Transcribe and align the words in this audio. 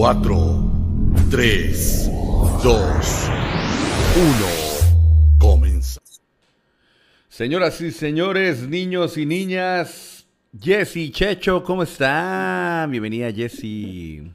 4, 0.00 0.34
3, 1.30 2.10
2, 2.64 2.64
1. 2.64 2.78
Comienza. 5.38 6.00
Señoras 7.28 7.78
y 7.82 7.90
señores, 7.90 8.66
niños 8.66 9.18
y 9.18 9.26
niñas, 9.26 10.26
Jessy 10.58 11.12
Checho, 11.12 11.62
¿cómo 11.62 11.82
están? 11.82 12.90
Bienvenida, 12.90 13.30
Jessy. 13.30 14.32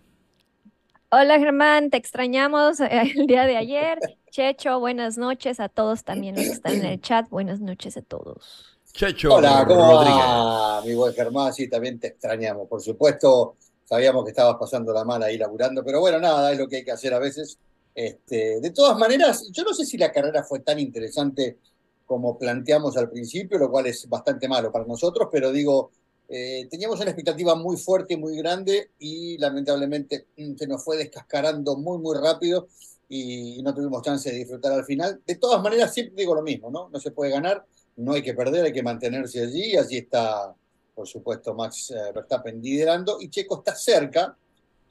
Hola 1.09 1.39
Germán, 1.39 1.89
te 1.89 1.97
extrañamos 1.97 2.79
eh, 2.79 3.13
el 3.16 3.25
día 3.25 3.47
de 3.47 3.57
ayer. 3.57 3.97
Checho, 4.29 4.79
buenas 4.79 5.18
noches 5.18 5.59
a 5.59 5.68
todos 5.68 6.04
también 6.04 6.36
los 6.36 6.45
que 6.45 6.52
están 6.52 6.73
en 6.73 6.86
el 6.86 7.02
chat. 7.02 7.27
Buenas 7.32 7.59
noches 7.59 7.97
a 7.97 8.04
todos. 8.04 8.77
Checho 8.93 9.34
Hola, 9.34 9.66
¿cómo 9.68 9.82
Rodríguez. 9.82 10.25
va, 10.25 10.82
mi 10.86 10.93
buen 10.93 11.11
Germán? 11.16 11.52
Sí, 11.54 11.68
también 11.68 12.00
te 12.00 12.09
extrañamos. 12.09 12.68
Por 12.70 12.84
supuesto, 12.84 13.55
sabíamos 13.86 14.23
que 14.23 14.31
estabas 14.31 14.57
pasando 14.59 14.91
la 14.93 15.05
mano 15.05 15.25
ahí 15.25 15.38
laburando, 15.38 15.83
pero 15.83 15.99
bueno, 15.99 16.20
nada, 16.20 16.51
es 16.51 16.59
lo 16.59 16.68
que 16.68 16.77
hay 16.77 16.83
que 16.83 16.91
hacer 16.91 17.13
a 17.13 17.19
veces. 17.19 17.57
Este, 17.93 18.60
de 18.60 18.71
todas 18.71 18.97
maneras, 18.97 19.50
yo 19.51 19.64
no 19.64 19.73
sé 19.73 19.86
si 19.86 19.97
la 19.97 20.11
carrera 20.11 20.43
fue 20.43 20.60
tan 20.60 20.79
interesante 20.79 21.57
como 22.05 22.37
planteamos 22.37 22.97
al 22.97 23.10
principio, 23.10 23.57
lo 23.57 23.71
cual 23.71 23.87
es 23.87 24.07
bastante 24.10 24.47
malo 24.47 24.71
para 24.71 24.86
nosotros, 24.86 25.29
pero 25.32 25.51
digo, 25.51 25.91
eh, 26.27 26.68
teníamos 26.69 27.00
una 27.00 27.11
expectativa 27.11 27.55
muy 27.55 27.77
fuerte 27.77 28.15
y 28.15 28.18
muy 28.18 28.36
grande 28.37 28.91
y 29.00 29.37
lamentablemente 29.37 30.27
mm, 30.38 30.55
se 30.55 30.68
nos 30.68 30.83
fue 30.83 30.97
descascarando 30.97 31.77
muy, 31.77 31.99
muy 31.99 32.17
rápido 32.17 32.67
y 33.08 33.61
no 33.63 33.73
tuvimos 33.73 34.02
chance 34.02 34.31
de 34.31 34.38
disfrutar 34.38 34.72
al 34.73 34.86
final. 34.86 35.22
De 35.25 35.36
todas 35.36 35.61
maneras, 35.61 35.94
siempre 35.94 36.16
digo 36.17 36.36
lo 36.36 36.41
mismo, 36.41 36.72
¿no? 36.72 36.89
No 36.89 36.99
se 36.99 37.11
puede 37.11 37.31
ganar, 37.31 37.66
no 37.97 38.13
hay 38.13 38.22
que 38.22 38.33
perder, 38.33 38.66
hay 38.66 38.73
que 38.73 38.83
mantenerse 38.83 39.41
allí. 39.41 39.77
Allí 39.77 39.97
está, 39.97 40.55
por 40.95 41.08
supuesto, 41.08 41.53
Max 41.53 41.91
eh, 41.91 42.11
Verstappen 42.13 42.61
liderando 42.61 43.17
y 43.19 43.30
Checo 43.30 43.59
está 43.59 43.75
cerca. 43.75 44.35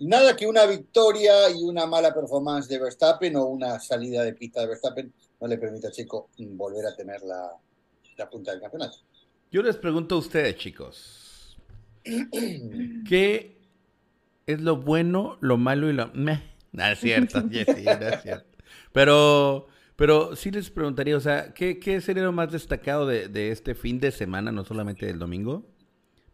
Nada 0.00 0.36
que 0.36 0.46
una 0.46 0.66
victoria 0.66 1.48
y 1.50 1.62
una 1.62 1.86
mala 1.86 2.12
performance 2.12 2.68
de 2.68 2.78
Verstappen 2.78 3.34
o 3.36 3.46
una 3.46 3.80
salida 3.80 4.22
de 4.22 4.34
pista 4.34 4.60
de 4.60 4.66
Verstappen 4.66 5.12
no 5.40 5.46
le 5.46 5.56
permita 5.56 5.88
a 5.88 5.90
Checo 5.90 6.28
volver 6.38 6.86
a 6.86 6.94
tener 6.94 7.22
la, 7.22 7.50
la 8.18 8.28
punta 8.28 8.50
del 8.50 8.60
campeonato. 8.60 8.98
Yo 9.50 9.62
les 9.62 9.76
pregunto 9.76 10.16
a 10.16 10.18
ustedes, 10.18 10.56
chicos, 10.56 11.56
¿qué 13.08 13.62
es 14.46 14.60
lo 14.60 14.76
bueno, 14.76 15.38
lo 15.40 15.56
malo 15.56 15.88
y 15.88 15.94
lo... 15.94 16.08
Meh? 16.12 16.42
No 16.72 16.84
es 16.86 16.98
cierto, 16.98 17.42
Jessy, 17.48 17.84
no 17.84 17.92
es 17.92 18.22
cierto. 18.22 18.58
Pero, 18.92 19.68
pero 19.96 20.34
sí 20.34 20.50
les 20.50 20.70
preguntaría, 20.70 21.16
o 21.16 21.20
sea, 21.20 21.54
¿qué, 21.54 21.78
qué 21.78 22.00
sería 22.00 22.24
lo 22.24 22.32
más 22.32 22.50
destacado 22.50 23.06
de, 23.06 23.28
de 23.28 23.52
este 23.52 23.74
fin 23.76 24.00
de 24.00 24.10
semana, 24.10 24.50
no 24.50 24.64
solamente 24.64 25.06
del 25.06 25.20
domingo, 25.20 25.64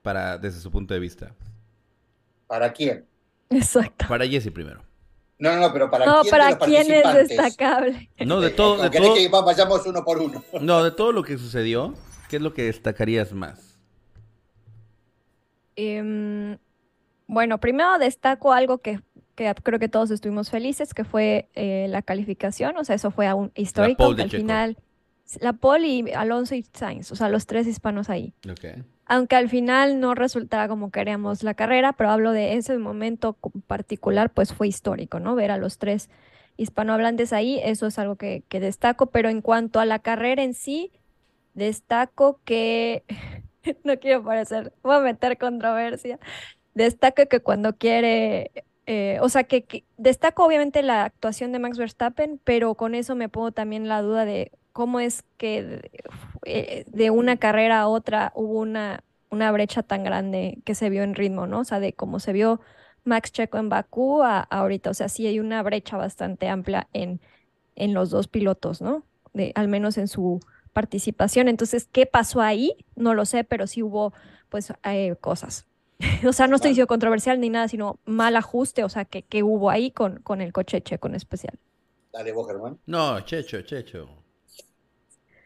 para, 0.02 0.38
desde 0.38 0.60
su 0.60 0.70
punto 0.70 0.94
de 0.94 1.00
vista? 1.00 1.34
¿Para 2.46 2.72
quién? 2.72 3.06
Exacto. 3.50 4.06
Para 4.08 4.26
Jessy 4.26 4.50
primero. 4.50 4.82
No, 5.38 5.54
no, 5.54 5.60
no, 5.60 5.72
pero 5.72 5.90
para 5.90 6.04
No, 6.04 6.20
quién 6.20 6.24
de 6.24 6.30
para 6.30 6.50
los 6.50 6.58
quién 6.58 6.92
es 6.92 7.14
destacable. 7.28 8.10
No, 8.26 8.40
de 8.40 8.50
todo, 8.50 8.82
de 8.82 8.90
¿Querés 8.90 9.08
todo, 9.08 9.16
que 9.16 9.28
vayamos 9.28 9.86
uno 9.86 10.04
por 10.04 10.18
uno? 10.18 10.44
no, 10.60 10.84
de 10.84 10.90
todo 10.90 11.12
lo 11.12 11.22
que 11.22 11.38
sucedió, 11.38 11.94
¿qué 12.28 12.36
es 12.36 12.42
lo 12.42 12.52
que 12.52 12.64
destacarías 12.64 13.32
más? 13.32 13.78
Em, 15.76 16.58
bueno, 17.26 17.58
primero 17.58 17.98
destaco 17.98 18.52
algo 18.52 18.78
que, 18.78 19.00
que 19.34 19.54
creo 19.62 19.78
que 19.78 19.88
todos 19.88 20.10
estuvimos 20.10 20.50
felices, 20.50 20.92
que 20.92 21.04
fue 21.04 21.48
eh, 21.54 21.86
la 21.88 22.02
calificación. 22.02 22.76
O 22.76 22.84
sea, 22.84 22.96
eso 22.96 23.10
fue 23.10 23.26
aún 23.26 23.50
histórico. 23.54 24.12
de 24.14 24.24
al 24.24 24.30
Checo. 24.30 24.40
final, 24.42 24.76
la 25.40 25.54
pole 25.54 25.86
y 25.86 26.12
Alonso 26.12 26.54
y 26.54 26.66
Sainz, 26.74 27.10
o 27.12 27.16
sea, 27.16 27.30
los 27.30 27.46
tres 27.46 27.66
hispanos 27.66 28.10
ahí. 28.10 28.34
Ok. 28.50 28.82
Aunque 29.12 29.34
al 29.34 29.48
final 29.48 29.98
no 29.98 30.14
resultara 30.14 30.68
como 30.68 30.92
queríamos 30.92 31.42
la 31.42 31.54
carrera, 31.54 31.92
pero 31.94 32.10
hablo 32.10 32.30
de 32.30 32.54
ese 32.54 32.78
momento 32.78 33.36
particular, 33.66 34.30
pues 34.30 34.54
fue 34.54 34.68
histórico, 34.68 35.18
¿no? 35.18 35.34
Ver 35.34 35.50
a 35.50 35.56
los 35.56 35.78
tres 35.78 36.08
hispanohablantes 36.56 37.32
ahí, 37.32 37.60
eso 37.64 37.88
es 37.88 37.98
algo 37.98 38.14
que, 38.14 38.44
que 38.48 38.60
destaco, 38.60 39.06
pero 39.06 39.28
en 39.28 39.40
cuanto 39.42 39.80
a 39.80 39.84
la 39.84 39.98
carrera 39.98 40.44
en 40.44 40.54
sí, 40.54 40.92
destaco 41.54 42.38
que, 42.44 43.02
no 43.84 43.98
quiero 43.98 44.22
parecer, 44.22 44.72
voy 44.84 44.94
a 44.94 45.00
meter 45.00 45.38
controversia, 45.38 46.20
destaco 46.74 47.26
que 47.26 47.40
cuando 47.40 47.76
quiere, 47.76 48.52
eh, 48.86 49.18
o 49.22 49.28
sea, 49.28 49.42
que, 49.42 49.82
destaco 49.96 50.44
obviamente 50.44 50.84
la 50.84 51.02
actuación 51.02 51.50
de 51.50 51.58
Max 51.58 51.78
Verstappen, 51.78 52.40
pero 52.44 52.76
con 52.76 52.94
eso 52.94 53.16
me 53.16 53.28
pongo 53.28 53.50
también 53.50 53.88
la 53.88 54.02
duda 54.02 54.24
de 54.24 54.52
cómo 54.72 55.00
es 55.00 55.24
que 55.36 55.64
de, 55.64 55.90
eh, 56.44 56.84
de 56.86 57.10
una 57.10 57.36
carrera 57.36 57.80
a 57.80 57.88
otra 57.88 58.32
hubo 58.34 58.60
una, 58.60 59.04
una 59.30 59.50
brecha 59.52 59.82
tan 59.82 60.04
grande 60.04 60.58
que 60.64 60.74
se 60.74 60.90
vio 60.90 61.02
en 61.02 61.14
ritmo, 61.14 61.46
¿no? 61.46 61.60
O 61.60 61.64
sea, 61.64 61.80
de 61.80 61.92
cómo 61.92 62.20
se 62.20 62.32
vio 62.32 62.60
Max 63.04 63.32
Checo 63.32 63.58
en 63.58 63.68
Bakú 63.68 64.22
a, 64.22 64.40
a 64.40 64.42
ahorita, 64.42 64.90
o 64.90 64.94
sea, 64.94 65.08
sí 65.08 65.26
hay 65.26 65.40
una 65.40 65.62
brecha 65.62 65.96
bastante 65.96 66.48
amplia 66.48 66.88
en, 66.92 67.20
en 67.76 67.94
los 67.94 68.10
dos 68.10 68.28
pilotos, 68.28 68.80
¿no? 68.82 69.04
De, 69.32 69.52
al 69.54 69.68
menos 69.68 69.98
en 69.98 70.08
su 70.08 70.40
participación. 70.72 71.48
Entonces, 71.48 71.88
¿qué 71.90 72.06
pasó 72.06 72.40
ahí? 72.40 72.74
No 72.96 73.14
lo 73.14 73.24
sé, 73.24 73.44
pero 73.44 73.66
sí 73.66 73.82
hubo, 73.82 74.12
pues, 74.48 74.72
eh, 74.84 75.16
cosas. 75.20 75.66
O 76.26 76.32
sea, 76.32 76.46
no 76.46 76.56
estoy 76.56 76.70
diciendo 76.70 76.88
controversial 76.88 77.40
ni 77.40 77.50
nada, 77.50 77.68
sino 77.68 77.98
mal 78.04 78.36
ajuste, 78.36 78.84
o 78.84 78.88
sea, 78.88 79.04
que, 79.04 79.22
que 79.22 79.42
hubo 79.42 79.70
ahí 79.70 79.90
con, 79.90 80.20
con 80.20 80.40
el 80.40 80.52
coche 80.52 80.80
checo 80.80 81.08
en 81.08 81.14
especial. 81.14 81.58
Dale 82.12 82.32
vos, 82.32 82.46
Germán. 82.46 82.78
No, 82.86 83.20
Checho, 83.20 83.62
Checho. 83.62 84.19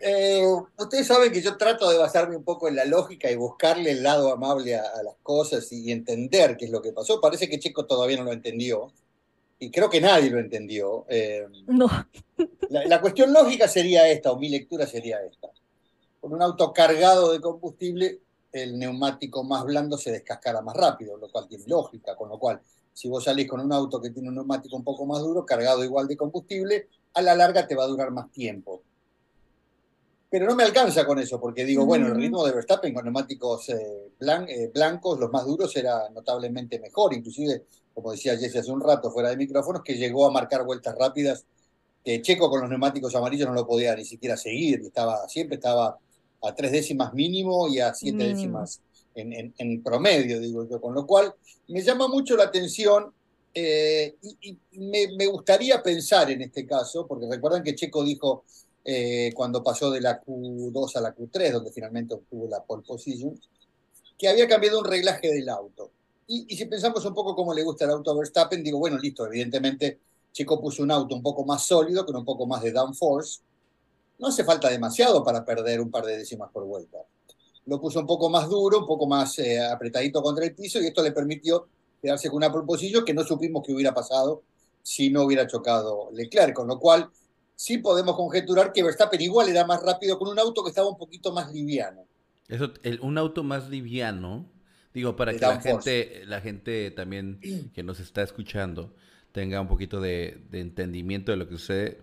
Eh, 0.06 0.44
ustedes 0.76 1.06
saben 1.06 1.32
que 1.32 1.40
yo 1.40 1.56
trato 1.56 1.88
de 1.88 1.96
basarme 1.96 2.36
un 2.36 2.44
poco 2.44 2.68
en 2.68 2.76
la 2.76 2.84
lógica 2.84 3.30
y 3.30 3.36
buscarle 3.36 3.90
el 3.92 4.02
lado 4.02 4.30
amable 4.30 4.76
a, 4.76 4.82
a 4.82 5.02
las 5.02 5.14
cosas 5.22 5.72
y, 5.72 5.84
y 5.88 5.92
entender 5.92 6.58
qué 6.58 6.66
es 6.66 6.70
lo 6.70 6.82
que 6.82 6.92
pasó. 6.92 7.22
Parece 7.22 7.48
que 7.48 7.58
Checo 7.58 7.86
todavía 7.86 8.18
no 8.18 8.24
lo 8.24 8.32
entendió 8.32 8.92
y 9.58 9.70
creo 9.70 9.88
que 9.88 10.02
nadie 10.02 10.28
lo 10.28 10.38
entendió. 10.38 11.06
Eh, 11.08 11.46
No, 11.66 11.86
la, 12.68 12.84
la 12.84 13.00
cuestión 13.00 13.32
lógica 13.32 13.66
sería 13.66 14.06
esta, 14.08 14.30
o 14.30 14.38
mi 14.38 14.50
lectura 14.50 14.86
sería 14.86 15.22
esta. 15.24 15.48
Con 16.20 16.34
un 16.34 16.42
auto 16.42 16.70
cargado 16.74 17.32
de 17.32 17.40
combustible, 17.40 18.20
el 18.52 18.78
neumático 18.78 19.42
más 19.42 19.64
blando 19.64 19.96
se 19.96 20.12
descascara 20.12 20.60
más 20.60 20.76
rápido, 20.76 21.16
lo 21.16 21.30
cual 21.30 21.48
tiene 21.48 21.64
lógica, 21.66 22.14
con 22.14 22.28
lo 22.28 22.38
cual, 22.38 22.60
si 22.92 23.08
vos 23.08 23.24
salís 23.24 23.48
con 23.48 23.60
un 23.60 23.72
auto 23.72 24.00
que 24.00 24.10
tiene 24.10 24.28
un 24.28 24.34
neumático 24.34 24.76
un 24.76 24.84
poco 24.84 25.06
más 25.06 25.20
duro, 25.20 25.46
cargado 25.46 25.82
igual 25.82 26.06
de 26.08 26.16
combustible, 26.16 26.88
a 27.14 27.22
la 27.22 27.34
larga 27.34 27.66
te 27.66 27.74
va 27.74 27.84
a 27.84 27.88
durar 27.88 28.10
más 28.10 28.30
tiempo. 28.30 28.82
Pero 30.34 30.46
no 30.46 30.56
me 30.56 30.64
alcanza 30.64 31.06
con 31.06 31.20
eso, 31.20 31.38
porque 31.40 31.64
digo, 31.64 31.86
bueno, 31.86 32.08
el 32.08 32.16
ritmo 32.16 32.44
de 32.44 32.50
Verstappen 32.50 32.92
con 32.92 33.04
neumáticos 33.04 33.68
eh, 33.68 34.10
blan- 34.18 34.48
eh, 34.48 34.68
blancos, 34.74 35.16
los 35.20 35.30
más 35.30 35.46
duros, 35.46 35.76
era 35.76 36.08
notablemente 36.10 36.80
mejor. 36.80 37.14
Inclusive, 37.14 37.62
como 37.94 38.10
decía 38.10 38.36
Jesse 38.36 38.56
hace 38.56 38.72
un 38.72 38.80
rato, 38.80 39.12
fuera 39.12 39.28
de 39.28 39.36
micrófonos, 39.36 39.82
que 39.84 39.94
llegó 39.94 40.26
a 40.26 40.32
marcar 40.32 40.64
vueltas 40.64 40.96
rápidas 40.98 41.44
que 42.04 42.20
Checo 42.20 42.50
con 42.50 42.62
los 42.62 42.68
neumáticos 42.68 43.14
amarillos 43.14 43.46
no 43.46 43.54
lo 43.54 43.64
podía 43.64 43.94
ni 43.94 44.04
siquiera 44.04 44.36
seguir, 44.36 44.80
estaba, 44.80 45.28
siempre 45.28 45.54
estaba 45.54 46.00
a 46.42 46.54
tres 46.56 46.72
décimas 46.72 47.14
mínimo 47.14 47.68
y 47.68 47.78
a 47.78 47.94
siete 47.94 48.24
Mínimo. 48.24 48.34
décimas 48.34 48.80
en, 49.14 49.32
en- 49.34 49.54
en 49.56 49.84
promedio, 49.84 50.40
digo 50.40 50.68
yo, 50.68 50.80
con 50.80 50.94
lo 50.94 51.06
cual 51.06 51.32
me 51.68 51.80
llama 51.80 52.08
mucho 52.08 52.36
la 52.36 52.42
atención 52.42 53.14
eh, 53.54 54.16
y, 54.20 54.58
y 54.72 54.78
me, 54.80 55.14
me 55.16 55.26
gustaría 55.26 55.80
pensar 55.80 56.28
en 56.32 56.42
este 56.42 56.66
caso, 56.66 57.06
porque 57.06 57.28
recuerdan 57.30 57.62
que 57.62 57.76
Checo 57.76 58.02
dijo 58.02 58.42
eh, 58.84 59.32
cuando 59.34 59.62
pasó 59.62 59.90
de 59.90 60.00
la 60.00 60.22
Q2 60.22 60.96
a 60.96 61.00
la 61.00 61.14
Q3, 61.14 61.52
donde 61.52 61.72
finalmente 61.72 62.14
obtuvo 62.14 62.48
la 62.48 62.62
pole 62.62 62.82
position, 62.86 63.40
que 64.18 64.28
había 64.28 64.46
cambiado 64.46 64.80
un 64.80 64.84
reglaje 64.84 65.32
del 65.32 65.48
auto. 65.48 65.90
Y, 66.26 66.46
y 66.48 66.56
si 66.56 66.66
pensamos 66.66 67.04
un 67.04 67.14
poco 67.14 67.34
cómo 67.34 67.54
le 67.54 67.62
gusta 67.62 67.84
el 67.84 67.92
auto 67.92 68.10
a 68.10 68.16
Verstappen, 68.16 68.62
digo, 68.62 68.78
bueno, 68.78 68.98
listo, 68.98 69.26
evidentemente 69.26 69.98
Checo 70.34 70.60
puso 70.60 70.82
un 70.82 70.90
auto 70.90 71.14
un 71.14 71.22
poco 71.22 71.44
más 71.44 71.64
sólido, 71.64 72.04
con 72.04 72.16
un 72.16 72.24
poco 72.24 72.44
más 72.44 72.60
de 72.60 72.72
downforce. 72.72 73.40
No 74.18 74.26
hace 74.26 74.42
falta 74.42 74.68
demasiado 74.68 75.22
para 75.22 75.44
perder 75.44 75.80
un 75.80 75.92
par 75.92 76.04
de 76.04 76.18
décimas 76.18 76.50
por 76.50 76.64
vuelta. 76.64 76.98
Lo 77.66 77.80
puso 77.80 78.00
un 78.00 78.06
poco 78.06 78.28
más 78.28 78.48
duro, 78.48 78.80
un 78.80 78.86
poco 78.86 79.06
más 79.06 79.38
eh, 79.38 79.64
apretadito 79.64 80.20
contra 80.22 80.44
el 80.44 80.52
piso, 80.52 80.80
y 80.80 80.86
esto 80.86 81.04
le 81.04 81.12
permitió 81.12 81.68
quedarse 82.02 82.28
con 82.28 82.38
una 82.38 82.52
propósito 82.52 83.04
que 83.04 83.14
no 83.14 83.22
supimos 83.22 83.62
que 83.64 83.72
hubiera 83.72 83.94
pasado 83.94 84.42
si 84.82 85.08
no 85.08 85.22
hubiera 85.22 85.46
chocado 85.46 86.10
Leclerc, 86.12 86.52
con 86.52 86.66
lo 86.66 86.80
cual 86.80 87.08
sí 87.56 87.78
podemos 87.78 88.16
conjeturar 88.16 88.72
que 88.72 88.82
Verstappen 88.82 89.20
igual 89.20 89.48
era 89.48 89.64
más 89.64 89.82
rápido 89.82 90.18
con 90.18 90.28
un 90.28 90.38
auto 90.38 90.62
que 90.64 90.70
estaba 90.70 90.88
un 90.88 90.98
poquito 90.98 91.32
más 91.32 91.52
liviano. 91.52 92.02
Eso, 92.48 92.72
el- 92.82 93.00
un 93.00 93.16
auto 93.18 93.42
más 93.42 93.68
liviano, 93.70 94.46
digo, 94.92 95.16
para 95.16 95.32
que 95.32 95.38
la 95.40 95.60
gente, 95.84 96.22
la 96.26 96.40
gente 96.40 96.90
también 96.90 97.40
que 97.74 97.82
nos 97.82 98.00
está 98.00 98.22
escuchando 98.22 98.94
tenga 99.32 99.60
un 99.60 99.68
poquito 99.68 100.00
de, 100.00 100.38
de 100.50 100.60
entendimiento 100.60 101.32
de 101.32 101.38
lo 101.38 101.48
que 101.48 101.54
sucede. 101.56 101.98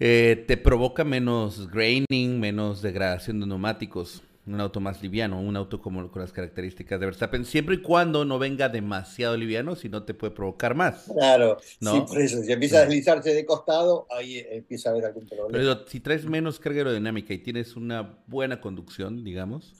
Eh, 0.00 0.44
te 0.46 0.56
provoca 0.56 1.02
menos 1.04 1.68
graining, 1.70 2.38
menos 2.38 2.82
degradación 2.82 3.40
de 3.40 3.46
neumáticos. 3.46 4.22
Un 4.48 4.60
auto 4.60 4.80
más 4.80 5.02
liviano, 5.02 5.40
un 5.40 5.56
auto 5.56 5.80
como 5.80 6.10
con 6.10 6.22
las 6.22 6.32
características 6.32 6.98
de 6.98 7.06
Verstappen, 7.06 7.44
siempre 7.44 7.76
y 7.76 7.82
cuando 7.82 8.24
no 8.24 8.38
venga 8.38 8.70
demasiado 8.70 9.36
liviano, 9.36 9.76
si 9.76 9.90
no 9.90 10.04
te 10.04 10.14
puede 10.14 10.32
provocar 10.32 10.74
más. 10.74 11.04
Claro, 11.12 11.58
¿No? 11.80 11.92
sí, 11.92 12.00
por 12.08 12.20
eso, 12.20 12.42
si 12.42 12.52
empieza 12.52 12.78
a 12.78 12.80
deslizarse 12.80 13.34
de 13.34 13.44
costado, 13.44 14.06
ahí 14.10 14.42
empieza 14.50 14.88
a 14.88 14.92
haber 14.92 15.04
algún 15.04 15.26
problema. 15.26 15.50
Pero 15.52 15.86
si 15.86 16.00
traes 16.00 16.24
menos 16.24 16.58
carga 16.58 16.78
aerodinámica 16.78 17.34
y 17.34 17.38
tienes 17.38 17.76
una 17.76 18.18
buena 18.26 18.60
conducción, 18.60 19.22
digamos, 19.22 19.74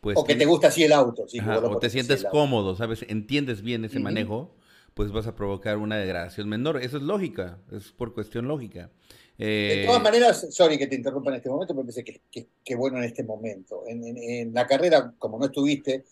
pues 0.00 0.16
o 0.18 0.24
que 0.24 0.34
te 0.34 0.44
gusta 0.44 0.68
así 0.68 0.84
el 0.84 0.92
auto. 0.92 1.26
sí, 1.28 1.38
Ajá, 1.38 1.58
o 1.58 1.78
te 1.78 1.90
sientes 1.90 2.24
cómodo, 2.30 2.76
¿sabes? 2.76 3.04
Entiendes 3.08 3.62
bien 3.62 3.84
ese 3.84 3.98
manejo, 3.98 4.54
pues 4.94 5.10
vas 5.10 5.26
a 5.26 5.34
provocar 5.34 5.78
una 5.78 5.96
degradación 5.96 6.48
menor. 6.48 6.82
Eso 6.82 6.96
es 6.96 7.02
lógica, 7.02 7.58
es 7.70 7.92
por 7.92 8.14
cuestión 8.14 8.46
lógica. 8.46 8.90
De 9.38 9.82
Eh, 9.82 9.86
todas 9.86 10.02
maneras, 10.02 10.46
sorry 10.50 10.78
que 10.78 10.86
te 10.86 10.94
interrumpa 10.94 11.30
en 11.30 11.36
este 11.36 11.48
momento, 11.48 11.74
pero 11.74 11.84
pensé 11.86 12.04
que, 12.04 12.20
que- 12.30 12.46
que 12.64 12.74
bueno 12.76 12.98
en 12.98 13.04
este 13.04 13.24
momento. 13.24 13.82
En, 13.86 14.04
en- 14.04 14.18
en 14.18 14.54
la 14.54 14.66
carrera, 14.66 15.14
como 15.18 15.38
no 15.38 15.46
estuviste, 15.46 16.04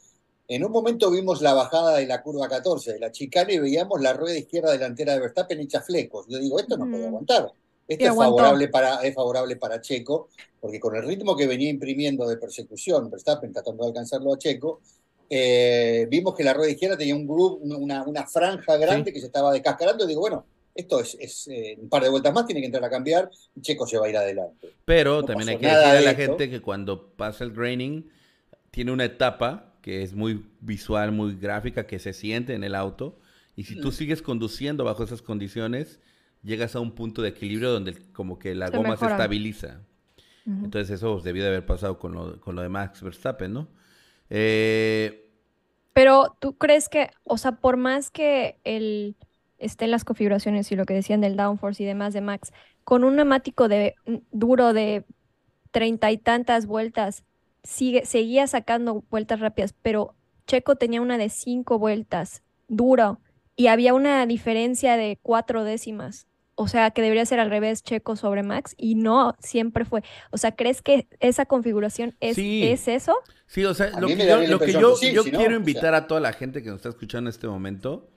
en 0.49 0.65
un 0.65 0.73
momento 0.73 1.11
vimos 1.11 1.41
la 1.43 1.55
bajada 1.55 1.99
de 1.99 2.07
la 2.07 2.23
curva 2.23 2.49
14 2.49 2.93
de 2.95 2.99
la 2.99 3.13
chicana 3.13 3.53
y 3.53 3.59
veíamos 3.59 4.01
la 4.01 4.13
rueda 4.15 4.37
izquierda 4.37 4.73
delantera 4.73 5.13
de 5.15 5.21
Verstappen 5.21 5.61
hecha 5.61 5.81
flecos. 5.81 6.27
Yo 6.29 6.39
digo, 6.39 6.59
esto 6.59 6.77
no 6.77 6.91
puede 6.91 7.05
Mm. 7.05 7.09
aguantar. 7.09 7.53
Esto 7.87 8.05
es 8.05 8.17
favorable, 8.17 8.69
para, 8.69 9.03
es 9.03 9.15
favorable 9.15 9.57
para 9.57 9.81
Checo, 9.81 10.29
porque 10.61 10.81
con 10.81 10.97
el 10.97 11.03
ritmo 11.05 11.37
que 11.37 11.47
venía 11.47 11.69
imprimiendo 11.71 12.27
de 12.29 12.37
persecución 12.37 13.11
Verstappen 13.11 13.53
tratando 13.53 13.83
de 13.85 13.89
alcanzarlo 13.91 14.33
a 14.33 14.39
Checo, 14.39 14.81
eh, 15.29 16.07
vimos 16.11 16.35
que 16.35 16.43
la 16.45 16.53
rueda 16.55 16.71
izquierda 16.71 16.97
tenía 16.97 17.15
un 17.15 17.27
groove, 17.27 17.59
una, 17.63 18.03
una 18.05 18.27
franja 18.27 18.77
grande 18.77 19.13
que 19.13 19.21
se 19.21 19.27
estaba 19.27 19.53
descascarando. 19.53 20.05
Y 20.05 20.09
digo, 20.09 20.21
bueno, 20.21 20.45
esto 20.75 21.01
es, 21.01 21.17
es, 21.21 21.49
eh, 21.49 21.77
un 21.81 21.89
par 21.89 22.03
de 22.03 22.11
vueltas 22.11 22.33
más, 22.35 22.47
tiene 22.47 22.61
que 22.61 22.67
entrar 22.67 22.85
a 22.85 22.91
cambiar 22.91 23.31
y 23.55 23.61
Checo 23.63 23.87
se 23.87 23.99
va 23.99 24.07
a 24.07 24.11
ir 24.11 24.17
adelante. 24.17 24.77
Pero 24.85 25.23
No 25.23 25.25
también 25.25 25.49
hay 25.51 25.59
que 25.59 25.67
decirle 25.67 25.99
a 25.99 26.03
la 26.03 26.13
esto. 26.13 26.15
gente 26.15 26.51
que 26.51 26.61
cuando 26.61 27.13
pasa 27.17 27.45
el 27.45 27.53
graining, 27.53 28.11
tiene 28.71 28.93
una 28.93 29.05
etapa 29.07 29.75
que 29.83 30.03
es 30.03 30.15
muy 30.15 30.47
visual, 30.61 31.13
muy 31.13 31.37
gráfica, 31.37 31.87
que 31.87 31.99
se 31.99 32.13
siente 32.13 32.55
en 32.55 32.65
el 32.65 32.75
auto. 32.75 33.21
Y 33.57 33.65
si 33.65 33.77
tú 33.77 33.91
Mm. 33.91 33.93
sigues 33.93 34.23
conduciendo 34.23 34.85
bajo 34.85 35.05
esas 35.05 35.23
condiciones, 35.23 36.01
llegas 36.43 36.77
a 36.77 36.81
un 36.81 36.93
punto 36.95 37.23
de 37.23 37.31
equilibrio 37.31 37.71
donde 37.73 37.95
como 38.13 38.39
que 38.39 38.55
la 38.55 38.71
Se 38.71 38.77
goma 38.77 38.97
se 38.97 39.07
estabiliza. 39.07 39.83
Entonces 40.47 40.91
eso 40.97 41.21
debió 41.21 41.43
de 41.45 41.51
haber 41.51 41.67
pasado 41.67 41.99
con 41.99 42.13
lo, 42.15 42.41
con 42.41 42.57
lo 42.57 42.63
de 42.63 42.69
Max 42.69 43.03
Verstappen, 43.03 43.53
¿no? 43.53 43.69
Eh, 44.31 45.31
Pero 45.93 46.37
tú 46.41 46.57
crees 46.57 46.89
que, 46.89 47.11
o 47.25 47.37
sea, 47.39 47.53
por 47.53 47.77
más 47.77 48.11
que 48.11 48.59
el 48.65 49.17
esté 49.61 49.85
en 49.85 49.93
las 49.93 50.05
configuraciones 50.05 50.71
y 50.73 50.77
lo 50.77 50.85
que 50.87 50.95
decían 50.95 51.21
del 51.21 51.37
downforce 51.37 51.83
y 51.83 51.87
demás 51.87 52.13
de 52.15 52.21
Max, 52.21 52.53
con 52.85 53.05
un 53.05 53.17
neumático 53.17 53.69
de 53.69 53.95
mm, 54.07 54.17
duro 54.33 54.73
de 54.73 55.05
treinta 55.71 56.11
y 56.11 56.19
tantas 56.19 56.67
vueltas, 56.67 57.25
sigue, 57.63 58.05
seguía 58.07 58.47
sacando 58.47 59.05
vueltas 59.11 59.41
rápidas, 59.41 59.75
pero 59.83 60.15
Checo 60.47 60.77
tenía 60.77 61.01
una 61.01 61.17
de 61.19 61.29
cinco 61.29 61.79
vueltas, 61.79 62.43
duro, 62.69 63.21
y 63.55 63.69
había 63.69 63.95
una 63.95 64.27
diferencia 64.27 64.97
de 64.97 65.19
cuatro 65.23 65.63
décimas. 65.65 66.27
O 66.57 66.69
sea, 66.69 66.91
que 66.91 67.01
debería 67.01 67.25
ser 67.25 67.41
al 67.41 67.49
revés, 67.51 67.83
Checo 67.83 68.17
sobre 68.17 68.43
Max, 68.43 68.75
y 68.77 68.95
no, 68.95 69.35
siempre 69.39 69.85
fue. 69.85 70.03
O 70.31 70.37
sea, 70.39 70.53
¿crees 70.53 70.83
que 70.83 71.07
esa 71.21 71.47
configuración 71.47 72.17
es, 72.21 72.35
Sí. 72.35 72.67
es 72.69 72.87
eso? 72.89 73.17
Sí, 73.47 73.65
o 73.65 73.73
sea, 73.75 73.87
A 73.95 74.01
lo 74.01 74.09
que 74.09 74.17
yo, 74.17 74.37
lo 74.37 74.59
que 74.59 74.71
impresión 74.73 74.83
yo, 74.83 74.91
que 74.95 75.07
sí, 75.07 75.13
yo 75.13 75.23
si 75.23 75.31
no, 75.31 75.39
quiero 75.39 75.53
o 75.53 75.55
sea. 75.55 75.59
invitar 75.61 75.95
a 75.95 76.07
toda 76.07 76.21
la 76.21 76.33
gente 76.33 76.63
que 76.63 76.69
nos 76.69 76.77
está 76.77 76.91
escuchando 76.91 77.29
en 77.31 77.35
este 77.35 77.47
momento, 77.49 78.09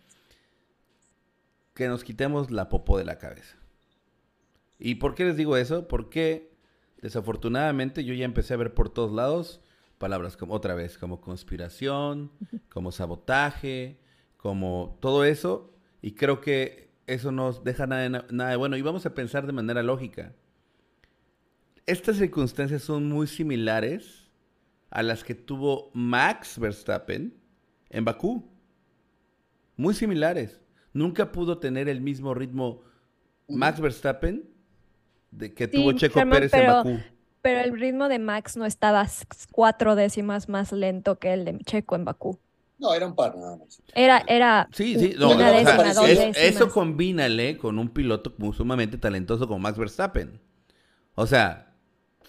que 1.74 1.88
nos 1.88 2.04
quitemos 2.04 2.52
la 2.52 2.70
popó 2.70 2.98
de 2.98 3.06
la 3.06 3.18
cabeza. 3.18 3.58
¿Y 4.80 4.96
por 4.96 5.16
qué 5.16 5.26
les 5.26 5.38
digo 5.38 5.58
eso? 5.58 5.88
Porque 5.88 6.56
desafortunadamente 7.02 8.04
yo 8.04 8.14
ya 8.14 8.26
empecé 8.26 8.54
a 8.54 8.58
ver 8.58 8.74
por 8.74 8.90
todos 8.90 9.12
lados 9.12 9.62
palabras 9.98 10.36
como 10.36 10.54
otra 10.54 10.76
vez, 10.76 10.98
como 10.98 11.22
conspiración, 11.22 12.32
como 12.70 12.92
sabotaje, 12.92 14.00
como 14.36 14.98
todo 15.00 15.24
eso, 15.24 15.74
y 16.02 16.12
creo 16.12 16.42
que 16.42 16.92
eso 17.08 17.32
no 17.32 17.46
nos 17.46 17.64
deja 17.64 17.88
nada 17.88 18.02
de, 18.02 18.10
nada 18.10 18.50
de 18.50 18.56
bueno. 18.58 18.76
Y 18.76 18.82
vamos 18.82 19.06
a 19.06 19.14
pensar 19.14 19.48
de 19.48 19.54
manera 19.54 19.82
lógica. 19.82 20.36
Estas 21.86 22.18
circunstancias 22.18 22.82
son 22.82 23.08
muy 23.08 23.28
similares 23.28 24.30
a 24.90 25.04
las 25.04 25.24
que 25.24 25.36
tuvo 25.36 25.90
Max 25.94 26.60
Verstappen 26.60 27.34
en 27.90 28.06
Bakú. 28.06 28.52
Muy 29.78 29.94
similares. 29.94 30.60
Nunca 30.94 31.32
pudo 31.32 31.58
tener 31.58 31.90
el 31.90 32.02
mismo 32.02 32.34
ritmo 32.34 32.82
Max 33.48 33.80
Verstappen 33.80 34.44
de 35.32 35.54
que 35.54 35.66
Sí, 35.66 35.72
tuvo 35.72 35.92
Checo 35.94 36.16
Germán, 36.20 36.36
Pérez 36.38 36.52
pero- 36.52 36.64
en 36.64 36.74
Bakú. 36.96 37.00
Pero 37.42 37.60
el 37.60 37.78
ritmo 37.78 38.08
de 38.08 38.20
Max 38.20 38.56
no 38.56 38.66
estaba 38.66 39.06
cuatro 39.52 39.96
décimas 39.96 40.48
más 40.48 40.72
lento 40.72 41.20
que 41.20 41.34
el 41.34 41.44
de 41.44 41.58
Checo 41.66 41.96
en 41.98 42.06
Bakú. 42.06 42.40
No, 42.80 42.94
era 42.94 43.06
un 43.06 43.16
par 43.16 43.36
nada 43.36 43.58
más. 43.58 43.82
Era, 43.94 44.24
era 44.28 44.70
Sí, 44.72 44.98
sí, 44.98 45.16
no, 45.18 45.28
una 45.32 45.36
o 45.36 45.40
sea, 45.40 45.52
décima, 45.52 45.94
dos 45.94 46.08
es- 46.10 46.18
décimas. 46.20 46.38
eso 46.38 46.70
combínale 46.70 47.58
con 47.58 47.80
un 47.80 47.90
piloto 47.90 48.34
sumamente 48.54 48.98
talentoso 48.98 49.46
como 49.48 49.60
Max 49.60 49.78
Verstappen. 49.78 50.40
O 51.16 51.28
sea, 51.28 51.74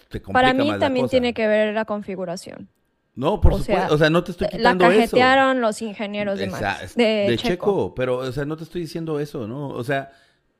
te 0.09 0.21
complica 0.21 0.33
Para 0.33 0.53
mí 0.53 0.67
más 0.67 0.79
la 0.79 0.85
también 0.85 1.05
cosa. 1.05 1.11
tiene 1.11 1.33
que 1.33 1.47
ver 1.47 1.73
la 1.73 1.85
configuración. 1.85 2.67
No, 3.15 3.39
por 3.39 3.53
o 3.53 3.57
supuesto, 3.59 3.85
sea, 3.87 3.93
o 3.95 3.97
sea, 3.97 4.09
no 4.09 4.23
te 4.23 4.31
estoy 4.31 4.47
La 4.51 4.57
quitando 4.57 4.85
eso. 4.91 4.95
cajetearon 4.99 5.61
los 5.61 5.81
ingenieros 5.81 6.37
de 6.37 6.47
Max, 6.47 6.95
de, 6.95 7.03
de 7.03 7.37
Checo. 7.37 7.47
Checo, 7.47 7.95
pero, 7.95 8.17
o 8.17 8.31
sea, 8.31 8.43
no 8.45 8.57
te 8.57 8.63
estoy 8.65 8.81
diciendo 8.81 9.19
eso, 9.19 9.47
¿no? 9.47 9.69
O 9.69 9.83
sea, 9.85 10.11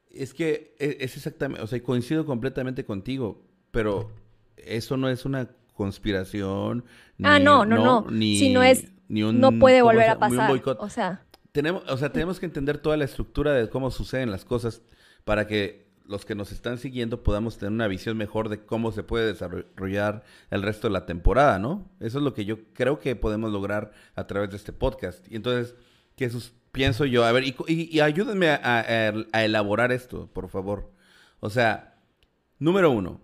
es 0.10 0.34
que 0.34 0.74
e- 0.80 0.98
es 1.02 1.18
exactamente, 1.18 1.62
o 1.62 1.68
sea, 1.68 1.82
coincido 1.84 2.26
completamente 2.26 2.86
contigo, 2.86 3.44
pero 3.72 4.10
eso 4.58 4.96
no 4.96 5.10
es 5.10 5.26
una 5.26 5.50
conspiración. 5.74 6.86
Ah, 7.24 7.40
ni- 7.40 7.46
no, 7.46 7.66
no, 7.66 7.78
no. 7.84 8.08
Ni, 8.10 8.38
Si 8.40 8.54
no 8.54 8.64
es- 8.64 8.86
ni 9.08 9.24
un, 9.24 9.40
No 9.40 9.52
puede 9.60 9.80
¿cómo 9.82 9.92
volver 9.92 10.10
a 10.10 10.20
pasar. 10.20 10.50
boicot. 10.50 10.78
O 10.82 10.90
sea, 10.90 11.22
Tenemos, 11.52 11.84
o 11.90 11.98
sea, 11.98 12.12
tenemos 12.12 12.40
que 12.40 12.46
entender 12.46 12.78
toda 12.80 12.98
la 12.98 13.06
estructura 13.06 13.54
de 13.54 13.70
cómo 13.70 13.90
suceden 13.90 14.30
las 14.30 14.44
cosas 14.44 14.82
para 15.24 15.48
que 15.48 15.85
los 16.08 16.26
que 16.26 16.36
nos 16.36 16.52
están 16.52 16.78
siguiendo 16.78 17.24
podamos 17.24 17.58
tener 17.58 17.72
una 17.72 17.88
visión 17.88 18.16
mejor 18.18 18.50
de 18.50 18.66
cómo 18.66 18.92
se 18.92 19.04
puede 19.04 19.28
desarrollar 19.28 20.24
el 20.52 20.62
resto 20.62 20.88
de 20.88 20.94
la 20.94 21.06
temporada, 21.06 21.58
¿no? 21.60 21.90
Eso 22.00 22.20
es 22.20 22.24
lo 22.24 22.34
que 22.34 22.46
yo 22.46 22.58
creo 22.74 23.00
que 23.00 23.16
podemos 23.16 23.52
lograr 23.52 23.92
a 24.16 24.28
través 24.28 24.50
de 24.52 24.58
este 24.58 24.74
podcast. 24.74 25.26
Y 25.32 25.36
entonces, 25.36 25.76
¿qué 26.16 26.30
sus- 26.30 26.54
pienso 26.72 27.06
yo? 27.06 27.24
A 27.26 27.32
ver, 27.32 27.44
y, 27.46 27.56
y- 27.68 27.96
y 27.96 28.00
ayúdenme 28.02 28.50
a, 28.50 28.60
a- 28.64 29.14
a 29.32 29.44
elaborar 29.46 29.92
esto, 29.92 30.28
por 30.34 30.50
favor. 30.50 30.92
O 31.40 31.50
sea, 31.50 31.98
número 32.60 32.92
uno, 32.92 33.22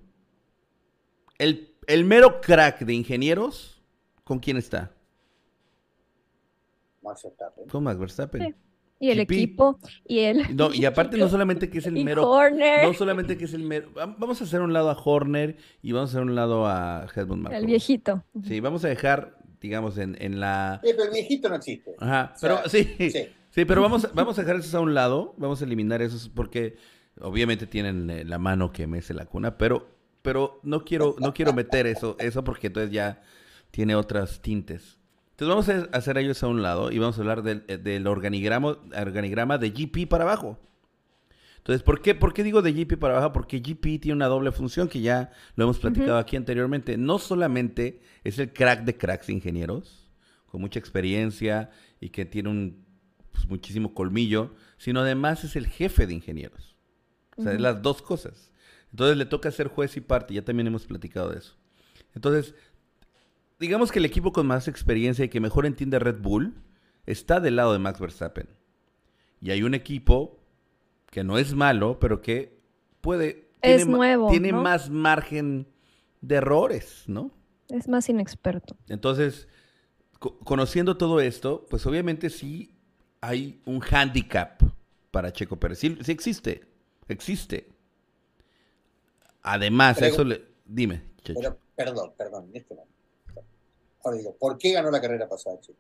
el, 1.38 1.76
el 1.88 2.04
mero 2.06 2.42
crack 2.42 2.80
de 2.80 2.94
ingenieros, 2.94 3.82
¿con 4.24 4.40
quién 4.40 4.58
está? 4.58 4.92
Max 7.02 7.24
Verstappen. 7.24 7.68
Con 7.68 7.84
Max 7.84 8.00
Verstappen. 8.00 8.42
Sí. 8.48 8.56
Y 9.02 9.10
el 9.10 9.18
GP. 9.20 9.32
equipo, 9.34 9.80
y 10.08 10.20
el... 10.20 10.56
No, 10.56 10.74
y 10.74 10.86
aparte 10.86 11.18
no 11.18 11.28
solamente 11.30 11.70
que 11.70 11.80
es 11.80 11.88
el 11.88 11.98
y 11.98 12.04
mero... 12.06 12.30
Horner, 12.30 12.88
No 12.88 12.94
solamente 12.94 13.38
que 13.38 13.46
es 13.46 13.54
el 13.54 13.64
mero... 13.64 13.92
va- 13.94 14.06
Vamos 14.06 14.40
a 14.40 14.44
hacer 14.46 14.62
un 14.62 14.72
lado 14.72 14.90
a 14.90 14.94
Horner 14.94 15.58
y 15.82 15.92
vamos 15.92 16.12
a 16.12 16.12
hacer 16.14 16.22
un 16.22 16.36
lado 16.36 16.66
a 16.68 17.08
Helmut 17.14 17.38
Marko. 17.40 17.58
el 17.58 17.66
viejito. 17.66 18.24
Sí, 18.48 18.60
vamos 18.60 18.86
a 18.86 18.88
dejar, 18.88 19.38
digamos, 19.60 19.98
en, 19.98 20.16
en 20.22 20.40
la... 20.40 20.80
Eh, 20.84 20.92
pero 20.96 21.06
el 21.06 21.12
viejito 21.12 21.50
no 21.50 21.56
existe. 21.56 21.96
Ajá, 22.00 22.32
O 22.36 22.40
sea, 22.40 22.56
pero 22.58 22.70
sí, 22.70 22.96
sí, 22.98 23.12
sí. 23.50 23.66
pero 23.66 23.82
vamos, 23.82 24.06
a- 24.06 24.12
vamos 24.14 24.38
a 24.38 24.44
dejar 24.44 24.58
esos 24.60 24.76
a 24.76 24.80
un 24.80 24.94
lado, 24.94 25.34
vamos 25.38 25.62
a 25.62 25.66
eliminar 25.66 26.02
esos 26.02 26.30
porque 26.30 26.78
obviamente 27.20 27.66
tienen 27.68 28.10
eh, 28.10 28.24
la 28.24 28.38
mano 28.38 28.72
que 28.72 28.88
mece 28.88 29.14
la 29.14 29.26
cuna, 29.26 29.58
pero, 29.58 29.88
pero 30.22 30.60
no 30.64 30.86
quiero, 30.86 31.16
no 31.20 31.34
quiero 31.34 31.52
meter 31.54 31.88
eso, 31.88 32.16
eso 32.20 32.44
porque 32.44 32.68
entonces 32.68 32.92
ya 32.92 33.22
tiene 33.72 33.96
otras 33.96 34.42
tintes. 34.42 35.00
Entonces 35.42 35.68
vamos 35.68 35.90
a 35.92 35.98
hacer 35.98 36.20
ellos 36.20 36.44
a 36.44 36.48
un 36.48 36.62
lado 36.62 36.92
y 36.92 37.00
vamos 37.00 37.18
a 37.18 37.22
hablar 37.22 37.42
del, 37.42 37.64
eh, 37.68 37.78
del 37.78 38.06
organigrama, 38.06 38.78
organigrama 38.96 39.58
de 39.58 39.72
GP 39.72 40.08
para 40.08 40.24
abajo. 40.24 40.60
Entonces, 41.58 41.82
¿por 41.82 42.04
qué, 42.04 42.14
¿por 42.14 42.36
qué 42.36 42.44
digo 42.44 42.62
de 42.62 42.74
GP 42.74 43.00
para 43.00 43.18
abajo? 43.18 43.34
Porque 43.34 43.60
GP 43.60 44.00
tiene 44.00 44.14
una 44.14 44.28
doble 44.28 44.52
función 44.52 44.88
que 44.88 45.02
ya 45.02 45.32
lo 45.56 45.64
hemos 45.64 45.80
platicado 45.80 46.20
aquí 46.20 46.36
anteriormente. 46.36 46.96
No 46.96 47.18
solamente 47.18 48.02
es 48.24 48.38
el 48.38 48.54
crack 48.54 48.84
de 48.84 48.96
cracks 48.98 49.30
ingenieros, 49.30 50.12
con 50.46 50.62
mucha 50.62 50.78
experiencia 50.78 51.72
y 52.00 52.10
que 52.10 52.26
tiene 52.26 52.50
un 52.50 52.86
pues, 53.32 53.48
muchísimo 53.48 53.96
colmillo, 53.96 54.54
sino 54.78 55.00
además 55.00 55.44
es 55.44 55.56
el 55.56 55.66
jefe 55.66 56.06
de 56.06 56.14
ingenieros. 56.14 56.76
O 57.36 57.42
sea, 57.42 57.54
es 57.54 57.56
Ujú. 57.58 57.64
las 57.64 57.82
dos 57.82 58.04
cosas. 58.04 58.52
Entonces 58.92 59.18
le 59.18 59.26
toca 59.26 59.50
ser 59.50 59.70
juez 59.70 59.98
y 59.98 60.02
parte, 60.02 60.36
ya 60.36 60.44
también 60.44 60.68
hemos 60.68 60.86
platicado 60.86 61.32
de 61.32 61.40
eso. 61.40 61.56
Entonces, 62.14 62.54
digamos 63.62 63.92
que 63.92 64.00
el 64.00 64.06
equipo 64.06 64.34
con 64.34 64.46
más 64.48 64.68
experiencia 64.68 65.24
y 65.24 65.30
que 65.30 65.40
mejor 65.40 65.66
entiende 65.66 66.00
Red 66.00 66.20
Bull 66.20 66.54
está 67.06 67.40
del 67.40 67.56
lado 67.56 67.72
de 67.74 67.80
Max 67.80 68.00
Verstappen. 68.00 68.48
Y 69.40 69.52
hay 69.52 69.64
un 69.64 69.74
equipo 69.74 70.40
que 71.10 71.24
no 71.24 71.38
es 71.38 71.54
malo, 71.54 72.00
pero 72.00 72.22
que 72.22 72.60
puede... 73.00 73.50
Es 73.62 73.78
tiene 73.78 73.92
nuevo, 73.92 74.30
Tiene 74.32 74.52
¿no? 74.52 74.62
más 74.62 74.90
margen 74.90 75.68
de 76.22 76.36
errores, 76.36 77.04
¿no? 77.08 77.32
Es 77.70 77.88
más 77.88 78.10
inexperto. 78.10 78.76
Entonces, 78.90 79.48
co- 80.20 80.38
conociendo 80.40 80.98
todo 80.98 81.20
esto, 81.22 81.66
pues 81.70 81.86
obviamente 81.86 82.30
sí 82.32 82.76
hay 83.22 83.62
un 83.66 83.82
handicap 83.84 84.62
para 85.12 85.32
Checo 85.32 85.58
Pérez. 85.58 85.78
Sí, 85.80 85.98
sí 86.02 86.12
existe, 86.12 86.66
existe. 87.08 87.70
Además, 89.44 89.98
Pero- 90.00 90.14
eso 90.14 90.24
le... 90.24 90.44
Dime, 90.66 91.04
Checho. 91.24 91.40
Pero, 91.40 91.58
perdón, 91.76 92.12
perdón, 92.18 92.46
en 92.50 92.56
este 92.58 92.74
momento. 92.76 92.92
Ahora 94.04 94.18
digo, 94.18 94.36
¿por 94.38 94.58
qué 94.58 94.74
ganó 94.74 94.92
la 94.92 95.02
carrera 95.02 95.28
pasada, 95.28 95.60
Checo? 95.60 95.80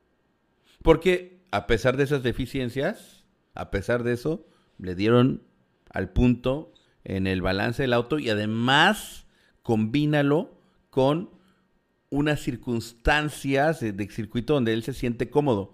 Porque 0.84 1.42
a 1.51 1.68
pesar 1.68 1.98
de 1.98 2.04
esas 2.04 2.24
deficiencias, 2.24 3.25
a 3.54 3.72
pesar 3.72 4.04
de 4.04 4.13
eso, 4.13 4.46
le 4.78 4.96
dieron 4.96 5.44
al 5.90 6.10
punto 6.10 6.74
en 7.04 7.28
el 7.28 7.42
balance 7.42 7.84
del 7.84 7.94
auto 7.94 8.20
y 8.20 8.30
además 8.30 9.25
combínalo 9.63 10.58
con 10.90 11.30
unas 12.10 12.42
circunstancias 12.42 13.80
de, 13.80 13.94
de 13.94 14.10
circuito 14.10 14.54
donde 14.54 14.74
él 14.74 14.84
se 14.84 14.94
siente 14.94 15.30
cómodo, 15.30 15.74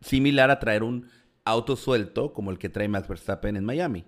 similar 0.00 0.50
a 0.50 0.58
traer 0.58 0.82
un 0.82 1.08
auto 1.44 1.76
suelto 1.76 2.32
como 2.32 2.50
el 2.50 2.58
que 2.58 2.68
trae 2.68 2.88
Max 2.88 3.08
Verstappen 3.08 3.56
en 3.56 3.64
Miami. 3.64 4.04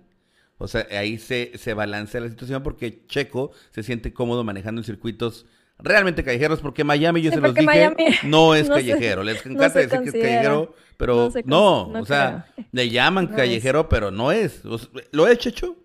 O 0.57 0.67
sea, 0.67 0.85
ahí 0.91 1.17
se, 1.17 1.51
se 1.57 1.73
balancea 1.73 2.21
la 2.21 2.29
situación 2.29 2.61
porque 2.61 3.05
Checo 3.07 3.51
se 3.71 3.81
siente 3.81 4.13
cómodo 4.13 4.43
manejando 4.43 4.81
en 4.81 4.85
circuitos 4.85 5.47
realmente 5.81 6.23
callejeros, 6.23 6.59
porque 6.59 6.83
Miami, 6.83 7.21
yo 7.21 7.31
Sí, 7.31 7.35
se 7.35 7.41
los 7.41 7.53
dije, 7.53 7.65
Miami 7.65 8.05
no 8.25 8.55
es 8.55 8.67
no 8.69 8.75
se- 8.75 8.81
callejero. 8.81 9.23
Les 9.23 9.45
no 9.45 9.51
encanta 9.53 9.69
se 9.73 9.87
decir 9.87 9.99
que 10.01 10.05
es 10.17 10.25
callejero, 10.25 10.75
pero 10.97 11.31
No 11.45 11.85
no, 11.87 11.93
no 11.93 12.01
o 12.01 12.05
sea, 12.05 12.45
creo. 12.55 12.67
le 12.71 12.89
llaman 12.89 13.29
No 13.31 13.35
callejero, 13.35 13.89
pero 13.89 14.11
no 14.11 14.31
es. 14.31 14.63
O 14.65 14.77
sea, 14.77 14.89
¿Lo 15.11 15.27
es, 15.27 15.37
Checho? 15.39 15.75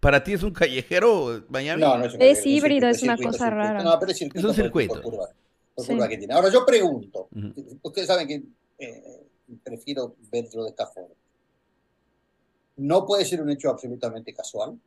¿Para 0.00 0.22
ti 0.22 0.34
es 0.34 0.42
un 0.42 0.52
callejero 0.52 1.44
Miami? 1.48 1.80
No, 1.80 1.96
no 1.96 2.04
es, 2.04 2.14
un 2.14 2.20
Es 2.20 2.38
circuito, 2.42 2.48
híbrido, 2.66 2.88
es 2.88 3.02
una 3.02 3.12
circuito, 3.16 3.32
cosa 3.38 3.44
circuito. 3.46 3.66
rara. 3.68 3.82
No, 3.82 3.98
pero 3.98 4.12
es 4.12 4.18
circuito. 4.18 4.38
Es 4.50 4.56
un 4.58 4.62
circuito. 4.64 4.94
Por, 4.94 5.02
curva, 5.02 5.28
por 5.74 5.84
Sí. 5.86 5.92
curva 5.92 6.08
que 6.08 6.18
tiene. 6.18 6.34
Ahora, 6.34 6.50
yo 6.50 6.66
pregunto. 6.66 7.28
Ujú. 7.34 7.78
Ustedes 7.82 8.06
saben 8.08 8.28
que 8.28 8.42
eh, 8.78 9.02
prefiero 9.62 10.14
verlo 10.30 10.64
de 10.64 10.70
esta 10.70 10.86
forma. 10.88 11.14
No 12.76 13.06
puede 13.06 13.24
ser 13.24 13.40
un 13.40 13.50
hecho 13.50 13.70
absolutamente 13.70 14.34
casual. 14.34 14.78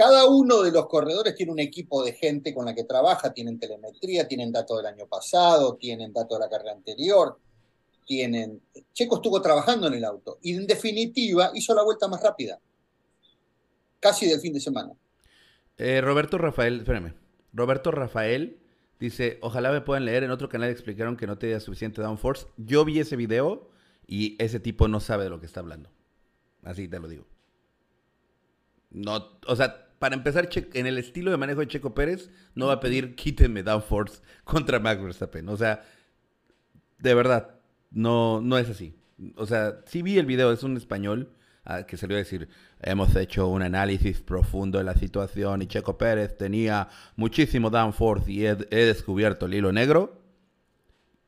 Cada 0.00 0.24
uno 0.24 0.62
de 0.62 0.72
los 0.72 0.86
corredores 0.86 1.34
tiene 1.34 1.52
un 1.52 1.58
equipo 1.58 2.02
de 2.02 2.14
gente 2.14 2.54
con 2.54 2.64
la 2.64 2.74
que 2.74 2.84
trabaja, 2.84 3.34
tienen 3.34 3.58
telemetría, 3.58 4.26
tienen 4.26 4.50
datos 4.50 4.78
del 4.78 4.86
año 4.86 5.06
pasado, 5.06 5.74
tienen 5.74 6.10
datos 6.10 6.38
de 6.38 6.42
la 6.46 6.48
carrera 6.48 6.72
anterior, 6.72 7.38
tienen... 8.06 8.62
Checo 8.94 9.16
estuvo 9.16 9.42
trabajando 9.42 9.88
en 9.88 9.92
el 9.92 10.04
auto 10.06 10.38
y 10.40 10.54
en 10.54 10.66
definitiva 10.66 11.50
hizo 11.52 11.74
la 11.74 11.82
vuelta 11.82 12.08
más 12.08 12.22
rápida, 12.22 12.58
casi 14.00 14.26
del 14.26 14.40
fin 14.40 14.54
de 14.54 14.60
semana. 14.60 14.94
Eh, 15.76 16.00
Roberto 16.00 16.38
Rafael, 16.38 16.78
espérame. 16.78 17.12
Roberto 17.52 17.90
Rafael 17.90 18.58
dice, 18.98 19.36
ojalá 19.42 19.70
me 19.70 19.82
puedan 19.82 20.06
leer. 20.06 20.24
En 20.24 20.30
otro 20.30 20.48
canal 20.48 20.70
explicaron 20.70 21.18
que 21.18 21.26
no 21.26 21.36
tenía 21.36 21.60
suficiente 21.60 22.00
downforce. 22.00 22.46
Yo 22.56 22.86
vi 22.86 23.00
ese 23.00 23.16
video 23.16 23.68
y 24.06 24.42
ese 24.42 24.60
tipo 24.60 24.88
no 24.88 24.98
sabe 24.98 25.24
de 25.24 25.30
lo 25.30 25.40
que 25.40 25.46
está 25.46 25.60
hablando. 25.60 25.90
Así 26.62 26.88
te 26.88 26.98
lo 26.98 27.06
digo. 27.06 27.26
No, 28.92 29.38
o 29.46 29.54
sea, 29.54 29.89
para 30.00 30.16
empezar, 30.16 30.48
en 30.72 30.86
el 30.86 30.96
estilo 30.96 31.30
de 31.30 31.36
manejo 31.36 31.60
de 31.60 31.68
Checo 31.68 31.92
Pérez, 31.94 32.30
no 32.54 32.68
va 32.68 32.72
a 32.72 32.80
pedir 32.80 33.14
quítenme 33.14 33.62
downforce 33.62 34.22
contra 34.44 34.80
Max 34.80 35.00
Verstappen. 35.00 35.46
O 35.50 35.58
sea, 35.58 35.82
de 36.98 37.14
verdad, 37.14 37.54
no, 37.90 38.40
no 38.40 38.56
es 38.56 38.70
así. 38.70 38.94
O 39.36 39.44
sea, 39.44 39.82
sí 39.84 40.00
vi 40.00 40.16
el 40.16 40.24
video, 40.24 40.52
es 40.52 40.62
un 40.62 40.78
español 40.78 41.34
ah, 41.66 41.82
que 41.82 41.98
salió 41.98 42.16
a 42.16 42.18
decir, 42.18 42.48
hemos 42.80 43.14
hecho 43.14 43.46
un 43.48 43.60
análisis 43.60 44.22
profundo 44.22 44.78
de 44.78 44.84
la 44.84 44.94
situación 44.94 45.60
y 45.60 45.66
Checo 45.66 45.98
Pérez 45.98 46.34
tenía 46.34 46.88
muchísimo 47.16 47.68
downforce 47.68 48.32
y 48.32 48.46
he, 48.46 48.56
he 48.70 48.86
descubierto 48.86 49.44
el 49.44 49.52
hilo 49.52 49.70
negro. 49.70 50.22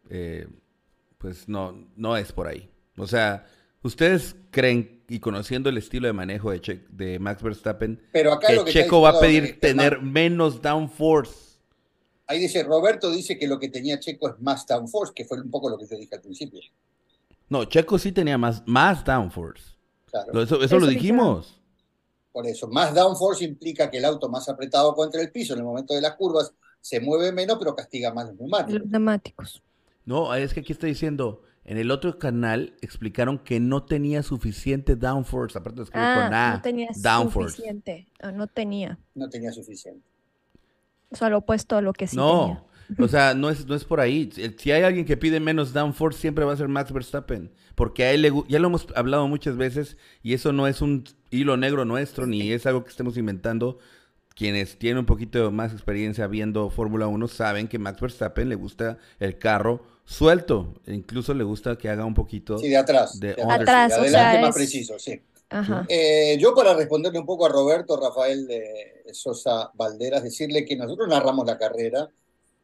Eh, 0.09 0.49
pues 1.19 1.47
no, 1.47 1.89
no 1.95 2.17
es 2.17 2.33
por 2.33 2.49
ahí. 2.49 2.71
O 2.97 3.07
sea, 3.07 3.45
¿ustedes 3.83 4.35
creen, 4.51 5.02
y 5.13 5.21
conociendo 5.21 5.69
el 5.69 5.77
estilo 5.77 6.07
de 6.07 6.15
manejo 6.15 6.51
de, 6.51 6.61
Che- 6.61 6.85
de 6.89 7.19
Max 7.19 7.43
Verstappen, 7.43 8.01
Pero 8.13 8.33
acá 8.33 8.47
que 8.49 8.55
lo 8.55 8.65
que 8.65 8.73
Checo 8.73 9.03
va 9.03 9.11
a 9.11 9.21
pedir 9.21 9.61
tener 9.61 10.01
menos 10.01 10.63
downforce? 10.63 11.59
Ahí 12.27 12.39
dice, 12.39 12.63
Roberto 12.63 13.11
dice 13.11 13.39
que 13.39 13.47
lo 13.47 13.59
que 13.59 13.69
tenía 13.69 14.01
Checo 14.01 14.31
es 14.31 14.41
más 14.41 14.67
downforce, 14.67 15.13
que 15.15 15.25
fue 15.27 15.39
un 15.41 15.51
poco 15.51 15.69
lo 15.69 15.77
que 15.77 15.87
yo 15.87 15.99
dije 15.99 16.15
al 16.15 16.23
principio. 16.23 16.61
No, 17.51 17.65
Checo 17.67 17.99
sí 17.99 18.13
tenía 18.13 18.39
más, 18.39 18.63
más 18.67 19.05
downforce. 19.05 19.75
Claro. 20.11 20.43
Eso, 20.43 20.57
eso 20.57 20.65
Eso 20.65 20.79
lo 20.79 20.87
dijimos. 20.87 21.61
Por 22.33 22.47
eso, 22.47 22.67
más 22.69 22.95
downforce 22.95 23.45
implica 23.45 23.91
que 23.91 23.99
el 23.99 24.07
auto 24.07 24.31
más 24.31 24.49
apretado 24.49 24.95
contra 24.95 25.21
el 25.21 25.31
piso 25.31 25.53
en 25.53 25.59
el 25.59 25.67
momento 25.67 25.93
de 25.93 26.01
las 26.01 26.15
curvas 26.15 26.55
se 26.81 26.99
mueve 27.01 27.31
menos, 27.33 27.59
pero 27.59 27.75
castiga 27.75 28.15
más 28.15 28.29
los 28.29 28.37
neumáticos. 28.37 28.81
Los 28.81 28.91
neumáticos. 28.91 29.63
No, 30.07 30.35
es 30.35 30.55
que 30.55 30.61
aquí 30.61 30.73
está 30.73 30.87
diciendo, 30.87 31.43
en 31.65 31.79
el 31.79 31.91
otro 31.91 32.19
canal 32.19 32.75
explicaron 32.81 33.39
que 33.39 33.61
no 33.61 33.85
tenía 33.85 34.23
suficiente 34.23 34.97
downforce, 34.97 35.57
aparte 35.59 35.79
de 35.81 35.85
escribir 35.85 36.07
con 36.15 36.35
Ah, 36.35 36.53
A, 36.53 36.57
no 36.57 36.63
tenía 36.63 36.89
downforce. 36.97 37.57
suficiente. 37.57 38.07
Ah, 38.21 38.33
no 38.33 38.47
tenía. 38.47 38.99
No 39.15 39.29
tenía 39.29 39.53
suficiente. 39.53 40.03
O 41.11 41.17
sea, 41.17 41.29
lo 41.29 41.39
opuesto 41.39 41.77
a 41.77 41.83
lo 41.83 41.93
que 41.93 42.07
sí 42.07 42.17
no, 42.17 42.67
o 42.99 43.09
sea, 43.09 43.35
no 43.35 43.49
es, 43.51 43.67
no 43.67 43.75
es 43.75 43.85
por 43.85 44.01
ahí. 44.01 44.31
Si- 44.59 44.71
hay 44.71 44.83
alguien 44.83 45.05
que 45.05 45.17
pide 45.17 45.41
menos 45.41 45.73
downforce, 45.73 46.19
siempre 46.21 46.45
va 46.45 46.53
a 46.53 46.57
ser 46.57 46.69
Max 46.69 46.93
Verstappen. 46.93 47.51
Porque 47.75 48.05
a 48.05 48.13
él 48.13 48.23
le 48.23 48.33
ya 48.49 48.59
lo 48.59 48.69
hemos 48.69 48.87
hablado 48.97 49.29
muchas 49.29 49.57
veces 49.57 49.97
y 50.23 50.35
eso 50.35 50.53
no 50.53 50.67
es 50.67 50.83
un 50.83 51.05
hilo 51.31 51.57
negro 51.57 51.85
nuestro, 51.85 52.27
ni 52.27 52.51
es 52.53 52.67
algo 52.67 52.85
que 52.85 52.91
estemos 52.91 53.17
inventando. 53.17 53.79
Quienes 54.35 54.79
tienen 54.79 54.99
un 55.01 55.07
poquito 55.07 55.51
más 55.53 55.73
experiencia 55.73 56.27
viendo 56.27 56.71
Fórmula 56.71 57.07
1 57.07 57.29
saben 57.29 57.69
que 57.69 57.79
Max 57.79 58.01
Verstappen 58.01 58.49
le 58.49 58.55
gusta 58.57 58.99
el 59.21 59.39
carro 59.39 59.85
suelto. 60.05 60.75
Incluso 60.87 61.35
le 61.35 61.45
gusta 61.45 61.77
que 61.77 61.89
haga 61.89 62.05
un 62.05 62.15
poquito 62.15 62.59
Sí, 62.59 62.69
de 62.69 62.77
atrás. 62.77 63.19
De 63.21 63.35
de 63.35 63.43
Atrás, 63.43 63.91
de 63.91 63.95
o 63.97 64.01
adelante 64.01 64.11
sea, 64.33 64.41
más 64.41 64.51
es- 64.51 64.55
preciso, 64.57 64.99
sí. 64.99 65.21
Ajá. 65.51 65.85
Eh, 65.89 66.39
yo 66.41 66.55
para 66.55 66.75
responderle 66.75 67.19
un 67.19 67.27
poco 67.27 67.45
a 67.45 67.49
Roberto 67.51 67.99
Rafael 68.01 68.47
de 68.47 69.05
Sosa 69.13 69.71
Valderas, 69.75 70.23
decirle 70.23 70.65
que 70.65 70.77
nosotros 70.77 71.09
narramos 71.09 71.47
la 71.47 71.59
carrera 71.59 72.09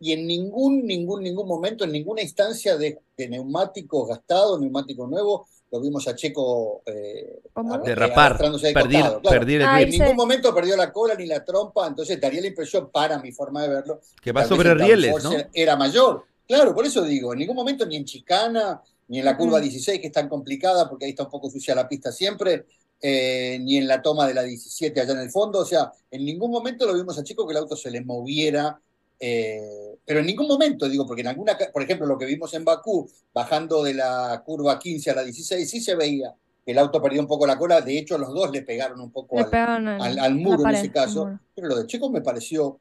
y 0.01 0.13
en 0.13 0.27
ningún, 0.27 0.87
ningún, 0.87 1.23
ningún 1.23 1.47
momento, 1.47 1.85
en 1.85 1.93
ninguna 1.93 2.23
instancia 2.23 2.79
de, 2.79 2.99
de 3.17 3.29
neumáticos 3.29 4.09
gastados, 4.09 4.59
neumáticos 4.61 5.07
nuevos, 5.11 5.49
lo 5.71 5.81
vimos 5.83 6.09
a 6.09 6.15
Checo 6.15 6.81
eh, 6.87 7.41
derrapar, 7.85 8.39
de 8.39 8.73
costado, 8.73 9.21
claro. 9.21 9.43
el 9.43 9.47
grip. 9.47 9.61
En 9.61 9.91
ningún 9.91 10.17
momento 10.17 10.55
perdió 10.55 10.75
la 10.77 10.91
cola 10.91 11.15
ni 11.15 11.27
la 11.27 11.45
trompa, 11.45 11.87
entonces 11.89 12.19
daría 12.19 12.41
la 12.41 12.47
impresión, 12.47 12.89
para 12.91 13.19
mi 13.19 13.33
forma 13.33 13.63
de 13.65 13.69
verlo, 13.69 14.01
Que 14.23 14.33
va 14.33 14.47
sobre 14.47 14.71
el 14.71 14.79
rieles, 14.79 15.23
¿no? 15.23 15.33
Era 15.53 15.77
mayor. 15.77 16.25
Claro, 16.49 16.75
por 16.75 16.87
eso 16.87 17.05
digo, 17.05 17.35
en 17.35 17.41
ningún 17.41 17.57
momento 17.57 17.85
ni 17.85 17.97
en 17.97 18.07
chicana, 18.07 18.81
ni 19.09 19.19
en 19.19 19.25
la 19.27 19.37
curva 19.37 19.59
Ujú. 19.59 19.65
16, 19.65 20.01
que 20.01 20.07
es 20.07 20.13
tan 20.13 20.29
complicada, 20.31 20.89
porque 20.89 21.05
ahí 21.05 21.11
está 21.11 21.25
un 21.25 21.31
poco 21.31 21.51
sucia 21.51 21.75
la 21.75 21.87
pista 21.87 22.11
siempre, 22.11 22.65
eh, 23.01 23.59
ni 23.61 23.77
en 23.77 23.87
la 23.87 24.01
toma 24.01 24.27
de 24.27 24.35
la 24.35 24.43
17 24.43 25.01
allá 25.01 25.13
en 25.13 25.21
el 25.21 25.31
fondo. 25.31 25.61
O 25.61 25.65
sea, 25.67 25.93
en 26.11 26.25
ningún 26.25 26.51
momento 26.51 26.87
lo 26.87 26.95
vimos 26.95 27.19
a 27.19 27.23
Chico 27.23 27.47
que 27.47 27.53
el 27.53 27.59
auto 27.59 27.77
se 27.77 27.91
le 27.91 28.01
moviera. 28.03 28.81
eh, 29.21 29.99
pero 30.05 30.21
en 30.21 30.27
ningún 30.27 30.47
momento, 30.49 30.89
digo, 30.89 31.07
porque 31.07 31.21
en 31.21 31.29
alguna, 31.29 31.59
por 31.73 31.83
ejemplo, 31.83 32.07
lo 32.07 32.17
que 32.17 32.25
vimos 32.25 32.55
en 32.55 32.65
Bakú, 32.65 33.11
bajando 33.35 33.83
de 33.83 33.93
la 33.95 34.43
curva 34.47 34.79
15 34.79 35.11
a 35.11 35.17
la 35.17 35.23
16, 35.25 35.69
sí 35.69 35.81
se 35.83 35.97
veía 35.97 36.35
que 36.65 36.73
el 36.73 36.79
auto 36.79 37.03
perdió 37.03 37.21
un 37.21 37.27
poco 37.27 37.47
la 37.47 37.59
cola. 37.59 37.81
De 37.83 37.99
hecho, 37.99 38.17
los 38.17 38.33
dos 38.33 38.51
le 38.53 38.63
pegaron 38.63 39.01
un 39.01 39.11
poco 39.11 39.39
al, 39.39 39.51
pegaron 39.51 40.37
muro 40.37 40.67
en 40.67 40.75
ese 40.75 40.91
caso. 40.91 41.39
Pero 41.55 41.69
lo 41.69 41.77
de 41.77 41.87
Checo 41.87 42.09
me 42.11 42.23
pareció 42.23 42.79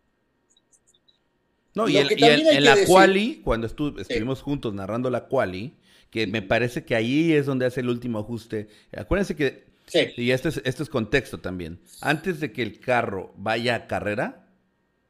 No, 1.78 1.88
y, 1.88 1.98
el- 1.98 2.20
y 2.20 2.24
en 2.24 2.64
la 2.66 2.76
decir- 2.76 2.88
quali, 2.88 3.42
cuando 3.44 3.68
estu- 3.68 4.00
estuvimos 4.00 4.42
juntos 4.42 4.74
narrando 4.74 5.10
la 5.10 5.26
quali, 5.28 5.74
que 6.10 6.28
me 6.28 6.42
parece 6.42 6.84
que 6.86 6.96
ahí 6.96 7.34
es 7.34 7.46
donde 7.46 7.66
hace 7.66 7.82
el 7.82 7.90
último 7.90 8.20
ajuste. 8.20 8.68
Acuérdense 8.96 9.36
que, 9.36 9.66
Sí. 9.88 10.08
y 10.18 10.32
esto 10.32 10.50
es, 10.50 10.62
esto 10.66 10.84
es 10.84 10.90
contexto 10.90 11.38
también, 11.40 11.80
antes 12.02 12.40
de 12.40 12.52
que 12.52 12.62
el 12.64 12.80
carro 12.80 13.34
vaya 13.38 13.76
a 13.76 13.88
carrera, 13.88 14.46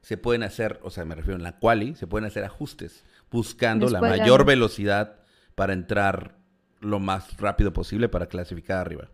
se 0.01 0.17
pueden 0.17 0.43
hacer, 0.43 0.79
o 0.83 0.89
sea, 0.89 1.03
me 1.05 1.15
refiero 1.15 1.35
en 1.37 1.43
la 1.43 1.57
quali, 1.59 1.95
se 1.95 2.07
pueden 2.07 2.25
hacer 2.25 2.43
ajustes, 2.43 3.03
buscando 3.31 3.89
la 3.89 3.99
Después 3.99 4.19
mayor 4.19 4.45
velocidad 4.45 5.19
para 5.55 5.73
entrar 5.73 6.35
lo 6.79 6.99
más 6.99 7.37
rápido 7.37 7.73
posible 7.73 8.07
para 8.07 8.27
clasificar 8.27 8.77
arriba. 8.77 9.09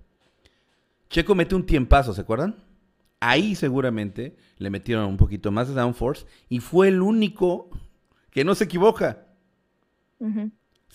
Checo 1.09 1.35
mete 1.35 1.55
un 1.55 1.65
tiempazo, 1.65 2.13
¿se 2.13 2.21
acuerdan? 2.21 2.55
Ahí 3.25 3.55
seguramente 3.55 4.35
le 4.57 4.69
metieron 4.69 5.05
un 5.05 5.15
poquito 5.15 5.49
más 5.49 5.69
de 5.69 5.73
downforce 5.73 6.25
y 6.49 6.59
fue 6.59 6.89
el 6.89 7.01
único 7.01 7.69
que 8.31 8.43
no 8.43 8.53
se 8.53 8.65
equivoca. 8.65 9.27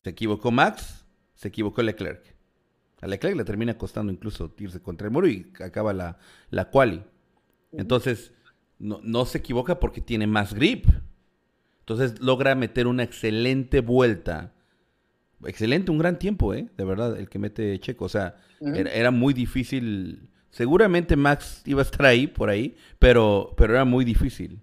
Se 0.02 0.10
equivocó 0.10 0.50
Max, 0.50 1.06
se 1.34 1.48
equivocó 1.48 1.82
Leclerc. 1.82 2.36
A 3.00 3.06
Leclerc 3.06 3.34
le 3.34 3.44
termina 3.44 3.78
costando 3.78 4.12
incluso 4.12 4.54
irse 4.58 4.82
contra 4.82 5.06
el 5.06 5.12
muro 5.12 5.26
y 5.26 5.50
acaba 5.64 5.94
la, 5.94 6.18
la 6.50 6.68
quali. 6.68 7.02
Entonces, 7.72 8.32
no, 8.78 9.00
no 9.02 9.24
se 9.24 9.38
equivoca 9.38 9.80
porque 9.80 10.02
tiene 10.02 10.26
más 10.26 10.52
grip. 10.52 10.86
Entonces 11.80 12.20
logra 12.20 12.54
meter 12.54 12.88
una 12.88 13.04
excelente 13.04 13.80
vuelta. 13.80 14.52
Excelente, 15.46 15.90
un 15.90 15.98
gran 15.98 16.18
tiempo, 16.18 16.52
¿eh? 16.52 16.68
De 16.76 16.84
verdad, 16.84 17.18
el 17.18 17.30
que 17.30 17.38
mete 17.38 17.80
Checo. 17.80 18.04
O 18.04 18.10
sea, 18.10 18.36
era 18.60 19.10
muy 19.10 19.32
difícil. 19.32 20.28
Seguramente 20.50 21.16
Max 21.16 21.62
iba 21.66 21.80
a 21.80 21.84
estar 21.84 22.06
ahí, 22.06 22.26
por 22.26 22.48
ahí, 22.50 22.76
pero, 22.98 23.54
pero 23.56 23.74
era 23.74 23.84
muy 23.84 24.04
difícil. 24.04 24.60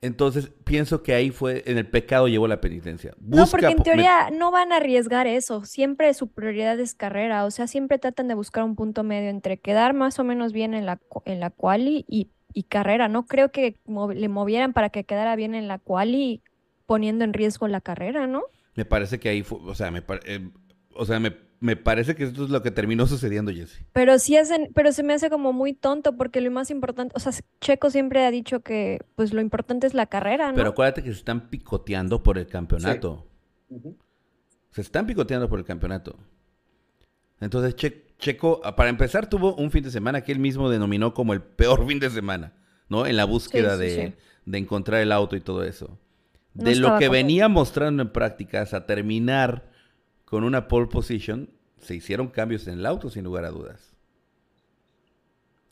Entonces, 0.00 0.50
pienso 0.64 1.04
que 1.04 1.14
ahí 1.14 1.30
fue, 1.30 1.62
en 1.66 1.78
el 1.78 1.86
pecado 1.86 2.26
llevó 2.26 2.48
la 2.48 2.60
penitencia. 2.60 3.14
No, 3.20 3.46
porque 3.46 3.66
en 3.66 3.78
me- 3.78 3.84
teoría 3.84 4.30
no 4.32 4.50
van 4.50 4.72
a 4.72 4.78
arriesgar 4.78 5.28
eso. 5.28 5.64
Siempre 5.64 6.12
su 6.14 6.26
prioridad 6.32 6.78
es 6.80 6.94
carrera. 6.96 7.44
O 7.44 7.52
sea, 7.52 7.68
siempre 7.68 7.98
tratan 8.00 8.26
de 8.26 8.34
buscar 8.34 8.64
un 8.64 8.74
punto 8.74 9.04
medio 9.04 9.30
entre 9.30 9.58
quedar 9.58 9.94
más 9.94 10.18
o 10.18 10.24
menos 10.24 10.52
bien 10.52 10.74
en 10.74 10.86
la, 10.86 11.00
en 11.24 11.38
la 11.38 11.50
quali 11.50 12.04
y, 12.08 12.30
y 12.52 12.64
carrera. 12.64 13.06
No 13.06 13.26
creo 13.26 13.52
que 13.52 13.76
le 14.14 14.28
movieran 14.28 14.72
para 14.72 14.90
que 14.90 15.04
quedara 15.04 15.36
bien 15.36 15.54
en 15.54 15.68
la 15.68 15.78
quali 15.78 16.42
poniendo 16.86 17.22
en 17.24 17.32
riesgo 17.32 17.68
la 17.68 17.80
carrera, 17.80 18.26
¿no? 18.26 18.42
Me 18.74 18.84
parece 18.84 19.20
que 19.20 19.28
ahí 19.28 19.42
fue, 19.44 19.58
o 19.62 19.74
sea, 19.76 19.92
me, 19.92 20.02
eh, 20.26 20.50
o 20.96 21.04
sea, 21.04 21.20
me, 21.20 21.32
me 21.62 21.76
parece 21.76 22.16
que 22.16 22.24
esto 22.24 22.42
es 22.42 22.50
lo 22.50 22.60
que 22.60 22.72
terminó 22.72 23.06
sucediendo, 23.06 23.52
Jesse. 23.52 23.84
Pero 23.92 24.18
sí 24.18 24.36
hacen, 24.36 24.72
pero 24.74 24.90
se 24.90 25.04
me 25.04 25.14
hace 25.14 25.30
como 25.30 25.52
muy 25.52 25.74
tonto 25.74 26.16
porque 26.16 26.40
lo 26.40 26.50
más 26.50 26.72
importante, 26.72 27.14
o 27.16 27.20
sea, 27.20 27.32
Checo 27.60 27.88
siempre 27.88 28.26
ha 28.26 28.32
dicho 28.32 28.60
que 28.60 28.98
pues 29.14 29.32
lo 29.32 29.40
importante 29.40 29.86
es 29.86 29.94
la 29.94 30.06
carrera, 30.06 30.48
¿no? 30.48 30.56
Pero 30.56 30.70
acuérdate 30.70 31.04
que 31.04 31.10
se 31.10 31.18
están 31.18 31.50
picoteando 31.50 32.24
por 32.24 32.36
el 32.36 32.48
campeonato. 32.48 33.28
Se 34.72 34.80
están 34.80 35.06
picoteando 35.06 35.48
por 35.48 35.60
el 35.60 35.64
campeonato. 35.64 36.18
Entonces, 37.40 37.76
Checo, 38.18 38.60
para 38.76 38.90
empezar, 38.90 39.28
tuvo 39.28 39.54
un 39.54 39.70
fin 39.70 39.84
de 39.84 39.92
semana 39.92 40.22
que 40.22 40.32
él 40.32 40.40
mismo 40.40 40.68
denominó 40.68 41.14
como 41.14 41.32
el 41.32 41.42
peor 41.42 41.86
fin 41.86 42.00
de 42.00 42.10
semana, 42.10 42.54
¿no? 42.88 43.06
En 43.06 43.16
la 43.16 43.24
búsqueda 43.24 43.76
de, 43.76 44.16
encontrar 44.50 45.00
el 45.00 45.12
auto 45.12 45.36
y 45.36 45.40
todo 45.40 45.62
eso. 45.62 45.96
de 46.54 46.74
lo 46.74 46.98
que 46.98 47.08
venía 47.08 47.46
mostrando 47.48 48.02
en 48.02 48.10
prácticas 48.10 48.74
a 48.74 48.84
terminar 48.84 49.70
con 50.32 50.44
una 50.44 50.66
pole 50.66 50.86
position, 50.86 51.50
se 51.78 51.94
hicieron 51.94 52.28
cambios 52.28 52.66
en 52.66 52.78
el 52.78 52.86
auto, 52.86 53.10
sin 53.10 53.22
lugar 53.22 53.44
a 53.44 53.50
dudas. 53.50 53.92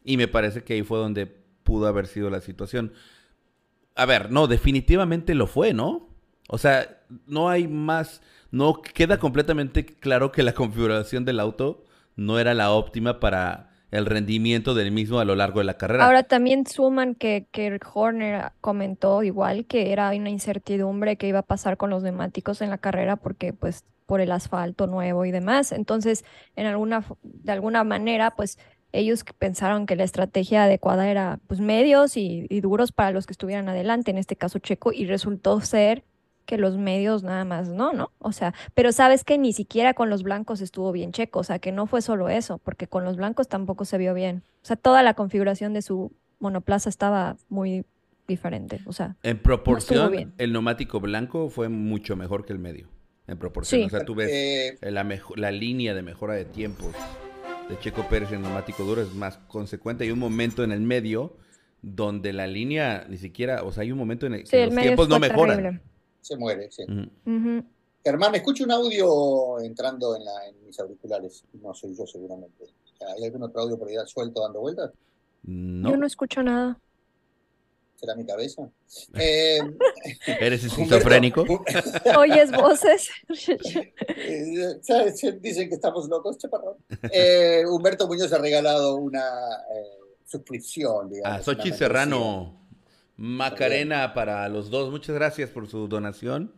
Y 0.04 0.18
me 0.18 0.28
parece 0.28 0.64
que 0.64 0.74
ahí 0.74 0.82
fue 0.82 0.98
donde 0.98 1.24
pudo 1.24 1.86
haber 1.86 2.06
sido 2.06 2.28
la 2.28 2.42
situación. 2.42 2.92
A 3.94 4.04
ver, 4.04 4.30
no, 4.30 4.48
definitivamente 4.48 5.34
lo 5.34 5.46
fue, 5.46 5.72
¿no? 5.72 6.10
O 6.50 6.58
sea, 6.58 7.00
no 7.26 7.48
hay 7.48 7.68
más, 7.68 8.20
no 8.50 8.82
queda 8.82 9.18
completamente 9.18 9.86
claro 9.86 10.30
que 10.30 10.42
la 10.42 10.52
configuración 10.54 11.24
del 11.24 11.40
auto 11.40 11.86
no 12.14 12.38
era 12.38 12.52
la 12.52 12.70
óptima 12.70 13.18
para 13.18 13.70
el 13.90 14.04
rendimiento 14.04 14.74
del 14.74 14.92
mismo 14.92 15.20
a 15.20 15.24
lo 15.24 15.36
largo 15.36 15.60
de 15.60 15.64
la 15.64 15.78
carrera. 15.78 16.04
Ahora 16.04 16.24
también 16.24 16.66
suman 16.66 17.14
que, 17.14 17.46
que 17.50 17.80
Horner 17.94 18.52
comentó 18.60 19.22
igual 19.22 19.64
que 19.64 19.90
era 19.90 20.10
una 20.10 20.28
incertidumbre 20.28 21.16
que 21.16 21.28
iba 21.28 21.38
a 21.38 21.44
pasar 21.44 21.78
con 21.78 21.88
los 21.88 22.02
neumáticos 22.02 22.60
en 22.60 22.68
la 22.68 22.76
carrera 22.76 23.16
porque 23.16 23.54
pues 23.54 23.84
por 24.10 24.20
el 24.20 24.32
asfalto 24.32 24.88
nuevo 24.88 25.24
y 25.24 25.30
demás. 25.30 25.70
Entonces, 25.70 26.24
en 26.56 26.66
alguna, 26.66 27.04
de 27.22 27.52
alguna 27.52 27.84
manera, 27.84 28.32
pues 28.32 28.58
ellos 28.90 29.22
pensaron 29.38 29.86
que 29.86 29.94
la 29.94 30.02
estrategia 30.02 30.64
adecuada 30.64 31.08
era 31.08 31.38
pues 31.46 31.60
medios 31.60 32.16
y, 32.16 32.48
duros 32.60 32.90
para 32.90 33.12
los 33.12 33.24
que 33.24 33.32
estuvieran 33.32 33.68
adelante, 33.68 34.10
en 34.10 34.18
este 34.18 34.34
caso 34.34 34.58
Checo, 34.58 34.90
y 34.92 35.06
resultó 35.06 35.60
ser 35.60 36.02
que 36.44 36.58
los 36.58 36.76
medios 36.76 37.22
nada 37.22 37.44
más 37.44 37.68
no, 37.68 37.92
¿no? 37.92 38.10
O 38.18 38.32
sea, 38.32 38.52
pero 38.74 38.90
sabes 38.90 39.22
que 39.22 39.38
ni 39.38 39.52
siquiera 39.52 39.94
con 39.94 40.10
los 40.10 40.24
blancos 40.24 40.60
estuvo 40.60 40.90
bien 40.90 41.12
Checo, 41.12 41.38
o 41.38 41.44
sea, 41.44 41.60
que 41.60 41.70
no 41.70 41.86
fue 41.86 42.02
solo 42.02 42.28
eso, 42.28 42.58
porque 42.58 42.88
con 42.88 43.04
los 43.04 43.14
blancos 43.14 43.46
tampoco 43.46 43.84
se 43.84 43.96
vio 43.96 44.12
bien. 44.12 44.42
O 44.64 44.66
sea, 44.66 44.74
toda 44.74 45.04
la 45.04 45.14
configuración 45.14 45.72
de 45.72 45.82
su 45.82 46.10
monoplaza 46.40 46.88
estaba 46.88 47.36
muy 47.48 47.84
diferente, 48.26 48.80
o 48.86 48.92
sea. 48.92 49.14
En 49.22 49.38
proporción, 49.38 50.34
el 50.36 50.52
neumático 50.52 50.98
blanco 50.98 51.48
fue 51.48 51.68
mucho 51.68 52.16
mejor 52.16 52.44
que 52.44 52.52
el 52.52 52.58
medio, 52.58 52.88
en 53.30 53.38
proporción. 53.38 53.84
O 53.84 53.88
sea, 53.88 54.04
tú 54.04 54.14
ves 54.14 54.30
eh, 54.32 54.78
la, 54.82 55.06
la 55.36 55.50
línea 55.50 55.94
de 55.94 56.02
mejora 56.02 56.34
de 56.34 56.44
tiempos 56.44 56.94
de 57.68 57.78
Checo 57.78 58.08
Pérez 58.08 58.32
en 58.32 58.42
neumático 58.42 58.82
duro 58.82 59.00
es 59.00 59.14
más 59.14 59.38
consecuente. 59.48 60.04
Hay 60.04 60.10
un 60.10 60.18
momento 60.18 60.64
en 60.64 60.72
el 60.72 60.80
medio 60.80 61.36
donde 61.80 62.32
la 62.32 62.46
línea 62.46 63.06
ni 63.08 63.16
siquiera, 63.16 63.62
o 63.62 63.72
sea, 63.72 63.82
hay 63.82 63.92
un 63.92 63.98
momento 63.98 64.26
en 64.26 64.34
el 64.34 64.48
que 64.48 64.66
los 64.66 64.74
tiempos 64.74 65.08
no 65.08 65.18
mejoran. 65.18 65.80
Se 66.20 66.36
muere, 66.36 66.70
sí. 66.70 66.84
Germán, 68.04 68.34
escucho 68.34 68.64
un 68.64 68.72
audio 68.72 69.60
entrando 69.60 70.16
en, 70.16 70.22
mis 70.66 70.78
auriculares. 70.80 71.44
No 71.62 71.72
soy 71.74 71.94
yo 71.94 72.06
seguramente. 72.06 72.64
¿Hay 73.16 73.24
algún 73.24 73.44
otro 73.44 73.62
audio 73.62 73.78
por 73.78 73.88
ahí 73.88 73.94
suelto 74.06 74.42
dando 74.42 74.60
vueltas? 74.60 74.90
No. 75.42 75.90
Yo 75.90 75.96
no 75.96 76.06
escucho 76.06 76.42
nada. 76.42 76.78
¿Será 78.00 78.14
mi 78.14 78.24
cabeza? 78.24 78.62
Eh, 79.14 79.60
¿Eres 80.26 80.64
esquizofrénico? 80.64 81.44
¿Oyes 82.18 82.50
voces? 82.50 83.08
Eh, 84.16 84.80
Dicen 85.40 85.68
que 85.68 85.74
estamos 85.74 86.08
locos, 86.08 86.38
chaparrón. 86.38 86.76
Eh, 87.12 87.62
Humberto 87.68 88.08
Muñoz 88.08 88.32
ha 88.32 88.38
regalado 88.38 88.96
una 88.96 89.22
suscripción. 90.24 91.10
Digamos, 91.10 91.38
a 91.38 91.42
Sochi 91.42 91.72
Serrano 91.72 92.68
Macarena 93.16 94.12
para 94.14 94.48
los 94.48 94.70
dos. 94.70 94.90
Muchas 94.90 95.14
gracias 95.14 95.50
por 95.50 95.68
su 95.68 95.86
donación. 95.86 96.52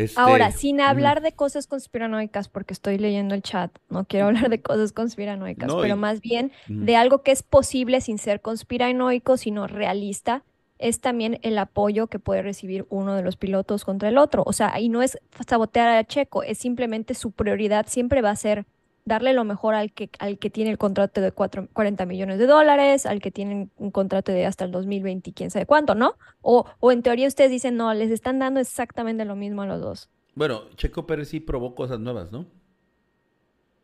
Este, 0.00 0.20
Ahora, 0.20 0.50
sin 0.50 0.80
hablar 0.80 1.20
de 1.20 1.32
cosas 1.32 1.66
conspiranoicas, 1.66 2.48
porque 2.48 2.72
estoy 2.72 2.96
leyendo 2.96 3.34
el 3.34 3.42
chat, 3.42 3.70
no 3.90 4.04
quiero 4.06 4.26
hablar 4.26 4.48
de 4.48 4.62
cosas 4.62 4.92
conspiranoicas, 4.92 5.70
pero 5.74 5.96
más 5.96 6.20
bien 6.20 6.52
de 6.68 6.96
algo 6.96 7.22
que 7.22 7.32
es 7.32 7.42
posible 7.42 8.00
sin 8.00 8.16
ser 8.16 8.40
conspiranoico, 8.40 9.36
sino 9.36 9.66
realista, 9.66 10.42
es 10.78 11.00
también 11.00 11.38
el 11.42 11.58
apoyo 11.58 12.06
que 12.06 12.18
puede 12.18 12.40
recibir 12.40 12.86
uno 12.88 13.14
de 13.14 13.22
los 13.22 13.36
pilotos 13.36 13.84
contra 13.84 14.08
el 14.08 14.16
otro. 14.16 14.42
O 14.46 14.54
sea, 14.54 14.72
ahí 14.72 14.88
no 14.88 15.02
es 15.02 15.18
sabotear 15.46 15.88
a 15.88 16.04
Checo, 16.04 16.42
es 16.42 16.56
simplemente 16.56 17.14
su 17.14 17.32
prioridad 17.32 17.86
siempre 17.86 18.22
va 18.22 18.30
a 18.30 18.36
ser 18.36 18.64
darle 19.10 19.32
lo 19.32 19.44
mejor 19.44 19.74
al 19.74 19.92
que, 19.92 20.08
al 20.20 20.38
que 20.38 20.50
tiene 20.50 20.70
el 20.70 20.78
contrato 20.78 21.20
de 21.20 21.32
40 21.32 22.06
millones 22.06 22.38
de 22.38 22.46
dólares, 22.46 23.06
al 23.06 23.20
que 23.20 23.32
tiene 23.32 23.68
un 23.76 23.90
contrato 23.90 24.30
de 24.30 24.46
hasta 24.46 24.64
el 24.64 24.70
2020 24.70 25.30
y 25.30 25.32
quién 25.32 25.50
sabe 25.50 25.66
cuánto, 25.66 25.96
¿no? 25.96 26.14
O, 26.42 26.64
o 26.78 26.92
en 26.92 27.02
teoría 27.02 27.26
ustedes 27.26 27.50
dicen, 27.50 27.76
no, 27.76 27.92
les 27.92 28.12
están 28.12 28.38
dando 28.38 28.60
exactamente 28.60 29.24
lo 29.24 29.34
mismo 29.34 29.62
a 29.62 29.66
los 29.66 29.80
dos. 29.80 30.10
Bueno, 30.36 30.70
Checo 30.76 31.08
Pérez 31.08 31.28
sí 31.28 31.40
probó 31.40 31.74
cosas 31.74 31.98
nuevas, 31.98 32.30
¿no? 32.30 32.46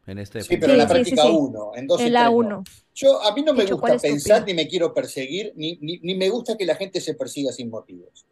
En 0.06 0.18
este 0.18 0.42
sí, 0.42 0.56
pero 0.58 0.74
en 0.74 0.78
la 0.78 0.86
práctica 0.86 1.24
uno, 1.24 1.72
en 1.74 1.88
dos 1.88 2.00
en 2.00 2.12
la 2.12 2.30
uno. 2.30 2.62
Yo, 2.94 3.20
a 3.20 3.34
mí 3.34 3.42
no 3.42 3.52
me 3.52 3.64
gusta 3.64 3.98
pensar 3.98 4.44
ni 4.46 4.54
me 4.54 4.68
quiero 4.68 4.94
perseguir, 4.94 5.52
ni, 5.56 5.76
ni, 5.80 6.14
me 6.14 6.28
gusta 6.28 6.56
que 6.56 6.64
la 6.64 6.76
gente 6.76 7.00
se 7.00 7.14
persiga 7.14 7.50
sin 7.50 7.68
motivos. 7.68 8.24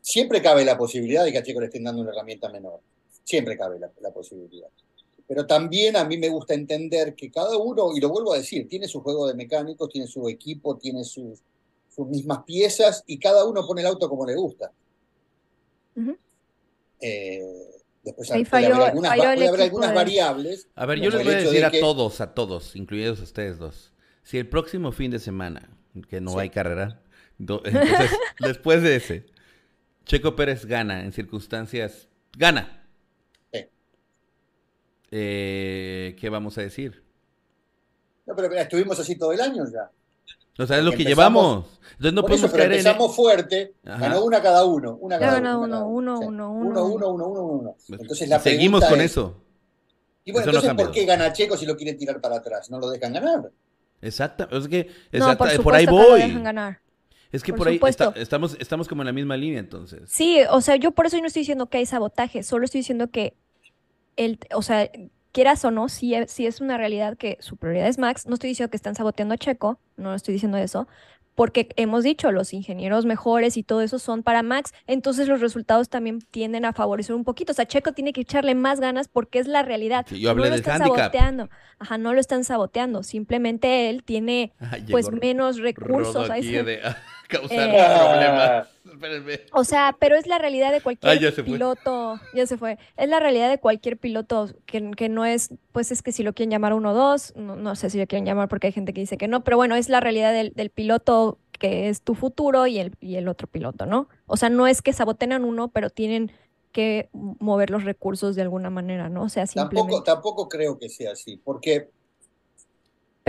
Siempre 0.00 0.40
cabe 0.40 0.64
la 0.64 0.78
posibilidad 0.78 1.24
de 1.24 1.32
que 1.32 1.38
a 1.38 1.42
Checo 1.42 1.58
le 1.58 1.66
estén 1.66 1.82
dando 1.82 2.02
una 2.02 2.12
herramienta 2.12 2.48
menor. 2.48 2.78
Siempre 3.24 3.58
cabe 3.58 3.80
la 3.80 4.10
posibilidad 4.12 4.68
pero 5.30 5.46
también 5.46 5.96
a 5.96 6.04
mí 6.04 6.18
me 6.18 6.28
gusta 6.28 6.54
entender 6.54 7.14
que 7.14 7.30
cada 7.30 7.56
uno, 7.56 7.92
y 7.94 8.00
lo 8.00 8.08
vuelvo 8.08 8.32
a 8.32 8.38
decir, 8.38 8.66
tiene 8.66 8.88
su 8.88 9.00
juego 9.00 9.28
de 9.28 9.34
mecánicos, 9.34 9.88
tiene 9.88 10.08
su 10.08 10.28
equipo, 10.28 10.76
tiene 10.76 11.04
sus, 11.04 11.38
sus 11.88 12.08
mismas 12.08 12.42
piezas 12.42 13.04
y 13.06 13.16
cada 13.16 13.44
uno 13.44 13.64
pone 13.64 13.82
el 13.82 13.86
auto 13.86 14.08
como 14.08 14.26
le 14.26 14.34
gusta. 14.34 14.72
Eh, 17.00 17.44
después 18.02 18.28
puede 18.28 18.66
haber 18.66 18.88
algunas, 18.88 19.60
algunas 19.60 19.94
variables. 19.94 20.66
A 20.74 20.84
ver, 20.84 20.98
yo 20.98 21.10
les 21.10 21.22
voy 21.22 21.34
a 21.34 21.36
decir 21.36 21.64
a 21.64 21.70
todos, 21.70 22.20
a 22.20 22.34
todos, 22.34 22.74
incluidos 22.74 23.20
ustedes 23.20 23.56
dos, 23.56 23.92
si 24.24 24.36
el 24.36 24.48
próximo 24.48 24.90
fin 24.90 25.12
de 25.12 25.20
semana, 25.20 25.78
que 26.08 26.20
no 26.20 26.40
hay 26.40 26.50
carrera, 26.50 27.04
entonces, 27.38 27.72
después 28.40 28.82
de 28.82 28.96
ese, 28.96 29.26
Checo 30.06 30.34
Pérez 30.34 30.66
gana 30.66 31.04
en 31.04 31.12
circunstancias, 31.12 32.08
gana, 32.36 32.79
eh, 35.10 36.16
¿qué 36.18 36.28
vamos 36.28 36.56
a 36.58 36.62
decir? 36.62 37.02
No, 38.26 38.36
pero 38.36 38.52
estuvimos 38.54 38.98
así 39.00 39.16
todo 39.16 39.32
el 39.32 39.40
año 39.40 39.64
ya. 39.72 39.90
No 40.58 40.66
sabes 40.66 40.84
lo 40.84 40.92
que 40.92 41.04
llevamos. 41.04 41.66
Entonces 41.92 42.12
no 42.12 42.22
podemos 42.22 42.50
caer 42.50 42.72
empezamos 42.72 43.16
fuerte, 43.16 43.74
ganó 43.82 44.24
una 44.24 44.42
cada 44.42 44.64
uno. 44.64 44.96
Una 45.00 45.18
cada 45.18 45.38
uno, 45.38 45.60
uno, 45.60 45.86
uno, 45.88 46.18
uno, 46.20 46.50
uno, 46.50 46.84
uno, 46.86 47.08
uno, 47.08 47.28
uno, 47.28 47.42
uno. 47.42 47.76
Entonces 47.88 48.28
la 48.28 48.38
Seguimos 48.40 48.84
con 48.84 49.00
eso. 49.00 49.42
Y 50.24 50.32
bueno, 50.32 50.48
entonces, 50.48 50.74
¿por 50.74 50.92
qué 50.92 51.06
gana 51.06 51.32
Checo 51.32 51.56
si 51.56 51.66
lo 51.66 51.76
quieren 51.76 51.96
tirar 51.96 52.20
para 52.20 52.36
atrás? 52.36 52.70
¿No 52.70 52.78
lo 52.78 52.90
dejan 52.90 53.12
ganar? 53.12 53.50
Exacto, 54.02 54.48
es 54.56 54.68
que 54.68 54.90
por, 55.62 55.74
ahí 55.74 55.86
voy. 55.86 56.20
Es 57.32 57.42
que 57.42 57.52
por, 57.52 57.68
ahí 57.68 57.80
estamos, 58.16 58.56
estamos 58.58 58.88
como 58.88 59.02
en 59.02 59.06
la 59.06 59.12
misma 59.12 59.36
línea 59.36 59.60
entonces. 59.60 60.02
Sí, 60.06 60.40
o 60.50 60.60
sea, 60.60 60.76
yo 60.76 60.90
por 60.92 61.06
eso 61.06 61.18
no 61.18 61.26
estoy 61.26 61.40
diciendo 61.40 61.68
que 61.68 61.78
hay 61.78 61.86
sabotaje, 61.86 62.42
solo 62.42 62.64
estoy 62.64 62.80
diciendo 62.80 63.08
que 63.08 63.34
el, 64.24 64.38
o 64.54 64.62
sea, 64.62 64.90
quieras 65.32 65.64
o 65.64 65.70
no, 65.70 65.88
si, 65.88 66.14
si 66.26 66.46
es 66.46 66.60
una 66.60 66.76
realidad 66.76 67.16
que 67.16 67.38
su 67.40 67.56
prioridad 67.56 67.88
es 67.88 67.98
Max, 67.98 68.26
no 68.26 68.34
estoy 68.34 68.50
diciendo 68.50 68.70
que 68.70 68.76
están 68.76 68.94
saboteando 68.94 69.34
a 69.34 69.38
Checo, 69.38 69.78
no 69.96 70.14
estoy 70.14 70.34
diciendo 70.34 70.58
eso, 70.58 70.86
porque 71.34 71.70
hemos 71.76 72.04
dicho, 72.04 72.30
los 72.32 72.52
ingenieros 72.52 73.06
mejores 73.06 73.56
y 73.56 73.62
todo 73.62 73.80
eso 73.80 73.98
son 73.98 74.22
para 74.22 74.42
Max, 74.42 74.74
entonces 74.86 75.26
los 75.26 75.40
resultados 75.40 75.88
también 75.88 76.20
tienden 76.20 76.66
a 76.66 76.74
favorecer 76.74 77.14
un 77.14 77.24
poquito. 77.24 77.52
O 77.52 77.54
sea, 77.54 77.66
Checo 77.66 77.92
tiene 77.92 78.12
que 78.12 78.20
echarle 78.20 78.54
más 78.54 78.78
ganas 78.78 79.08
porque 79.08 79.38
es 79.38 79.46
la 79.46 79.62
realidad. 79.62 80.04
yo 80.10 80.30
hablé 80.30 80.44
no 80.44 80.50
lo 80.50 80.56
están 80.56 80.78
saboteando. 80.80 81.48
Ajá, 81.78 81.96
no 81.96 82.12
lo 82.12 82.20
están 82.20 82.44
saboteando. 82.44 83.02
Simplemente 83.02 83.88
él 83.88 84.02
tiene 84.02 84.52
pues 84.90 85.10
menos 85.10 85.58
recursos. 85.58 86.28
causar 87.30 87.70
eh, 87.70 87.86
problemas. 87.98 88.68
O 89.52 89.62
sea, 89.64 89.96
pero 89.98 90.16
es 90.16 90.26
la 90.26 90.38
realidad 90.38 90.72
de 90.72 90.80
cualquier 90.80 91.32
piloto. 91.44 92.20
Ya 92.34 92.46
se 92.46 92.58
fue. 92.58 92.76
Es 92.96 93.08
la 93.08 93.20
realidad 93.20 93.48
de 93.48 93.58
cualquier 93.58 93.96
piloto 93.96 94.48
que, 94.66 94.90
que 94.96 95.08
no 95.08 95.24
es, 95.24 95.50
pues 95.72 95.92
es 95.92 96.02
que 96.02 96.12
si 96.12 96.22
lo 96.22 96.32
quieren 96.32 96.50
llamar 96.50 96.74
uno 96.74 96.90
o 96.90 96.94
dos, 96.94 97.34
no, 97.36 97.76
sé 97.76 97.88
si 97.88 97.98
lo 97.98 98.06
quieren 98.06 98.26
llamar 98.26 98.48
porque 98.48 98.66
hay 98.66 98.72
gente 98.72 98.92
que 98.92 99.00
dice 99.00 99.16
que 99.16 99.28
no, 99.28 99.44
pero 99.44 99.56
bueno, 99.56 99.76
es 99.76 99.88
la 99.88 100.00
realidad 100.00 100.32
del, 100.32 100.52
del 100.54 100.70
piloto 100.70 101.38
que 101.58 101.88
es 101.88 102.02
tu 102.02 102.14
futuro 102.14 102.66
y 102.66 102.78
el, 102.78 102.96
y 103.00 103.16
el 103.16 103.28
otro 103.28 103.46
piloto, 103.46 103.86
¿no? 103.86 104.08
O 104.26 104.36
sea, 104.36 104.48
no 104.48 104.66
es 104.66 104.82
que 104.82 104.92
sabotenan 104.92 105.44
uno, 105.44 105.68
pero 105.68 105.90
tienen 105.90 106.32
que 106.72 107.10
mover 107.12 107.70
los 107.70 107.84
recursos 107.84 108.34
de 108.34 108.42
alguna 108.42 108.70
manera, 108.70 109.08
¿no? 109.08 109.24
O 109.24 109.28
sea, 109.28 109.46
simplemente... 109.46 109.92
Tampoco, 109.92 110.02
tampoco 110.02 110.48
creo 110.48 110.78
que 110.78 110.88
sea 110.88 111.12
así, 111.12 111.36
porque 111.36 111.90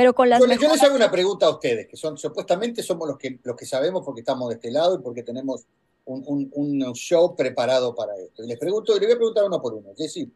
pero 0.02 0.16
con 0.16 0.28
las 0.28 0.40
yo, 0.40 0.48
les 0.48 0.84
hago 0.84 0.96
una 0.96 1.12
pregunta 1.12 1.46
a 1.46 1.52
ustedes, 1.52 1.86
que 1.86 1.96
son 1.96 2.18
supuestamente 2.18 2.82
somos 2.82 3.08
los 3.08 3.20
que, 3.20 3.38
los 3.44 3.56
que 3.56 3.68
sabemos 3.68 4.02
porque 4.04 4.22
estamos 4.22 4.50
de 4.50 4.56
este 4.56 4.72
lado 4.72 4.96
y 5.00 5.04
porque 5.04 5.22
tenemos 5.22 5.68
un, 6.06 6.50
un, 6.56 6.94
show 6.96 7.36
preparado 7.36 7.94
para 7.94 8.14
esto. 8.18 8.44
Y 8.44 8.48
les 8.48 8.58
pregunto, 8.58 8.98
y 8.98 9.00
les 9.00 9.10
voy 9.10 9.14
a 9.14 9.18
preguntar 9.18 9.44
uno 9.44 9.62
por 9.62 9.76
uno. 9.76 9.92
Es 9.92 9.98
decir, 9.98 10.28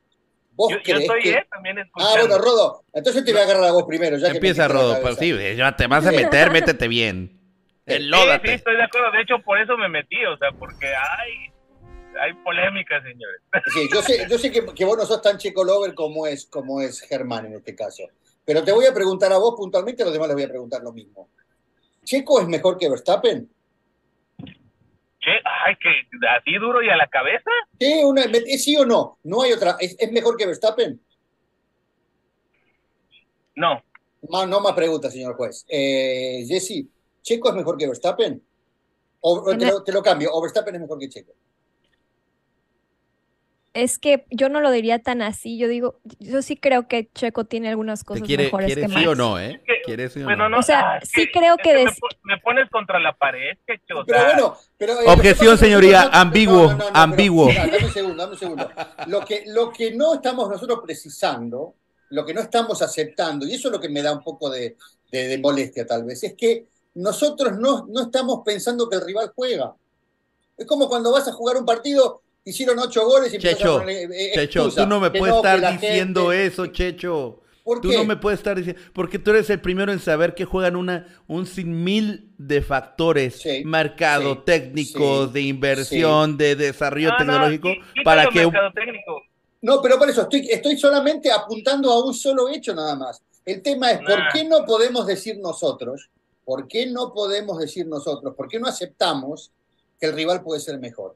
¿vos 0.51 0.71
yo, 0.71 0.77
crees 0.83 1.01
estoy 1.01 1.19
que... 1.19 1.31
eh, 1.31 1.47
también 1.49 1.77
Ah, 1.95 2.13
bueno, 2.19 2.37
Rodo, 2.37 2.83
entonces 2.93 3.25
te 3.25 3.31
voy 3.31 3.41
a 3.41 3.45
agarrar 3.45 3.63
a 3.63 3.71
vos 3.71 3.85
primero. 3.87 4.17
Ya 4.17 4.27
Empieza, 4.27 4.67
Rodo, 4.67 5.01
pues 5.01 5.17
sí, 5.17 5.35
ya 5.57 5.75
te 5.75 5.87
vas 5.87 6.05
a 6.05 6.11
meter, 6.11 6.51
métete 6.51 6.87
bien. 6.87 7.31
Sí, 7.87 7.93
sí, 7.93 8.49
estoy 8.51 8.77
de 8.77 8.83
acuerdo. 8.83 9.11
De 9.11 9.21
hecho, 9.21 9.35
por 9.43 9.59
eso 9.59 9.77
me 9.77 9.87
metí, 9.87 10.23
o 10.25 10.35
sea, 10.37 10.51
porque, 10.57 10.87
ay, 10.87 11.53
hay 12.19 12.33
polémica, 12.43 12.99
señores. 13.01 13.41
Sí, 13.73 13.87
yo 13.91 14.01
sé, 14.01 14.27
yo 14.29 14.37
sé 14.37 14.51
que, 14.51 14.65
que 14.73 14.85
vos 14.85 14.97
no 14.97 15.05
sos 15.05 15.21
tan 15.21 15.37
checo 15.37 15.63
lover 15.63 15.95
como 15.95 16.27
es, 16.27 16.45
como 16.45 16.81
es 16.81 17.01
Germán 17.01 17.47
en 17.47 17.53
este 17.53 17.75
caso. 17.75 18.03
Pero 18.45 18.63
te 18.63 18.71
voy 18.71 18.85
a 18.85 18.93
preguntar 18.93 19.33
a 19.33 19.37
vos 19.37 19.55
puntualmente, 19.57 20.03
a 20.03 20.05
los 20.05 20.13
demás 20.13 20.27
les 20.29 20.35
voy 20.35 20.43
a 20.43 20.49
preguntar 20.49 20.81
lo 20.81 20.93
mismo. 20.93 21.29
¿Checo 22.03 22.39
es 22.39 22.47
mejor 22.47 22.77
que 22.77 22.87
Verstappen? 22.87 23.49
Che, 24.37 25.31
ay, 25.65 25.75
que 25.77 25.89
así 26.29 26.53
duro 26.59 26.83
y 26.83 26.89
a 26.89 26.95
la 26.95 27.07
cabeza. 27.07 27.49
Sí, 27.79 28.03
una, 28.03 28.21
¿es 28.23 28.63
sí 28.63 28.77
o 28.77 28.85
no? 28.85 29.17
No 29.23 29.41
hay 29.41 29.53
otra. 29.53 29.75
¿Es, 29.79 29.95
es 29.97 30.11
mejor 30.11 30.37
que 30.37 30.45
Verstappen? 30.45 31.01
No, 33.55 33.81
Más, 34.29 34.47
no 34.47 34.59
más 34.59 34.73
preguntas, 34.73 35.11
señor 35.13 35.35
juez. 35.35 35.65
Eh, 35.67 36.43
Jesse, 36.47 36.85
¿Checo 37.21 37.49
es 37.49 37.55
mejor 37.55 37.77
que 37.77 37.87
Verstappen? 37.87 38.43
O, 39.21 39.39
o 39.39 39.57
te, 39.57 39.65
lo, 39.65 39.83
te 39.83 39.91
lo 39.91 40.03
cambio, 40.03 40.29
o 40.31 40.41
Verstappen 40.41 40.75
es 40.75 40.81
mejor 40.81 40.99
que 40.99 41.09
Checo. 41.09 41.33
Es 43.75 43.99
que 43.99 44.25
yo 44.31 44.47
no 44.47 44.61
lo 44.61 44.71
diría 44.71 44.99
tan 44.99 45.21
así. 45.21 45.57
Yo 45.57 45.67
digo, 45.67 45.99
yo 46.19 46.41
sí 46.41 46.55
creo 46.55 46.87
que 46.87 47.09
Checo 47.13 47.43
tiene 47.43 47.67
algunas 47.69 47.99
¿Te 47.99 48.05
cosas 48.05 48.23
quiere, 48.25 48.45
mejores 48.45 48.67
quiere 48.67 48.81
que 48.83 48.87
sí 48.87 48.93
Max. 48.93 49.07
o 49.07 49.15
no, 49.15 49.37
eh? 49.37 49.61
¿Quiere 49.85 50.09
sí 50.09 50.21
o 50.21 50.23
bueno, 50.23 50.45
no? 50.45 50.49
no. 50.55 50.59
O 50.59 50.63
sea, 50.63 50.93
ah, 50.93 50.97
es 50.99 51.09
sí 51.09 51.25
que- 51.25 51.31
creo 51.39 51.55
es 51.57 51.61
que 51.61 51.73
me, 51.73 51.79
des- 51.83 51.99
po- 51.99 52.07
me 52.23 52.37
pones 52.39 52.69
contra 52.69 52.99
la 52.99 53.11
pared, 53.17 53.57
que 53.67 53.73
o 53.93 54.05
Pero 54.05 54.17
sea, 54.19 54.31
bueno, 54.31 54.57
pero, 54.77 54.93
eh, 55.01 55.05
Objeción, 55.07 55.57
señoría, 55.57 56.03
ambiguo, 56.13 56.69
pero- 56.77 56.89
ambiguo. 56.93 57.47
mira, 57.47 57.67
dame 57.67 57.85
un 57.85 57.91
segundo, 57.91 58.15
dame 58.23 58.33
un 58.33 58.39
segundo. 58.39 58.69
Lo 59.07 59.25
que, 59.25 59.43
lo 59.47 59.71
que 59.71 59.91
no 59.93 60.13
estamos 60.13 60.49
nosotros 60.49 60.79
precisando, 60.81 61.75
lo 62.11 62.25
que 62.25 62.33
no 62.33 62.39
estamos 62.39 62.81
aceptando, 62.81 63.45
y 63.45 63.55
eso 63.55 63.67
es 63.67 63.73
lo 63.73 63.81
que 63.81 63.89
me 63.89 64.01
da 64.01 64.13
un 64.13 64.23
poco 64.23 64.49
de, 64.49 64.77
de- 65.11 65.27
de 65.27 65.37
molestia 65.37 65.85
tal 65.85 66.05
vez, 66.05 66.23
es 66.23 66.33
que 66.33 66.65
nosotros 66.93 67.57
no, 67.59 67.85
no 67.89 68.03
estamos 68.03 68.39
pensando 68.45 68.89
que 68.89 68.95
el 68.95 69.05
rival 69.05 69.33
juega. 69.35 69.75
Es 70.57 70.65
como 70.65 70.87
cuando 70.87 71.11
vas 71.11 71.27
a 71.27 71.33
jugar 71.33 71.57
un 71.57 71.65
partido, 71.65 72.21
hicieron 72.45 72.77
ocho 72.79 73.05
goles 73.05 73.33
y 73.33 73.37
a 73.37 73.39
Checho, 73.39 73.79
ponerle, 73.79 74.03
eh, 74.27 74.31
Checho, 74.35 74.69
tú 74.71 74.85
no 74.85 74.99
me 74.99 75.11
puedes 75.11 75.35
estar 75.35 75.71
diciendo 75.71 76.29
gente- 76.29 76.45
eso, 76.45 76.67
Checho. 76.67 77.41
¿Por 77.63 77.81
Tú 77.81 77.89
qué? 77.89 77.97
no 77.97 78.05
me 78.05 78.15
puedes 78.15 78.39
estar 78.39 78.55
diciendo, 78.55 78.79
porque 78.93 79.17
tú 79.17 79.31
eres 79.31 79.49
el 79.49 79.59
primero 79.59 79.91
en 79.91 79.97
saber 79.99 80.35
que 80.35 80.45
juegan 80.45 80.75
una, 80.75 81.07
un 81.25 81.47
sinmil 81.47 82.31
de 82.37 82.61
factores, 82.61 83.37
Sí, 83.41 83.63
mercado, 83.65 84.35
sí, 84.35 84.39
técnicos, 84.45 85.29
sí, 85.29 85.33
de 85.33 85.41
inversión, 85.41 86.37
de 86.37 86.55
desarrollo 86.55 87.07
no, 87.09 87.13
no, 87.13 87.17
tecnológico, 87.17 87.69
quítalo 87.69 88.03
para 88.03 88.27
que... 88.29 88.39
mercado 88.45 88.69
técnico. 88.71 89.23
No, 89.63 89.81
pero 89.81 89.97
por 89.97 90.07
eso 90.07 90.21
estoy, 90.21 90.47
estoy 90.47 90.77
solamente 90.77 91.31
apuntando 91.31 91.91
a 91.91 92.05
un 92.05 92.13
solo 92.13 92.47
hecho 92.49 92.75
nada 92.75 92.95
más. 92.95 93.23
El 93.43 93.63
tema 93.63 93.89
es, 93.93 93.97
¿por 93.97 94.19
qué 94.31 94.43
no 94.43 94.63
podemos 94.63 95.07
decir 95.07 95.39
nosotros? 95.39 96.11
¿Por 96.43 96.67
qué 96.67 96.85
no 96.85 97.11
podemos 97.11 97.57
decir 97.57 97.87
nosotros? 97.87 98.35
¿Por 98.35 98.47
qué 98.47 98.59
no 98.59 98.67
aceptamos 98.67 99.51
que 99.99 100.05
el 100.05 100.13
rival 100.13 100.43
puede 100.43 100.59
ser 100.61 100.77
mejor? 100.77 101.15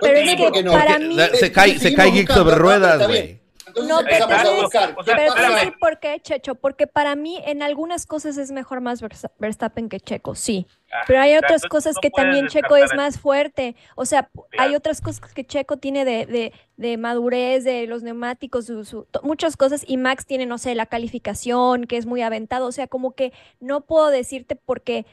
Pero 0.00 0.14
Cuéntame 0.14 0.46
es 0.46 0.52
que 0.52 0.62
no. 0.62 0.72
para 0.72 0.98
mí- 0.98 1.16
se, 1.16 1.36
se 1.36 1.52
cae, 1.52 1.78
se 1.78 1.94
cae 1.94 2.10
Geek 2.10 2.30
sobre 2.32 2.52
pero 2.54 2.62
ruedas, 2.62 3.06
güey. 3.06 3.40
No, 3.86 3.98
pero 3.98 4.24
empezamos 4.24 4.32
a 4.34 4.36
Exacto. 4.40 4.62
buscar. 4.62 4.92
O 4.92 4.96
¿Qué 4.96 5.04
sea, 5.04 5.16
Pero 5.16 5.32
te 5.34 5.40
voy 5.42 5.52
a 5.52 5.54
decir 5.54 5.74
por 5.78 6.00
qué, 6.00 6.20
Checho, 6.20 6.54
porque 6.56 6.88
para 6.88 7.14
mí 7.14 7.40
en 7.46 7.62
algunas 7.62 8.04
cosas 8.04 8.36
es 8.36 8.50
mejor 8.50 8.80
más 8.80 9.00
Verstappen 9.38 9.88
que 9.88 10.00
Checo, 10.00 10.34
sí. 10.34 10.66
Ah, 10.92 11.02
Pero 11.06 11.20
hay 11.20 11.36
otras 11.36 11.62
cosas 11.66 11.94
que 12.02 12.10
también 12.10 12.48
Checo 12.48 12.74
es 12.74 12.92
más 12.96 13.20
fuerte. 13.20 13.76
O 13.94 14.06
sea, 14.06 14.28
hay 14.58 14.74
otras 14.74 15.00
cosas 15.00 15.32
que 15.32 15.44
Checo 15.46 15.76
tiene 15.76 16.04
de, 16.04 16.26
de, 16.26 16.52
de 16.78 16.96
madurez, 16.96 17.62
de 17.62 17.86
los 17.86 18.02
neumáticos, 18.02 18.66
su- 18.66 19.06
muchas 19.22 19.56
cosas. 19.56 19.84
Y 19.86 19.98
Max 19.98 20.26
tiene, 20.26 20.46
no 20.46 20.58
sé, 20.58 20.74
la 20.74 20.86
calificación, 20.86 21.84
que 21.84 21.96
es 21.96 22.06
muy 22.06 22.22
aventado. 22.22 22.66
O 22.66 22.72
sea, 22.72 22.88
como 22.88 23.12
que 23.14 23.32
no 23.60 23.82
puedo 23.82 24.08
decirte 24.10 24.56
porque 24.56 25.06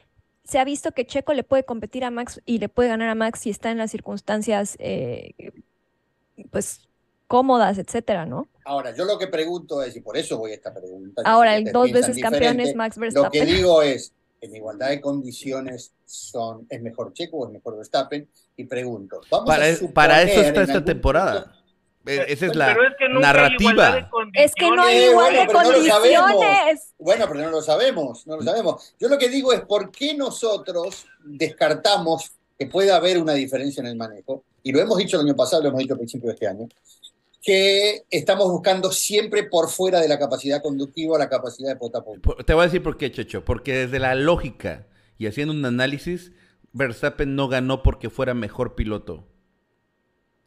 se 0.48 0.60
ha 0.60 0.64
visto 0.64 0.92
que 0.92 1.06
Checo 1.06 1.34
le 1.34 1.44
puede 1.44 1.64
competir 1.64 2.04
a 2.06 2.12
Max 2.12 2.42
y 2.46 2.60
le 2.60 2.70
puede 2.70 2.90
ganar 2.90 3.10
a 3.10 3.16
Max 3.16 3.42
si 3.42 3.50
está 3.50 3.70
en 3.72 3.78
las 3.78 3.92
circunstancias, 3.92 4.76
eh, 4.80 5.34
pues, 6.52 6.88
cómodas, 7.28 7.78
etcétera, 7.78 8.26
¿no? 8.26 8.48
Ahora, 8.64 8.96
yo 8.96 9.04
lo 9.06 9.18
que 9.18 9.28
pregunto 9.28 9.82
es, 9.84 9.96
y 9.96 10.02
por 10.02 10.16
eso 10.18 10.38
voy 10.38 10.52
a 10.52 10.56
esta 10.56 10.74
pregunta. 10.74 11.22
Ahora, 11.26 11.56
el 11.58 11.72
dos 11.72 11.92
veces 11.92 12.18
campeón 12.22 12.60
es. 12.60 12.76
Max 12.76 12.96
Lo 12.98 13.02
que 13.02 13.06
Verstappen. 13.40 13.46
digo 13.46 13.82
es, 13.82 14.14
en 14.40 14.56
igualdad 14.56 14.90
de 14.90 15.02
condiciones, 15.02 15.94
son, 16.06 16.66
¿es 16.70 16.82
mejor 16.82 17.12
Checo 17.14 17.38
o 17.38 17.48
es 17.48 17.52
mejor 17.54 17.76
Verstappen? 17.76 18.28
Y 18.56 18.64
pregunto, 18.66 19.20
vamos 19.30 19.48
Para, 19.48 19.66
a 19.66 19.70
e, 19.70 19.76
para 19.90 20.22
eso 20.22 20.30
suponer 20.36 20.48
está 20.48 20.62
esta 20.62 20.74
algún 20.76 20.86
temporada. 20.86 21.44
punto- 21.44 21.57
Esa 22.08 22.24
es 22.24 22.40
Pero 22.40 22.54
la 22.54 22.72
es 22.72 22.78
que 22.98 23.10
narrativa. 23.10 24.10
Es 24.34 24.54
que 24.56 24.72
no 24.72 24.84
hay 24.84 24.98
Eh, 24.98 25.10
igual 25.12 25.26
bueno, 25.34 25.40
de 25.40 25.48
pero 25.48 25.62
no 25.64 25.72
lo 25.72 25.84
sabemos. 25.86 26.32
condiciones. 26.32 26.94
Bueno, 27.00 27.26
pero 27.28 27.40
no 27.42 27.50
lo 27.52 27.62
sabemos, 27.62 28.28
no 28.28 28.36
lo 28.38 28.44
sabemos. 28.44 28.94
Yo 29.00 29.08
lo 29.10 29.18
que 29.18 29.30
digo 29.30 29.54
es 29.54 29.62
por 29.62 29.92
qué 29.92 30.14
nosotros 30.16 31.06
descartamos 31.24 32.32
que 32.58 32.66
pueda 32.66 32.96
haber 32.96 33.20
una 33.22 33.34
diferencia 33.34 33.82
en 33.82 33.88
el 33.88 33.96
manejo, 33.96 34.44
y 34.64 34.72
lo 34.72 34.80
hemos 34.80 34.98
dicho 34.98 35.20
el 35.20 35.26
año 35.28 35.36
pasado, 35.36 35.62
lo 35.64 35.70
hemos 35.70 35.80
dicho 35.80 35.94
al 35.94 36.00
principio 36.00 36.28
de 36.28 36.34
este 36.34 36.48
año, 36.48 36.68
que 37.42 38.04
estamos 38.10 38.50
buscando 38.52 38.92
siempre 38.92 39.44
por 39.44 39.70
fuera 39.70 40.02
de 40.02 40.08
la 40.08 40.20
capacidad 40.20 40.62
conductiva 40.62 41.18
la 41.18 41.30
capacidad 41.30 41.70
de. 41.70 41.76
Por- 41.78 42.44
Te 42.44 42.54
voy 42.54 42.64
a 42.64 42.66
decir 42.66 42.84
por 42.84 42.98
qué, 42.98 43.12
Checho. 43.12 43.46
Porque 43.46 43.74
desde 43.74 44.00
la 44.00 44.16
lógica 44.16 44.88
y 45.18 45.28
haciendo 45.28 45.54
un 45.54 45.64
análisis, 45.64 46.32
Verstappen 46.74 47.36
no 47.36 47.48
ganó 47.48 47.84
porque 47.84 48.10
fuera 48.10 48.34
mejor 48.34 48.76
piloto. 48.76 49.28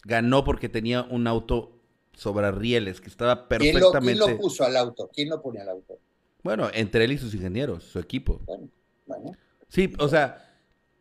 Ganó 0.04 0.44
porque 0.44 0.68
tenía 0.68 1.02
un 1.02 1.26
auto 1.26 1.72
sobre 2.12 2.50
rieles 2.50 3.00
que 3.00 3.08
estaba 3.08 3.46
¿Quién 3.48 3.58
lo, 3.58 3.60
quién 3.60 3.74
perfectamente. 3.74 4.18
lo 4.32 4.38
puso 4.38 4.64
al 4.64 4.76
auto? 4.76 5.10
¿Quién 5.12 5.28
lo 5.28 5.40
pone 5.42 5.60
al 5.60 5.68
auto? 5.68 5.98
Bueno, 6.42 6.68
entre 6.72 7.04
él 7.04 7.12
y 7.12 7.18
sus 7.18 7.34
ingenieros, 7.34 7.84
su 7.84 7.98
equipo. 7.98 8.40
Bueno, 8.46 8.68
bueno. 9.06 9.32
Sí, 9.68 9.92
o 9.98 10.08
sea, 10.08 10.46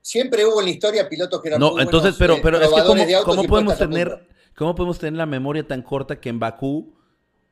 Siempre 0.01 0.45
hubo 0.45 0.59
en 0.62 0.65
la 0.65 0.71
historia 0.71 1.09
pilotos 1.09 1.41
que 1.41 1.49
eran 1.49 1.59
no, 1.59 1.71
muy 1.71 1.81
entonces, 1.81 2.17
buenos, 2.17 2.17
pero, 2.17 2.35
eh, 2.35 2.39
pero 2.41 2.57
es 2.57 2.69
que 2.69 3.23
cómo, 3.23 3.41
de 3.41 3.47
podemos 3.47 3.77
tener, 3.77 4.27
cómo 4.55 4.75
podemos 4.75 4.99
tener 4.99 5.17
la 5.17 5.25
memoria 5.25 5.67
tan 5.67 5.81
corta 5.81 6.19
que 6.19 6.29
en 6.29 6.39
Bakú 6.39 6.95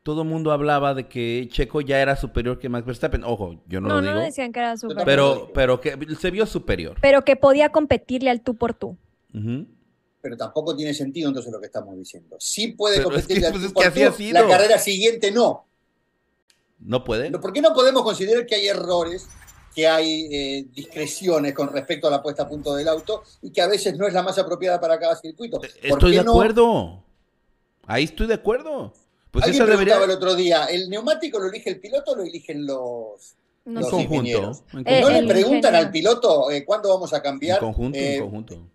todo 0.03 0.21
el 0.21 0.27
mundo 0.29 0.51
hablaba 0.53 0.93
de 0.93 1.07
que 1.07 1.49
Checo 1.51 1.81
ya 1.81 2.01
era 2.01 2.15
superior 2.15 2.60
que 2.60 2.69
Max 2.69 2.86
Verstappen. 2.86 3.23
Ojo, 3.25 3.62
yo 3.67 3.81
no, 3.81 3.89
No, 3.89 3.95
lo 3.95 4.01
no 4.01 4.12
digo, 4.13 4.21
decían 4.21 4.53
que 4.53 4.60
era 4.62 4.77
súper. 4.77 5.03
pero, 5.03 5.51
pero 5.53 5.81
que 5.81 5.97
se 6.17 6.31
vio 6.31 6.45
superior. 6.45 6.97
Pero 7.01 7.25
que 7.25 7.36
podía 7.36 7.69
competirle 7.69 8.29
al 8.29 8.41
tú 8.41 8.55
por 8.55 8.73
tú. 8.73 8.97
Ujú. 9.33 9.67
Pero 10.21 10.36
tampoco 10.38 10.75
tiene 10.75 10.93
sentido 10.93 11.30
entonces 11.30 11.51
lo 11.51 11.60
que 11.60 11.67
estamos 11.67 11.95
diciendo. 11.97 12.36
Sí 12.39 12.69
puede 12.69 12.97
Pero 12.97 13.10
es 13.10 13.15
competir 13.23 13.43
que, 13.43 13.49
pues, 13.51 13.63
es 13.63 13.73
que 13.73 13.84
así 13.86 13.99
tú, 14.01 14.08
ha 14.08 14.13
sido. 14.13 14.34
la 14.34 14.47
carrera 14.47 14.77
siguiente 14.80 15.32
no. 15.32 15.65
No 16.80 17.03
puede. 17.03 17.32
¿Por 17.39 17.53
qué 17.53 17.62
no 17.62 17.73
podemos 17.73 18.03
considerar 18.03 18.45
que 18.45 18.56
hay 18.56 18.67
errores, 18.67 19.27
que 19.73 19.88
hay 19.88 20.27
eh, 20.32 20.65
discreciones 20.73 21.53
con 21.53 21.69
respecto 21.71 22.08
a 22.08 22.12
la 22.12 22.21
puesta 22.21 22.43
a 22.43 22.47
punto 22.49 22.75
del 22.75 22.88
auto 22.88 23.23
y 23.41 23.51
que 23.51 23.62
a 23.62 23.67
veces 23.67 23.97
no 23.97 24.08
es 24.08 24.13
la 24.13 24.21
más 24.23 24.38
apropiada 24.38 24.80
para 24.80 24.99
cada 24.99 25.15
circuito? 25.15 25.58
¿Por 25.60 25.69
Estoy 25.84 26.12
qué 26.12 26.17
de 26.19 26.23
no? 26.23 26.32
acuerdo. 26.32 27.03
Ahí 27.86 28.03
estoy 28.03 28.27
de 28.27 28.34
acuerdo. 28.36 28.93
Pues 29.32 29.45
Alguien 29.45 29.63
esa 29.63 29.71
debería. 29.71 29.95
preguntaba 29.95 30.06
el 30.06 30.17
otro 30.17 30.36
día, 30.36 30.65
¿el 30.65 30.89
neumático 30.89 31.39
lo 31.39 31.47
elige 31.47 31.69
el 31.69 31.80
piloto 31.80 32.12
o 32.12 32.15
lo 32.17 32.23
eligen 32.23 32.65
los, 32.65 33.36
No 33.65 33.71
En 33.80 33.82
los 33.82 33.89
conjunto. 33.89 34.13
ingenieros? 34.15 34.63
En 34.73 34.88
Eh, 34.88 35.01
¿No 35.01 35.10
le 35.10 35.23
preguntan 35.27 35.56
ingeniero. 35.73 35.77
al 35.77 35.91
piloto 35.91 36.51
eh, 36.51 36.65
cuándo 36.65 36.89
vamos 36.89 37.13
a 37.13 37.21
cambiar? 37.21 37.58
En 37.60 37.65
conjunto, 37.65 37.97
Eh, 37.97 38.15
en 38.15 38.21
conjunto. 38.23 38.67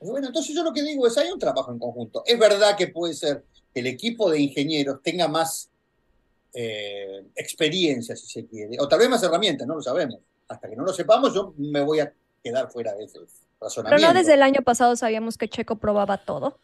Bueno, 0.00 0.26
entonces 0.28 0.54
yo 0.54 0.62
lo 0.62 0.72
que 0.72 0.82
digo 0.82 1.06
es, 1.06 1.16
hay 1.18 1.30
un 1.30 1.38
trabajo 1.38 1.72
en 1.72 1.78
conjunto. 1.78 2.22
Es 2.26 2.38
verdad 2.38 2.76
que 2.76 2.88
puede 2.88 3.14
ser 3.14 3.44
que 3.72 3.80
el 3.80 3.86
equipo 3.86 4.30
de 4.30 4.40
ingenieros 4.40 5.02
tenga 5.02 5.26
más 5.28 5.70
eh, 6.52 7.24
experiencia, 7.34 8.14
si 8.16 8.26
se 8.26 8.46
quiere, 8.46 8.76
o 8.80 8.88
tal 8.88 8.98
vez 8.98 9.08
más 9.08 9.22
herramientas, 9.22 9.66
no 9.66 9.74
lo 9.74 9.82
sabemos. 9.82 10.20
Hasta 10.48 10.68
que 10.68 10.76
no 10.76 10.84
lo 10.84 10.92
sepamos, 10.92 11.34
yo 11.34 11.54
me 11.56 11.82
voy 11.82 12.00
a 12.00 12.12
quedar 12.42 12.70
fuera 12.70 12.94
de 12.94 13.04
ese 13.04 13.18
Pero 13.18 13.28
razonamiento. 13.60 14.06
no 14.08 14.14
desde 14.14 14.34
el 14.34 14.42
año 14.42 14.62
pasado 14.62 14.94
sabíamos 14.96 15.36
que 15.38 15.48
Checo 15.48 15.76
probaba 15.76 16.18
todo. 16.18 16.58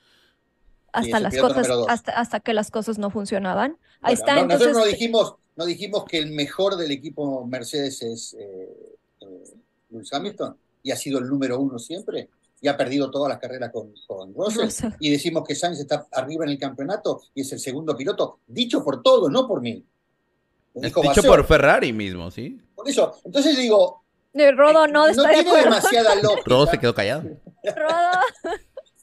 Hasta 0.93 1.21
las 1.21 1.37
cosas, 1.37 1.69
hasta, 1.89 2.13
hasta 2.13 2.41
que 2.41 2.53
las 2.53 2.71
cosas 2.71 2.99
no 2.99 3.11
funcionaban. 3.11 3.79
Ahí 4.03 4.13
está, 4.15 4.35
no- 4.35 4.43
entonces. 4.43 4.69
nosotros 4.69 4.87
no 4.87 4.93
dijimos, 4.93 5.35
no 5.57 5.65
dijimos 5.65 6.05
que 6.05 6.19
el 6.19 6.33
mejor 6.33 6.77
del 6.77 6.91
equipo 6.91 7.47
Mercedes 7.47 8.03
es 8.03 8.35
eh, 8.35 8.97
eh, 9.21 9.45
Lewis 9.91 10.13
Hamilton 10.13 10.57
y 10.83 10.91
ha 10.91 10.97
sido 10.97 11.19
el 11.19 11.29
número 11.29 11.59
uno 11.59 11.79
siempre 11.79 12.29
y 12.63 12.69
ha 12.69 12.77
perdido 12.77 13.11
todas 13.11 13.29
las 13.29 13.39
carreras 13.39 13.71
con, 13.73 13.93
con 14.07 14.33
Russell. 14.35 14.65
Russell. 14.65 14.91
Y 15.01 15.11
decimos 15.11 15.43
que 15.47 15.55
Sainz 15.55 15.81
está 15.81 16.07
arriba 16.13 16.45
en 16.45 16.53
el 16.53 16.59
campeonato 16.59 17.21
y 17.35 17.41
es 17.43 17.53
el 17.53 17.59
segundo 17.59 17.97
piloto, 17.97 18.39
dicho 18.47 18.85
por 18.85 19.03
todos, 19.03 19.31
no 19.31 19.47
por 19.49 19.61
mí. 19.61 19.85
Dijo 20.75 21.03
dicho 21.03 21.23
por 21.25 21.45
Ferrari 21.45 21.93
mismo, 21.93 22.31
¿sí? 22.31 22.59
Por 22.75 22.89
eso, 22.89 23.17
entonces 23.25 23.59
digo, 23.59 24.05
De 24.33 24.53
Rodo 24.53 24.87
no, 24.87 25.07
no 25.09 25.23
de 25.25 25.35
tiene 25.35 25.41
acuerdo. 25.41 25.65
demasiada 25.65 26.15
lógica. 26.23 26.43
Rodo 26.47 26.67
se 26.69 26.79
quedó 26.79 26.95
callado. 26.95 27.23
Rodo. 27.65 28.57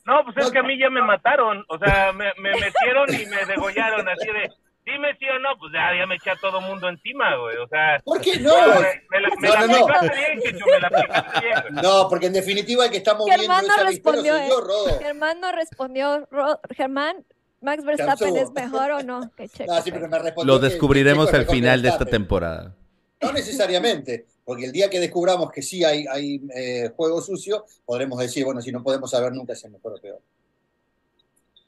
No, 0.05 0.23
pues 0.25 0.47
es 0.47 0.51
que 0.51 0.57
a 0.59 0.63
mí 0.63 0.79
ya 0.79 0.89
me 0.89 1.03
mataron. 1.03 1.63
O 1.67 1.77
sea, 1.77 2.11
me, 2.13 2.25
me 2.39 2.51
metieron 2.59 3.13
y 3.13 3.27
me 3.27 3.45
degollaron 3.45 4.07
así 4.09 4.25
de, 4.25 4.49
dime 4.91 5.15
sí 5.19 5.25
o 5.25 5.39
no, 5.39 5.49
pues 5.59 5.71
ya, 5.73 5.97
ya 5.97 6.05
me 6.05 6.15
eché 6.15 6.31
a 6.31 6.35
todo 6.35 6.61
mundo 6.61 6.89
encima, 6.89 7.35
güey. 7.37 7.57
O 7.57 7.67
sea, 7.67 7.99
¿Por 8.03 8.21
qué 8.21 8.39
no? 8.39 8.53
me, 8.55 9.01
me 9.09 9.21
la, 9.21 9.29
me 9.39 9.47
No, 9.47 9.53
la 9.53 9.67
no, 9.67 9.87
no. 9.87 10.01
bien, 10.01 10.59
me 10.65 10.79
la. 10.79 11.81
No, 11.81 12.07
porque 12.09 12.27
en 12.27 12.33
definitiva 12.33 12.85
el 12.85 12.91
que 12.91 12.97
estamos 12.97 13.25
viendo 13.25 13.41
Germán 13.41 13.65
no 13.67 13.83
respondió, 13.83 14.37
¿eh? 14.37 14.45
yo, 14.49 14.61
Rodo. 14.61 14.99
Germán 14.99 15.39
no 15.39 15.51
respondió. 15.51 16.27
Germán, 16.75 17.25
¿Max 17.61 17.83
Verstappen 17.83 18.37
es 18.37 18.51
mejor 18.51 18.91
o 18.91 19.03
no 19.03 19.31
que 19.35 19.47
Checo? 19.49 19.73
No, 19.73 19.81
sí, 19.81 19.91
pero 19.91 20.07
me 20.07 20.19
respondió 20.19 20.53
Lo 20.53 20.59
descubriremos 20.59 21.33
al 21.33 21.45
final 21.45 21.81
de 21.81 21.89
esta 21.89 22.05
temporada. 22.05 22.75
No 23.21 23.33
necesariamente, 23.33 24.27
porque 24.45 24.65
el 24.65 24.71
día 24.71 24.89
que 24.89 24.99
descubramos 24.99 25.51
que 25.51 25.61
sí 25.61 25.83
hay, 25.83 26.05
hay 26.07 26.41
eh, 26.55 26.89
juego 26.95 27.21
sucio, 27.21 27.65
podremos 27.85 28.17
decir, 28.19 28.45
bueno, 28.45 28.61
si 28.61 28.71
no 28.71 28.81
podemos 28.81 29.11
saber 29.11 29.33
nunca 29.33 29.55
si 29.55 29.67
es 29.67 29.73
mejor 29.73 29.93
o 29.93 30.01
peor. 30.01 30.21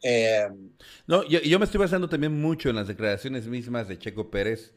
Eh, 0.01 0.47
no, 1.07 1.27
yo, 1.27 1.39
yo, 1.41 1.59
me 1.59 1.65
estoy 1.65 1.79
basando 1.79 2.09
también 2.09 2.39
mucho 2.41 2.69
en 2.69 2.75
las 2.75 2.87
declaraciones 2.87 3.47
mismas 3.47 3.87
de 3.87 3.99
Checo 3.99 4.31
Pérez 4.31 4.73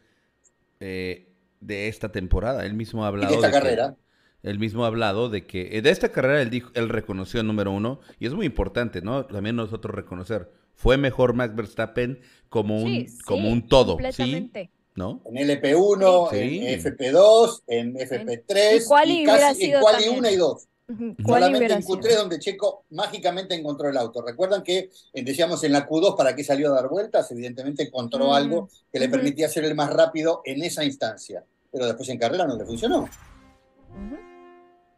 eh, 0.81 1.33
de 1.61 1.89
esta 1.89 2.13
temporada. 2.13 2.67
Él 2.67 2.75
mismo 2.75 3.05
ha 3.05 3.09
hablado. 3.09 3.31
de 3.31 3.37
esta 3.37 3.51
carrera. 3.51 3.97
él 4.43 4.59
mismo 4.59 4.85
ha 4.85 4.89
hablado 4.89 5.29
de 5.31 5.47
que 5.47 5.81
de 5.81 5.91
esta 5.91 6.11
carrera 6.11 6.43
él, 6.43 6.51
dijo, 6.51 6.71
él 6.75 6.89
reconoció 6.89 7.41
el 7.41 7.47
número 7.47 7.73
uno, 7.73 8.01
y 8.19 8.27
es 8.27 8.35
muy 8.35 8.47
importante, 8.47 9.01
¿no? 9.01 9.25
También 9.27 9.57
nosotros 9.57 9.95
reconocer. 9.95 10.51
Fue 10.75 10.99
mejor 10.99 11.35
Max 11.35 11.55
Verstappen 11.55 12.21
como 12.49 12.79
un, 12.83 13.07
como 13.25 13.49
un 13.49 13.69
todo. 13.69 13.93
Completamente. 13.93 14.71
¿No? 14.97 15.23
En 15.25 15.49
LP1, 15.49 16.33
en 16.35 16.81
FP2, 16.81 17.63
en 17.67 17.95
FP3, 17.97 18.81
¿Y 18.81 18.85
cuál 18.87 19.11
y 19.11 19.25
casi, 19.25 19.65
en 19.65 19.83
y 20.05 20.19
1 20.19 20.31
y 20.31 20.37
2. 20.37 20.69
Solamente 20.87 21.73
en 21.73 21.83
Q3 21.83 22.17
donde 22.17 22.39
Checo 22.39 22.85
mágicamente 22.91 23.55
encontró 23.55 23.89
el 23.89 23.97
auto. 23.97 24.21
Recuerdan 24.21 24.63
que 24.63 24.91
eh, 25.15 25.25
decíamos 25.25 25.65
en 25.65 25.73
la 25.73 25.89
Q2 25.89 26.15
para 26.15 26.37
qué 26.37 26.45
salió 26.45 26.71
a 26.71 26.75
dar 26.75 26.89
vueltas, 26.89 27.31
evidentemente 27.31 27.85
encontró 27.85 28.35
algo 28.35 28.69
que 28.93 29.01
le 29.01 29.09
permitía 29.09 29.49
ser 29.49 29.65
el 29.65 29.75
más 29.75 29.91
rápido 29.91 30.43
en 30.45 30.63
esa 30.63 30.85
instancia, 30.85 31.43
pero 31.73 31.87
después 31.87 32.09
en 32.11 32.19
carrera 32.19 32.47
no 32.47 32.57
le 32.57 32.67
funcionó. 32.67 33.09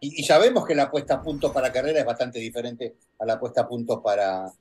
y, 0.01 0.25
sabemos 0.25 0.67
que 0.67 0.75
la 0.75 0.91
puesta 0.91 1.15
a 1.15 1.23
punto 1.23 1.53
para 1.53 1.73
carrera 1.73 2.01
es 2.01 2.07
bastante 2.07 2.41
diferente 2.41 2.97
a 3.21 3.25
la 3.25 3.39
puesta 3.39 3.61
a 3.61 3.69
punto 3.69 4.03
para, 4.03 4.53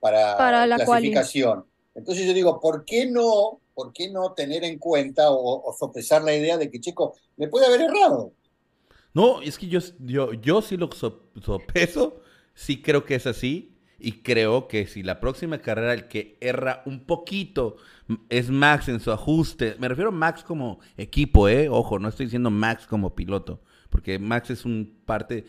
para, 0.00 0.66
la 0.66 0.76
clasificación. 0.76 1.66
Entonces 1.94 2.26
yo 2.26 2.32
digo, 2.32 2.58
¿por 2.58 2.86
qué 2.86 3.04
no, 3.04 3.60
por 3.74 3.92
qué 3.92 4.10
no 4.10 4.32
tener 4.32 4.64
en 4.64 4.78
cuenta 4.78 5.30
o, 5.30 5.68
o 5.68 5.76
sopesar 5.76 6.22
la 6.22 6.34
idea 6.34 6.56
de 6.56 6.70
que 6.70 6.80
Checo 6.80 7.14
le 7.36 7.48
puede 7.48 7.66
haber 7.66 7.82
errado? 7.82 8.32
No, 9.18 9.42
es 9.42 9.58
que 9.58 9.66
yo, 9.66 9.80
yo, 9.98 10.32
yo 10.32 10.62
sí 10.62 10.76
lo 10.76 10.88
sopeso, 10.92 12.22
sí 12.54 12.80
creo 12.80 13.04
que 13.04 13.16
es 13.16 13.26
así. 13.26 13.74
Y 13.98 14.12
creo 14.22 14.68
que 14.68 14.86
si 14.86 15.02
la 15.02 15.18
próxima 15.18 15.58
carrera 15.58 15.92
el 15.92 16.06
que 16.06 16.38
erra 16.40 16.84
un 16.86 17.00
poquito 17.00 17.78
es 18.28 18.48
Max 18.48 18.88
en 18.88 19.00
su 19.00 19.10
ajuste, 19.10 19.74
me 19.80 19.88
refiero 19.88 20.10
a 20.10 20.12
Max 20.12 20.44
como 20.44 20.78
equipo, 20.96 21.48
¿eh? 21.48 21.68
Ojo, 21.68 21.98
no 21.98 22.08
estoy 22.08 22.26
diciendo 22.26 22.52
Max 22.52 22.86
como 22.86 23.16
piloto, 23.16 23.60
porque 23.90 24.20
Max 24.20 24.50
es 24.50 24.64
un 24.64 25.00
parte, 25.04 25.46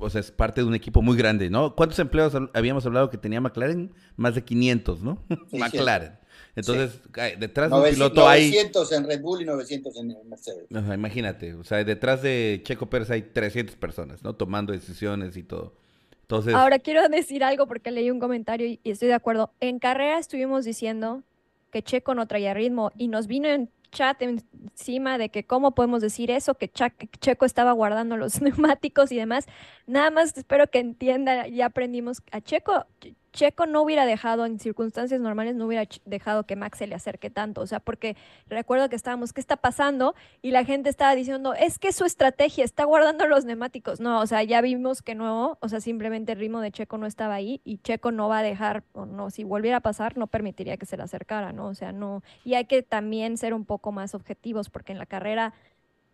o 0.00 0.10
sea, 0.10 0.20
es 0.20 0.30
parte 0.30 0.60
de 0.60 0.66
un 0.66 0.74
equipo 0.74 1.02
muy 1.02 1.16
grande, 1.16 1.50
¿no? 1.50 1.74
¿Cuántos 1.76 1.98
empleados 1.98 2.50
habíamos 2.54 2.84
hablado 2.86 3.10
que 3.10 3.18
tenía 3.18 3.40
McLaren? 3.40 3.92
Más 4.16 4.34
de 4.34 4.42
500, 4.42 5.02
¿no? 5.02 5.22
McLaren. 5.52 6.18
Entonces, 6.56 7.00
detrás 7.38 7.70
de 7.70 7.76
un 7.76 7.90
piloto 7.90 8.28
hay... 8.28 8.50
900 8.50 8.92
en 8.92 9.06
Red 9.06 9.20
Bull 9.20 9.42
y 9.42 9.44
900 9.44 9.96
en 9.96 10.16
Mercedes. 10.28 10.66
imagínate, 10.70 11.54
o 11.54 11.64
sea, 11.64 11.84
detrás 11.84 12.22
de 12.22 12.60
Checo 12.64 12.90
Pérez 12.90 13.10
hay 13.10 13.22
300 13.22 13.76
personas, 13.76 14.22
¿no? 14.22 14.34
Tomando 14.34 14.72
decisiones 14.72 15.36
y 15.36 15.42
todo. 15.42 15.74
Entonces... 16.22 16.54
Ahora 16.54 16.78
quiero 16.78 17.08
decir 17.08 17.44
algo 17.44 17.66
porque 17.66 17.90
leí 17.90 18.10
un 18.10 18.20
comentario 18.20 18.66
y 18.66 18.80
estoy 18.84 19.08
de 19.08 19.14
acuerdo. 19.14 19.52
En 19.60 19.78
carrera 19.78 20.18
estuvimos 20.18 20.64
diciendo 20.64 21.22
que 21.70 21.82
Checo 21.82 22.14
no 22.14 22.26
traía 22.26 22.54
ritmo 22.54 22.92
y 22.96 23.08
nos 23.08 23.26
vino 23.26 23.48
en 23.48 23.70
chat 23.90 24.20
encima 24.22 25.18
de 25.18 25.28
que 25.30 25.44
cómo 25.44 25.74
podemos 25.74 26.00
decir 26.02 26.30
eso, 26.30 26.54
que 26.54 26.70
Checo 26.70 27.44
estaba 27.44 27.72
guardando 27.72 28.16
los 28.16 28.40
neumáticos 28.42 29.12
y 29.12 29.16
demás. 29.16 29.46
Nada 29.86 30.10
más 30.10 30.36
espero 30.36 30.68
que 30.68 30.78
entienda, 30.78 31.46
ya 31.48 31.66
aprendimos 31.66 32.22
a 32.32 32.40
Checo. 32.40 32.86
Checo 33.32 33.66
no 33.66 33.82
hubiera 33.82 34.06
dejado, 34.06 34.44
en 34.44 34.58
circunstancias 34.58 35.20
normales, 35.20 35.54
no 35.54 35.66
hubiera 35.66 35.86
dejado 36.04 36.44
que 36.44 36.56
Max 36.56 36.78
se 36.78 36.86
le 36.86 36.94
acerque 36.94 37.30
tanto. 37.30 37.60
O 37.60 37.66
sea, 37.66 37.80
porque 37.80 38.16
recuerdo 38.48 38.88
que 38.88 38.96
estábamos, 38.96 39.32
¿qué 39.32 39.40
está 39.40 39.56
pasando? 39.56 40.14
Y 40.42 40.50
la 40.50 40.64
gente 40.64 40.90
estaba 40.90 41.14
diciendo, 41.14 41.54
es 41.54 41.78
que 41.78 41.92
su 41.92 42.04
estrategia 42.04 42.64
está 42.64 42.84
guardando 42.84 43.26
los 43.26 43.44
neumáticos. 43.44 44.00
No, 44.00 44.20
o 44.20 44.26
sea, 44.26 44.42
ya 44.42 44.60
vimos 44.60 45.02
que 45.02 45.14
no, 45.14 45.58
o 45.60 45.68
sea, 45.68 45.80
simplemente 45.80 46.32
el 46.32 46.38
ritmo 46.38 46.60
de 46.60 46.72
Checo 46.72 46.98
no 46.98 47.06
estaba 47.06 47.34
ahí 47.34 47.60
y 47.64 47.78
Checo 47.78 48.12
no 48.12 48.28
va 48.28 48.38
a 48.38 48.42
dejar, 48.42 48.82
o 48.92 49.06
no, 49.06 49.30
si 49.30 49.44
volviera 49.44 49.78
a 49.78 49.80
pasar, 49.80 50.16
no 50.16 50.26
permitiría 50.26 50.76
que 50.76 50.86
se 50.86 50.96
le 50.96 51.04
acercara, 51.04 51.52
¿no? 51.52 51.68
O 51.68 51.74
sea, 51.74 51.92
no. 51.92 52.22
Y 52.44 52.54
hay 52.54 52.64
que 52.64 52.82
también 52.82 53.36
ser 53.36 53.54
un 53.54 53.64
poco 53.64 53.92
más 53.92 54.14
objetivos, 54.14 54.70
porque 54.70 54.92
en 54.92 54.98
la 54.98 55.06
carrera 55.06 55.54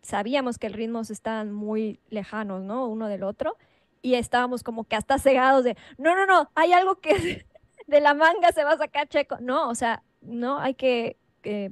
sabíamos 0.01 0.57
que 0.57 0.67
el 0.67 0.73
ritmos 0.73 1.09
estaban 1.09 1.51
muy 1.51 1.99
lejanos, 2.09 2.63
¿no? 2.63 2.87
Uno 2.87 3.07
del 3.07 3.23
otro 3.23 3.57
y 4.01 4.15
estábamos 4.15 4.63
como 4.63 4.83
que 4.83 4.95
hasta 4.95 5.19
cegados 5.19 5.63
de, 5.63 5.75
no, 5.97 6.15
no, 6.15 6.25
no, 6.25 6.49
hay 6.55 6.73
algo 6.73 6.99
que 6.99 7.45
de 7.87 8.01
la 8.01 8.13
manga 8.13 8.51
se 8.51 8.63
va 8.63 8.73
a 8.73 8.77
sacar 8.77 9.07
Checo. 9.07 9.37
No, 9.39 9.69
o 9.69 9.75
sea, 9.75 10.03
no, 10.21 10.59
hay 10.59 10.75
que, 10.75 11.17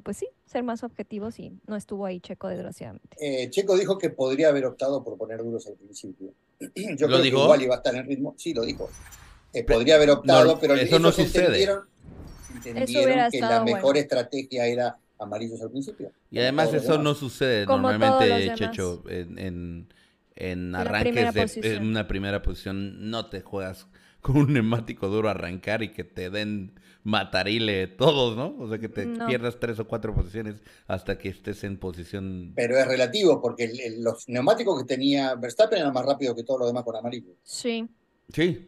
pues 0.03 0.17
sí, 0.17 0.27
ser 0.45 0.63
más 0.63 0.83
objetivos 0.83 1.39
y 1.39 1.51
no 1.67 1.75
estuvo 1.75 2.05
ahí 2.05 2.19
Checo, 2.19 2.47
desgraciadamente. 2.47 3.17
Eh, 3.19 3.49
Checo 3.49 3.77
dijo 3.77 3.97
que 3.97 4.09
podría 4.09 4.49
haber 4.49 4.65
optado 4.65 5.03
por 5.03 5.17
poner 5.17 5.43
duros 5.43 5.67
al 5.67 5.73
principio. 5.73 6.33
Yo 6.97 7.07
creo 7.07 7.21
que 7.21 7.27
igual 7.27 7.61
iba 7.61 7.75
a 7.75 7.77
estar 7.77 7.95
en 7.95 8.05
ritmo. 8.05 8.35
Sí, 8.37 8.53
lo 8.53 8.63
dijo. 8.63 8.89
Eh, 9.53 9.63
podría 9.63 9.95
haber 9.95 10.09
optado, 10.09 10.59
pero 10.59 10.75
eso 10.75 10.99
no 10.99 11.11
sucede. 11.11 11.63
Entendieron, 12.55 13.31
que 13.31 13.39
la 13.41 13.63
mejor 13.63 13.97
estrategia 13.97 14.65
era 14.65 14.97
amarillos 15.19 15.61
al 15.61 15.71
principio. 15.71 16.11
Y 16.31 16.39
además 16.39 16.73
eso 16.73 16.97
no 16.97 17.15
sucede 17.15 17.65
normalmente, 17.65 18.53
Checho, 18.55 19.03
en 19.07 19.37
en 19.39 19.87
arranques 20.75 21.55
de 21.55 21.75
en 21.75 21.87
una 21.87 22.07
primera 22.07 22.41
posición 22.41 23.09
no 23.09 23.29
te 23.29 23.41
juegas 23.41 23.87
con 24.21 24.37
un 24.37 24.53
neumático 24.53 25.07
duro 25.07 25.27
a 25.27 25.31
arrancar 25.31 25.83
y 25.83 25.93
que 25.93 26.03
te 26.03 26.29
den 26.29 26.79
matarile 27.03 27.85
todos, 27.85 28.35
¿no? 28.35 28.55
O 28.59 28.67
sea, 28.67 28.79
que 28.79 28.89
te 28.89 29.05
pierdas 29.27 29.59
tres 29.59 29.77
o 29.79 29.87
cuatro 29.87 30.15
posiciones 30.15 30.55
hasta 30.87 31.19
que 31.19 31.29
estés 31.29 31.63
en 31.63 31.77
posición... 31.77 32.51
Pero 32.55 32.77
es 32.79 32.87
relativo, 32.87 33.39
porque 33.39 33.71
los 33.99 34.27
neumáticos 34.27 34.81
que 34.81 34.87
tenía 34.87 35.35
Verstappen 35.35 35.77
eran 35.77 35.93
más 35.93 36.03
rápidos 36.03 36.35
que 36.35 36.43
todos 36.43 36.61
los 36.61 36.69
demás 36.69 36.83
con 36.83 36.95
amarillo. 36.95 37.35
Sí. 37.43 37.87
Sí. 38.33 38.67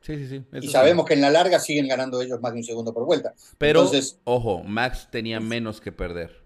Sí, 0.00 0.16
sí, 0.16 0.26
sí. 0.26 0.44
y 0.62 0.68
sabemos 0.68 1.04
que 1.04 1.14
en 1.14 1.20
la 1.20 1.28
larga 1.28 1.58
siguen 1.58 1.86
ganando 1.86 2.22
ellos 2.22 2.40
más 2.40 2.52
de 2.52 2.58
un 2.60 2.64
segundo 2.64 2.94
por 2.94 3.04
vuelta. 3.04 3.34
Pero, 3.58 3.80
Entonces, 3.80 4.18
ojo, 4.24 4.62
Max 4.62 5.08
tenía 5.10 5.38
menos 5.38 5.82
que 5.82 5.92
perder. 5.92 6.37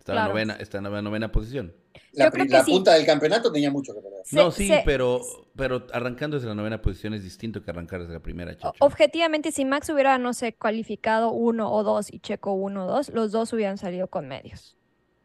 Está, 0.00 0.24
en, 0.24 0.28
novena, 0.28 0.54
está 0.54 0.78
en 0.78 0.84
la 0.84 1.02
novena 1.02 1.30
posición. 1.30 1.74
La, 2.12 2.30
punta 2.64 2.94
del 2.94 3.04
campeonato 3.04 3.52
tenía 3.52 3.70
mucho 3.70 3.94
que 3.94 4.00
perder. 4.00 4.22
no, 4.32 4.50
sí, 4.50 4.72
pero, 4.84 5.20
pero 5.54 5.86
arrancando 5.92 6.36
desde 6.38 6.48
la 6.48 6.54
novena 6.54 6.80
posición 6.80 7.12
es 7.14 7.22
distinto 7.22 7.62
que 7.62 7.70
arrancar 7.70 8.00
desde 8.00 8.14
la 8.14 8.20
primera. 8.20 8.56
Objetivamente, 8.80 9.52
si 9.52 9.66
Max 9.66 9.90
hubiera, 9.90 10.16
no 10.18 10.32
sé, 10.32 10.54
cualificado 10.54 11.30
uno 11.30 11.70
o 11.70 11.84
dos 11.84 12.12
y 12.12 12.18
Checo 12.18 12.52
uno 12.52 12.86
o 12.86 12.90
dos, 12.90 13.10
los 13.10 13.30
dos 13.30 13.52
hubieran 13.52 13.76
salido 13.76 14.08
con 14.08 14.26
medios. 14.26 14.74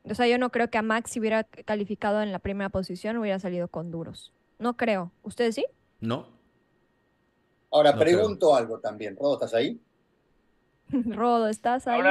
O 0.04 0.14
sea, 0.14 0.28
yo 0.28 0.38
no 0.38 0.52
creo 0.52 0.70
que 0.70 0.78
a 0.78 0.82
Max 0.82 1.12
si 1.12 1.20
hubiera 1.20 1.46
calificado 1.46 2.22
en 2.22 2.32
la 2.32 2.40
primera 2.40 2.70
posición 2.70 3.18
hubiera 3.18 3.40
salido 3.40 3.70
con 3.70 3.90
duros. 3.90 4.34
No 4.60 4.78
creo. 4.78 5.12
¿Ustedes 5.24 5.56
sí? 5.56 5.66
No. 6.02 6.28
Ahora, 7.72 7.98
pregunto 7.98 8.56
algo 8.56 8.80
también. 8.80 9.16
¿Rodo, 9.16 9.36
estás 9.36 9.54
ahí? 9.54 9.82
Rodo, 11.16 11.48
¿estás 11.48 11.88
ahí? 11.88 12.02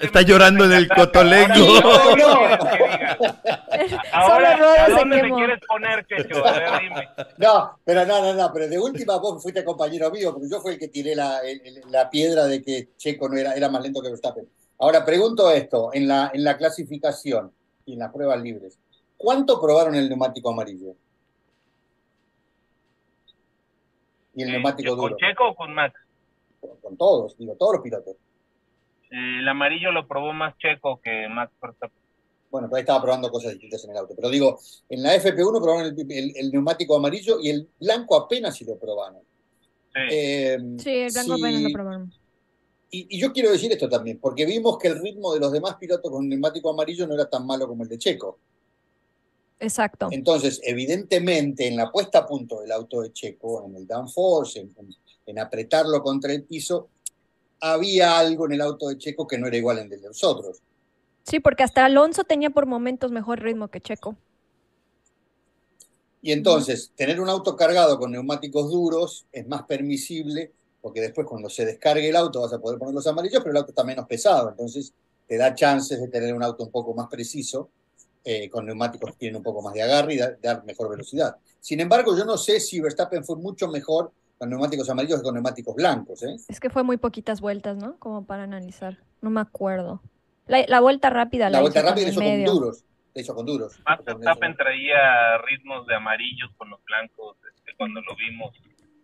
Está 0.00 0.22
llorando 0.22 0.64
en 0.64 0.72
el 0.72 0.88
cotolengo. 0.88 1.80
Ahora, 4.12 4.56
Rodo 4.58 4.72
¿a 4.78 4.88
dónde 4.90 5.22
me 5.22 5.30
quieres 5.32 5.60
poner, 5.66 6.06
Checho? 6.06 6.46
A 6.46 6.52
ver, 6.52 6.80
dime. 6.80 7.08
No, 7.38 7.78
pero 7.84 8.06
no, 8.06 8.20
no, 8.20 8.34
no, 8.34 8.52
pero 8.52 8.68
de 8.68 8.78
última 8.78 9.16
vos 9.18 9.42
fuiste 9.42 9.64
compañero 9.64 10.10
mío, 10.10 10.32
porque 10.32 10.48
yo 10.48 10.60
fui 10.60 10.74
el 10.74 10.78
que 10.78 10.88
tiré 10.88 11.14
la, 11.14 11.40
la 11.90 12.08
piedra 12.08 12.44
de 12.44 12.62
que 12.62 12.90
Checo 12.96 13.28
no 13.28 13.36
era, 13.36 13.54
era 13.54 13.68
más 13.68 13.82
lento 13.82 14.00
que 14.00 14.08
Verstappen. 14.08 14.48
Ahora, 14.78 15.04
pregunto 15.04 15.50
esto, 15.50 15.90
en 15.92 16.08
la, 16.08 16.30
en 16.32 16.44
la 16.44 16.56
clasificación 16.56 17.52
y 17.84 17.94
en 17.94 17.98
las 17.98 18.12
pruebas 18.12 18.40
libres, 18.40 18.78
¿cuánto 19.16 19.60
probaron 19.60 19.94
el 19.94 20.08
neumático 20.08 20.50
amarillo? 20.50 20.94
Y 24.34 24.42
el 24.42 24.48
eh, 24.48 24.52
neumático 24.52 24.94
duro. 24.94 25.16
¿Con 25.16 25.18
Checo 25.18 25.48
o 25.48 25.54
con 25.54 25.74
Max? 25.74 25.94
Con 26.82 26.96
todos, 26.96 27.36
digo, 27.36 27.54
todos 27.56 27.74
los 27.74 27.82
pilotos. 27.82 28.16
El 29.10 29.48
amarillo 29.48 29.90
lo 29.90 30.06
probó 30.06 30.32
más 30.32 30.56
Checo 30.58 31.00
que 31.02 31.28
Max 31.28 31.52
Verstappen. 31.60 31.98
Bueno, 32.50 32.68
pero 32.68 32.76
ahí 32.76 32.80
estaba 32.80 33.02
probando 33.02 33.30
cosas 33.30 33.52
distintas 33.52 33.84
en 33.84 33.90
el 33.90 33.96
auto. 33.96 34.14
Pero 34.14 34.28
digo, 34.28 34.58
en 34.88 35.02
la 35.02 35.14
FP1 35.16 35.62
probaron 35.62 35.96
el, 36.10 36.52
neumático 36.52 36.96
amarillo 36.96 37.38
y 37.40 37.50
el 37.50 37.68
blanco 37.78 38.16
apenas 38.16 38.56
si 38.56 38.64
lo 38.64 38.76
probaron. 38.76 39.20
Sí, 39.92 40.00
eh, 40.10 40.58
sí 40.78 40.90
el 40.90 41.12
blanco 41.12 41.34
apenas 41.34 41.62
lo 41.62 41.72
probaron. 41.72 42.12
Y, 42.92 43.16
y, 43.16 43.20
yo 43.20 43.32
quiero 43.32 43.52
decir 43.52 43.70
esto 43.70 43.88
también, 43.88 44.18
porque 44.18 44.44
vimos 44.44 44.76
que 44.78 44.88
el 44.88 45.00
ritmo 45.00 45.32
de 45.32 45.38
los 45.38 45.52
demás 45.52 45.76
pilotos 45.76 46.10
con 46.10 46.28
neumático 46.28 46.70
amarillo 46.70 47.06
no 47.06 47.14
era 47.14 47.30
tan 47.30 47.46
malo 47.46 47.68
como 47.68 47.84
el 47.84 47.88
de 47.88 47.98
Checo. 47.98 48.38
Exacto. 49.60 50.08
Entonces, 50.10 50.60
evidentemente, 50.64 51.68
en 51.68 51.76
la 51.76 51.92
puesta 51.92 52.20
a 52.20 52.26
punto 52.26 52.60
del 52.60 52.72
auto 52.72 53.02
de 53.02 53.12
Checo, 53.12 53.64
en 53.66 53.76
el 53.76 53.86
downforce, 53.86 54.58
en, 54.58 54.74
en 54.76 54.88
apretarlo 55.38 56.02
contra 56.02 56.32
el 56.32 56.44
piso, 56.44 56.88
había 57.60 58.18
algo 58.18 58.46
en 58.46 58.52
el 58.52 58.60
auto 58.62 58.88
de 58.88 58.98
Checo 58.98 59.26
que 59.26 59.38
no 59.38 59.46
era 59.48 59.56
igual 59.56 59.78
en 59.78 59.92
el 59.92 60.00
de 60.00 60.08
los 60.08 60.24
otros. 60.24 60.62
Sí, 61.24 61.40
porque 61.40 61.62
hasta 61.62 61.84
Alonso 61.86 62.24
tenía 62.24 62.50
por 62.50 62.66
momentos 62.66 63.10
mejor 63.10 63.40
ritmo 63.40 63.68
que 63.68 63.80
Checo. 63.80 64.16
Y 66.22 66.32
entonces, 66.32 66.92
tener 66.96 67.20
un 67.20 67.28
auto 67.28 67.56
cargado 67.56 67.98
con 67.98 68.12
neumáticos 68.12 68.70
duros 68.70 69.26
es 69.32 69.46
más 69.48 69.62
permisible, 69.64 70.52
porque 70.80 71.00
después 71.00 71.26
cuando 71.26 71.48
se 71.48 71.64
descargue 71.64 72.08
el 72.08 72.16
auto 72.16 72.42
vas 72.42 72.52
a 72.52 72.60
poder 72.60 72.78
poner 72.78 72.94
los 72.94 73.06
amarillos, 73.06 73.40
pero 73.42 73.52
el 73.52 73.56
auto 73.58 73.70
está 73.70 73.84
menos 73.84 74.06
pesado. 74.06 74.50
Entonces, 74.50 74.92
te 75.26 75.36
da 75.38 75.54
chances 75.54 76.00
de 76.00 76.08
tener 76.08 76.34
un 76.34 76.42
auto 76.42 76.64
un 76.64 76.70
poco 76.70 76.94
más 76.94 77.08
preciso, 77.08 77.70
eh, 78.24 78.50
con 78.50 78.66
neumáticos 78.66 79.12
que 79.12 79.16
tienen 79.18 79.36
un 79.38 79.42
poco 79.42 79.62
más 79.62 79.72
de 79.74 79.82
agarre 79.82 80.14
y 80.14 80.18
da- 80.18 80.36
dar 80.42 80.64
mejor 80.64 80.90
velocidad. 80.90 81.36
Sin 81.60 81.80
embargo, 81.80 82.16
yo 82.16 82.24
no 82.24 82.36
sé 82.36 82.60
si 82.60 82.80
Verstappen 82.80 83.24
fue 83.24 83.36
mucho 83.36 83.68
mejor 83.68 84.12
con 84.40 84.48
neumáticos 84.48 84.88
amarillos 84.88 85.18
que 85.18 85.24
con 85.24 85.34
neumáticos 85.34 85.74
blancos. 85.74 86.22
¿eh? 86.22 86.34
Es 86.48 86.60
que 86.60 86.70
fue 86.70 86.82
muy 86.82 86.96
poquitas 86.96 87.42
vueltas, 87.42 87.76
¿no? 87.76 87.98
Como 87.98 88.24
para 88.24 88.44
analizar. 88.44 88.96
No 89.20 89.28
me 89.28 89.42
acuerdo. 89.42 90.00
La, 90.46 90.64
la 90.66 90.80
vuelta 90.80 91.10
rápida 91.10 91.50
la, 91.50 91.58
La 91.58 91.60
vuelta 91.60 91.80
hizo 91.80 91.86
con 91.86 91.94
rápida 91.94 92.08
hizo 92.08 92.20
con 92.22 92.44
duros. 92.46 92.84
La 93.14 93.20
hizo 93.20 93.34
con 93.34 93.44
duros. 93.44 93.78
Max. 93.84 94.02
Verstappen 94.02 94.56
traía 94.56 95.36
ritmos 95.46 95.86
de 95.86 95.94
amarillos 95.94 96.50
con 96.56 96.70
los 96.70 96.82
blancos 96.84 97.36
este, 97.54 97.76
cuando 97.76 98.00
lo 98.00 98.16
vimos. 98.16 98.56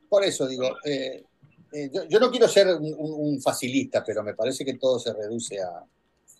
Por 0.09 0.25
eso 0.25 0.49
digo, 0.49 0.70
eh, 0.87 1.22
eh, 1.70 1.90
yo, 1.92 2.05
yo 2.09 2.18
no 2.18 2.31
quiero 2.31 2.49
ser 2.49 2.68
un, 2.68 3.38
facilista, 3.42 4.03
pero 4.03 4.22
me 4.22 4.33
parece 4.33 4.64
que 4.64 4.79
todo 4.79 4.99
se 4.99 5.12
reduce 5.12 5.61
a... 5.61 5.85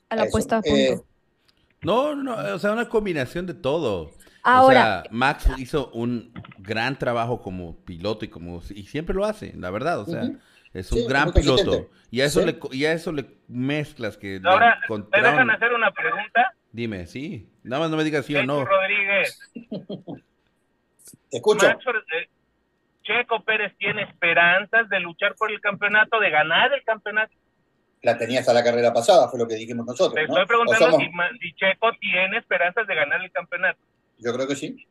A 0.09 0.17
la 0.17 0.23
eso. 0.23 0.33
puesta 0.33 0.57
a 0.57 0.63
punto. 0.63 0.75
Eh, 0.75 1.01
No, 1.83 2.15
no, 2.15 2.55
o 2.55 2.59
sea, 2.59 2.73
una 2.73 2.89
combinación 2.89 3.45
de 3.45 3.53
todo. 3.53 4.13
Ahora, 4.47 5.01
O 5.01 5.03
sea, 5.03 5.05
Max 5.11 5.49
hizo 5.59 5.91
un 5.93 6.33
gran 6.59 6.97
trabajo 6.99 7.43
como 7.43 7.77
piloto 7.85 8.25
y 8.25 8.29
como 8.29 8.63
y 8.71 8.85
siempre 8.85 9.15
lo 9.15 9.25
hace, 9.25 9.53
la 9.57 9.71
verdad, 9.71 10.01
o 10.01 10.05
sea, 10.07 10.23
es 10.73 10.87
Sí, 10.89 11.01
un 11.01 11.09
gran 11.09 11.33
piloto. 11.33 11.91
Y 12.11 12.21
a 12.21 12.27
eso 12.27 12.41
Sí. 12.41 12.47
le 12.47 12.59
y 12.77 12.85
a 12.85 12.93
eso 12.93 13.13
le 13.13 13.27
mezclas 13.49 14.17
que 14.17 14.39
le 14.41 14.49
Ahora, 14.49 14.77
¿me 14.81 14.85
encontraron- 14.87 15.33
dejan 15.33 15.51
hacer 15.51 15.73
una 15.73 15.91
pregunta? 15.91 16.53
Dime, 16.73 17.07
sí. 17.07 17.49
Nada 17.65 17.81
más 17.83 17.91
no 17.91 17.97
me 17.97 18.05
digas 18.05 18.25
sí 18.27 18.37
o 18.37 18.45
no. 18.45 18.65
Rodríguez, 18.65 19.41
te 21.31 21.37
escucho. 21.39 21.67
Max 21.67 21.85
eh, 22.13 22.29
Checo 23.03 23.43
Pérez 23.45 23.73
tiene 23.79 24.03
esperanzas 24.03 24.89
de 24.89 25.01
luchar 25.01 25.35
por 25.37 25.51
el 25.51 25.61
campeonato, 25.61 26.19
de 26.21 26.31
ganar 26.31 26.73
el 26.73 26.83
campeonato. 26.85 27.33
La 28.03 28.19
tenía 28.19 28.41
hasta 28.41 28.53
la 28.53 28.63
carrera 28.63 28.93
pasada, 28.93 29.29
fue 29.29 29.39
lo 29.39 29.49
que 29.49 29.55
dijimos 29.55 29.87
nosotros. 29.87 30.15
Te 30.15 30.27
¿no? 30.27 30.35
estoy 30.35 30.47
preguntando 30.47 30.87
somos- 30.87 31.03
si, 31.03 31.09
Ma- 31.11 31.31
si 31.41 31.53
Checo 31.55 31.91
tiene 32.01 32.39
esperanzas 32.39 32.87
de 32.87 32.95
ganar 32.95 33.23
el 33.23 33.31
campeonato. 33.33 33.79
Yo 34.19 34.33
creo 34.33 34.47
que 34.47 34.57
sí. 34.57 34.87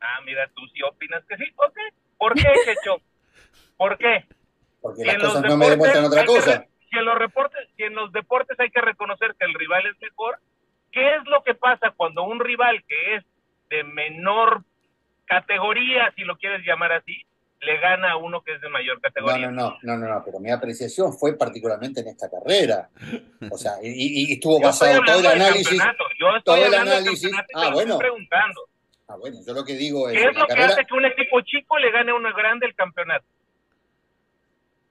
Ah, 0.00 0.20
mira, 0.24 0.48
tú 0.54 0.66
sí 0.72 0.82
opinas 0.82 1.24
que 1.26 1.36
sí. 1.36 1.44
Ok. 1.56 1.78
¿Por 2.16 2.34
qué, 2.34 2.42
Checho? 2.64 3.00
¿Por 3.76 3.98
qué? 3.98 4.24
Porque 4.80 5.02
Si 5.02 5.06
las 5.06 5.16
cosas 5.18 5.42
no 5.42 5.56
me 5.56 5.70
demuestran 5.70 6.04
otra 6.04 6.22
que 6.22 6.26
cosa. 6.26 6.66
Si 6.90 6.98
en 6.98 7.04
los 7.04 7.18
reportes, 7.18 7.68
si 7.76 7.82
en 7.82 7.94
los 7.94 8.12
deportes 8.12 8.58
hay 8.58 8.70
que 8.70 8.80
reconocer 8.80 9.34
que 9.38 9.44
el 9.44 9.54
rival 9.54 9.86
es 9.86 10.00
mejor, 10.00 10.38
¿qué 10.90 11.16
es 11.16 11.24
lo 11.26 11.42
que 11.42 11.54
pasa 11.54 11.90
cuando 11.90 12.22
un 12.22 12.40
rival 12.40 12.82
que 12.88 13.16
es 13.16 13.24
de 13.68 13.84
menor 13.84 14.64
categoría, 15.26 16.10
si 16.16 16.22
lo 16.22 16.38
quieres 16.38 16.64
llamar 16.66 16.92
así, 16.92 17.26
le 17.60 17.80
gana 17.80 18.12
a 18.12 18.16
uno 18.16 18.42
que 18.42 18.54
es 18.54 18.60
de 18.60 18.68
mayor 18.68 19.00
categoría? 19.00 19.50
no, 19.50 19.70
no, 19.70 19.78
no, 19.82 19.96
no, 19.96 20.14
no, 20.14 20.22
pero 20.24 20.38
mi 20.40 20.50
apreciación 20.50 21.12
fue 21.12 21.36
particularmente 21.36 22.00
en 22.00 22.08
esta 22.08 22.30
carrera. 22.30 22.88
O 23.50 23.58
sea, 23.58 23.72
y, 23.82 24.32
estuvo 24.32 24.60
basado 24.60 25.00
todo 25.04 25.20
el 25.20 25.26
análisis. 25.26 25.78
Yo 26.18 26.36
estoy 26.36 26.42
todo 26.44 26.66
el 26.66 26.74
análisis. 26.74 27.30
Ah, 27.54 27.70
bueno. 27.72 27.94
estoy 27.94 27.98
preguntando. 27.98 28.68
Ah, 29.08 29.16
bueno, 29.16 29.38
yo 29.46 29.54
lo 29.54 29.64
que 29.64 29.74
digo 29.74 30.08
es, 30.08 30.18
¿Qué 30.18 30.28
es 30.28 30.36
lo 30.36 30.46
que 30.46 30.52
hace 30.52 30.84
que 30.84 30.94
un 30.94 31.06
equipo 31.06 31.40
chico 31.40 31.78
le 31.78 31.90
gane 31.90 32.10
a 32.10 32.14
uno 32.14 32.28
grande 32.34 32.66
el 32.66 32.74
campeonato? 32.74 33.24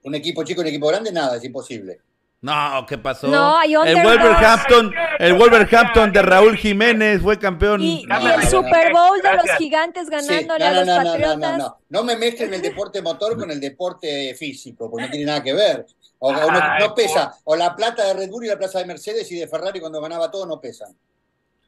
un 0.07 0.15
equipo 0.15 0.43
chico 0.43 0.61
y 0.61 0.63
un 0.63 0.67
equipo 0.69 0.87
grande, 0.87 1.11
nada, 1.11 1.35
es 1.35 1.43
imposible. 1.43 1.99
No, 2.39 2.85
¿qué 2.87 2.99
pasó? 2.99 3.27
No, 3.27 3.57
hay 3.57 3.73
el. 3.73 3.95
Wolverhampton, 4.03 4.93
el 5.17 5.33
Wolverhampton 5.33 6.13
de. 6.13 6.21
Raúl 6.21 6.55
Jiménez 6.55 7.21
fue 7.21 7.39
campeón. 7.39 7.81
y, 7.81 8.05
el 8.09 8.47
Super 8.47 8.93
Bowl 8.93 9.19
de 9.21 9.33
los 9.33 9.57
gigantes 9.57 10.05
Sí, 10.05 10.11
ganándole 10.11 10.59
no, 10.59 10.65
a 10.65 10.71
no, 10.73 10.77
los 10.79 10.87
no, 10.87 10.95
no, 10.95 11.03
no, 11.03 11.11
Patriotas. 11.11 11.57
no, 11.57 11.57
no. 11.57 11.77
No 11.89 12.03
me 12.03 12.15
mezclen 12.15 12.53
el 12.53 12.61
deporte 12.61 13.01
motor 13.01 13.37
con 13.37 13.49
el 13.49 13.59
deporte 13.59 14.35
físico, 14.35 14.89
porque 14.89 15.05
no 15.05 15.11
tiene 15.11 15.25
nada 15.25 15.41
que 15.41 15.53
ver. 15.53 15.85
O, 16.19 16.29
o 16.29 16.51
no, 16.79 16.93
pesa. 16.95 17.33
O 17.43 17.55
la 17.55 17.75
plata 17.75 18.03
de 18.05 18.13
Red 18.13 18.29
Bull 18.29 18.45
y 18.45 18.49
la 18.49 18.57
plaza 18.57 18.79
de 18.79 18.85
Mercedes 18.85 19.31
y 19.31 19.39
de 19.39 19.47
Ferrari 19.47 19.79
cuando 19.79 19.99
ganaba 19.99 20.29
todo 20.29 20.45
no 20.45 20.61
pesan. 20.61 20.95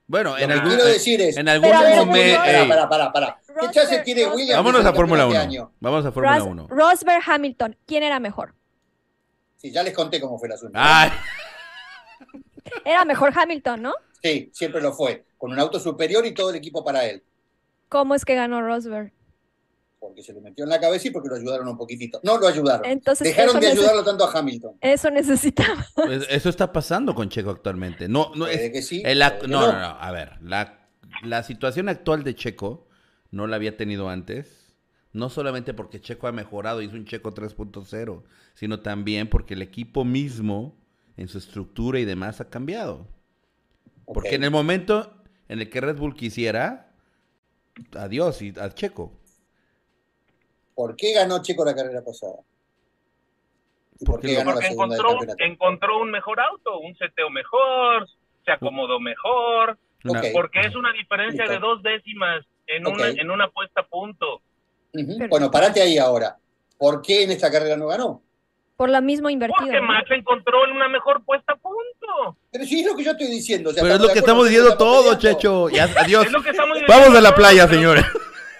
Bueno, 0.05 0.37
en 0.37 0.47
que 0.47 0.53
algún, 0.53 0.69
quiero 0.69 0.85
decir 0.85 1.21
es, 1.21 1.37
en 1.37 1.47
algún 1.49 1.69
momento. 1.69 2.03
Rosberg- 2.13 2.67
Pará, 2.67 2.67
pará, 2.67 2.89
pará, 2.89 3.11
pará. 3.11 3.39
¿Qué 3.59 3.67
chance 3.71 3.99
tiene 3.99 4.25
Williams? 4.27 4.55
Vámonos 4.57 4.85
a 4.85 4.93
Fórmula 4.93 5.23
campeón 5.23 5.47
1. 5.49 5.51
este? 5.63 5.73
Vamos 5.79 6.05
a 6.05 6.11
Fórmula 6.11 6.37
Ros- 6.39 6.47
1. 6.47 6.67
Rosberg 6.69 7.21
Hamilton, 7.27 7.75
¿quién 7.85 8.01
era 8.03 8.19
mejor? 8.19 8.53
Sí, 9.59 9.71
ya 9.71 9.83
les 9.83 9.93
conté 9.93 10.21
cómo 10.21 10.39
fue 10.39 10.47
el 10.47 10.53
asunto. 10.53 10.79
Ay, 10.81 11.11
Era 12.85 13.03
mejor 13.05 13.31
Hamilton, 13.35 13.81
¿no? 13.81 13.93
Sí, 14.23 14.49
siempre 14.53 14.81
lo 14.81 14.93
fue. 14.93 15.25
Con 15.37 15.51
un 15.51 15.59
auto 15.59 15.79
superior 15.79 16.25
y 16.25 16.33
todo 16.33 16.49
el 16.49 16.55
equipo 16.55 16.83
para 16.83 17.05
él. 17.05 17.23
¿Cómo 17.89 18.15
es 18.15 18.23
que 18.23 18.35
ganó 18.35 18.61
Rosberg? 18.61 19.11
Porque 19.99 20.23
se 20.23 20.31
le 20.33 20.39
metió 20.39 20.63
en 20.63 20.69
la 20.69 20.79
cabeza 20.79 21.09
y 21.09 21.11
porque 21.11 21.27
lo 21.27 21.35
ayudaron 21.35 21.67
un 21.67 21.77
poquitito. 21.77 22.21
No 22.23 22.37
lo 22.37 22.47
ayudaron. 22.47 22.85
Entonces, 22.85 23.27
Dejaron 23.27 23.59
de 23.59 23.67
ayudarlo 23.67 24.03
tanto 24.03 24.25
a 24.25 24.31
Hamilton. 24.37 24.77
eso 24.79 25.09
necesitaba. 25.11 25.85
pues 25.95 26.25
eso 26.29 26.47
está 26.49 26.71
pasando 26.71 27.13
con 27.13 27.27
Checo 27.29 27.49
actualmente. 27.49 28.07
No, 28.07 28.31
no 28.35 28.47
es. 28.47 28.71
que 28.71 28.81
sí, 28.81 29.01
el 29.05 29.19
no. 29.19 29.47
no, 29.47 29.71
no. 29.73 29.97
A 29.99 30.11
ver, 30.11 30.37
la, 30.41 30.87
la 31.23 31.43
situación 31.43 31.89
actual 31.89 32.23
de 32.23 32.33
Checo 32.35 32.87
no 33.31 33.45
la 33.47 33.57
había 33.57 33.75
tenido 33.75 34.07
antes. 34.09 34.73
No 35.11 35.29
solamente 35.29 35.73
porque 35.73 35.99
Checo 35.99 36.27
ha 36.27 36.31
mejorado, 36.31 36.81
hizo 36.81 36.95
un 36.95 37.05
Checo 37.05 37.33
3.0, 37.33 38.23
sino 38.59 38.81
también 38.81 39.29
porque 39.29 39.53
el 39.53 39.61
equipo 39.61 40.03
mismo, 40.03 40.75
en 41.15 41.29
su 41.29 41.37
estructura 41.37 41.97
y 41.97 42.03
demás, 42.03 42.41
ha 42.41 42.49
cambiado. 42.49 43.07
Porque 44.05 44.35
en 44.35 44.43
el 44.43 44.51
momento 44.51 45.13
en 45.47 45.61
el 45.61 45.69
que 45.69 45.79
Red 45.79 45.95
Bull 45.95 46.13
quisiera, 46.13 46.91
adiós 47.95 48.41
y 48.41 48.53
a 48.59 48.69
Checo. 48.73 49.13
¿Por 50.75 50.97
qué 50.97 51.13
ganó 51.13 51.41
Checo 51.41 51.63
la 51.63 51.73
carrera 51.73 52.03
pasada? 52.03 52.41
¿Y 53.97 54.03
por 54.03 54.15
Porque 54.15 54.27
qué 54.27 54.33
ganó 54.33 54.49
la 54.49 54.55
Porque 54.55 54.67
encontró, 54.67 55.17
encontró 55.37 56.01
un 56.01 56.11
mejor 56.11 56.41
auto, 56.41 56.79
un 56.79 56.97
seteo 56.97 57.29
mejor, 57.29 58.09
se 58.43 58.51
acomodó 58.51 58.99
mejor, 58.99 59.79
porque 60.33 60.59
es 60.59 60.75
una 60.75 60.91
diferencia 60.91 61.45
Listo. 61.45 61.53
de 61.53 61.59
dos 61.61 61.81
décimas 61.81 62.45
en, 62.67 62.85
una, 62.85 63.07
en 63.07 63.31
una 63.31 63.49
puesta 63.51 63.79
a 63.79 63.87
punto. 63.87 64.41
Pero- 64.91 65.29
Bueno, 65.29 65.49
parate 65.49 65.81
ahí 65.81 65.97
ahora. 65.97 66.37
¿Por 66.77 67.01
qué 67.01 67.23
en 67.23 67.31
esta 67.31 67.49
carrera 67.49 67.77
no 67.77 67.87
ganó? 67.87 68.21
Por 68.79 68.89
lo 68.89 69.01
mismo 69.01 69.29
invertido. 69.29 69.59
Porque. 69.59 69.81
Max 69.81 70.09
encontró 70.11 70.63
una 70.63 70.87
mejor 70.87 71.21
puesta 71.25 71.51
a 71.51 71.57
punto. 71.57 72.37
Pero 72.49 72.63
sí 72.63 72.79
es 72.79 72.87
lo 72.87 72.95
que 72.95 73.03
yo 73.03 73.11
estoy 73.11 73.27
diciendo. 73.27 73.71
o 73.71 73.73
sea, 73.73 73.83
Pero 73.83 73.95
es 73.95 74.01
lo 74.01 74.07
que 74.07 74.19
estamos 74.19 74.47
diciendo 74.47 74.77
todo, 74.77 75.17
peleando. 75.17 75.19
Checho. 75.19 75.67
Adiós. 75.99 76.25
Es 76.25 76.31
lo 76.31 76.41
que 76.41 76.51
estamos 76.51 76.77
Vamos 76.87 77.13
a 77.13 77.19
la 77.19 77.35
playa, 77.35 77.67
señores. 77.67 78.05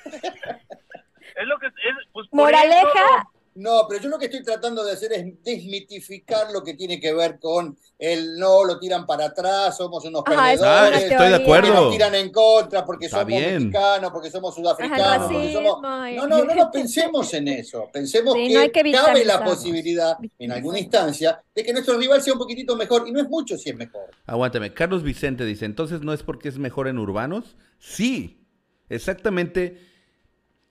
Es 0.06 1.48
lo 1.48 1.58
que 1.58 1.68
es, 1.68 1.74
pues, 2.12 2.28
Moraleja, 2.34 2.82
eso- 2.84 3.32
No, 3.60 3.86
pero 3.88 4.02
yo 4.02 4.10
lo 4.10 4.18
que 4.18 4.26
estoy 4.26 4.42
tratando 4.44 4.84
de 4.84 4.94
hacer 4.94 5.12
es 5.14 5.26
desmitificar 5.44 6.52
lo 6.52 6.64
que 6.64 6.74
tiene 6.76 7.00
que 7.00 7.14
ver 7.14 7.40
con 7.40 7.78
el 7.98 8.38
no, 8.38 8.64
lo 8.64 8.80
tiran 8.80 9.06
para 9.06 9.26
atrás, 9.26 9.76
somos 9.78 10.06
unos 10.06 10.24
Ajá, 10.26 10.52
Ah, 10.52 10.56
perdedores. 10.58 11.04
estoy 11.04 11.30
de 11.30 11.36
acuerdo. 11.36 11.74
nos 11.74 11.92
tiran 11.92 12.16
en 12.16 12.32
contra 12.32 12.86
porque 12.86 13.06
Está 13.06 13.18
somos 13.18 13.28
bien. 13.28 13.54
mexicanos, 13.56 14.12
porque 14.12 14.32
somos 14.32 14.52
Ajá, 14.52 14.62
sudafricanos, 14.62 15.32
porque 15.32 15.54
somos... 15.54 15.82
No, 15.82 16.28
no, 16.28 16.46
no, 16.46 16.56
no 16.56 16.72
pensemos 16.72 17.34
en 17.34 17.48
eso. 17.50 17.90
Pensemos 17.92 18.34
Sí, 18.34 18.48
que, 18.48 18.54
no 18.68 18.72
que 18.72 18.92
cabe 18.92 19.26
la 19.26 19.44
posibilidad, 19.44 20.18
en 20.38 20.52
alguna 20.52 20.80
instancia, 20.80 21.44
de 21.54 21.64
que 21.64 21.74
nuestro 21.74 21.98
rival 21.98 22.22
sea 22.22 22.34
un 22.34 22.40
poquitito 22.40 22.76
mejor. 22.76 23.08
Y 23.08 23.12
no 23.12 23.20
es 23.20 23.28
mucho 23.30 23.58
si 23.58 23.70
es 23.72 23.76
mejor. 23.76 24.10
Aguántame. 24.26 24.74
Carlos 24.74 25.04
Vicente 25.04 25.44
dice, 25.46 25.66
entonces 25.66 26.02
no 26.02 26.14
es 26.14 26.24
porque 26.24 26.50
es 26.50 26.58
mejor 26.58 26.88
en 26.88 26.98
urbanos. 26.98 27.58
Sí, 27.80 28.46
exactamente. 28.90 29.78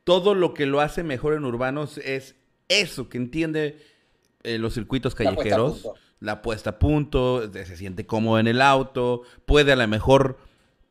Todo 0.04 0.34
lo 0.34 0.54
que 0.54 0.64
lo 0.66 0.80
hace 0.80 1.02
mejor 1.02 1.34
en 1.34 1.44
urbanos 1.44 1.98
es 1.98 2.34
eso, 2.68 3.08
que 3.08 3.18
entiende 3.18 3.78
eh, 4.42 4.58
los 4.58 4.74
circuitos 4.74 5.12
La 5.12 5.16
puesta 5.16 5.30
a 5.30 5.36
callejeros, 5.36 5.78
punto. 5.80 6.00
la 6.20 6.42
puesta 6.42 6.70
a 6.70 6.78
punto, 6.78 7.52
se 7.52 7.76
siente 7.76 8.06
cómodo 8.06 8.38
en 8.38 8.46
el 8.46 8.60
auto, 8.62 9.22
puede 9.46 9.72
a 9.72 9.76
lo 9.76 9.88
mejor 9.88 10.38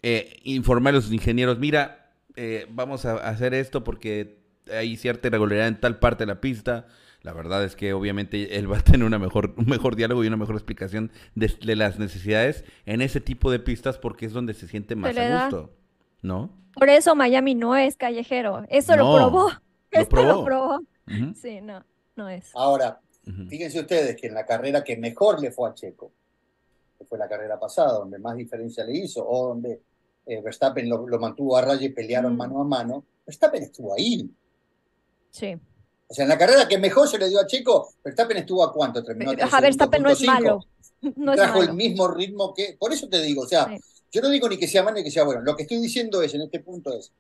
eh, 0.01 0.39
informar 0.43 0.93
a 0.93 0.97
los 0.97 1.11
ingenieros, 1.11 1.59
mira, 1.59 2.11
eh, 2.35 2.67
vamos 2.69 3.05
a 3.05 3.15
hacer 3.15 3.53
esto 3.53 3.83
porque 3.83 4.39
hay 4.71 4.95
cierta 4.97 5.27
irregularidad 5.27 5.67
en 5.67 5.79
tal 5.79 5.99
parte 5.99 6.23
de 6.23 6.27
la 6.27 6.41
pista. 6.41 6.87
La 7.23 7.33
verdad 7.33 7.63
es 7.63 7.75
que 7.75 7.93
obviamente 7.93 8.57
él 8.57 8.71
va 8.71 8.77
a 8.77 8.81
tener 8.83 9.05
una 9.05 9.19
mejor, 9.19 9.53
un 9.57 9.65
mejor 9.65 9.95
diálogo 9.95 10.23
y 10.23 10.27
una 10.27 10.37
mejor 10.37 10.55
explicación 10.55 11.11
de, 11.35 11.51
de 11.61 11.75
las 11.75 11.99
necesidades 11.99 12.63
en 12.85 13.01
ese 13.01 13.21
tipo 13.21 13.51
de 13.51 13.59
pistas 13.59 13.97
porque 13.97 14.27
es 14.27 14.33
donde 14.33 14.53
se 14.53 14.67
siente 14.67 14.95
más 14.95 15.17
a 15.17 15.43
gusto. 15.43 15.73
¿No? 16.21 16.51
por 16.77 16.89
eso 16.89 17.15
Miami 17.15 17.55
no 17.55 17.75
es 17.75 17.97
callejero. 17.97 18.63
Eso 18.69 18.95
lo 18.95 19.15
probó. 19.15 19.49
lo 19.49 19.59
Esto 19.91 20.09
probó. 20.09 20.33
lo 20.33 20.45
probó. 20.45 20.79
Sí, 21.35 21.61
no, 21.61 21.83
no 22.15 22.29
es. 22.29 22.49
Ahora. 22.53 22.99
Fíjense 23.49 23.81
ustedes 23.81 24.15
que 24.15 24.27
en 24.27 24.33
la 24.33 24.45
carrera 24.45 24.85
que 24.85 24.95
mejor 24.95 25.41
le 25.41 25.51
fue 25.51 25.69
a 25.69 25.73
Checo, 25.73 26.13
que 26.97 27.03
fue 27.03 27.17
la 27.17 27.27
carrera 27.27 27.59
pasada, 27.59 27.91
donde 27.91 28.19
más 28.19 28.37
diferencia 28.37 28.85
le 28.85 28.95
hizo, 28.99 29.27
o 29.27 29.49
donde 29.49 29.81
eh, 30.25 30.41
Verstappen 30.41 30.87
lo, 30.89 31.05
lo 31.05 31.19
mantuvo 31.19 31.57
a 31.57 31.61
raya 31.61 31.85
y 31.85 31.89
pelearon 31.89 32.33
Mm. 32.35 32.37
mano 32.37 32.61
a 32.61 32.63
mano, 32.63 33.03
Verstappen 33.25 33.63
estuvo 33.63 33.93
ahí. 33.93 34.29
Sí. 35.29 35.57
O 36.07 36.13
sea, 36.13 36.23
en 36.23 36.29
la 36.29 36.37
carrera 36.37 36.69
que 36.69 36.77
mejor 36.77 37.07
se 37.09 37.17
le 37.17 37.27
dio 37.27 37.41
a 37.41 37.45
Checo, 37.45 37.89
Verstappen 38.01 38.37
estuvo 38.37 38.63
a 38.63 38.71
cuánto? 38.71 39.03
Terminó 39.03 39.31
a 39.31 39.33
Ajá, 39.43 39.59
Verstappen 39.59 40.01
no 40.03 40.09
es 40.09 40.21
13.5. 40.21 40.25
malo. 40.33 40.59
No 41.17 41.33
es 41.33 41.37
Trajo 41.37 41.59
el 41.59 41.65
malo. 41.67 41.73
mismo 41.75 42.07
ritmo 42.07 42.53
que. 42.53 42.77
Por 42.79 42.91
eso 42.93 43.07
te 43.09 43.21
digo, 43.21 43.41
o 43.43 43.47
sea, 43.47 43.65
Sí. 43.67 43.77
yo 44.13 44.21
no 44.21 44.29
digo 44.29 44.47
ni 44.47 44.57
que 44.57 44.67
sea 44.69 44.83
malo 44.83 44.95
ni 44.97 45.03
que 45.03 45.11
sea 45.11 45.25
bueno. 45.25 45.41
Lo 45.41 45.53
que 45.55 45.63
estoy 45.63 45.79
diciendo 45.79 46.21
es, 46.21 46.33
en 46.33 46.41
este 46.43 46.61
punto 46.61 46.93
es, 46.97 47.11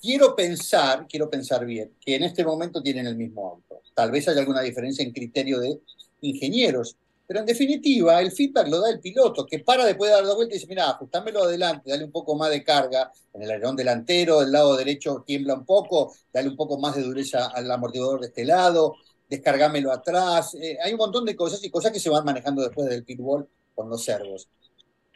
quiero 0.00 0.34
pensar, 0.34 1.06
quiero 1.08 1.28
pensar 1.28 1.64
bien, 1.64 1.92
que 2.00 2.16
en 2.16 2.24
este 2.24 2.44
momento 2.44 2.82
tienen 2.82 3.06
el 3.06 3.16
mismo 3.16 3.48
auto. 3.48 3.82
Tal 3.94 4.10
vez 4.10 4.28
haya 4.28 4.40
alguna 4.40 4.62
diferencia 4.62 5.04
en 5.04 5.12
criterio 5.12 5.58
de 5.60 5.80
ingenieros, 6.20 6.96
Pero 7.26 7.40
en 7.40 7.46
definitiva, 7.46 8.22
el 8.22 8.32
feedback 8.32 8.68
lo 8.68 8.80
da 8.80 8.88
el 8.88 9.00
piloto, 9.00 9.44
que 9.44 9.58
para 9.58 9.84
después 9.84 10.08
de 10.10 10.16
dar 10.16 10.24
la 10.24 10.34
vuelta 10.34 10.54
y 10.54 10.56
dice, 10.56 10.66
mira, 10.66 10.88
ajustámelo 10.88 11.42
adelante, 11.42 11.90
dale 11.90 12.04
un 12.04 12.10
poco 12.10 12.34
más 12.34 12.48
de 12.48 12.64
carga 12.64 13.12
en 13.34 13.42
el 13.42 13.50
alerón 13.50 13.76
delantero, 13.76 14.40
del 14.40 14.50
lado 14.50 14.74
derecho 14.78 15.22
tiembla 15.26 15.52
un 15.52 15.66
poco, 15.66 16.14
dale 16.32 16.48
un 16.48 16.56
poco 16.56 16.78
más 16.78 16.96
de 16.96 17.02
dureza 17.02 17.48
al 17.48 17.70
amortiguador 17.70 18.20
de 18.20 18.28
este 18.28 18.46
lado, 18.46 18.94
descargámelo 19.28 19.92
atrás. 19.92 20.54
Eh, 20.54 20.78
hay 20.82 20.92
un 20.92 20.98
montón 20.98 21.26
de 21.26 21.36
cosas 21.36 21.62
y 21.62 21.70
cosas 21.70 21.92
que 21.92 22.00
se 22.00 22.08
van 22.08 22.24
manejando 22.24 22.62
después 22.62 22.88
del 22.88 23.04
pitbull 23.04 23.46
con 23.74 23.90
los 23.90 24.02
servos. 24.02 24.48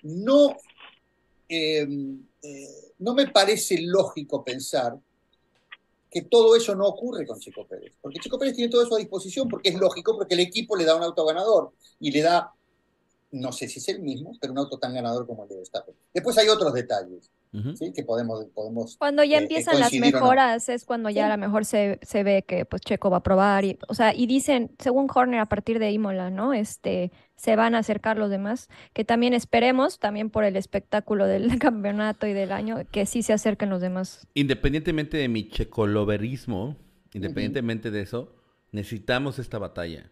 No, 0.02 0.54
eh, 1.48 1.86
eh, 2.42 2.91
no 3.02 3.14
me 3.14 3.26
parece 3.26 3.80
lógico 3.80 4.44
pensar 4.44 4.96
que 6.10 6.22
todo 6.22 6.54
eso 6.54 6.74
no 6.74 6.86
ocurre 6.86 7.26
con 7.26 7.38
Chico 7.40 7.66
Pérez. 7.66 7.94
Porque 8.00 8.20
Chico 8.20 8.38
Pérez 8.38 8.54
tiene 8.54 8.70
todo 8.70 8.82
eso 8.82 8.94
a 8.94 8.98
disposición 8.98 9.48
porque 9.48 9.70
es 9.70 9.74
lógico, 9.74 10.16
porque 10.16 10.34
el 10.34 10.40
equipo 10.40 10.76
le 10.76 10.84
da 10.84 10.94
un 10.94 11.02
auto 11.02 11.24
ganador 11.24 11.72
y 11.98 12.12
le 12.12 12.20
da, 12.20 12.52
no 13.32 13.50
sé 13.50 13.66
si 13.68 13.78
es 13.78 13.88
el 13.88 14.00
mismo, 14.00 14.36
pero 14.40 14.52
un 14.52 14.58
auto 14.58 14.78
tan 14.78 14.94
ganador 14.94 15.26
como 15.26 15.42
el 15.42 15.48
de 15.48 15.56
Verstappen. 15.56 15.94
Después 16.14 16.36
hay 16.38 16.48
otros 16.48 16.72
detalles. 16.74 17.30
¿Sí? 17.74 17.92
que 17.94 18.02
podemos, 18.04 18.46
podemos 18.54 18.96
cuando 18.96 19.22
ya 19.24 19.38
eh, 19.38 19.42
empiezan 19.42 19.78
las 19.78 19.92
no. 19.92 20.00
mejoras 20.00 20.68
es 20.68 20.84
cuando 20.84 21.10
ya 21.10 21.26
Sí. 21.26 21.30
a 21.30 21.36
lo 21.36 21.40
mejor 21.40 21.64
se, 21.64 21.98
se 22.02 22.22
ve 22.22 22.44
que 22.46 22.64
pues 22.64 22.80
Checo 22.82 23.10
va 23.10 23.18
a 23.18 23.22
probar 23.22 23.64
y 23.64 23.78
o 23.88 23.94
sea 23.94 24.14
y 24.14 24.26
dicen 24.26 24.70
según 24.78 25.06
Horner 25.14 25.40
a 25.40 25.46
partir 25.46 25.78
de 25.78 25.90
Imola 25.90 26.30
no 26.30 26.54
este 26.54 27.12
se 27.36 27.56
van 27.56 27.74
a 27.74 27.78
acercar 27.78 28.16
los 28.18 28.30
demás 28.30 28.68
que 28.92 29.04
también 29.04 29.34
esperemos 29.34 29.98
también 29.98 30.30
por 30.30 30.44
el 30.44 30.56
espectáculo 30.56 31.26
del 31.26 31.58
campeonato 31.58 32.26
y 32.26 32.32
del 32.32 32.52
año 32.52 32.78
que 32.90 33.04
sí 33.06 33.22
se 33.22 33.32
acerquen 33.32 33.68
los 33.70 33.80
demás 33.80 34.26
Independientemente 34.34 35.16
de 35.18 35.28
mi 35.28 35.48
checoloverismo, 35.48 36.76
independientemente 37.12 37.90
de 37.90 38.00
eso, 38.00 38.34
necesitamos 38.70 39.38
esta 39.38 39.58
batalla. 39.58 40.10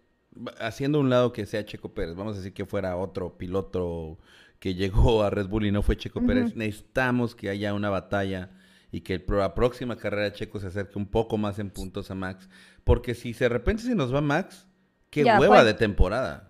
Haciendo 0.61 1.01
un 1.01 1.11
lado 1.11 1.33
que 1.33 1.47
sea 1.47 1.65
Checo 1.65 1.95
Pérez, 1.95 2.15
vamos 2.15 2.35
a 2.35 2.37
decir 2.39 2.53
que 2.53 2.65
fuera 2.67 2.97
otro 2.97 3.37
piloto 3.37 4.19
que 4.61 4.75
llegó 4.75 5.25
a 5.25 5.31
Red 5.31 5.49
Bull 5.49 5.67
y 5.67 5.73
no 5.73 5.83
fue 5.83 5.97
Checo. 5.97 6.25
Pérez, 6.25 6.55
necesitamos 6.55 7.35
que 7.35 7.49
haya 7.49 7.75
una 7.75 7.91
batalla 7.91 8.51
y 8.93 9.01
que 9.01 9.25
la 9.29 9.55
próxima 9.55 9.97
carrera 9.97 10.25
de 10.25 10.33
Checo 10.35 10.61
se 10.61 10.69
acerque 10.69 10.99
un 10.99 11.07
poco 11.07 11.37
más 11.39 11.59
en 11.59 11.71
puntos 11.71 12.11
a 12.11 12.15
Max, 12.15 12.49
porque 12.85 13.15
si 13.15 13.33
de 13.33 13.49
repente 13.49 13.83
se 13.83 13.95
nos 13.97 14.15
va 14.15 14.21
Max, 14.21 14.69
qué 15.11 15.25
Ya 15.25 15.41
hueva 15.41 15.65
de 15.65 15.75
temporada. 15.75 16.47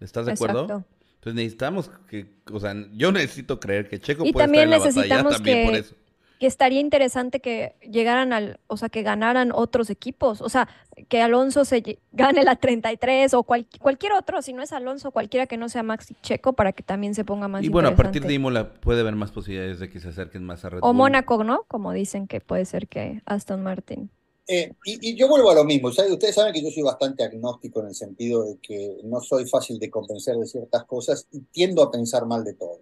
¿Estás 0.00 0.26
de 0.26 0.32
acuerdo? 0.32 0.62
exacto. 0.64 0.84
Entonces 1.14 1.34
necesitamos 1.34 1.90
que, 2.08 2.36
o 2.52 2.60
sea, 2.60 2.74
yo 2.92 3.10
necesito 3.12 3.58
creer 3.58 3.88
que 3.88 3.98
Checo 3.98 4.24
Y 4.26 4.32
puede 4.32 4.44
también 4.46 4.64
estar 4.72 4.76
en 4.76 4.82
la 4.82 4.86
batalla 4.86 5.02
necesitamos 5.02 5.32
también 5.34 5.64
por 5.66 5.72
que- 5.74 5.80
eso. 5.80 5.94
Que 6.38 6.46
estaría 6.46 6.80
interesante 6.80 7.40
que 7.40 7.74
llegaran 7.80 8.32
al, 8.32 8.60
o 8.66 8.76
sea, 8.76 8.88
que 8.88 9.02
ganaran 9.02 9.52
otros 9.52 9.88
equipos, 9.90 10.40
o 10.42 10.48
sea, 10.48 10.68
que 11.08 11.22
Alonso 11.22 11.64
se 11.64 11.98
gane 12.12 12.42
la 12.44 12.56
33 12.56 13.32
o 13.34 13.42
cual- 13.42 13.66
cualquier 13.80 14.12
otro, 14.12 14.42
si 14.42 14.52
no 14.52 14.62
es 14.62 14.72
Alonso, 14.72 15.10
cualquiera 15.10 15.46
que 15.46 15.56
no 15.56 15.68
sea 15.68 15.82
Max 15.82 16.10
y 16.10 16.14
Checo, 16.22 16.52
para 16.52 16.72
que 16.72 16.82
también 16.82 17.14
se 17.14 17.24
ponga 17.24 17.48
más 17.48 17.64
Y 17.64 17.68
bueno, 17.68 17.88
a 17.88 17.96
partir 17.96 18.22
de. 18.24 18.34
Imola 18.34 18.72
puede 18.74 19.00
haber 19.00 19.14
más 19.14 19.30
posibilidades 19.32 19.78
de 19.80 19.88
que 19.90 20.00
se 20.00 20.08
acerquen 20.08 20.44
más 20.44 20.64
a 20.64 20.70
Red 20.70 20.78
O 20.82 20.88
Bull. 20.88 20.96
Mónaco, 20.96 21.42
¿no? 21.44 21.64
Como 21.68 21.92
dicen 21.92 22.26
que 22.26 22.40
puede 22.40 22.64
ser 22.64 22.88
que 22.88 23.22
Aston 23.26 23.62
Martin. 23.62 24.10
Eh, 24.48 24.72
y, 24.84 25.10
y 25.10 25.16
yo 25.16 25.26
vuelvo 25.28 25.50
a 25.50 25.54
lo 25.54 25.64
mismo. 25.64 25.90
¿sabe? 25.90 26.12
Ustedes 26.12 26.34
saben 26.36 26.52
que 26.52 26.62
yo 26.62 26.70
soy 26.70 26.82
bastante 26.84 27.24
agnóstico 27.24 27.80
en 27.80 27.88
el 27.88 27.94
sentido 27.94 28.44
de 28.44 28.58
que 28.58 28.98
no 29.04 29.20
soy 29.20 29.44
fácil 29.48 29.78
de 29.78 29.90
convencer 29.90 30.36
de 30.36 30.46
ciertas 30.46 30.84
cosas 30.84 31.26
y 31.32 31.40
tiendo 31.50 31.82
a 31.82 31.90
pensar 31.90 32.26
mal 32.26 32.44
de 32.44 32.54
todo. 32.54 32.80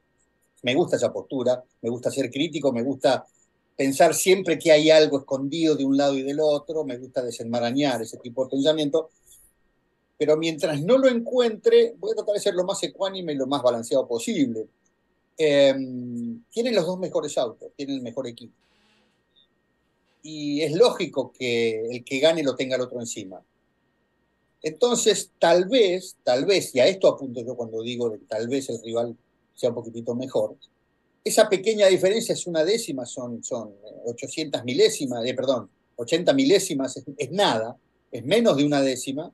Me 0.63 0.75
gusta 0.75 0.97
esa 0.97 1.13
postura, 1.13 1.63
me 1.83 1.91
gusta 1.91 2.11
ser 2.11 2.31
crítico, 2.31 2.73
me 2.73 2.83
gusta 2.83 3.25
pensar 3.77 4.14
siempre 4.14 4.59
que 4.59 4.72
hay 4.72 4.91
algo 4.91 5.18
escondido 5.18 5.77
de 5.77 5.85
un 5.85 5.97
lado 5.97 6.14
y 6.14 6.22
del 6.22 6.41
otro, 6.41 6.85
me 6.85 6.99
gusta 6.99 7.22
desenmarañar 7.22 8.03
ese 8.03 8.18
tipo 8.18 8.45
de 8.45 8.51
pensamiento, 8.51 9.11
pero 10.16 10.37
mientras 10.37 10.81
no 10.83 10.99
lo 10.99 11.09
encuentre, 11.09 11.95
voy 11.99 12.12
a 12.12 12.14
tratar 12.16 12.35
de 12.35 12.41
ser 12.41 12.55
lo 12.55 12.64
más 12.64 12.83
ecuánime 12.83 13.33
y 13.33 13.37
lo 13.37 13.47
más 13.47 13.62
balanceado 13.62 14.07
posible. 14.07 14.66
Eh, 15.37 15.75
tienen 16.51 16.75
los 16.75 16.87
dos 16.87 16.99
mejores 16.99 17.37
autos, 17.37 17.72
tienen 17.77 17.97
el 17.97 18.03
mejor 18.03 18.29
equipo 18.29 18.55
y 20.25 20.62
es 20.62 20.72
lógico 20.72 21.33
que 21.33 21.87
el 21.91 22.03
que 22.03 22.18
gane 22.18 22.43
lo 22.43 22.57
tenga 22.57 22.77
el 22.77 22.83
otro 22.83 22.99
encima. 22.99 23.43
Entonces, 24.62 25.31
tal 25.39 25.66
vez, 25.66 26.16
tal 26.25 26.47
vez, 26.47 26.75
y 26.75 26.81
a 26.81 26.87
esto 26.87 27.09
apunto 27.09 27.43
yo 27.43 27.55
cuando 27.55 27.83
digo 27.83 28.09
de 28.09 28.18
que 28.18 28.25
tal 28.25 28.49
vez 28.49 28.70
el 28.70 28.83
rival 28.83 29.14
sea 29.55 29.68
un 29.68 29.75
poquitito 29.75 30.14
mejor, 30.14 30.57
esa 31.25 31.49
pequeña 31.49 31.87
diferencia 31.89 32.35
es 32.35 32.47
una 32.47 32.64
décima, 32.64 33.07
son, 33.07 33.43
son 33.43 33.70
eh, 33.70 34.03
800 34.07 34.64
milésimas, 34.64 35.25
eh, 35.25 35.35
perdón, 35.35 35.70
80 35.97 36.33
milésimas, 36.35 36.97
es, 36.97 37.05
es 37.16 37.31
nada, 37.31 37.77
es 38.12 38.25
menos 38.25 38.57
de 38.57 38.64
una 38.64 38.81
décima, 38.83 39.33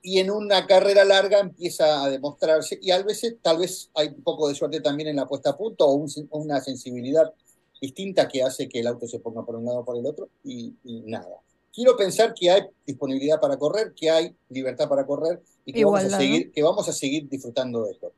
y 0.00 0.20
en 0.20 0.30
una 0.30 0.66
carrera 0.66 1.04
larga 1.04 1.40
empieza 1.40 2.02
a 2.04 2.08
demostrarse, 2.10 2.78
y 2.80 2.90
a 2.92 3.02
veces 3.02 3.36
tal 3.42 3.58
vez 3.58 3.90
hay 3.94 4.08
un 4.08 4.22
poco 4.22 4.48
de 4.48 4.54
suerte 4.54 4.80
también 4.80 5.08
en 5.08 5.16
la 5.16 5.26
puesta 5.26 5.50
a 5.50 5.56
punto 5.56 5.86
o 5.86 5.94
un- 5.94 6.28
una 6.30 6.60
sensibilidad 6.60 7.32
distinta 7.80 8.26
que 8.28 8.42
hace 8.42 8.68
que 8.68 8.80
el 8.80 8.86
auto 8.86 9.06
se 9.06 9.18
ponga 9.20 9.44
por 9.44 9.56
un 9.56 9.64
lado 9.64 9.80
o 9.80 9.84
por 9.84 9.96
el 9.98 10.06
otro 10.06 10.28
y, 10.44 10.72
y 10.84 11.00
nada. 11.02 11.36
Quiero 11.72 11.96
pensar 11.96 12.34
que 12.34 12.50
hay 12.50 12.62
disponibilidad 12.86 13.40
para 13.40 13.56
correr, 13.56 13.92
que 13.94 14.10
hay 14.10 14.34
libertad 14.48 14.88
para 14.88 15.06
correr 15.06 15.40
y 15.64 15.72
que, 15.72 15.84
vamos, 15.84 16.00
a 16.04 16.08
seguir, 16.18 16.52
que 16.52 16.62
vamos 16.62 16.88
a 16.88 16.92
seguir 16.92 17.28
disfrutando 17.28 17.84
de 17.84 17.92
esto. 17.92 18.12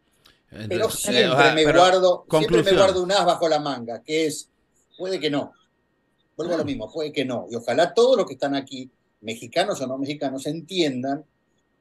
Pero 0.51 0.91
siempre, 0.91 1.25
eh, 1.25 1.55
me, 1.55 1.65
pero- 1.65 1.79
guardo, 1.79 2.27
siempre 2.29 2.63
me 2.63 2.73
guardo 2.73 3.03
un 3.03 3.13
as 3.13 3.25
bajo 3.25 3.49
la 3.49 3.61
manga, 3.61 4.03
que 4.03 4.27
es, 4.27 4.49
puede 4.99 5.21
que 5.21 5.31
no. 5.31 5.53
Vuelvo 6.37 6.55
a 6.55 6.59
lo 6.59 6.65
mismo, 6.65 6.91
puede 6.91 7.13
que 7.13 7.25
no. 7.25 7.47
Y 7.51 7.55
ojalá 7.55 7.95
todos 7.95 8.17
los 8.17 8.27
que 8.27 8.33
están 8.33 8.55
aquí, 8.55 8.91
mexicanos 9.21 9.81
o 9.81 9.87
no 9.87 9.99
mexicanos, 9.99 10.47
entiendan, 10.47 11.25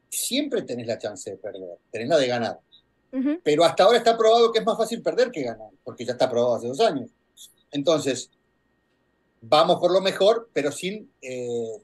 siempre 0.10 0.64
tenés 0.64 0.86
la 0.86 0.98
chance 0.98 1.32
de 1.32 1.38
perder, 1.38 1.78
tenés 1.92 2.10
la 2.10 2.18
de 2.18 2.28
ganar. 2.28 2.60
Pero 3.44 3.64
hasta 3.64 3.84
ahora 3.84 3.98
está 3.98 4.16
probado 4.16 4.52
que 4.52 4.60
es 4.60 4.66
más 4.66 4.78
fácil 4.78 5.02
perder 5.02 5.32
que 5.32 5.42
ganar, 5.42 5.70
porque 5.84 6.06
ya 6.06 6.12
está 6.12 6.30
probado 6.30 6.56
hace 6.56 6.68
dos 6.68 6.80
años. 6.80 7.10
Entonces, 7.72 8.30
vamos 9.42 9.80
por 9.80 9.92
lo 9.92 10.02
mejor, 10.02 10.50
pero 10.54 10.72
sin 10.72 11.12
eh, 11.22 11.82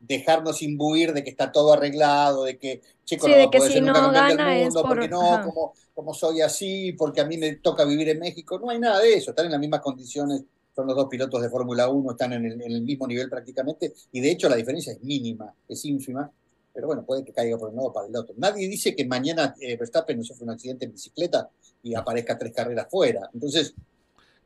dejarnos 0.00 0.62
imbuir 0.62 1.12
de 1.12 1.24
que 1.24 1.30
está 1.30 1.50
todo 1.52 1.72
arreglado, 1.72 2.44
de 2.44 2.58
que 2.58 2.82
Checo 3.04 3.26
Sí, 3.26 3.32
no 3.32 3.36
de 3.36 3.42
va 3.42 3.48
a 3.48 3.50
que 3.50 3.58
poder 3.58 3.72
si 3.72 3.78
ser 3.78 3.82
nunca 3.82 4.00
no 4.00 4.12
campeón 4.12 4.28
del 4.28 4.36
gana 4.36 4.58
es 4.58 4.64
mundo, 4.64 4.80
por- 4.82 4.88
porque 4.90 5.08
no, 5.08 5.20
ajá. 5.34 5.42
como, 5.44 5.74
como 5.94 6.14
soy 6.14 6.40
así, 6.40 6.92
porque 6.92 7.20
a 7.20 7.24
mí 7.26 7.36
me 7.38 7.56
toca 7.56 7.84
vivir 7.84 8.08
en 8.10 8.18
México. 8.20 8.58
No 8.58 8.70
hay 8.70 8.78
nada 8.78 9.00
de 9.00 9.14
eso, 9.14 9.30
están 9.30 9.46
en 9.46 9.52
las 9.52 9.60
mismas 9.60 9.80
condiciones, 9.80 10.42
son 10.74 10.86
los 10.86 10.94
dos 10.96 11.08
pilotos 11.08 11.42
de 11.42 11.50
Fórmula 11.50 11.88
1, 11.88 12.10
están 12.12 12.32
en 12.34 12.44
el, 12.46 12.52
en 12.62 12.72
el 12.72 12.82
mismo 12.82 13.06
nivel 13.06 13.28
prácticamente, 13.28 13.92
y 14.12 14.20
de 14.20 14.30
hecho 14.30 14.48
la 14.48 14.56
diferencia 14.56 14.92
es 14.92 15.02
mínima, 15.02 15.52
es 15.68 15.84
ínfima, 15.84 16.30
pero 16.72 16.86
bueno, 16.86 17.04
puede 17.04 17.24
que 17.24 17.32
caiga 17.32 17.58
por 17.58 17.70
un 17.70 17.76
lado 17.76 17.92
para 17.92 18.06
el 18.06 18.14
otro. 18.14 18.34
Nadie 18.38 18.68
dice 18.68 18.94
que 18.94 19.04
mañana 19.04 19.54
eh, 19.60 19.76
Verstappen 19.76 20.16
no 20.16 20.22
sufre 20.22 20.44
un 20.44 20.50
accidente 20.50 20.84
en 20.84 20.92
bicicleta 20.92 21.50
y 21.82 21.94
aparezca 21.94 22.38
tres 22.38 22.52
carreras 22.54 22.86
fuera. 22.88 23.28
Entonces, 23.34 23.74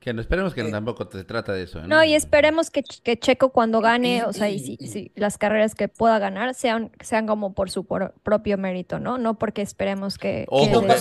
Que 0.03 0.12
no 0.12 0.20
esperemos 0.20 0.53
que 0.53 0.62
Eh. 0.62 0.70
tampoco 0.72 1.09
se 1.12 1.22
trata 1.22 1.53
de 1.53 1.62
eso. 1.62 1.78
¿eh? 1.78 1.84
No, 1.86 2.03
y 2.03 2.14
esperemos 2.14 2.70
que, 2.70 2.82
que 2.82 3.16
Checo 3.16 3.50
cuando 3.50 3.80
gane, 3.80 4.24
o 4.24 4.32
sea, 4.32 4.50
y 4.50 4.59
si, 4.59 4.76
si 4.78 5.12
las 5.14 5.38
carreras 5.38 5.76
que 5.76 5.86
pueda 5.86 6.18
ganar 6.18 6.55
sean, 6.55 6.90
sean 7.00 7.28
como 7.28 7.53
por 7.55 7.70
su 7.70 7.84
por- 7.84 8.12
propio 8.24 8.59
mérito, 8.59 8.98
¿no? 8.98 9.16
No 9.16 9.38
porque 9.38 9.62
esperemos 9.62 10.18
que, 10.18 10.40
que 10.40 10.46
Ojo, 10.48 10.82
no 10.82 10.88
le 10.88 10.94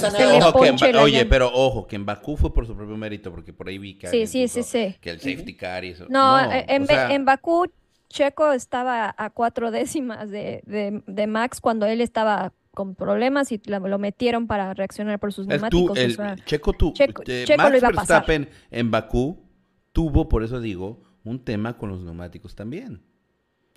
que 0.80 0.86
en 0.86 0.96
la 0.96 1.02
oye, 1.02 1.26
pero 1.26 1.50
ojo, 1.52 1.88
que 1.88 1.96
en 1.96 2.06
Bakú 2.06 2.38
fue 2.38 2.54
por 2.54 2.68
su 2.68 2.76
propio 2.76 2.96
mérito, 2.96 3.32
porque 3.32 3.54
por 3.54 3.70
ahí 3.70 3.80
vi 3.80 3.96
que 3.98 4.06
Sí, 4.08 4.28
sí, 4.28 4.48
sí, 4.48 4.62
sí. 4.62 4.96
que 5.02 5.10
el 5.10 5.20
safety 5.20 5.56
car 5.56 5.84
y 5.84 5.90
eso. 5.90 6.06
No, 6.08 6.40
eh, 6.40 6.66
en, 6.70 6.84
o 6.84 6.86
sea, 6.86 7.12
en 7.12 7.26
Bakú, 7.26 7.66
Checo 8.08 8.52
estaba 8.52 9.16
a 9.18 9.30
cuatro 9.32 9.72
décimas 9.72 10.30
de, 10.30 10.62
de, 10.68 11.02
de 11.08 11.28
Max 11.28 11.60
cuando 11.60 11.88
él 11.88 12.02
estaba 12.02 12.54
con 12.74 12.96
problemas 12.96 13.52
y 13.52 13.62
lo 13.66 14.00
metieron 14.00 14.48
para 14.48 14.74
reaccionar 14.74 15.20
por 15.20 15.34
sus 15.34 15.48
neumáticos. 15.48 15.94
tú, 15.94 16.00
o 16.00 16.04
el, 16.04 16.16
sea, 16.16 16.36
Checo, 16.46 16.74
tú, 16.74 16.94
Checo- 16.94 17.24
eh, 17.28 17.44
Checo 17.46 17.58
Max 17.58 17.72
lo 17.72 17.78
iba 17.78 17.88
a 17.90 17.92
pasar. 17.92 18.26
Verstappen 18.26 18.50
en 18.72 18.92
Bakú 18.92 19.44
tuvo, 19.92 20.30
por 20.30 20.44
eso 20.44 20.60
digo, 20.62 21.04
un 21.24 21.44
tema 21.44 21.78
con 21.78 21.90
los 21.90 22.02
neumáticos 22.02 22.56
también. 22.56 23.04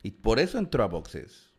Y 0.02 0.12
por 0.12 0.38
eso 0.38 0.58
entró 0.58 0.84
a 0.84 0.86
boxes. 0.88 1.53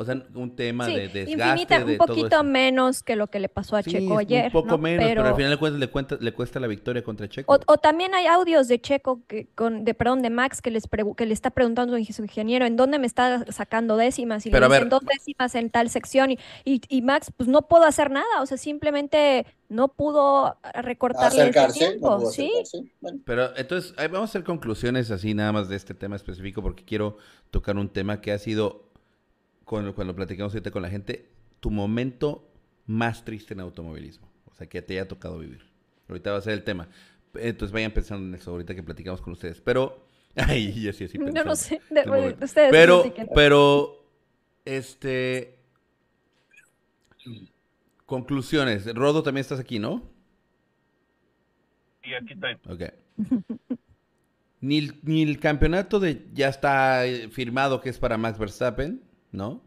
O 0.00 0.04
sea, 0.06 0.14
un 0.34 0.56
tema 0.56 0.86
sí, 0.86 0.94
de 0.94 1.08
desgaste 1.08 1.32
infinita, 1.62 1.84
un 1.84 1.96
poquito 1.98 2.42
menos 2.42 3.02
que 3.02 3.16
lo 3.16 3.26
que 3.26 3.38
le 3.38 3.50
pasó 3.50 3.76
a 3.76 3.82
Sí, 3.82 3.90
Checo 3.90 4.16
ayer, 4.18 4.46
un 4.46 4.52
poco 4.52 4.68
¿no? 4.68 4.78
menos, 4.78 5.04
pero, 5.04 5.20
Pero- 5.22 5.28
al 5.28 5.36
final 5.36 5.50
de 5.50 5.56
cuentas 5.58 5.78
le, 5.80 5.88
cuenta, 5.90 6.16
le 6.18 6.32
cuesta 6.32 6.58
la 6.58 6.66
victoria 6.68 7.04
contra 7.04 7.28
Checo. 7.28 7.52
O, 7.52 7.58
o 7.66 7.76
también 7.76 8.14
hay 8.14 8.26
audios 8.26 8.66
de 8.68 8.80
Checo, 8.80 9.20
que, 9.28 9.48
con, 9.54 9.84
de, 9.84 9.92
perdón, 9.92 10.22
de 10.22 10.30
Max, 10.30 10.62
que, 10.62 10.70
les 10.70 10.90
pregu- 10.90 11.14
que 11.14 11.26
le 11.26 11.34
está 11.34 11.50
preguntando 11.50 11.96
a 11.96 12.02
su 12.02 12.22
ingeniero 12.22 12.64
en 12.64 12.76
dónde 12.76 12.98
me 12.98 13.06
está 13.06 13.44
sacando 13.52 13.98
décimas. 13.98 14.46
Y 14.46 14.50
Pero 14.50 14.68
le 14.68 14.74
dicen 14.74 14.88
ver, 14.88 14.90
dos 14.90 15.02
décimas 15.04 15.54
en 15.54 15.68
tal 15.68 15.90
sección. 15.90 16.30
Y, 16.30 16.38
y, 16.64 16.80
y 16.88 17.02
Max, 17.02 17.30
pues 17.36 17.48
no 17.48 17.68
puedo 17.68 17.84
hacer 17.84 18.10
nada. 18.10 18.40
O 18.40 18.46
sea, 18.46 18.56
simplemente 18.56 19.44
no 19.68 19.88
pudo 19.88 20.56
recortarle 20.74 21.28
ese 21.28 21.40
acercarse, 21.42 21.78
tiempo. 21.78 22.10
no 22.10 22.18
pudo 22.20 22.30
¿sí? 22.30 22.50
acercarse. 22.62 22.92
Bueno, 23.00 23.18
Pero 23.26 23.56
entonces, 23.56 23.94
vamos 23.96 24.20
a 24.20 24.24
hacer 24.24 24.44
conclusiones 24.44 25.10
así 25.10 25.34
nada 25.34 25.52
más 25.52 25.68
de 25.68 25.76
este 25.76 25.94
tema 25.94 26.16
específico 26.16 26.62
porque 26.62 26.84
quiero 26.84 27.18
tocar 27.50 27.76
un 27.76 27.88
tema 27.88 28.20
que 28.20 28.32
ha 28.32 28.38
sido, 28.38 28.89
cuando, 29.70 29.94
cuando 29.94 30.16
platicamos 30.16 30.52
ahorita 30.52 30.72
con 30.72 30.82
la 30.82 30.90
gente, 30.90 31.28
tu 31.60 31.70
momento 31.70 32.50
más 32.86 33.24
triste 33.24 33.54
en 33.54 33.60
automovilismo. 33.60 34.28
O 34.46 34.54
sea, 34.54 34.68
que 34.68 34.82
te 34.82 34.94
haya 34.94 35.06
tocado 35.06 35.38
vivir. 35.38 35.62
Ahorita 36.08 36.32
va 36.32 36.38
a 36.38 36.40
ser 36.40 36.54
el 36.54 36.64
tema. 36.64 36.88
Entonces 37.34 37.70
vayan 37.72 37.92
pensando 37.92 38.26
en 38.26 38.34
eso 38.34 38.50
ahorita 38.50 38.74
que 38.74 38.82
platicamos 38.82 39.20
con 39.20 39.32
ustedes. 39.34 39.60
Pero, 39.60 40.04
ay, 40.34 40.72
yo 40.82 40.92
sí, 40.92 41.04
así 41.04 41.18
pensando 41.18 41.44
no 41.44 41.54
sé. 41.54 41.80
de- 41.88 42.04
momento. 42.04 42.44
ustedes 42.44 42.70
Pero, 42.72 43.02
platiquen. 43.02 43.28
pero, 43.32 44.04
este, 44.64 45.56
Conclusiones. 48.06 48.92
Rodo, 48.92 49.22
también 49.22 49.42
estás 49.42 49.60
aquí, 49.60 49.78
¿no? 49.78 50.02
Y 52.02 52.14
aquí 52.14 52.32
estoy. 52.32 52.54
Ok. 52.66 52.82
Ni, 54.62 54.78
el- 54.78 54.98
ni 55.04 55.22
el 55.22 55.38
campeonato 55.38 56.00
de 56.00 56.26
ya 56.34 56.48
está 56.48 57.06
eh, 57.06 57.28
firmado 57.28 57.80
que 57.80 57.88
es 57.88 57.98
para 57.98 58.18
Max 58.18 58.38
Verstappen, 58.38 59.00
¿no? 59.32 59.62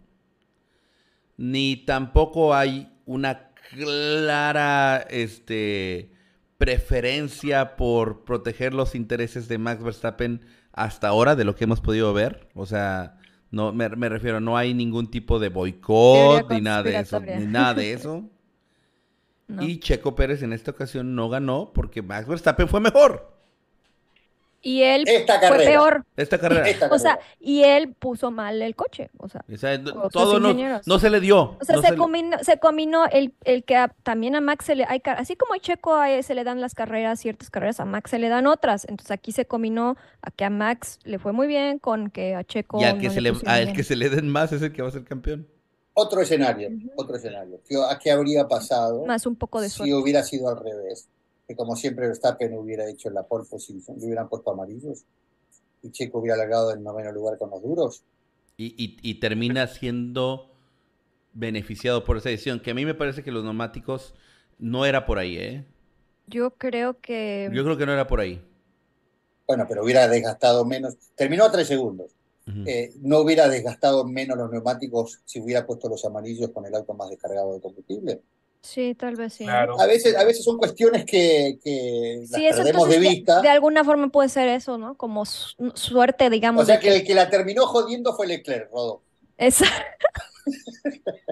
Ni 1.38 1.78
tampoco 1.78 2.54
hay 2.54 2.92
una 3.06 3.52
clara 3.72 5.06
este, 5.10 6.12
preferencia 6.58 7.76
por 7.76 8.24
proteger 8.24 8.74
los 8.74 8.96
intereses 8.96 9.48
de 9.48 9.58
Max 9.58 9.84
Verstappen 9.84 10.42
hasta 10.72 11.08
ahora, 11.08 11.36
de 11.36 11.44
lo 11.44 11.56
que 11.56 11.66
hemos 11.66 11.82
podido 11.82 12.14
ver. 12.14 12.50
O 12.54 12.66
sea, 12.66 13.18
no 13.52 13.74
me, 13.74 13.90
me 13.90 14.10
refiero, 14.10 14.40
no 14.40 14.58
hay 14.58 14.74
ningún 14.74 15.10
tipo 15.10 15.40
de 15.40 15.50
boicot 15.50 16.50
ni 16.52 16.62
nada 16.62 16.84
de 16.84 17.00
eso, 17.00 17.20
ni 17.20 17.46
nada 17.46 17.74
de 17.74 17.94
eso. 17.94 18.30
¿no? 19.48 19.64
Y 19.64 19.80
Checo 19.80 20.16
Pérez 20.16 20.42
en 20.42 20.54
esta 20.54 20.72
ocasión 20.72 21.16
no 21.16 21.30
ganó 21.30 21.72
porque 21.74 22.02
Max 22.02 22.28
Verstappen 22.28 22.68
fue 22.68 22.80
mejor. 22.80 23.33
Y 24.66 24.82
él 24.84 25.04
Esta 25.06 25.40
fue 25.40 25.50
carrera. 25.50 25.70
peor. 25.72 26.06
Esta 26.16 26.38
carrera. 26.40 26.70
Esta 26.70 26.88
O 26.88 26.98
sea, 26.98 27.20
y 27.38 27.64
él 27.64 27.94
puso 27.94 28.32
mal 28.32 28.62
el 28.62 28.78
coche. 28.78 29.10
O 29.18 29.28
sea, 29.28 29.44
O 29.54 29.58
sea, 29.58 29.78
no- 29.78 30.08
todo 30.10 30.40
no, 30.40 30.52
ingenieros. 30.52 30.88
no 30.88 31.00
se 31.00 31.10
le 31.10 31.20
dio. 31.20 31.58
o 31.60 31.66
sea 31.66 31.76
no 31.76 31.82
se, 31.82 31.88
se 31.90 31.92
le- 31.94 31.98
combinó, 32.00 32.38
se 32.42 32.58
combinó 32.60 33.06
el, 33.12 33.34
el 33.44 33.66
que 33.66 33.76
a- 33.76 33.94
también 34.04 34.36
a 34.36 34.42
Max 34.42 34.64
se 34.66 34.76
le 34.76 34.86
hay 34.88 35.02
car- 35.02 35.18
así 35.20 35.36
como 35.36 35.54
a 35.54 35.60
Checo 35.60 35.96
a 35.96 36.10
él 36.10 36.24
se 36.24 36.34
le 36.34 36.46
dan 36.46 36.62
las 36.62 36.76
carreras, 36.76 37.20
ciertas 37.20 37.50
carreras, 37.50 37.82
a 37.82 37.86
Max 37.86 38.12
se 38.12 38.20
le 38.20 38.30
dan 38.30 38.48
otras. 38.48 38.86
Entonces 38.88 39.12
aquí 39.12 39.34
se 39.34 39.46
combinó 39.46 39.98
a 40.22 40.32
que 40.32 40.46
a 40.46 40.50
Max 40.50 40.98
le 41.04 41.20
fue 41.20 41.34
muy 41.34 41.48
bien 41.48 41.78
con 41.78 42.10
que 42.10 42.34
a 42.34 42.46
Checo 42.46 42.80
y 42.80 42.86
al 42.86 43.00
que, 43.00 43.08
no 43.08 43.14
se 43.14 43.20
le, 43.22 43.34
pusieron 43.34 43.64
bien. 43.66 43.76
que 43.76 43.84
se 43.84 43.96
le 43.98 44.10
den 44.10 44.30
más 44.30 44.54
es 44.54 44.62
el 44.62 44.72
que 44.72 44.82
va 44.82 44.88
a 44.88 44.92
ser 44.92 45.04
campeón. 45.04 45.46
Otro 45.94 46.22
escenario, 46.22 46.70
Ujú. 46.70 46.90
otro 46.96 47.18
escenario. 47.18 47.60
¿Qué, 47.68 47.76
¿A 47.78 48.00
qué 48.00 48.12
habría 48.12 48.48
pasado 48.48 49.06
Más 49.06 49.26
un 49.28 49.36
poco 49.36 49.60
de 49.62 49.70
si 49.70 49.76
suerte. 49.76 49.94
hubiera 49.94 50.24
sido 50.24 50.48
al 50.50 50.58
revés? 50.58 51.10
Que 51.48 51.56
como 51.56 51.76
siempre 51.76 52.08
Verstappen 52.08 52.54
hubiera 52.58 52.90
hecho 52.90 53.10
la 53.10 53.24
pole 53.24 53.46
position, 53.50 53.98
le 54.00 54.06
hubieran 54.06 54.30
puesto 54.30 54.52
amarillos 54.52 55.04
y 55.82 55.92
Checo 55.92 56.20
hubiera 56.20 56.38
largado 56.38 56.74
en 56.74 56.84
noveno 56.84 57.12
lugar 57.12 57.38
con 57.38 57.50
los 57.50 57.62
duros. 57.62 58.04
Y, 58.56 58.68
y- 58.82 58.98
y 59.02 59.16
termina 59.20 59.68
siendo 59.68 60.52
beneficiado 61.34 62.04
por 62.04 62.18
esa 62.18 62.30
decisión. 62.30 62.60
Que 62.62 62.72
a 62.72 62.74
mí 62.74 62.86
me 62.86 62.94
parece 62.94 63.24
que 63.24 63.32
los 63.32 63.44
neumáticos 63.44 64.14
no 64.60 64.86
era 64.86 65.06
por 65.06 65.20
ahí, 65.20 65.38
¿eh? 65.38 65.66
Yo 66.28 66.52
creo 66.52 67.00
que 67.02 67.50
Yo 67.54 67.64
creo 67.66 67.78
que 67.78 67.86
no 67.86 67.92
era 67.94 68.08
por 68.08 68.22
ahí. 68.22 68.42
Bueno, 69.46 69.66
pero 69.68 69.84
hubiera 69.84 70.08
desgastado 70.08 70.64
menos. 70.64 70.96
Terminó 71.16 71.44
a 71.46 71.52
tres 71.52 71.68
segundos. 71.68 72.12
Ujú. 72.48 72.64
Eh, 72.66 72.94
no 73.02 73.20
hubiera 73.20 73.50
desgastado 73.50 74.06
menos 74.06 74.38
los 74.38 74.50
neumáticos 74.52 75.22
si 75.26 75.42
hubiera 75.42 75.66
puesto 75.66 75.90
los 75.90 76.06
amarillos 76.06 76.50
con 76.52 76.66
el 76.66 76.76
auto 76.76 76.94
más 76.94 77.10
descargado 77.10 77.54
de 77.54 77.62
combustible. 77.62 78.22
Sí, 78.64 78.96
tal 78.96 79.16
vez 79.16 79.34
sí. 79.34 79.44
Claro. 79.44 79.80
A 79.80 79.86
veces, 79.86 80.16
a 80.16 80.24
veces 80.24 80.44
son 80.44 80.58
cuestiones 80.58 81.06
que, 81.06 81.60
que 81.64 82.18
las 82.22 82.30
Sí, 82.32 82.48
eso 82.48 82.58
perdemos 82.64 82.90
de 82.90 83.00
vista. 83.00 83.42
de, 83.42 83.50
alguna 83.50 83.84
forma 83.84 84.10
puede 84.10 84.30
ser 84.30 84.50
eso, 84.50 84.78
¿no? 84.80 84.96
Como 84.96 85.26
su- 85.26 85.72
suerte, 85.76 86.30
digamos. 86.32 86.64
O 86.64 86.66
sea 86.66 86.80
que 86.80 86.96
el 86.96 87.04
que 87.04 87.14
la 87.14 87.30
terminó 87.30 87.68
jodiendo 87.68 88.16
fue 88.16 88.26
Leclerc, 88.28 88.72
Rodo. 88.72 89.04
Es... 89.38 89.60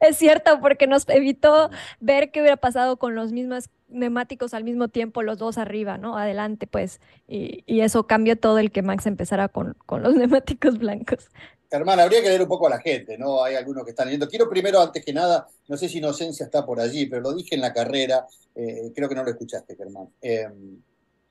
es 0.00 0.16
cierto, 0.16 0.60
porque 0.60 0.86
nos 0.86 1.08
evitó 1.08 1.70
ver 2.00 2.30
qué 2.30 2.40
hubiera 2.40 2.56
pasado 2.56 2.98
con 2.98 3.14
los 3.14 3.32
mismos 3.32 3.70
neumáticos 3.88 4.52
al 4.52 4.64
mismo 4.64 4.88
tiempo, 4.88 5.22
los 5.22 5.38
dos 5.38 5.58
arriba, 5.58 5.96
¿no? 5.98 6.18
Adelante, 6.18 6.66
pues. 6.66 7.00
Y, 7.28 7.62
y 7.66 7.80
eso 7.80 8.06
cambió 8.06 8.36
todo 8.38 8.58
el 8.58 8.70
que 8.70 8.82
Max 8.82 9.06
empezara 9.06 9.48
con, 9.48 9.76
con 9.86 10.02
los 10.02 10.14
neumáticos 10.16 10.78
blancos. 10.78 11.28
Hermano, 11.76 12.02
habría 12.02 12.22
que 12.22 12.28
leer 12.28 12.42
un 12.42 12.48
poco 12.48 12.66
a 12.66 12.70
la 12.70 12.80
gente, 12.80 13.16
¿no? 13.18 13.42
Hay 13.42 13.54
algunos 13.54 13.84
que 13.84 13.90
están 13.90 14.06
leyendo. 14.06 14.28
Quiero 14.28 14.48
primero, 14.48 14.80
antes 14.80 15.04
que 15.04 15.12
nada, 15.12 15.46
no 15.68 15.76
sé 15.76 15.88
si 15.88 15.98
Inocencia 15.98 16.44
está 16.46 16.64
por 16.64 16.80
allí, 16.80 17.06
pero 17.06 17.22
lo 17.22 17.32
dije 17.34 17.54
en 17.54 17.60
la 17.60 17.72
carrera, 17.72 18.26
eh, 18.54 18.90
creo 18.94 19.08
que 19.08 19.14
no 19.14 19.22
lo 19.24 19.30
escuchaste, 19.30 19.76
Germán. 19.76 20.08
Eh, 20.22 20.46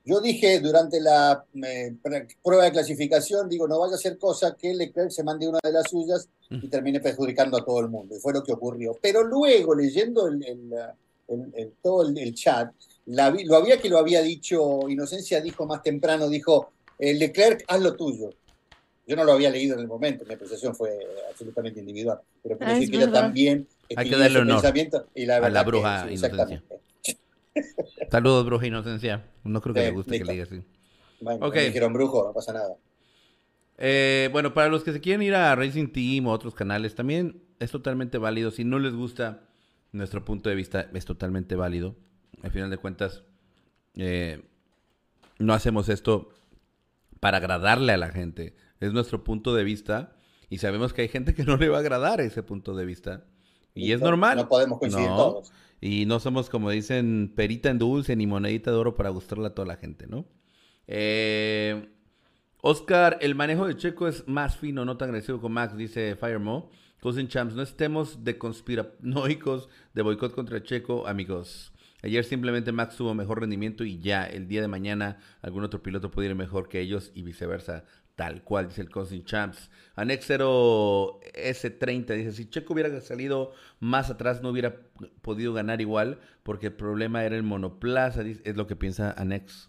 yo 0.04 0.20
dije 0.20 0.60
durante 0.60 1.00
la 1.00 1.44
eh, 1.54 1.92
pr- 2.02 2.36
prueba 2.42 2.64
de 2.64 2.70
clasificación, 2.72 3.48
digo, 3.48 3.66
no 3.66 3.80
vaya 3.80 3.96
a 3.96 3.98
ser 3.98 4.16
cosa 4.18 4.54
que 4.54 4.72
Leclerc 4.72 5.10
se 5.10 5.24
mande 5.24 5.48
una 5.48 5.58
de 5.62 5.72
las 5.72 5.90
suyas 5.90 6.28
y 6.48 6.68
termine 6.68 7.00
perjudicando 7.00 7.56
a 7.56 7.64
todo 7.64 7.80
el 7.80 7.88
mundo. 7.88 8.14
Y 8.16 8.20
fue 8.20 8.32
lo 8.32 8.42
que 8.44 8.52
ocurrió. 8.52 8.96
Pero 9.02 9.24
luego, 9.24 9.74
leyendo 9.74 10.28
el, 10.28 10.44
el, 10.44 10.72
el- 11.28 11.52
el- 11.56 11.72
todo 11.82 12.02
el, 12.08 12.34
chat, 12.34 12.72
la 13.06 13.30
lo 13.30 13.56
había 13.56 13.78
que 13.80 13.88
lo 13.88 13.98
había 13.98 14.22
dicho, 14.22 14.88
Inocencia 14.88 15.40
dijo 15.40 15.66
más 15.66 15.82
temprano, 15.82 16.28
dijo, 16.28 16.70
eh, 17.00 17.14
Leclerc, 17.14 17.64
haz 17.66 17.80
lo 17.80 17.96
tuyo. 17.96 18.30
Yo 19.06 19.14
no 19.16 19.24
lo 19.24 19.32
había 19.32 19.50
leído 19.50 19.74
en 19.74 19.80
el 19.82 19.86
momento, 19.86 20.24
mi 20.26 20.34
apreciación 20.34 20.74
fue 20.74 20.90
absolutamente 21.30 21.80
individual, 21.80 22.18
pero 22.42 22.56
quiero 22.58 22.72
Ah, 22.72 22.74
decir 22.74 22.90
que 22.90 22.96
ella 22.96 23.12
también 23.12 23.68
Hay 23.96 24.08
que 24.10 24.16
darle 24.16 24.38
honor 24.40 24.56
pensamiento 24.56 25.06
y 25.14 25.26
la 25.26 25.36
a 25.36 25.48
la 25.48 25.64
que 25.64 25.70
bruja 25.70 26.08
sí, 26.08 26.14
Inocencia. 26.14 26.62
exactamente. 26.64 26.76
Saludos, 28.10 28.44
bruja 28.46 28.66
inocencia. 28.66 29.24
No 29.44 29.60
creo 29.60 29.74
que 29.74 29.80
Sí, 29.80 29.86
le 29.86 29.92
guste 29.92 30.18
que 30.18 30.24
le 30.24 30.32
diga 30.32 30.44
así. 30.44 30.62
Bueno, 31.20 31.46
Ok. 31.46 31.54
me 31.54 31.64
dijeron 31.66 31.92
brujo, 31.92 32.24
no 32.26 32.32
pasa 32.32 32.52
nada. 32.52 32.74
Eh, 33.78 34.28
bueno, 34.32 34.54
para 34.54 34.68
los 34.68 34.82
que 34.84 34.92
se 34.92 35.00
quieren 35.00 35.22
ir 35.22 35.34
a 35.34 35.54
Racing 35.54 35.88
Team 35.88 36.26
o 36.26 36.32
otros 36.32 36.54
canales, 36.54 36.94
también 36.94 37.42
es 37.60 37.70
totalmente 37.70 38.18
válido. 38.18 38.50
Si 38.50 38.64
no 38.64 38.78
les 38.78 38.94
gusta 38.94 39.42
nuestro 39.92 40.24
punto 40.24 40.48
de 40.48 40.56
vista, 40.56 40.88
es 40.94 41.04
totalmente 41.04 41.56
válido. 41.56 41.94
Al 42.42 42.50
final 42.50 42.70
de 42.70 42.78
cuentas, 42.78 43.22
eh, 43.96 44.42
no 45.38 45.52
hacemos 45.54 45.88
esto 45.88 46.30
para 47.20 47.38
agradarle 47.38 47.92
a 47.92 47.96
la 47.98 48.08
gente. 48.10 48.54
Es 48.80 48.92
nuestro 48.92 49.24
punto 49.24 49.54
de 49.54 49.64
vista 49.64 50.16
y 50.50 50.58
sabemos 50.58 50.92
que 50.92 51.02
hay 51.02 51.08
gente 51.08 51.34
que 51.34 51.44
no 51.44 51.56
le 51.56 51.68
va 51.68 51.78
a 51.78 51.80
agradar 51.80 52.20
ese 52.20 52.42
punto 52.42 52.74
de 52.74 52.84
vista. 52.86 53.24
Y 53.74 53.92
es 53.92 54.00
no- 54.00 54.06
normal. 54.06 54.36
No 54.36 54.48
podemos 54.48 54.78
coincidir 54.78 55.08
No. 55.08 55.16
todos. 55.16 55.52
Y 55.80 56.06
no 56.06 56.20
somos, 56.20 56.48
como 56.48 56.70
dicen, 56.70 57.32
perita 57.36 57.68
en 57.70 57.78
dulce 57.78 58.16
ni 58.16 58.26
monedita 58.26 58.70
de 58.70 58.76
oro 58.78 58.94
para 58.94 59.10
gustarle 59.10 59.46
a 59.48 59.54
toda 59.54 59.68
la 59.68 59.76
gente, 59.76 60.06
¿no? 60.06 60.26
Eh, 60.86 61.88
Oscar, 62.62 63.18
el 63.20 63.34
manejo 63.34 63.66
de 63.66 63.76
Checo 63.76 64.08
es 64.08 64.26
más 64.26 64.56
fino, 64.56 64.84
no 64.84 64.96
tan 64.96 65.10
agresivo 65.10 65.40
como 65.40 65.54
Max, 65.54 65.76
dice 65.76 66.16
Firemo. 66.16 66.70
Cousin 67.00 67.28
Champs, 67.28 67.54
no 67.54 67.62
estemos 67.62 68.24
de 68.24 68.38
conspiranoicos 68.38 69.68
de 69.94 70.02
boicot 70.02 70.34
contra 70.34 70.62
Checo, 70.62 71.06
amigos. 71.06 71.72
Ayer 72.02 72.24
simplemente 72.24 72.72
Max 72.72 72.96
tuvo 72.96 73.14
mejor 73.14 73.40
rendimiento 73.40 73.84
y 73.84 73.98
ya, 73.98 74.24
el 74.24 74.48
día 74.48 74.60
de 74.62 74.68
mañana 74.68 75.18
algún 75.42 75.62
otro 75.64 75.82
piloto 75.82 76.10
puede 76.10 76.28
ir 76.28 76.34
mejor 76.34 76.68
que 76.68 76.80
ellos 76.80 77.12
y 77.14 77.22
viceversa. 77.22 77.84
Tal 78.16 78.42
cual, 78.42 78.68
dice 78.68 78.80
el 78.80 78.88
Cousin 78.88 79.24
Champs. 79.24 79.70
Anexero 79.94 81.20
S30 81.34 82.14
dice, 82.16 82.32
si 82.32 82.48
Checo 82.48 82.72
hubiera 82.72 82.98
salido 83.02 83.52
más 83.78 84.08
atrás 84.08 84.40
no 84.42 84.48
hubiera 84.48 84.74
podido 85.20 85.52
ganar 85.52 85.82
igual 85.82 86.18
porque 86.42 86.68
el 86.68 86.72
problema 86.72 87.24
era 87.24 87.36
el 87.36 87.42
monoplaza, 87.42 88.22
dice- 88.22 88.40
es 88.44 88.56
lo 88.56 88.66
que 88.66 88.74
piensa 88.74 89.12
Anex. 89.18 89.68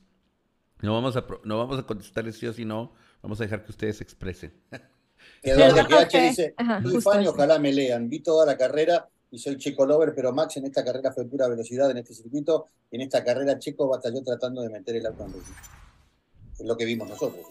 No 0.81 0.93
vamos 0.93 1.17
a, 1.17 1.25
no 1.43 1.57
vamos 1.57 1.77
a 1.77 1.83
contestarles 1.83 2.37
sí 2.37 2.47
o 2.47 2.53
sí 2.53 2.63
no, 2.63 2.93
vamos 3.21 3.41
a 3.41 3.43
dejar 3.43 3.65
que 3.65 3.71
ustedes 3.71 3.97
se 3.97 4.03
expresen. 4.03 4.53
Eduardo 5.43 5.81
ok, 5.81 6.13
dice, 6.29 6.53
ajá, 6.55 6.81
fan 7.01 7.27
ojalá 7.27 7.59
me 7.59 7.73
lean. 7.73 8.07
Vi 8.07 8.19
toda 8.21 8.45
la 8.45 8.55
carrera 8.55 9.09
y 9.29 9.39
soy 9.39 9.57
Checo 9.57 9.85
Lover, 9.85 10.13
pero 10.15 10.31
Max 10.31 10.55
en 10.55 10.65
esta 10.65 10.85
carrera 10.85 11.11
fue 11.11 11.25
pura 11.25 11.49
velocidad 11.49 11.91
en 11.91 11.97
este 11.97 12.13
circuito. 12.13 12.67
Y 12.89 12.95
en 12.95 13.01
esta 13.01 13.23
carrera 13.25 13.59
Checo 13.59 13.89
batalló 13.89 14.23
tratando 14.23 14.61
de 14.61 14.69
meter 14.69 14.95
el 14.95 15.05
auto 15.05 15.25
en. 15.25 15.33
Es 16.53 16.65
lo 16.65 16.77
que 16.77 16.85
vimos 16.85 17.09
nosotros. 17.09 17.45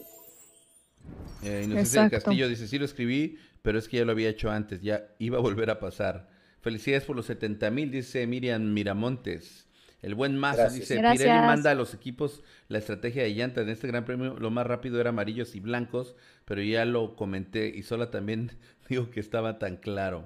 Eh, 1.43 1.63
Inocencia 1.65 2.03
del. 2.03 2.11
Castillo 2.11 2.49
dice, 2.49 2.67
sí 2.69 2.79
lo 2.79 2.85
escribí, 2.85 3.39
pero 3.63 3.79
es 3.79 3.89
que 3.89 3.99
ya 3.99 4.05
lo 4.05 4.13
había 4.13 4.29
hecho 4.29 4.51
antes, 4.51 4.81
ya 4.83 5.05
iba 5.19 5.39
a 5.39 5.41
volver 5.41 5.71
a 5.71 5.79
pasar. 5.79 6.29
Felicidades 6.61 7.05
por 7.05 7.15
los 7.17 7.27
70 7.27 7.71
mil, 7.71 7.91
dice 7.91 8.27
Miriam 8.27 8.63
Miramontes. 8.73 9.65
El 10.03 10.15
buen 10.15 10.37
Mazo 10.37 10.59
Gracias. 10.59 10.81
dice, 10.81 10.97
Gracias. 10.97 11.23
Pirelli 11.23 11.47
manda 11.47 11.71
a 11.71 11.75
los 11.75 11.95
equipos 11.95 12.43
la 12.69 12.79
estrategia 12.79 13.23
de 13.23 13.31
llantas. 13.35 13.65
En 13.65 13.71
este 13.71 13.87
gran 13.87 14.05
premio 14.05 14.37
lo 14.39 14.51
más 14.51 14.67
rápido 14.67 15.01
era 15.01 15.11
amarillos 15.11 15.55
y 15.57 15.61
blancos, 15.61 16.15
pero 16.45 16.63
ya 16.63 16.85
lo 16.85 17.17
comenté 17.17 17.69
y 17.69 17.83
sola 17.83 18.11
también 18.11 18.53
digo 18.89 19.11
que 19.11 19.21
estaba 19.21 19.59
tan 19.59 19.77
claro. 19.77 20.25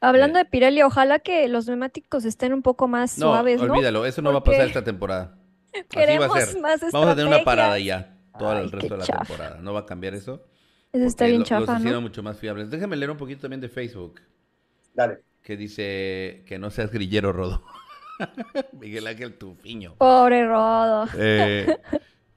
Hablando 0.00 0.38
Eh. 0.38 0.44
de 0.44 0.48
Pirelli, 0.50 0.82
ojalá 0.82 1.18
que 1.18 1.48
los 1.48 1.66
neumáticos 1.66 2.24
estén 2.24 2.52
un 2.52 2.62
poco 2.62 2.86
más 2.88 3.18
No, 3.18 3.26
suaves, 3.26 3.60
¿no? 3.60 3.72
olvídalo, 3.72 4.06
eso 4.06 4.22
no 4.22 4.32
va 4.32 4.38
a 4.38 4.44
pasar 4.44 4.66
esta 4.66 4.84
temporada. 4.84 5.36
Así 5.74 5.80
va 5.80 5.80
a 5.80 6.06
Queremos 6.06 6.32
ser. 6.44 6.60
más 6.60 6.80
Vamos 6.92 7.08
a 7.08 7.16
tener 7.16 7.26
una 7.26 7.44
parada 7.44 7.78
ya, 7.78 8.16
todo 8.38 8.50
Ay, 8.50 8.64
el 8.64 8.70
resto 8.72 8.94
de 8.94 8.98
la 9.00 9.04
chafa. 9.04 9.24
temporada. 9.24 9.60
No 9.60 9.72
va 9.74 9.80
a 9.80 9.86
cambiar 9.86 10.14
eso. 10.14 10.44
Eso 10.92 11.04
está 11.04 11.26
bien 11.26 11.40
lo- 11.40 11.44
chafa, 11.44 11.60
Los 11.60 11.68
¿no? 11.70 11.78
hicieron 11.80 12.02
mucho 12.02 12.22
más 12.22 12.38
fiables. 12.38 12.70
Déjame 12.70 12.96
leer 12.96 13.10
un 13.10 13.18
poquito 13.18 13.42
también 13.42 13.60
de 13.60 13.68
Facebook. 13.68 14.20
Dale. 14.94 15.18
que 15.42 15.56
dice 15.56 16.42
que 16.46 16.58
no 16.58 16.70
seas 16.70 16.90
grillero, 16.90 17.32
Rodo. 17.32 17.62
Miguel 18.80 19.06
Ángel 19.06 19.34
Tufiño. 19.38 19.94
Pobre 19.96 20.46
Rodo. 20.46 21.06
Eh, 21.16 21.76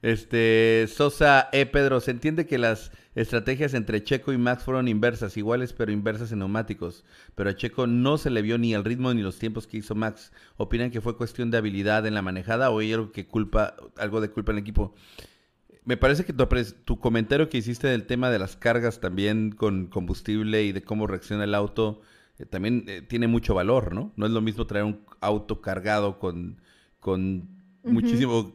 este, 0.00 0.86
Sosa 0.88 1.48
E. 1.52 1.66
Pedro, 1.66 2.00
se 2.00 2.10
entiende 2.12 2.46
que 2.46 2.58
las 2.58 2.90
estrategias 3.14 3.74
entre 3.74 4.02
Checo 4.02 4.32
y 4.32 4.38
Max 4.38 4.64
fueron 4.64 4.88
inversas, 4.88 5.36
iguales 5.36 5.72
pero 5.72 5.92
inversas 5.92 6.32
en 6.32 6.38
neumáticos. 6.38 7.04
Pero 7.34 7.50
a 7.50 7.54
Checo 7.56 7.86
no 7.86 8.16
se 8.18 8.30
le 8.30 8.42
vio 8.42 8.58
ni 8.58 8.74
el 8.74 8.84
ritmo 8.84 9.12
ni 9.12 9.22
los 9.22 9.38
tiempos 9.38 9.66
que 9.66 9.76
hizo 9.78 9.94
Max. 9.94 10.32
¿Opinan 10.56 10.90
que 10.90 11.00
fue 11.00 11.16
cuestión 11.16 11.50
de 11.50 11.58
habilidad 11.58 12.06
en 12.06 12.14
la 12.14 12.22
manejada 12.22 12.70
o 12.70 12.78
hay 12.78 12.92
algo 12.92 13.12
que 13.12 13.26
culpa, 13.26 13.74
algo 13.98 14.20
de 14.20 14.30
culpa 14.30 14.52
en 14.52 14.58
el 14.58 14.62
equipo? 14.62 14.94
Me 15.84 15.96
parece 15.96 16.24
que 16.24 16.32
tu, 16.32 16.46
tu 16.84 16.98
comentario 16.98 17.48
que 17.48 17.58
hiciste 17.58 17.88
del 17.88 18.06
tema 18.06 18.30
de 18.30 18.38
las 18.38 18.56
cargas 18.56 19.00
también 19.00 19.50
con 19.50 19.86
combustible 19.86 20.62
y 20.62 20.72
de 20.72 20.82
cómo 20.82 21.06
reacciona 21.06 21.44
el 21.44 21.54
auto 21.54 22.02
eh, 22.38 22.46
también 22.46 22.84
eh, 22.88 23.02
tiene 23.02 23.28
mucho 23.28 23.54
valor, 23.54 23.94
¿no? 23.94 24.12
No 24.16 24.26
es 24.26 24.32
lo 24.32 24.40
mismo 24.40 24.66
traer 24.66 24.84
un 24.84 25.00
auto 25.20 25.60
cargado 25.60 26.18
con, 26.18 26.60
con 27.00 27.48
muchísimo 27.84 28.54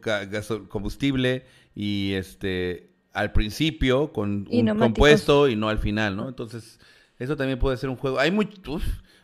combustible 0.69 1.45
y 1.75 2.13
este 2.13 2.91
al 3.13 3.31
principio 3.31 4.11
con 4.13 4.47
un 4.49 4.77
compuesto 4.77 5.49
y 5.49 5.55
no 5.55 5.69
al 5.69 5.79
final, 5.79 6.15
¿no? 6.15 6.29
Entonces, 6.29 6.79
eso 7.17 7.35
también 7.35 7.57
puede 7.57 7.77
ser 7.77 7.89
un 7.89 7.95
juego. 7.95 8.19
Hay 8.19 8.29
muy, 8.29 8.47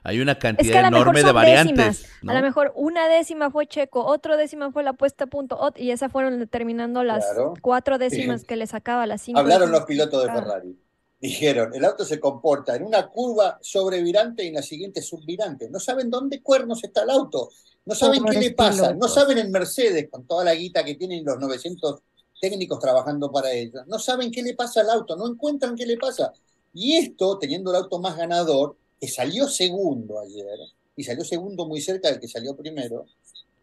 hay 0.04 0.20
una 0.20 0.38
cantidad 0.38 0.86
enorme 0.86 1.24
de 1.24 1.32
variantes. 1.32 2.06
A 2.28 2.34
lo 2.34 2.42
mejor 2.42 2.74
una 2.76 3.08
décima 3.08 3.50
fue 3.50 3.68
Checo, 3.68 4.06
otro 4.06 4.38
décima 4.38 4.72
fue 4.72 4.84
la 4.84 4.94
puesta 4.94 5.26
a 5.26 5.28
punto, 5.28 5.58
y 5.76 5.92
esas 5.92 6.12
fueron 6.12 6.40
determinando 6.40 7.04
las 7.04 7.26
cuatro 7.62 7.98
décimas 7.98 8.44
que 8.44 8.56
le 8.56 8.68
sacaba 8.68 9.08
las 9.08 9.22
cinco. 9.22 9.40
Hablaron 9.40 9.72
los 9.72 9.86
pilotos 9.86 10.24
de 10.24 10.32
Ferrari. 10.32 10.80
Dijeron, 11.20 11.74
el 11.74 11.86
auto 11.86 12.04
se 12.04 12.20
comporta 12.20 12.76
en 12.76 12.84
una 12.84 13.08
curva 13.08 13.58
sobrevirante 13.62 14.44
y 14.44 14.48
en 14.48 14.56
la 14.56 14.62
siguiente 14.62 15.02
subvirante. 15.02 15.70
No 15.70 15.80
saben 15.80 16.10
dónde 16.10 16.42
cuernos 16.42 16.84
está 16.84 17.04
el 17.04 17.12
auto. 17.12 17.50
No 17.86 17.96
saben 17.96 18.26
qué 18.26 18.40
le 18.40 18.52
pasa. 18.52 18.94
No 18.94 19.08
saben 19.08 19.38
en 19.38 19.50
Mercedes, 19.50 20.10
con 20.10 20.28
toda 20.28 20.44
la 20.44 20.54
guita 20.54 20.84
que 20.84 20.96
tienen 20.96 21.24
los 21.24 21.40
900 21.40 22.02
técnicos 22.42 22.78
trabajando 22.78 23.32
para 23.32 23.54
ellos. 23.54 23.88
No 23.88 24.00
saben 24.00 24.32
qué 24.32 24.44
le 24.44 24.54
pasa 24.54 24.82
al 24.82 24.90
auto. 24.90 25.16
No 25.16 25.26
encuentran 25.26 25.78
qué 25.78 25.86
le 25.86 25.96
pasa. 25.96 26.34
Y 26.74 26.98
esto, 26.98 27.38
teniendo 27.38 27.72
el 27.72 27.78
auto 27.78 28.00
más 28.00 28.18
ganador, 28.18 28.76
que 29.04 29.10
salió 29.10 29.50
segundo 29.50 30.18
ayer, 30.18 30.58
y 30.96 31.04
salió 31.04 31.26
segundo 31.26 31.68
muy 31.68 31.82
cerca 31.82 32.10
del 32.10 32.22
que 32.22 32.28
salió 32.30 32.56
primero, 32.56 33.06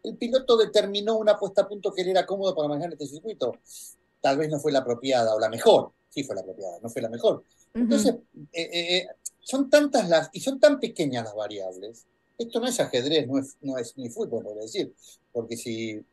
el 0.03 0.15
piloto 0.15 0.55
determinó 0.55 1.17
una 1.17 1.39
puesta 1.39 1.63
a 1.63 1.67
punto 1.67 1.91
que 1.91 2.07
era 2.07 2.27
cómodo 2.27 2.53
para 2.53 2.67
manejar 2.67 2.93
este 2.93 3.07
circuito. 3.07 3.57
Tal 4.21 4.37
vez 4.37 4.51
no 4.51 4.59
fue 4.59 4.71
la 4.71 4.79
apropiada 4.79 5.33
o 5.33 5.39
la 5.39 5.49
mejor, 5.49 5.93
sí 6.09 6.23
fue 6.23 6.35
la 6.35 6.41
apropiada, 6.41 6.77
no 6.83 6.89
fue 6.89 7.01
la 7.01 7.09
mejor. 7.09 7.43
Entonces, 7.73 8.17
eh, 8.53 8.69
eh, 8.71 8.97
eh, 8.97 9.07
son 9.39 9.67
tantas 9.67 10.07
las, 10.09 10.29
y 10.31 10.41
son 10.41 10.59
tan 10.59 10.79
pequeñas 10.79 11.23
las 11.23 11.33
variables. 11.33 12.05
Esto 12.37 12.59
no 12.59 12.67
es 12.67 12.79
ajedrez, 12.79 13.27
no 13.27 13.39
es, 13.39 13.57
no 13.61 13.79
es 13.79 13.97
ni 13.97 14.09
fútbol, 14.09 14.43
por 14.43 14.59
decir, 14.59 14.93
porque 15.33 15.57
si 15.57 16.05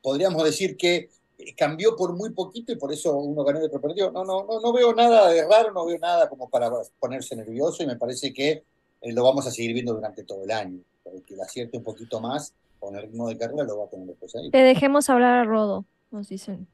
podríamos 0.00 0.44
decir 0.44 0.78
que 0.78 1.10
cambió 1.56 1.96
por 1.96 2.16
muy 2.16 2.30
poquito 2.30 2.72
y 2.72 2.76
por 2.76 2.92
eso 2.92 3.16
uno 3.16 3.44
ganó 3.44 3.60
y 3.60 3.64
otro 3.64 3.80
perdió. 3.80 4.10
No, 4.10 4.24
no, 4.24 4.44
no, 4.44 4.60
no 4.60 4.72
veo 4.72 4.94
nada 4.94 5.28
de 5.28 5.46
raro, 5.46 5.72
no 5.72 5.86
veo 5.86 5.98
nada 5.98 6.28
como 6.28 6.48
para 6.48 6.70
ponerse 6.98 7.36
nervioso 7.36 7.82
y 7.82 7.86
me 7.86 7.96
parece 7.96 8.32
que 8.32 8.64
lo 9.02 9.24
vamos 9.24 9.46
a 9.46 9.50
seguir 9.50 9.72
viendo 9.72 9.94
durante 9.94 10.24
todo 10.24 10.44
el 10.44 10.50
año. 10.50 10.80
Que 11.26 11.34
le 11.34 11.42
acierte 11.42 11.76
un 11.78 11.84
poquito 11.84 12.20
más 12.20 12.54
con 12.78 12.96
el 12.96 13.02
ritmo 13.02 13.28
de 13.28 13.36
carrera 13.36 13.64
lo 13.64 13.78
va 13.78 13.84
a 13.84 13.88
tener 13.88 14.06
después 14.06 14.34
ahí. 14.36 14.50
Te 14.50 14.58
dejemos 14.62 15.10
hablar 15.10 15.34
a 15.34 15.44
Rodo, 15.44 15.84
nos 16.10 16.28
dicen. 16.28 16.66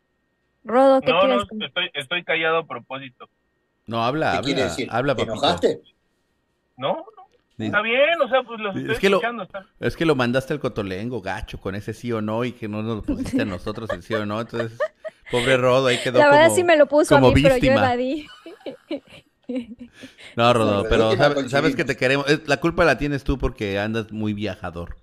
Rodo, 0.64 1.00
¿qué 1.00 1.12
quieres? 1.12 1.42
No, 1.52 1.66
estoy, 1.66 1.90
estoy 1.94 2.24
callado 2.24 2.58
a 2.58 2.66
propósito. 2.66 3.28
No, 3.86 4.04
habla, 4.04 4.30
¿Qué 4.30 4.36
habla. 4.38 4.46
quiere 4.46 4.62
decir? 4.64 4.88
Habla, 4.90 5.14
¿Te 5.14 5.22
enojaste? 5.22 5.82
No, 6.76 6.94
no. 6.94 7.15
Está 7.58 7.80
bien, 7.80 8.20
o 8.22 8.28
sea, 8.28 8.42
pues 8.42 8.60
lo 8.60 8.68
estoy 8.68 8.92
es 8.92 8.98
que 8.98 9.06
escuchando. 9.06 9.42
Lo, 9.42 9.44
está. 9.44 9.66
Es 9.80 9.96
que 9.96 10.04
lo 10.04 10.14
mandaste 10.14 10.52
al 10.52 10.60
cotolengo, 10.60 11.22
gacho, 11.22 11.58
con 11.58 11.74
ese 11.74 11.94
sí 11.94 12.12
o 12.12 12.20
no, 12.20 12.44
y 12.44 12.52
que 12.52 12.68
no 12.68 12.82
nos 12.82 12.96
lo 12.96 13.02
pusiste 13.02 13.42
a 13.42 13.46
nosotros 13.46 13.88
el 13.90 14.02
sí 14.02 14.14
o 14.14 14.26
no. 14.26 14.40
Entonces, 14.40 14.78
pobre 15.30 15.56
Rodo, 15.56 15.86
ahí 15.86 15.98
quedó 15.98 16.18
La 16.18 16.28
verdad 16.28 16.46
como, 16.46 16.56
sí 16.56 16.64
me 16.64 16.76
lo 16.76 16.86
puso 16.86 17.14
como 17.14 17.28
a 17.28 17.32
mí, 17.32 17.42
pero 17.42 17.56
yo 17.56 17.60
víctima. 17.60 17.94
evadí. 17.94 18.26
No, 20.34 20.52
Rodo, 20.52 20.86
Pero 20.88 21.16
sabes, 21.16 21.50
sabes 21.50 21.76
que 21.76 21.84
te 21.84 21.96
queremos. 21.96 22.26
La 22.46 22.58
culpa 22.58 22.84
la 22.84 22.98
tienes 22.98 23.24
tú 23.24 23.38
porque 23.38 23.78
andas 23.78 24.12
muy 24.12 24.34
viajador. 24.34 24.96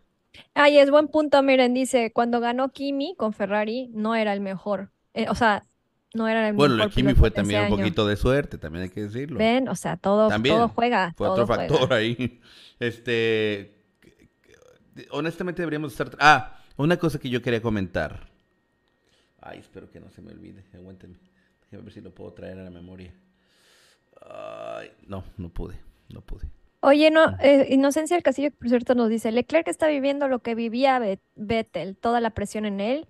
Ay, 0.54 0.78
es 0.80 0.92
buen 0.92 1.08
punto, 1.08 1.42
miren, 1.44 1.74
dice, 1.74 2.12
cuando 2.12 2.40
ganó 2.40 2.70
Kimi 2.70 3.16
con 3.16 3.34
Ferrari, 3.34 3.90
no 3.94 4.16
era 4.16 4.34
el 4.34 4.42
mejor. 4.42 4.92
Eh, 5.14 5.28
o 5.30 5.36
sea, 5.36 5.64
no 6.14 6.28
era 6.28 6.48
el 6.50 6.54
Bueno, 6.56 6.84
el 6.84 6.90
Kimi 6.90 7.14
fue 7.14 7.32
también 7.32 7.64
un 7.72 7.78
poquito 7.78 8.06
de 8.08 8.16
suerte, 8.16 8.58
también 8.58 8.84
hay 8.84 8.90
que 8.90 9.02
decirlo. 9.04 9.38
¿Ven? 9.40 9.68
O 9.70 9.76
sea, 9.76 9.98
todo, 9.98 10.30
También 10.30 10.56
todo 10.56 10.70
juega. 10.70 11.14
Fue 11.18 11.26
todo 11.28 11.34
otro 11.44 11.48
juega. 11.48 11.68
factor 11.68 11.94
ahí. 11.94 12.40
Este. 12.80 13.76
Honestamente 15.12 15.62
deberíamos 15.62 15.92
estar. 15.92 16.12
Ah, 16.20 16.60
una 16.78 16.98
cosa 16.98 17.20
que 17.20 17.30
yo 17.30 17.42
quería 17.42 17.62
comentar. 17.62 18.28
Ay, 19.42 19.60
espero 19.60 19.90
que 19.90 20.00
no 20.00 20.10
se 20.10 20.22
me 20.22 20.32
olvide. 20.32 20.64
Aguántenme. 20.74 21.18
Déjenme 21.64 21.84
ver 21.86 21.94
si 21.94 22.02
lo 22.02 22.12
puedo 22.14 22.32
traer 22.34 22.60
a 22.60 22.64
la 22.64 22.70
memoria. 22.70 23.14
Ay, 24.22 24.92
no, 25.08 25.24
no 25.38 25.50
pude. 25.50 25.80
No 26.10 26.22
pude. 26.22 26.48
Oye, 26.82 27.12
no, 27.12 27.38
eh, 27.42 27.68
Inocencia 27.70 28.16
del 28.18 28.24
Castillo, 28.24 28.52
por 28.52 28.68
cierto, 28.68 28.94
nos 28.94 29.08
dice, 29.10 29.32
Leclerc 29.32 29.68
está 29.70 29.88
viviendo 29.88 30.28
lo 30.28 30.40
que 30.40 30.54
vivía 30.54 31.00
Bet- 31.00 31.22
Vettel, 31.36 31.96
toda 31.96 32.20
la 32.20 32.32
presión 32.32 32.66
en 32.66 32.82
él, 32.82 33.08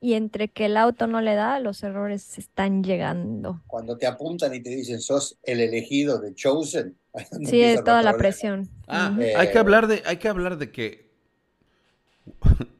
y 0.00 0.14
entre 0.14 0.48
que 0.48 0.66
el 0.66 0.76
auto 0.76 1.06
no 1.06 1.20
le 1.20 1.34
da, 1.34 1.58
los 1.58 1.82
errores 1.82 2.38
están 2.38 2.84
llegando. 2.84 3.62
Cuando 3.66 3.96
te 3.96 4.06
apuntan 4.06 4.54
y 4.54 4.62
te 4.62 4.70
dicen 4.70 5.00
sos 5.00 5.38
el 5.42 5.60
elegido 5.60 6.18
de 6.20 6.34
Chosen. 6.34 6.96
Sí, 7.46 7.62
es 7.62 7.82
toda 7.82 8.02
la 8.02 8.18
presión. 8.18 8.68
Ah. 8.86 9.16
Eh, 9.18 9.32
hay 9.34 9.50
que 9.50 9.58
hablar 9.58 9.86
de, 9.86 10.02
hay 10.04 10.18
que 10.18 10.28
hablar 10.28 10.58
de 10.58 10.70
que. 10.70 11.10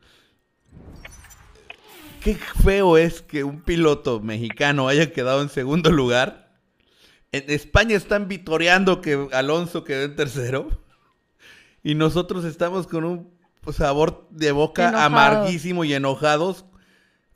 Qué 2.21 2.35
feo 2.35 2.99
es 2.99 3.23
que 3.23 3.45
un 3.45 3.63
piloto 3.63 4.21
mexicano 4.21 4.89
haya 4.89 5.11
quedado 5.13 5.41
en 5.41 5.49
segundo 5.49 5.91
lugar. 5.91 6.59
En 7.33 7.45
España 7.49 7.97
están 7.97 8.29
vitoreando 8.29 9.01
que 9.01 9.29
Alonso 9.33 9.85
quedó 9.85 10.03
en 10.03 10.17
tercero. 10.17 10.69
Y 11.83 11.95
nosotros 11.95 12.45
estamos 12.45 12.87
con 12.87 13.05
un 13.05 13.31
sabor 13.73 14.27
de 14.31 14.53
boca 14.53 14.89
Enojados. 14.89 15.07
amarguísimo 15.07 15.85
y 15.85 15.95
enojados. 15.95 16.67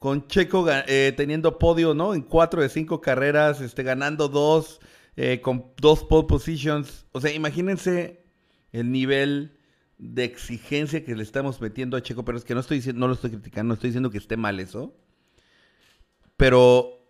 Con 0.01 0.29
Checo 0.29 0.67
eh, 0.71 1.13
teniendo 1.15 1.59
podio, 1.59 1.93
¿no? 1.93 2.15
En 2.15 2.23
cuatro 2.23 2.63
de 2.63 2.71
cinco 2.71 3.03
carreras, 3.03 3.61
este, 3.61 3.83
ganando 3.83 4.29
dos, 4.29 4.81
eh, 5.15 5.43
con 5.43 5.75
dos 5.77 6.05
pole 6.05 6.27
positions. 6.27 7.05
O 7.13 7.21
sea, 7.21 7.31
imagínense 7.35 8.25
el 8.73 8.91
nivel 8.91 9.59
de 9.99 10.25
exigencia 10.25 11.05
que 11.05 11.15
le 11.15 11.23
estamos 11.23 11.61
metiendo 11.61 11.99
a 11.99 12.03
Checo, 12.03 12.25
pero 12.25 12.39
es 12.39 12.45
que 12.45 12.55
no 12.55 12.61
estoy 12.61 12.79
diciendo, 12.79 13.01
no 13.01 13.09
lo 13.09 13.13
estoy 13.13 13.29
criticando, 13.29 13.69
no 13.69 13.75
estoy 13.75 13.91
diciendo 13.91 14.11
que 14.11 14.17
esté 14.17 14.39
mal 14.39 14.59
eso. 14.59 14.97
Pero 16.39 17.07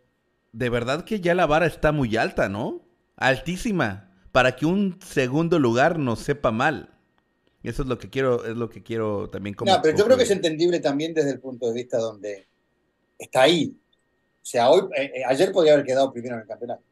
de 0.50 0.68
verdad 0.68 1.04
que 1.04 1.20
ya 1.20 1.36
la 1.36 1.46
vara 1.46 1.66
está 1.66 1.92
muy 1.92 2.16
alta, 2.16 2.48
¿no? 2.48 2.84
Altísima. 3.14 4.10
Para 4.32 4.56
que 4.56 4.66
un 4.66 4.98
segundo 5.00 5.60
lugar 5.60 5.96
nos 5.96 6.18
sepa 6.18 6.50
mal. 6.50 6.98
Eso 7.62 7.82
es 7.82 7.88
lo 7.88 7.98
que 7.98 8.10
quiero, 8.10 8.44
es 8.44 8.56
lo 8.56 8.68
que 8.68 8.82
quiero 8.82 9.30
también 9.30 9.54
como. 9.54 9.70
No, 9.70 9.80
pero 9.80 9.96
yo 9.96 10.04
creo 10.06 10.16
que 10.16 10.24
es 10.24 10.30
entendible 10.32 10.80
también 10.80 11.14
desde 11.14 11.30
el 11.30 11.38
punto 11.38 11.68
de 11.68 11.74
vista 11.74 11.98
donde 11.98 12.49
está 13.20 13.42
ahí. 13.42 13.76
O 14.42 14.46
sea, 14.46 14.70
hoy, 14.70 14.82
eh, 14.96 15.12
eh, 15.16 15.22
ayer 15.26 15.52
podía 15.52 15.74
haber 15.74 15.84
quedado 15.84 16.12
primero 16.12 16.34
en 16.34 16.42
el 16.42 16.46
campeonato. 16.48 16.82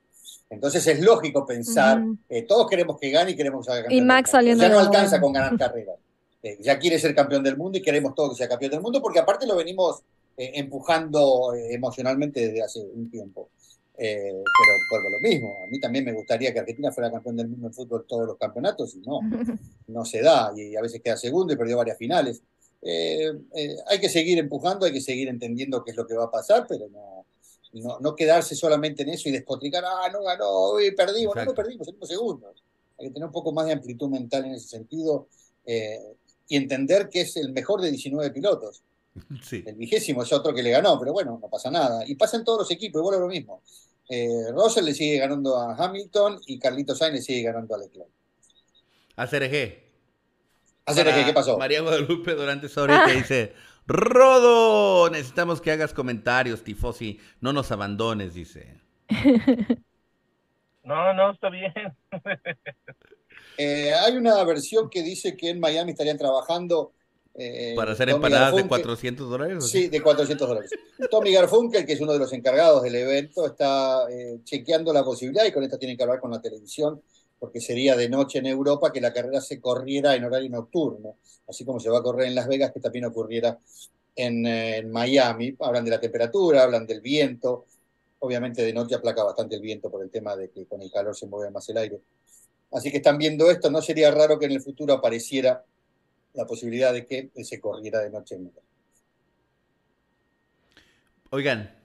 Entonces 0.50 0.86
es 0.86 1.00
lógico 1.00 1.44
pensar, 1.44 2.02
eh, 2.28 2.42
todos 2.42 2.68
queremos 2.68 2.98
que 2.98 3.10
gane 3.10 3.32
y 3.32 3.36
queremos 3.36 3.66
que 3.66 3.72
campeón. 3.72 3.92
Y 3.92 4.00
Max 4.00 4.30
saliendo 4.30 4.62
Ya 4.62 4.70
no 4.70 4.78
alcanza 4.78 5.20
con 5.20 5.32
ganar 5.32 5.56
carreras. 5.58 5.96
Eh, 6.40 6.56
ya 6.60 6.78
quiere 6.78 7.00
ser 7.00 7.16
campeón 7.16 7.42
del 7.42 7.56
mundo 7.56 7.78
y 7.78 7.82
queremos 7.82 8.14
todos 8.14 8.30
que 8.30 8.36
sea 8.36 8.48
campeón 8.48 8.70
del 8.70 8.80
mundo 8.80 9.02
porque 9.02 9.18
aparte 9.18 9.44
lo 9.44 9.56
venimos 9.56 10.04
eh, 10.36 10.52
empujando 10.54 11.52
emocionalmente 11.52 12.46
desde 12.46 12.62
hace 12.62 12.78
un 12.78 13.10
tiempo. 13.10 13.48
Pero 13.96 14.36
vuelvo 14.88 15.08
a 15.08 15.10
lo 15.10 15.18
mismo. 15.20 15.52
A 15.64 15.66
mí 15.66 15.80
también 15.80 16.04
me 16.04 16.12
gustaría 16.12 16.52
que 16.52 16.60
Argentina 16.60 16.92
fuera 16.92 17.10
campeón 17.10 17.38
del 17.38 17.48
mundo 17.48 17.66
en 17.66 17.74
fútbol 17.74 18.04
todos 18.06 18.24
los 18.24 18.38
campeonatos 18.38 18.94
y 18.94 19.00
no 19.00 19.18
no 19.88 20.04
se 20.04 20.22
da 20.22 20.52
y 20.54 20.76
a 20.76 20.80
veces 20.80 21.02
queda 21.02 21.16
segundo 21.16 21.52
y 21.52 21.56
perdió 21.56 21.76
varias 21.76 21.98
finales. 21.98 22.40
Eh, 22.82 23.32
eh, 23.54 23.76
hay 23.86 24.00
que 24.00 24.08
seguir 24.08 24.38
empujando, 24.38 24.86
hay 24.86 24.92
que 24.92 25.00
seguir 25.00 25.28
entendiendo 25.28 25.82
qué 25.84 25.90
es 25.90 25.96
lo 25.96 26.06
que 26.06 26.14
va 26.14 26.24
a 26.24 26.30
pasar, 26.30 26.66
pero 26.68 26.88
no, 26.88 27.26
no, 27.72 27.98
no 28.00 28.16
quedarse 28.16 28.54
solamente 28.54 29.02
en 29.02 29.10
eso 29.10 29.28
y 29.28 29.32
despotricar, 29.32 29.84
ah, 29.84 30.08
no 30.12 30.22
ganó, 30.22 30.72
uy, 30.72 30.92
perdimos, 30.92 31.34
no, 31.36 31.44
no 31.44 31.54
perdimos, 31.54 31.86
salimos 31.86 32.08
segundos. 32.08 32.62
Hay 32.98 33.08
que 33.08 33.12
tener 33.12 33.26
un 33.26 33.32
poco 33.32 33.52
más 33.52 33.66
de 33.66 33.72
amplitud 33.72 34.08
mental 34.08 34.44
en 34.44 34.52
ese 34.52 34.68
sentido 34.68 35.28
eh, 35.64 35.98
y 36.48 36.56
entender 36.56 37.08
que 37.08 37.22
es 37.22 37.36
el 37.36 37.52
mejor 37.52 37.80
de 37.80 37.90
19 37.90 38.30
pilotos. 38.30 38.82
Sí. 39.42 39.64
El 39.66 39.74
vigésimo 39.74 40.22
es 40.22 40.32
otro 40.32 40.54
que 40.54 40.62
le 40.62 40.70
ganó, 40.70 40.96
pero 40.96 41.12
bueno, 41.12 41.40
no 41.42 41.48
pasa 41.48 41.72
nada. 41.72 42.04
Y 42.06 42.14
pasa 42.14 42.36
en 42.36 42.44
todos 42.44 42.60
los 42.60 42.70
equipos, 42.70 43.00
igual 43.00 43.16
es 43.16 43.20
lo 43.20 43.26
mismo. 43.26 43.62
Eh, 44.08 44.52
Russell 44.52 44.84
le 44.84 44.94
sigue 44.94 45.18
ganando 45.18 45.56
a 45.56 45.74
Hamilton 45.74 46.40
y 46.46 46.56
Carlito 46.56 46.94
Sainz 46.94 47.14
le 47.14 47.22
sigue 47.22 47.42
ganando 47.42 47.74
a 47.74 47.78
Leclerc. 47.78 48.08
A 49.16 49.26
CRG. 49.26 49.87
¿Qué 51.26 51.32
pasó? 51.32 51.58
María 51.58 51.80
Guadalupe 51.82 52.34
Durante 52.34 52.68
Soria 52.68 53.04
que 53.06 53.12
dice: 53.12 53.52
Rodo, 53.86 55.08
necesitamos 55.10 55.60
que 55.60 55.70
hagas 55.72 55.92
comentarios, 55.94 56.62
Tifosi. 56.64 57.18
No 57.40 57.52
nos 57.52 57.70
abandones, 57.72 58.34
dice. 58.34 58.80
No, 60.84 61.12
no, 61.12 61.32
está 61.32 61.50
bien. 61.50 61.72
Eh, 63.60 63.92
hay 63.92 64.16
una 64.16 64.42
versión 64.44 64.88
que 64.88 65.02
dice 65.02 65.36
que 65.36 65.50
en 65.50 65.58
Miami 65.58 65.90
estarían 65.90 66.16
trabajando. 66.16 66.92
eh, 67.34 67.72
Para 67.76 67.90
hacer 67.92 68.08
Tommy 68.08 68.26
empanadas 68.26 68.54
de 68.54 68.62
Garfunkel- 68.62 68.68
400 68.68 69.28
dólares. 69.30 69.56
¿o 69.58 69.60
Sí, 69.60 69.88
de 69.88 70.00
400 70.00 70.48
dólares. 70.48 70.70
Tommy 71.10 71.32
Garfunkel, 71.32 71.84
que 71.84 71.94
es 71.94 72.00
uno 72.00 72.12
de 72.12 72.20
los 72.20 72.32
encargados 72.32 72.84
del 72.84 72.94
evento, 72.94 73.46
está 73.46 74.08
eh, 74.10 74.38
chequeando 74.44 74.92
la 74.92 75.02
posibilidad, 75.04 75.44
y 75.44 75.50
con 75.52 75.64
esto 75.64 75.76
tienen 75.76 75.96
que 75.96 76.04
hablar 76.04 76.20
con 76.20 76.30
la 76.30 76.40
televisión, 76.40 77.02
porque 77.38 77.60
sería 77.60 77.96
de 77.96 78.08
noche 78.08 78.38
en 78.38 78.46
Europa 78.46 78.92
que 78.92 79.00
la 79.00 79.12
carrera 79.12 79.40
se 79.40 79.60
corriera 79.60 80.14
en 80.14 80.24
horario 80.24 80.50
nocturno, 80.50 81.16
así 81.46 81.64
como 81.64 81.80
se 81.80 81.90
va 81.90 81.98
a 81.98 82.02
correr 82.02 82.28
en 82.28 82.34
Las 82.34 82.48
Vegas, 82.48 82.72
que 82.72 82.80
también 82.80 83.04
ocurriera 83.04 83.58
en, 84.16 84.46
eh, 84.46 84.78
en 84.78 84.90
Miami. 84.90 85.56
Hablan 85.60 85.84
de 85.84 85.90
la 85.90 86.00
temperatura, 86.00 86.64
hablan 86.64 86.86
del 86.86 87.00
viento. 87.00 87.66
Obviamente 88.20 88.62
de 88.62 88.72
noche 88.72 88.96
aplaca 88.96 89.22
bastante 89.22 89.54
el 89.54 89.62
viento 89.62 89.90
por 89.90 90.02
el 90.02 90.10
tema 90.10 90.34
de 90.34 90.50
que 90.50 90.66
con 90.66 90.82
el 90.82 90.90
calor 90.90 91.16
se 91.16 91.26
mueve 91.26 91.50
más 91.50 91.68
el 91.68 91.76
aire. 91.76 92.00
Así 92.72 92.90
que 92.90 92.98
están 92.98 93.16
viendo 93.16 93.50
esto, 93.50 93.70
no 93.70 93.80
sería 93.80 94.10
raro 94.10 94.38
que 94.38 94.46
en 94.46 94.52
el 94.52 94.60
futuro 94.60 94.94
apareciera 94.94 95.64
la 96.34 96.46
posibilidad 96.46 96.92
de 96.92 97.06
que 97.06 97.30
se 97.44 97.60
corriera 97.60 98.00
de 98.00 98.10
noche 98.10 98.34
en 98.34 98.44
México. 98.44 98.62
Oigan, 101.30 101.77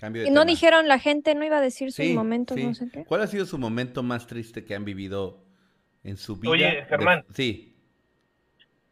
cambio 0.00 0.22
de 0.22 0.28
Y 0.28 0.30
no 0.30 0.40
tema. 0.40 0.50
dijeron 0.50 0.88
la 0.88 0.98
gente, 0.98 1.34
no 1.34 1.44
iba 1.44 1.58
a 1.58 1.60
decir 1.60 1.92
sus 1.92 2.04
Sí, 2.06 2.14
momentos, 2.14 2.56
sí. 2.56 2.64
no 2.64 2.74
sé 2.74 2.88
qué. 2.90 3.04
¿Cuál 3.04 3.22
ha 3.22 3.26
sido 3.26 3.44
su 3.46 3.58
momento 3.58 4.02
más 4.02 4.26
triste 4.26 4.64
que 4.64 4.74
han 4.74 4.84
vivido 4.84 5.44
en 6.02 6.16
su 6.16 6.36
vida? 6.36 6.50
Oye, 6.52 6.64
de- 6.64 6.84
Germán. 6.86 7.24
Sí. 7.34 7.66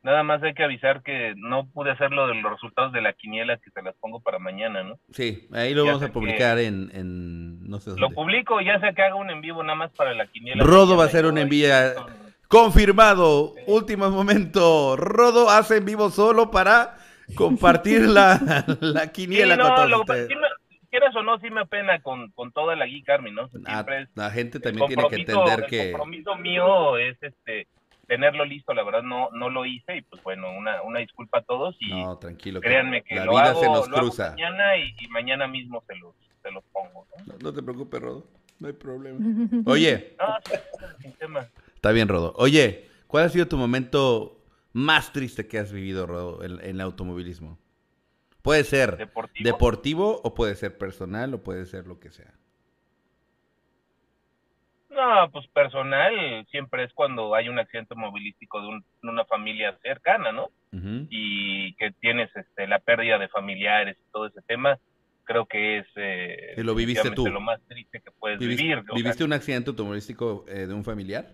Nada 0.02 0.22
más 0.22 0.40
hay 0.42 0.54
que 0.54 0.62
avisar 0.62 1.02
que 1.02 1.34
no 1.36 1.66
pude 1.66 1.90
hacer 1.90 2.12
lo 2.12 2.28
de 2.28 2.34
los 2.36 2.52
resultados 2.52 2.92
de 2.92 3.02
la 3.02 3.12
quiniela 3.14 3.56
que 3.58 3.70
se 3.70 3.82
las 3.82 3.94
pongo 3.96 4.20
para 4.20 4.38
mañana, 4.38 4.82
¿no? 4.84 4.98
Sí, 5.12 5.48
ahí 5.52 5.74
lo 5.74 5.84
Ya 5.84 5.90
vamos 5.92 6.08
a 6.08 6.12
publicar 6.12 6.58
en, 6.60 6.90
en 6.94 7.68
no 7.68 7.80
sé 7.80 7.90
Lo 7.90 7.96
dónde. 7.96 8.14
publico, 8.14 8.60
ya 8.60 8.78
sé 8.80 8.94
que 8.94 9.02
haga 9.02 9.16
un 9.16 9.28
en 9.30 9.40
vivo 9.40 9.62
nada 9.64 9.74
más 9.74 9.90
para 9.92 10.14
la 10.14 10.26
quiniela. 10.28 10.62
Rodo 10.62 10.96
va 10.96 11.04
a 11.04 11.06
hacer 11.08 11.26
un 11.26 11.36
envía- 11.36 11.94
con- 11.94 12.28
Confirmado, 12.48 13.54
último 13.66 14.08
momento. 14.08 14.96
Rodo 14.96 15.50
hace 15.50 15.76
en 15.78 15.84
vivo 15.84 16.08
solo 16.10 16.50
para 16.50 16.96
compartir 17.34 18.02
la, 18.02 18.40
la 18.80 19.02
Sí, 19.02 19.10
quiniela 19.12 19.58
con 19.58 19.66
no, 19.68 19.74
todos 19.74 19.90
lo, 19.90 20.00
ustedes. 20.00 20.28
sí 20.28 20.34
quieras 20.90 21.14
o 21.16 21.22
no, 21.22 21.38
sí 21.38 21.50
me 21.50 21.60
apena 21.62 22.00
con, 22.02 22.30
con 22.32 22.52
toda 22.52 22.74
la 22.76 22.86
Geek 22.86 23.08
Army, 23.08 23.30
¿no? 23.30 23.48
Ah, 23.66 23.84
la 24.14 24.30
gente 24.30 24.58
el 24.58 24.62
también 24.64 24.86
tiene 24.88 25.02
que 25.08 25.16
compromiso- 25.16 25.32
entender 25.32 25.64
el 25.64 25.70
que 25.70 25.92
compromiso 25.92 26.36
mío 26.36 26.96
es 26.98 27.16
este 27.22 27.68
tenerlo 28.06 28.44
listo, 28.46 28.72
la 28.72 28.82
verdad 28.84 29.02
no 29.02 29.28
no 29.32 29.50
lo 29.50 29.66
hice 29.66 29.96
y 29.98 30.00
pues 30.02 30.22
bueno, 30.22 30.50
una, 30.56 30.80
una 30.82 31.00
disculpa 31.00 31.40
a 31.40 31.42
todos 31.42 31.76
y 31.80 31.90
no, 31.90 32.16
tranquilo, 32.18 32.60
que 32.62 32.68
créanme 32.68 33.02
que 33.02 33.16
la 33.16 33.24
lo 33.26 33.32
vida 33.32 33.50
hago, 33.50 33.60
se 33.60 33.66
nos 33.68 33.88
lo 33.88 33.96
hago 33.98 34.06
cruza. 34.06 34.30
mañana 34.30 34.76
y, 34.78 34.94
y 34.98 35.08
mañana 35.08 35.46
mismo 35.46 35.84
se 35.86 35.94
los, 35.96 36.14
se 36.42 36.50
los 36.50 36.64
pongo, 36.72 37.06
¿no? 37.18 37.34
No, 37.34 37.38
no 37.38 37.52
te 37.52 37.62
preocupes, 37.62 38.00
Rodo, 38.00 38.26
no 38.60 38.66
hay 38.68 38.72
problema. 38.72 39.18
Oye, 39.66 40.16
No, 40.18 40.26
sí, 40.46 40.54
sin 41.02 41.12
tema. 41.16 41.46
está 41.74 41.92
bien, 41.92 42.08
Rodo. 42.08 42.32
Oye, 42.38 42.88
¿cuál 43.06 43.24
ha 43.24 43.28
sido 43.28 43.46
tu 43.46 43.58
momento 43.58 44.42
más 44.72 45.12
triste 45.12 45.46
que 45.46 45.58
has 45.58 45.70
vivido, 45.70 46.06
Rodo, 46.06 46.42
en, 46.44 46.52
en 46.60 46.76
el 46.76 46.80
automovilismo? 46.80 47.58
Puede 48.42 48.64
ser 48.64 48.96
Deportivo. 48.96 49.46
deportivo 49.50 50.20
o 50.22 50.34
puede 50.34 50.54
ser 50.54 50.78
personal 50.78 51.34
o 51.34 51.42
puede 51.42 51.66
ser 51.66 51.86
lo 51.86 51.98
que 52.00 52.10
sea. 52.10 52.32
No, 54.90 55.30
pues 55.30 55.46
personal 55.48 56.46
siempre 56.50 56.84
es 56.84 56.92
cuando 56.94 57.34
hay 57.34 57.48
un 57.48 57.58
accidente 57.58 57.94
movilístico 57.94 58.60
de, 58.60 58.68
un- 58.68 58.84
una 59.02 59.24
familia 59.26 59.76
cercana, 59.82 60.32
¿no? 60.32 60.50
Y 61.10 61.74
que 61.76 61.92
tienes 62.00 62.30
este, 62.36 62.66
la 62.66 62.78
pérdida 62.78 63.18
de 63.18 63.28
familiares 63.28 63.96
y 63.98 64.12
todo 64.12 64.26
ese 64.26 64.40
tema, 64.42 64.78
creo 65.24 65.46
que 65.46 65.78
es 65.78 65.86
eh, 65.96 66.54
lo 66.58 66.74
viviste 66.74 67.10
tú. 67.10 67.26
lo 67.28 67.40
más 67.40 67.60
triste 67.68 68.00
que 68.00 68.10
puedes 68.12 68.38
¿Viviste, 68.38 68.62
vivir. 68.64 68.82
viviste 68.94 69.24
un 69.24 69.32
accidente 69.32 69.70
automovilístico 69.70 70.44
eh, 70.48 70.66
de 70.66 70.74
un 70.74 70.84
familiar? 70.84 71.26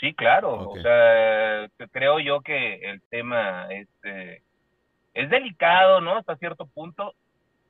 Sí, 0.00 0.14
claro. 0.14 0.68
O 0.70 0.80
sea, 0.80 1.68
creo 1.92 2.20
yo 2.20 2.40
que 2.42 2.74
el 2.90 3.00
tema 3.08 3.68
es, 3.72 3.88
eh, 4.04 4.42
es 5.16 5.30
delicado, 5.30 6.00
¿no? 6.00 6.16
Hasta 6.18 6.36
cierto 6.36 6.66
punto. 6.66 7.12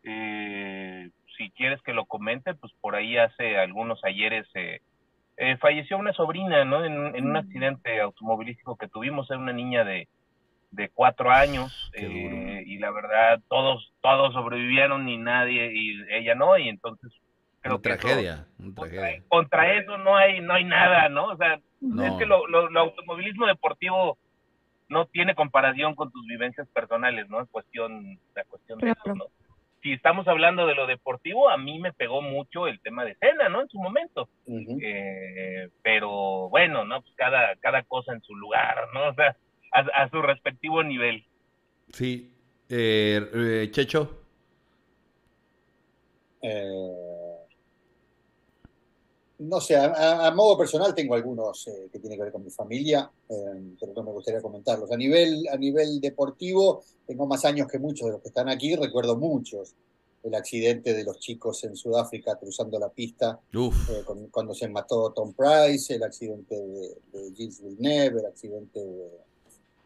Eh, 0.02 1.10
si 1.36 1.50
quieres 1.50 1.82
que 1.82 1.92
lo 1.92 2.06
comente, 2.06 2.54
pues 2.54 2.72
por 2.80 2.94
ahí 2.94 3.16
hace 3.18 3.58
algunos 3.58 4.02
ayeres 4.04 4.46
eh, 4.54 4.80
eh, 5.36 5.56
falleció 5.58 5.98
una 5.98 6.12
sobrina, 6.12 6.64
¿no? 6.64 6.84
En, 6.84 7.14
en 7.16 7.26
un 7.26 7.32
Mm. 7.32 7.36
accidente 7.36 8.00
automovilístico 8.00 8.76
que 8.76 8.88
tuvimos, 8.88 9.28
era 9.30 9.38
una 9.38 9.52
niña 9.52 9.84
de, 9.84 10.08
de 10.70 10.88
cuatro 10.90 11.30
años 11.30 11.90
eh, 11.94 12.62
y 12.66 12.78
la 12.78 12.90
verdad 12.90 13.40
todos 13.48 13.92
todos 14.02 14.32
sobrevivieron 14.32 15.08
y 15.08 15.16
nadie 15.18 15.70
y 15.74 16.02
ella 16.10 16.34
no 16.34 16.56
y 16.58 16.68
entonces 16.68 17.12
creo 17.60 17.74
Una 17.76 17.82
que 17.82 17.88
eso- 17.90 17.98
tragedia, 18.00 18.46
una 18.58 18.74
contra, 18.74 18.98
tragedia. 19.00 19.22
contra 19.28 19.74
eso 19.74 19.98
no 19.98 20.16
hay 20.16 20.40
no 20.40 20.54
hay 20.54 20.64
nada, 20.64 21.08
¿no? 21.08 21.26
O 21.28 21.36
sea, 21.36 21.58
No. 21.80 22.04
es 22.06 22.12
que 22.18 22.26
lo, 22.26 22.46
lo, 22.46 22.68
lo 22.70 22.80
automovilismo 22.80 23.46
deportivo 23.46 24.18
no 24.88 25.06
tiene 25.06 25.34
comparación 25.34 25.94
con 25.94 26.10
tus 26.10 26.26
vivencias 26.26 26.68
personales, 26.68 27.28
¿no? 27.28 27.40
Es 27.40 27.48
cuestión, 27.50 28.18
la 28.34 28.44
cuestión 28.44 28.78
de 28.78 28.90
eso. 28.90 29.30
Si 29.82 29.92
estamos 29.92 30.26
hablando 30.26 30.66
de 30.66 30.74
lo 30.74 30.86
deportivo, 30.86 31.48
a 31.48 31.56
mí 31.56 31.78
me 31.78 31.92
pegó 31.92 32.20
mucho 32.20 32.66
el 32.66 32.80
tema 32.80 33.04
de 33.04 33.14
cena, 33.16 33.48
¿no? 33.48 33.62
En 33.62 33.68
su 33.68 33.78
momento. 33.78 34.28
Eh, 34.46 35.68
pero 35.82 36.48
bueno, 36.48 36.84
¿no? 36.84 37.02
Pues 37.02 37.14
cada, 37.16 37.54
cada 37.56 37.82
cosa 37.84 38.12
en 38.12 38.22
su 38.22 38.34
lugar, 38.34 38.76
¿no? 38.94 39.08
O 39.08 39.14
sea, 39.14 39.36
a, 39.72 39.80
a 40.02 40.08
su 40.08 40.22
respectivo 40.22 40.82
nivel. 40.82 41.24
Sí. 41.92 42.32
Eh, 42.68 43.20
eh, 43.32 43.68
Checho, 43.70 44.22
Eh, 46.42 47.25
no 49.38 49.60
sé, 49.60 49.76
a, 49.76 50.26
a- 50.26 50.30
modo 50.34 50.56
personal 50.56 50.94
tengo 50.94 51.14
algunos 51.14 51.66
eh, 51.68 51.88
que 51.92 51.98
tienen 51.98 52.18
que 52.18 52.22
ver 52.24 52.32
con 52.32 52.44
mi 52.44 52.50
familia, 52.50 53.10
eh, 53.28 53.34
pero 53.78 53.92
no 53.94 54.02
me 54.04 54.12
gustaría 54.12 54.40
comentarlos. 54.40 54.90
A 54.90 54.96
nivel, 54.96 55.46
a 55.50 55.56
nivel 55.56 56.00
deportivo, 56.00 56.82
tengo 57.06 57.26
más 57.26 57.44
años 57.44 57.68
que 57.68 57.78
muchos 57.78 58.06
de 58.06 58.12
los 58.12 58.22
que 58.22 58.28
están 58.28 58.48
aquí, 58.48 58.74
recuerdo 58.76 59.16
muchos. 59.16 59.74
El 60.22 60.34
accidente 60.34 60.92
de 60.94 61.04
los 61.04 61.20
chicos 61.20 61.62
en 61.64 61.76
Sudáfrica 61.76 62.36
cruzando 62.36 62.78
la 62.78 62.88
pista, 62.88 63.38
eh, 63.90 64.02
con- 64.04 64.26
cuando 64.28 64.54
se 64.54 64.68
mató 64.68 65.12
Tom 65.12 65.32
Price, 65.34 65.94
el 65.94 66.02
accidente 66.02 66.56
de, 66.56 66.96
de 67.12 67.32
Gilles 67.34 67.62
Villeneuve, 67.62 68.20
el 68.20 68.26
accidente 68.26 68.80
de... 68.84 69.10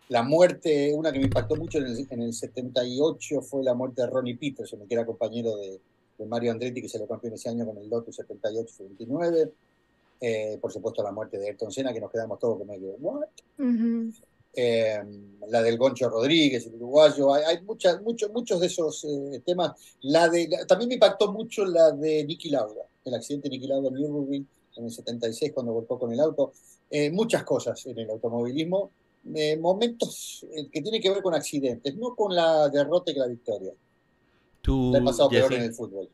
La 0.09 0.23
muerte, 0.25 0.93
una 0.95 1.13
que 1.13 1.19
me 1.19 1.27
impactó 1.27 1.55
mucho 1.57 1.79
en 1.79 1.87
el, 1.87 2.07
en 2.11 2.23
el 2.23 2.33
78 2.33 3.43
fue 3.43 3.63
la 3.63 3.75
muerte 3.75 4.03
de 4.03 4.09
Ronnie 4.09 4.37
Peterson, 4.37 4.81
que 4.89 4.95
era 4.95 5.07
compañero 5.07 5.57
de, 5.57 5.79
de 6.21 6.27
Mario 6.27 6.53
Andretti, 6.53 6.83
que 6.83 6.89
salió 6.89 7.09
campeón 7.09 7.35
ese 7.35 7.49
año 7.49 7.67
con 7.67 7.77
el 7.79 7.89
Lotus 7.89 8.19
78-29. 8.21 9.51
Eh, 10.21 10.59
por 10.61 10.71
supuesto, 10.73 11.03
la 11.03 11.13
muerte 11.13 11.39
de 11.39 11.47
Ayrton 11.49 11.73
Senna, 11.73 11.93
que 11.95 12.01
nos 12.01 12.11
quedamos 12.11 12.39
todos 12.39 12.59
como 12.59 12.73
medio, 12.73 12.95
¿what? 13.01 13.25
Ujú. 13.59 14.13
Eh, 14.53 14.99
la 15.49 15.63
del 15.63 15.79
Goncho 15.79 16.09
Rodríguez, 16.11 16.67
el 16.67 16.75
uruguayo, 16.75 17.33
hay, 17.33 17.45
hay 17.45 17.63
muchas, 17.63 18.03
muchos, 18.03 18.31
muchos 18.33 18.61
de 18.61 18.67
esos 18.67 19.05
eh, 19.05 19.41
temas. 19.47 19.73
La 20.03 20.29
de, 20.29 20.49
la- 20.49 20.67
también 20.67 20.89
me 20.89 20.95
impactó 20.95 21.33
mucho 21.33 21.65
la 21.65 21.93
de 21.93 22.25
Nicky 22.25 22.51
Lauda, 22.51 22.83
el 23.05 23.15
accidente 23.15 23.49
de 23.49 23.57
Nicky 23.57 23.69
Lauda 23.69 23.89
en 23.89 23.95
Nürburgring 23.95 24.47
en 24.77 24.85
el 24.85 24.91
76 24.91 25.53
cuando 25.55 25.73
volcó 25.73 25.99
con 25.99 26.13
el 26.13 26.21
auto. 26.21 26.53
Eh, 26.91 27.11
muchas 27.11 27.45
cosas 27.45 27.87
en 27.87 27.99
el 27.99 28.11
automovilismo, 28.11 28.91
momentos 29.61 30.45
que 30.73 30.81
tienen 30.83 31.01
que 31.01 31.11
ver 31.11 31.23
con 31.23 31.35
accidentes, 31.35 31.95
no 31.97 32.15
con 32.17 32.35
la 32.35 32.69
derrota 32.69 33.11
y 33.13 33.15
la 33.15 33.27
victoria. 33.27 33.73
Tú, 34.63 34.97
he 34.97 35.03
pasado 35.03 35.33
peor 35.33 35.55
en 35.55 35.63
el 35.63 35.75
fútbol. 35.75 36.11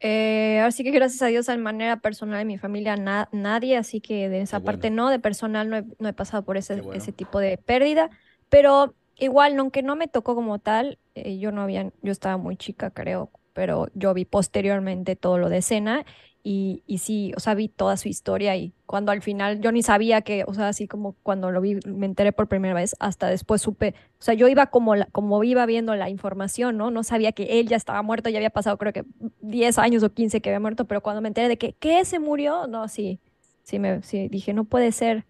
Eh, 0.00 0.60
así 0.60 0.84
que 0.84 0.90
gracias 0.90 1.22
a 1.22 1.26
Dios, 1.26 1.46
de 1.46 1.56
manera 1.56 2.00
personal, 2.00 2.40
en 2.42 2.48
mi 2.48 2.58
familia 2.58 2.96
na- 2.96 3.28
nadie, 3.32 3.76
así 3.78 4.00
que 4.00 4.28
de 4.28 4.42
esa 4.42 4.60
Qué 4.60 4.60
parte 4.60 4.90
no, 4.90 5.08
de 5.10 5.18
personal 5.18 5.70
no 5.70 5.76
he, 5.78 5.84
no 5.98 6.08
he 6.08 6.12
pasado 6.12 6.44
por 6.44 6.56
ese, 6.58 6.82
bueno. 6.82 6.90
ese 6.90 7.12
tipo 7.12 7.38
de 7.40 7.56
pérdida, 7.58 8.10
pero 8.50 8.94
igual, 9.16 9.58
aunque 9.58 9.82
no 9.82 9.96
me 9.96 10.06
tocó 10.08 10.34
como 10.34 10.58
tal, 10.58 10.98
eh, 11.14 11.38
yo 11.38 11.50
no 11.50 11.62
había, 11.62 11.92
yo 12.02 12.12
estaba 12.12 12.36
muy 12.36 12.56
chica, 12.58 12.90
creo, 12.90 13.32
pero 13.54 13.88
yo 13.94 14.12
vi 14.14 14.26
posteriormente 14.26 15.16
todo 15.16 15.38
lo 15.38 15.48
de 15.48 15.58
escena 15.58 16.04
y, 16.48 16.84
y 16.86 16.98
sí, 16.98 17.32
o 17.36 17.40
sea, 17.40 17.54
vi 17.54 17.66
toda 17.68 17.96
su 17.96 18.08
historia 18.08 18.54
y 18.54 18.72
cuando 18.86 19.10
al 19.10 19.20
final 19.20 19.60
yo 19.60 19.72
ni 19.72 19.82
sabía 19.82 20.20
que, 20.22 20.44
o 20.46 20.54
sea, 20.54 20.68
así 20.68 20.86
como 20.86 21.14
cuando 21.24 21.50
lo 21.50 21.60
vi, 21.60 21.80
me 21.86 22.06
enteré 22.06 22.30
por 22.30 22.46
primera 22.46 22.72
vez, 22.72 22.94
hasta 23.00 23.26
después 23.26 23.60
supe, 23.62 23.94
o 24.20 24.22
sea, 24.22 24.34
yo 24.34 24.46
iba 24.46 24.66
como, 24.66 24.94
la- 24.94 25.06
como 25.06 25.42
iba 25.42 25.66
viendo 25.66 25.96
la 25.96 26.08
información, 26.08 26.76
¿no? 26.76 26.92
No 26.92 27.02
sabía 27.02 27.32
que 27.32 27.58
él 27.58 27.66
ya 27.66 27.76
estaba 27.76 28.00
muerto, 28.02 28.28
ya 28.28 28.38
había 28.38 28.50
pasado 28.50 28.78
creo 28.78 28.92
que 28.92 29.04
10 29.40 29.76
años 29.78 30.04
o 30.04 30.12
15 30.12 30.40
que 30.40 30.50
había 30.50 30.60
muerto, 30.60 30.84
pero 30.84 31.00
cuando 31.02 31.20
me 31.20 31.26
enteré 31.28 31.48
de 31.48 31.58
que, 31.58 31.72
¿qué? 31.72 32.04
¿Se 32.04 32.20
murió? 32.20 32.68
No, 32.68 32.86
sí, 32.86 33.18
sí, 33.64 33.80
me, 33.80 34.02
sí, 34.02 34.28
dije, 34.28 34.52
no 34.52 34.62
puede 34.64 34.92
ser 34.92 35.24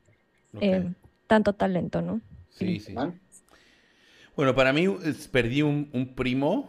eh, 0.60 0.84
tanto 1.26 1.54
talento, 1.54 2.02
¿no? 2.02 2.20
Sí, 2.50 2.78
sí. 2.78 2.92
¿Man? 2.92 3.18
Bueno, 4.36 4.54
para 4.54 4.72
mí 4.74 4.86
perdí 5.32 5.62
un, 5.62 5.88
un 5.94 6.14
primo. 6.14 6.68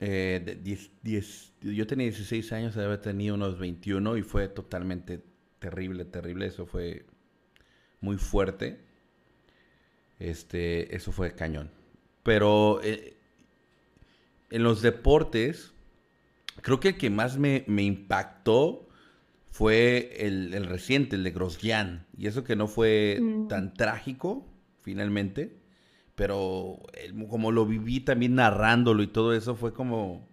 Eh, 0.00 0.40
de 0.44 0.54
10, 0.56 0.90
10 1.02 1.52
yo 1.60 1.86
tenía 1.86 2.06
16 2.06 2.52
años, 2.52 2.76
había 2.76 3.00
tenido 3.00 3.34
unos 3.34 3.58
21 3.58 4.16
y 4.16 4.22
fue 4.22 4.48
totalmente 4.48 5.22
terrible, 5.58 6.04
terrible. 6.06 6.46
Eso 6.46 6.66
fue 6.66 7.04
muy 8.00 8.16
fuerte. 8.16 8.80
Este, 10.18 10.94
eso 10.94 11.12
fue 11.12 11.34
cañón. 11.34 11.70
Pero 12.22 12.80
eh, 12.82 13.14
en 14.50 14.62
los 14.62 14.82
deportes, 14.82 15.72
creo 16.62 16.80
que 16.80 16.88
el 16.88 16.96
que 16.98 17.10
más 17.10 17.38
me, 17.38 17.64
me 17.66 17.82
impactó 17.82 18.88
fue 19.50 20.14
el, 20.26 20.54
el 20.54 20.66
reciente, 20.66 21.16
el 21.16 21.24
de 21.24 21.30
Grosjean. 21.32 22.06
Y 22.16 22.26
eso 22.26 22.44
que 22.44 22.56
no 22.56 22.68
fue 22.68 23.18
Mm. 23.20 23.48
tan 23.48 23.74
trágico, 23.74 24.46
finalmente. 24.82 25.59
Pero 26.20 26.82
el- 26.92 27.14
como 27.28 27.50
lo 27.50 27.64
viví 27.64 28.00
también 28.00 28.34
narrándolo 28.34 29.02
y 29.02 29.06
todo 29.06 29.32
eso 29.34 29.56
fue 29.56 29.72
como... 29.72 30.28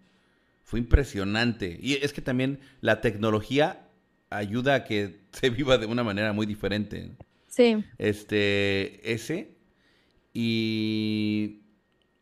Fue 0.66 0.80
impresionante. 0.80 1.80
Y 1.82 1.94
es 1.94 2.12
que 2.12 2.22
también 2.22 2.60
la 2.82 3.00
tecnología 3.00 3.88
ayuda 4.30 4.76
a 4.76 4.84
que 4.84 5.22
se 5.32 5.50
viva 5.50 5.78
de 5.78 5.86
una 5.86 6.04
manera 6.04 6.34
muy 6.34 6.46
diferente. 6.46 7.12
Sí, 7.48 7.84
Este, 7.98 9.14
ese. 9.14 9.56
Y, 10.34 11.62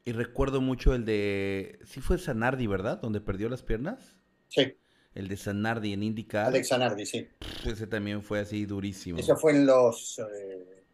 y 0.05 0.11
recuerdo 0.11 0.61
mucho 0.61 0.93
el 0.93 1.05
de... 1.05 1.79
Sí 1.85 2.01
fue 2.01 2.17
Sanardi, 2.19 2.67
¿verdad? 2.67 3.01
Donde 3.01 3.19
perdió 3.19 3.49
las 3.49 3.63
piernas. 3.63 4.15
Sí. 4.47 4.73
el 5.15 5.27
de 5.27 5.37
Sanardi 5.37 5.93
en 5.93 6.03
IndyCar. 6.03 6.47
Alex 6.47 6.69
Zanardi, 6.69 7.05
sí. 7.05 7.27
Ese 7.65 7.87
también 7.87 8.21
fue 8.21 8.39
así 8.39 8.65
durísimo. 8.65 9.17
Eso 9.19 9.35
fue 9.35 9.53
en 9.53 9.65
los 9.65 10.19
eh, 10.19 10.84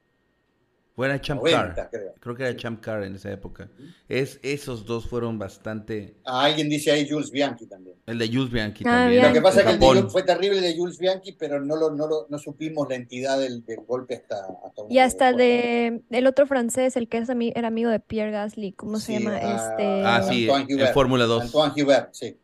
Fue 0.96 1.08
era 1.08 1.22
Champ 1.22 1.40
90, 1.42 1.74
Car. 1.76 1.90
creo. 1.90 2.14
Creo 2.20 2.36
que 2.36 2.44
era 2.44 2.56
Champ 2.56 2.82
Car 2.82 3.04
en 3.04 3.16
esa 3.16 3.32
época. 3.32 3.70
Es, 4.10 4.40
esos 4.44 4.86
dos 4.86 5.08
fueron 5.08 5.40
bastante. 5.40 6.16
Ah, 6.26 6.44
alguien 6.46 6.68
dice 6.70 6.92
ahí 6.92 7.08
Jules 7.10 7.32
Bianchi 7.32 7.66
también. 7.66 7.96
El 8.06 8.18
de 8.20 8.28
Jules 8.28 8.52
Bianchi 8.52 8.84
Ah, 8.86 8.92
también. 9.04 9.24
Lo 9.26 9.32
que 9.34 9.42
pasa 9.42 9.62
es 9.62 9.66
que 9.68 9.72
el 9.74 9.80
de 9.80 10.10
fue 10.10 10.24
terrible 10.24 10.58
el 10.58 10.64
de 10.64 10.76
Jules 10.78 10.98
Bianchi, 11.00 11.32
pero 11.32 11.62
no 11.62 11.76
lo, 11.78 11.92
no 11.92 12.08
lo, 12.08 12.28
no 12.30 12.38
supimos 12.38 12.90
la 12.90 12.96
entidad 12.96 13.40
del, 13.40 13.64
del 13.66 13.80
golpe 13.88 14.16
hasta, 14.16 14.36
hasta 14.66 14.82
Y 14.90 15.00
hasta 15.00 15.32
de 15.32 16.02
el 16.10 16.28
otro 16.28 16.46
francés, 16.46 16.98
el 16.98 17.08
que 17.08 17.20
es 17.20 17.30
ami- 17.30 17.54
era 17.56 17.70
amigo 17.70 17.90
de 17.90 18.00
Pierre 18.02 18.32
Gasly, 18.32 18.74
¿cómo 18.74 19.00
se 19.00 19.18
Sí, 19.18 19.24
llama? 19.24 19.40
ah, 19.42 19.56
Este, 19.56 20.04
Ah, 20.06 20.22
sí, 20.30 20.44
Antoine 20.50 20.66
en 20.74 20.76
Hubert. 20.78 20.94
Fórmula 20.94 21.24
después. 21.26 21.52
2. 21.52 21.66
Antoine 21.66 21.84
Hubert, 21.86 22.14
sí. 22.14 22.38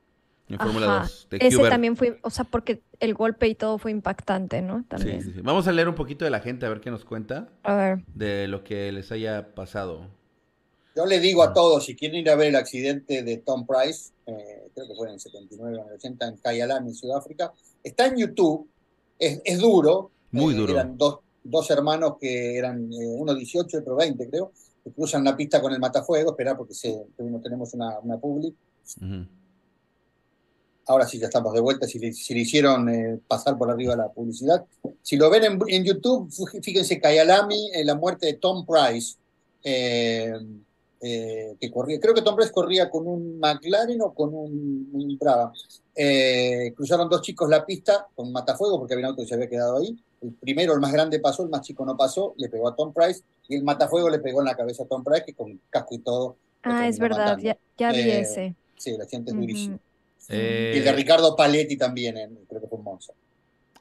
En 0.50 0.58
Fórmula 0.60 0.86
Ajá, 0.88 1.00
2. 1.04 1.28
De 1.32 1.38
Ese 1.42 1.58
Hubert. 1.58 1.72
también 1.72 1.98
fue, 1.98 2.20
o 2.24 2.30
sea, 2.30 2.46
porque 2.46 2.82
el 3.00 3.14
golpe 3.14 3.48
y 3.48 3.56
todo 3.56 3.78
fue 3.78 3.92
impactante, 3.92 4.62
¿no? 4.62 4.80
Sí, 4.80 4.86
También. 4.88 5.22
sí, 5.22 5.32
sí. 5.34 5.42
Vamos 5.42 5.68
a 5.68 5.72
leer 5.74 5.90
un 5.90 5.96
poquito 5.96 6.24
de 6.26 6.32
la 6.32 6.40
gente 6.40 6.66
a 6.66 6.70
ver 6.70 6.80
qué 6.80 6.90
nos 6.90 7.04
cuenta 7.06 7.50
A 7.64 7.76
ver. 7.76 8.00
de 8.16 8.48
lo 8.48 8.64
que 8.64 8.92
les 8.92 9.12
haya 9.12 9.54
pasado. 9.56 10.08
Yo 10.96 11.06
le 11.06 11.20
digo 11.20 11.44
Ah. 11.44 11.48
a 11.48 11.54
todos, 11.54 11.86
si 11.86 11.96
quieren 11.96 12.20
ir 12.22 12.30
a 12.30 12.36
ver 12.36 12.48
el 12.48 12.56
accidente 12.56 13.24
de 13.24 13.38
Tom 13.38 13.68
Price, 13.68 14.12
eh, 14.26 14.70
creo 14.74 14.88
que 14.88 14.96
fue 14.96 15.08
en 15.10 15.14
el 15.16 15.20
79 15.20 15.78
o 15.78 15.82
en 15.84 15.88
el 15.90 15.94
80 15.96 16.28
en 16.28 16.38
Kyalami, 16.38 16.90
en 16.90 16.96
Sudáfrica, 16.96 17.52
está 17.84 18.08
en 18.08 18.18
YouTube, 18.18 18.68
es, 19.20 19.42
es 19.44 19.60
duro. 19.60 20.12
Muy 20.32 20.54
eh, 20.54 20.58
duro. 20.58 20.74
Eran 20.74 20.98
dos, 20.98 21.20
dos 21.44 21.70
hermanos 21.72 22.14
que 22.20 22.58
eran, 22.58 22.92
eh, 22.94 23.06
uno 23.18 23.36
18, 23.36 23.80
otro 23.80 23.96
20 23.98 24.30
creo, 24.30 24.52
que 24.84 24.92
cruzan 24.92 25.24
la 25.24 25.36
pista 25.36 25.62
con 25.62 25.74
el 25.74 25.80
matafuego, 25.80 26.32
esperar 26.32 26.56
porque 26.58 26.74
se, 26.74 26.98
no 27.20 27.40
tenemos 27.42 27.74
una, 27.74 28.00
una 28.00 28.18
public. 28.18 28.56
Ujú. 29.02 29.26
Ahora 30.88 31.06
sí 31.06 31.20
ya 31.20 31.28
estamos 31.28 31.54
de 31.54 31.60
vuelta, 31.60 31.86
si 31.86 32.00
le, 32.00 32.14
si 32.14 32.34
le 32.34 32.42
hicieron 32.42 32.88
eh, 32.90 33.20
pasar 33.28 33.58
por 33.58 33.70
arriba 33.70 33.96
la 33.96 34.08
publicidad. 34.10 34.64
Si 35.02 35.18
lo 35.18 35.30
ven 35.30 35.44
en, 35.44 35.60
en 35.68 35.84
YouTube, 35.84 36.30
fí- 36.30 36.64
fíjense 36.64 37.00
Kyalami, 37.02 37.72
en 37.74 37.86
la 37.86 37.96
muerte 37.96 38.26
de 38.28 38.34
Tom 38.36 38.66
Price, 38.66 39.18
eh, 39.64 40.34
eh, 41.02 41.56
que 41.60 41.70
corría, 41.72 42.00
creo 42.00 42.14
que 42.14 42.22
Tom 42.22 42.36
Price 42.36 42.52
corría 42.52 42.90
con 42.90 43.06
un 43.08 43.38
McLaren 43.40 44.02
o 44.02 44.14
con 44.14 44.34
un, 44.34 44.90
un. 44.94 45.20
Eh, 45.96 46.74
cruzaron 46.76 47.10
dos 47.10 47.22
chicos 47.22 47.50
la 47.50 47.66
pista 47.66 48.08
con 48.16 48.32
matafuego 48.32 48.80
porque 48.80 48.94
había 48.94 49.08
un 49.08 49.12
auto 49.12 49.22
que 49.24 49.28
se 49.28 49.34
había 49.36 49.50
quedado 49.50 49.78
ahí. 49.78 49.96
El 50.22 50.32
primero, 50.34 50.74
el 50.74 50.80
más 50.80 50.92
grande, 50.94 51.20
pasó, 51.20 51.44
el 51.44 51.50
más 51.50 51.62
chico 51.62 51.86
no 51.86 51.96
pasó, 51.98 52.34
le 52.38 52.50
pegó 52.50 52.68
a 52.70 52.76
Tom 52.76 52.94
Price 52.94 53.22
y 53.48 53.56
el 53.56 53.64
matafuego 53.64 54.10
le 54.10 54.20
pegó 54.20 54.40
en 54.40 54.46
la 54.46 54.56
cabeza 54.56 54.84
a 54.84 54.86
Tom 54.88 55.04
Price, 55.04 55.26
que 55.26 55.34
con 55.34 55.60
casco 55.70 55.94
y 55.96 56.00
todo. 56.00 56.36
Ah, 56.64 56.88
es 56.88 56.98
verdad, 56.98 57.18
matando. 57.20 57.44
ya, 57.44 57.58
ya 57.78 57.92
vi 57.92 58.00
Eh, 58.00 58.20
ese. 58.22 58.56
Sí, 58.78 58.92
el 58.92 59.02
accidente 59.02 59.32
es 59.32 59.38
durísimo. 59.38 59.80
Eh, 60.30 60.74
Y 60.76 60.78
el 60.80 60.84
de 60.84 60.92
Ricardo 60.94 61.36
Paletti 61.36 61.78
también, 61.78 62.18
en- 62.18 62.36
creo 62.50 62.62
que 62.62 62.68
fue 62.68 62.78
en 62.78 62.84
Monza. 62.84 63.14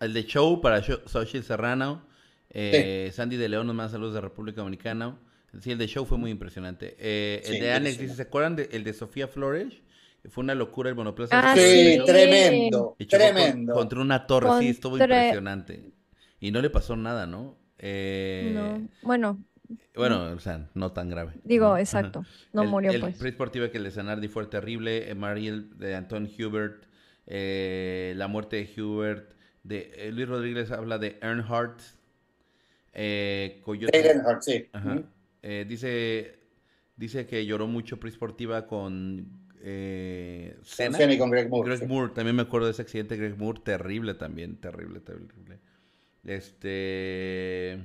El 0.01 0.13
de 0.13 0.25
show 0.27 0.61
para 0.61 0.83
Xochitl 0.83 1.43
Serrano. 1.45 2.07
Eh, 2.51 3.11
Sandy 3.13 3.37
de 3.37 3.49
León 3.49 3.67
nos 3.67 3.75
manda 3.77 3.91
saludos 3.91 4.15
de 4.15 4.21
República 4.21 4.61
Dominicana. 4.61 5.19
Sí, 5.61 5.71
el 5.73 5.79
de 5.79 5.87
show 5.87 6.05
fue 6.05 6.19
muy 6.19 6.31
impresionante. 6.31 6.97
Eh, 6.99 7.43
el 7.47 7.55
Sí, 7.55 7.61
de 7.61 7.73
Alex 7.73 7.99
dice, 7.99 8.15
¿se 8.15 8.23
acuerdan 8.23 8.57
de- 8.57 8.69
el 8.73 8.85
de 8.85 8.93
Sofía 8.93 9.27
Flores? 9.29 9.75
Fue 10.29 10.43
una 10.43 10.55
locura 10.55 10.89
el 10.91 10.97
monoplaza. 10.97 11.39
Ah, 11.39 11.55
Sí, 11.57 11.99
tremendo, 12.05 12.95
con- 12.99 13.07
tremendo. 13.07 13.75
contra 13.75 14.01
una 14.01 14.27
torre, 14.27 14.49
sí, 14.61 14.69
estuvo 14.71 14.99
Contra- 14.99 15.17
impresionante. 15.17 15.93
Y 16.41 16.51
no 16.51 16.61
le 16.61 16.69
pasó 16.71 16.97
nada, 16.97 17.27
¿no? 17.27 17.57
Eh, 17.79 18.51
No, 18.55 18.89
bueno, 19.03 19.39
Bueno, 19.95 20.25
o 20.33 20.39
sea, 20.41 20.69
no 20.75 20.93
tan 20.93 21.09
grave. 21.09 21.33
digo, 21.45 21.69
¿no? 21.69 21.79
exacto, 21.79 22.25
no 22.53 22.63
el, 22.63 22.69
murió 22.69 22.93
el 22.93 23.01
pues. 23.01 23.17
Pre 23.17 23.31
Sportiva 23.33 23.71
que 23.71 23.79
el 23.79 23.85
de 23.85 23.91
Zanardi 23.91 24.29
fue 24.29 24.47
terrible. 24.47 25.11
eh, 25.11 25.15
Mariel 25.15 25.77
de 25.79 25.95
Anton 25.95 26.29
Hubert. 26.39 26.85
eh, 27.27 28.15
la 28.17 28.29
muerte 28.29 28.57
de 28.57 28.83
Hubert. 28.83 29.35
De, 29.65 29.91
eh, 29.97 30.13
Luis 30.13 30.29
Rodríguez 30.29 30.71
habla 30.71 30.99
de 30.99 31.19
Earnhardt. 31.23 31.81
Eh, 32.93 33.61
Coyote. 33.65 33.97
Earnhardt, 33.99 34.43
sí. 34.43 34.69
Ajá. 34.73 35.03
Eh, 35.43 35.65
dice, 35.69 36.39
dice 36.97 37.27
que 37.27 37.45
lloró 37.47 37.67
mucho 37.67 37.99
Pre 37.99 38.11
Sportiva 38.11 38.67
con 38.67 39.29
eh, 39.61 40.55
Con 40.57 40.65
Senna. 40.65 41.13
Y 41.13 41.19
con 41.19 41.31
Greg 41.31 41.49
Moore. 41.49 41.69
Greg 41.71 41.81
sí. 41.81 41.87
Moore, 41.87 42.13
también 42.15 42.37
me 42.37 42.43
acuerdo 42.43 42.67
de 42.67 42.73
ese 42.73 42.83
accidente. 42.83 43.17
Greg 43.17 43.37
Moore, 43.37 43.61
terrible 43.65 44.15
también, 44.15 44.57
terrible, 44.61 45.01
terrible. 45.01 45.61
Este. 46.25 47.85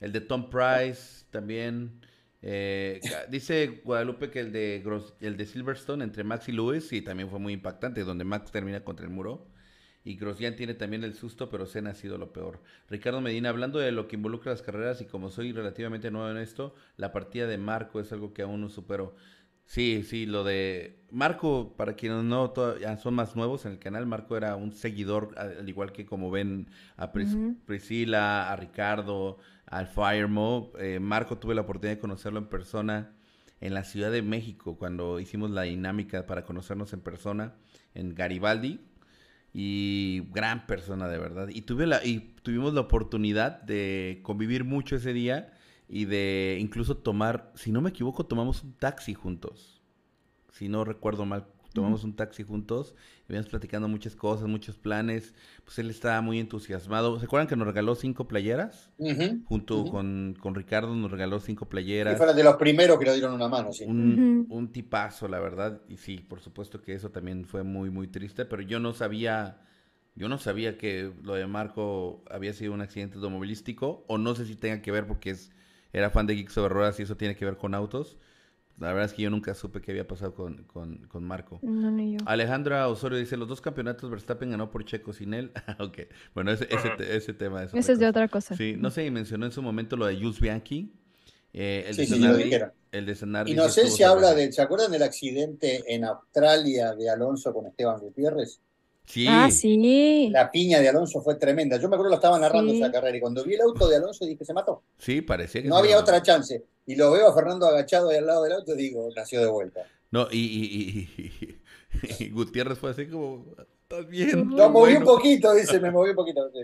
El 0.00 0.12
de 0.12 0.20
Tom 0.20 0.50
Price 0.50 1.26
también. 1.30 2.00
eh, 2.42 3.00
dice 3.30 3.82
Guadalupe 3.84 4.30
que 4.30 4.40
el 4.40 4.52
de, 4.52 4.82
el 5.20 5.36
de 5.36 5.46
Silverstone 5.46 6.02
entre 6.04 6.24
Max 6.24 6.48
y 6.48 6.52
Lewis, 6.52 6.88
sí, 6.88 7.02
también 7.02 7.28
fue 7.30 7.38
muy 7.38 7.52
impactante, 7.52 8.02
donde 8.04 8.24
Max 8.24 8.50
termina 8.50 8.82
contra 8.84 9.06
el 9.06 9.12
muro. 9.12 9.46
Y 10.02 10.16
Grosjean 10.16 10.56
tiene 10.56 10.72
también 10.74 11.04
el 11.04 11.14
susto, 11.14 11.50
pero 11.50 11.66
Senna 11.66 11.90
ha 11.90 11.94
sido 11.94 12.16
lo 12.16 12.32
peor. 12.32 12.62
Ricardo 12.88 13.20
Medina, 13.20 13.50
hablando 13.50 13.78
de 13.78 13.92
lo 13.92 14.08
que 14.08 14.16
involucra 14.16 14.50
las 14.52 14.62
carreras 14.62 15.00
y 15.02 15.04
como 15.04 15.30
soy 15.30 15.52
relativamente 15.52 16.10
nuevo 16.10 16.30
en 16.30 16.38
esto, 16.38 16.74
la 16.96 17.12
partida 17.12 17.46
de 17.46 17.58
Marco 17.58 18.00
es 18.00 18.10
algo 18.12 18.32
que 18.32 18.40
aún 18.42 18.62
no 18.62 18.70
supero. 18.70 19.14
Sí, 19.66 20.02
sí, 20.02 20.26
lo 20.26 20.42
de 20.42 21.04
Marco, 21.10 21.74
para 21.76 21.94
quienes 21.94 22.24
no 22.24 22.52
son 23.00 23.14
más 23.14 23.36
nuevos 23.36 23.66
en 23.66 23.72
el 23.72 23.78
canal, 23.78 24.04
Marco 24.06 24.36
era 24.36 24.56
un 24.56 24.72
seguidor, 24.72 25.34
al 25.36 25.58
al 25.58 25.68
igual 25.68 25.92
que 25.92 26.06
como 26.06 26.30
ven 26.30 26.68
a 26.96 27.12
Pris-. 27.12 27.36
Priscila, 27.66 28.50
a 28.50 28.56
Ricardo, 28.56 29.38
al 29.70 29.86
Firemo. 29.86 30.72
Eh, 30.78 30.98
Marco 31.00 31.38
tuve 31.38 31.54
la 31.54 31.62
oportunidad 31.62 31.96
de 31.96 32.00
conocerlo 32.00 32.38
en 32.38 32.46
persona 32.46 33.16
en 33.60 33.74
la 33.74 33.84
Ciudad 33.84 34.10
de 34.10 34.22
México, 34.22 34.76
cuando 34.78 35.20
hicimos 35.20 35.50
la 35.50 35.62
dinámica 35.62 36.26
para 36.26 36.44
conocernos 36.44 36.92
en 36.92 37.00
persona 37.00 37.54
en 37.94 38.14
Garibaldi. 38.14 38.80
Y 39.52 40.22
gran 40.30 40.66
persona, 40.66 41.08
de 41.08 41.18
verdad. 41.18 41.48
Y, 41.48 41.62
tuve 41.62 41.86
la, 41.86 42.04
y 42.04 42.36
tuvimos 42.42 42.72
la 42.72 42.82
oportunidad 42.82 43.60
de 43.62 44.20
convivir 44.22 44.62
mucho 44.64 44.94
ese 44.96 45.12
día 45.12 45.52
y 45.88 46.04
de 46.04 46.58
incluso 46.60 46.96
tomar, 46.96 47.50
si 47.56 47.72
no 47.72 47.80
me 47.80 47.90
equivoco, 47.90 48.24
tomamos 48.26 48.62
un 48.62 48.74
taxi 48.74 49.12
juntos. 49.12 49.82
Si 50.52 50.68
no 50.68 50.84
recuerdo 50.84 51.26
mal, 51.26 51.46
tomamos 51.72 52.04
un 52.04 52.14
taxi 52.16 52.42
juntos 52.42 52.94
y 53.28 53.32
íbamos 53.32 53.48
platicando 53.50 53.88
muchas 53.88 54.16
cosas, 54.16 54.48
muchos 54.48 54.78
planes. 54.78 55.34
Pues 55.64 55.78
él 55.78 55.90
estaba 55.90 56.20
muy 56.20 56.38
entusiasmado. 56.40 57.18
¿Se 57.18 57.26
acuerdan 57.26 57.48
que 57.48 57.56
nos 57.56 57.66
regaló 57.66 57.94
cinco 57.94 58.28
playeras? 58.28 58.90
Ujú. 58.98 59.42
Junto 59.44 59.88
con, 59.88 60.36
con 60.40 60.54
Ricardo 60.54 60.94
nos 60.94 61.10
regaló 61.10 61.40
cinco 61.40 61.68
Y 62.06 62.14
playeras. 62.14 62.14
fueron 62.14 62.36
de 62.36 62.44
los 62.44 62.56
primeros 62.56 62.98
que 62.98 63.06
le 63.06 63.14
dieron 63.14 63.32
una 63.32 63.48
mano, 63.48 63.72
sí. 63.72 63.86
Un, 63.86 64.44
un 64.48 64.72
tipazo, 64.72 65.28
la 65.28 65.40
verdad. 65.40 65.82
Y 65.88 65.96
sí, 65.96 66.18
por 66.18 66.40
supuesto 66.40 66.80
que 66.82 66.94
eso 66.94 67.10
también 67.10 67.44
fue 67.44 67.62
muy, 67.62 67.90
muy 67.90 68.08
triste. 68.08 68.44
Pero 68.44 68.62
yo 68.62 68.78
no 68.80 68.92
sabía, 68.92 69.62
yo 70.14 70.28
no 70.28 70.38
sabía 70.38 70.76
que 70.78 71.12
lo 71.22 71.34
de 71.34 71.46
Marco 71.46 72.24
había 72.30 72.52
sido 72.52 72.72
un 72.74 72.82
accidente 72.82 73.16
automovilístico. 73.16 74.04
O 74.08 74.18
no 74.18 74.34
sé 74.34 74.46
si 74.46 74.56
tenga 74.56 74.82
que 74.82 74.92
ver 74.92 75.06
porque 75.06 75.30
es, 75.30 75.50
era 75.92 76.10
fan 76.10 76.26
de 76.26 76.34
Geeks 76.36 76.52
sobre 76.52 76.74
Ruedas 76.74 77.00
y 77.00 77.04
eso 77.04 77.16
tiene 77.16 77.36
que 77.36 77.44
ver 77.44 77.56
con 77.56 77.74
autos. 77.74 78.18
La 78.80 78.88
verdad 78.88 79.04
es 79.04 79.12
que 79.12 79.22
yo 79.22 79.30
nunca 79.30 79.54
supe 79.54 79.80
qué 79.80 79.90
había 79.92 80.08
pasado 80.08 80.34
con, 80.34 80.64
con, 80.64 81.06
con 81.08 81.22
Marco. 81.22 81.58
No, 81.62 81.90
ni 81.90 82.12
yo. 82.12 82.18
Alejandra 82.26 82.88
Osorio 82.88 83.18
dice, 83.18 83.36
los 83.36 83.46
dos 83.46 83.60
campeonatos 83.60 84.10
Verstappen 84.10 84.50
ganó 84.50 84.70
por 84.70 84.84
Checo 84.84 85.12
sin 85.12 85.34
él. 85.34 85.52
ok, 85.78 85.98
bueno, 86.34 86.50
ese, 86.50 86.66
ese, 86.70 86.88
te- 86.96 87.14
ese 87.16 87.34
tema 87.34 87.62
es... 87.64 87.74
Ese 87.74 87.92
es 87.92 87.98
de 87.98 88.08
otra 88.08 88.26
cosa. 88.28 88.56
Sí, 88.56 88.74
no 88.78 88.90
sé, 88.90 89.04
y 89.06 89.10
mencionó 89.10 89.46
en 89.46 89.52
su 89.52 89.62
momento 89.62 89.96
lo 89.96 90.06
de 90.06 90.16
Jules 90.16 90.40
Bianchi. 90.40 90.92
eh, 91.52 91.84
el 91.88 91.94
Sí, 91.94 92.00
de 92.02 92.06
sí. 92.06 92.60
El 92.92 93.06
de 93.06 93.14
Zanardi 93.14 93.52
Y 93.52 93.54
no 93.54 93.68
sé 93.68 93.88
si 93.88 94.02
habla 94.02 94.34
de, 94.34 94.50
¿se 94.50 94.62
acuerdan 94.62 94.90
del 94.90 95.02
accidente 95.04 95.84
en 95.94 96.04
Australia 96.04 96.94
de 96.94 97.08
Alonso 97.10 97.52
con 97.52 97.66
Esteban 97.66 98.00
Gutiérrez? 98.00 98.60
Sí, 99.04 99.26
Ah, 99.28 99.50
sí. 99.50 100.28
La 100.32 100.50
piña 100.50 100.78
de 100.80 100.88
Alonso 100.88 101.20
fue 101.20 101.34
tremenda. 101.34 101.76
Yo 101.78 101.88
me 101.88 101.96
acuerdo 101.96 102.10
que 102.10 102.14
lo 102.14 102.16
estaba 102.16 102.38
narrando 102.38 102.72
Sí. 102.72 102.80
esa 102.80 102.92
carrera 102.92 103.16
y 103.16 103.20
cuando 103.20 103.44
vi 103.44 103.54
el 103.54 103.60
auto 103.62 103.88
de 103.88 103.96
Alonso 103.96 104.24
dije, 104.24 104.44
se 104.44 104.54
mató. 104.54 104.82
sí, 104.98 105.20
parecía 105.20 105.62
que 105.62 105.68
No 105.68 105.76
había 105.76 105.98
otra 105.98 106.22
chance. 106.22 106.64
Y 106.86 106.96
lo 106.96 107.10
veo 107.12 107.28
a 107.28 107.34
Fernando 107.34 107.66
agachado 107.66 108.10
ahí 108.10 108.16
al 108.18 108.26
lado 108.26 108.42
del 108.44 108.52
auto 108.54 108.74
y 108.74 108.78
digo, 108.78 109.08
nació 109.14 109.40
de 109.40 109.46
vuelta. 109.46 109.86
No, 110.10 110.26
y, 110.30 110.38
y, 110.38 111.10
y- 111.18 111.60
y- 112.18 112.24
y 112.24 112.30
Gutiérrez 112.30 112.78
fue 112.78 112.90
así 112.90 113.06
como, 113.08 113.46
¿estás 113.82 114.08
bien? 114.08 114.50
Lo 114.50 114.70
moví 114.70 114.92
Bueno. 114.94 114.98
un 115.00 115.04
poquito, 115.06 115.54
dice, 115.54 115.78
me 115.80 115.90
moví 115.90 116.10
un 116.10 116.16
poquito. 116.16 116.50
sí. 116.52 116.60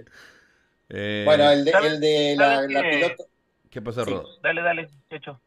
Eh, 0.89 1.23
Bueno, 1.25 1.51
el 1.51 1.64
de, 1.64 1.71
¿sabes- 1.73 1.93
el 1.95 2.01
de 2.01 2.35
la, 2.37 2.62
la 2.62 2.83
piloto. 2.91 3.27
¿Qué 3.71 3.83
pasó, 3.83 4.05
sí. 4.05 4.11
Rodo? 4.11 4.29
Dale, 4.43 4.62
dale, 4.62 4.89
Checho. 5.11 5.41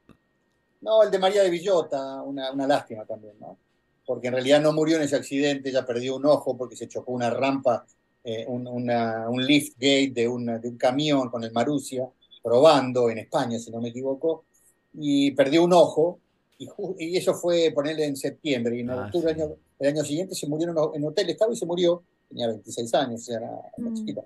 No, 0.82 1.04
el 1.04 1.12
de 1.12 1.20
María 1.20 1.44
de 1.44 1.50
Villota, 1.50 2.22
una, 2.22 2.52
una 2.52 2.68
lástima 2.68 3.06
también, 3.06 3.34
¿no? 3.40 3.58
Porque 4.06 4.28
en 4.28 4.34
realidad 4.34 4.62
no 4.62 4.72
murió 4.72 4.96
en 4.98 5.04
ese 5.04 5.16
accidente, 5.18 5.70
ella 5.70 5.86
perdió 5.86 6.16
un 6.16 6.26
ojo 6.26 6.56
porque 6.58 6.76
se 6.76 6.88
chocó 6.88 7.12
una 7.12 7.30
rampa, 7.30 7.86
eh, 8.24 8.46
un, 8.48 8.66
una- 8.68 9.30
un 9.30 9.46
lift 9.46 9.74
gate 9.78 10.12
de, 10.14 10.28
una- 10.28 10.58
de 10.58 10.70
un 10.70 10.78
camión 10.78 11.30
con 11.30 11.44
el 11.44 11.52
Marusia, 11.52 12.08
probando 12.42 13.10
en 13.10 13.18
España, 13.20 13.60
si 13.60 13.72
no 13.72 13.82
me 13.82 13.90
equivoco, 13.90 14.46
y 14.94 15.32
perdió 15.32 15.64
un 15.64 15.74
ojo, 15.74 16.20
y, 16.58 17.16
eso 17.18 17.34
fue 17.34 17.72
ponerle 17.74 18.06
en 18.06 18.18
septiembre, 18.18 18.76
y 18.78 18.82
en 18.82 18.90
Ah, 18.90 19.06
octubre 19.06 19.34
sí. 19.34 19.40
del 19.40 19.48
año, 19.50 19.56
el 19.80 19.88
año 19.88 20.04
siguiente 20.04 20.36
se 20.36 20.48
murió 20.48 20.70
en, 20.70 20.78
ho- 20.78 20.92
en 20.96 21.06
hotel, 21.06 21.30
estaba 21.30 21.54
y 21.54 21.56
se 21.56 21.66
murió, 21.66 22.04
tenía 22.28 22.48
26 22.48 22.94
años, 22.96 23.28
era, 23.30 23.48
era 23.78 23.90
Mm. 23.90 23.94
chiquita. 23.94 24.22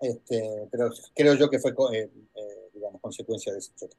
Este, 0.00 0.66
pero 0.70 0.90
creo 1.14 1.34
yo 1.34 1.48
que 1.48 1.58
fue, 1.58 1.72
eh, 1.92 2.10
eh, 2.34 2.68
digamos, 2.74 3.00
consecuencia 3.00 3.52
de 3.52 3.58
ese 3.58 3.72
choque. 3.78 3.96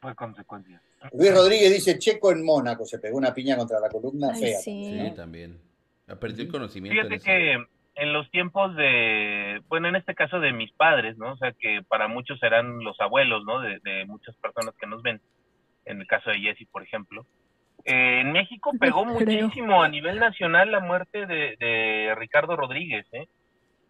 Fue 0.00 0.14
consecuencia. 0.14 0.82
Luis 1.12 1.32
Rodríguez 1.34 1.72
dice, 1.72 1.98
Checo 1.98 2.32
en 2.32 2.44
Mónaco, 2.44 2.84
se 2.86 2.98
pegó 2.98 3.16
una 3.18 3.32
piña 3.34 3.56
contra 3.56 3.78
la 3.80 3.88
columna 3.88 4.30
Ay, 4.32 4.40
fea. 4.40 4.58
sí. 4.60 4.84
Sí, 4.88 5.12
también. 5.16 5.58
Perdió 6.20 6.44
el 6.44 6.50
conocimiento. 6.50 7.00
en 7.00 7.08
Fíjate 7.08 7.24
que 7.24 7.64
en 7.94 8.12
los 8.12 8.30
tiempos 8.30 8.74
de, 8.76 9.62
bueno, 9.68 9.88
en 9.88 9.96
este 9.96 10.14
caso 10.14 10.40
de 10.40 10.52
mis 10.52 10.72
padres, 10.72 11.18
¿no? 11.18 11.32
O 11.32 11.36
sea, 11.36 11.52
que 11.52 11.82
para 11.86 12.08
muchos 12.08 12.38
serán 12.38 12.82
los 12.82 13.00
abuelos, 13.00 13.44
¿no? 13.44 13.60
De, 13.60 13.78
de 13.80 14.04
muchas 14.06 14.34
personas 14.36 14.74
que 14.80 14.86
nos 14.86 15.02
ven. 15.02 15.20
En 15.84 16.00
el 16.00 16.06
caso 16.06 16.30
de 16.30 16.38
Jesse, 16.38 16.66
por 16.70 16.82
ejemplo. 16.82 17.26
Eh, 17.84 18.20
en 18.20 18.32
México 18.32 18.72
pegó 18.80 19.04
No 19.04 19.14
muchísimo 19.14 19.82
a 19.82 19.88
nivel 19.88 20.18
nacional 20.18 20.70
la 20.70 20.80
muerte 20.80 21.26
de, 21.26 21.56
de 21.58 22.14
Ricardo 22.16 22.56
Rodríguez, 22.56 23.06
¿eh? 23.12 23.28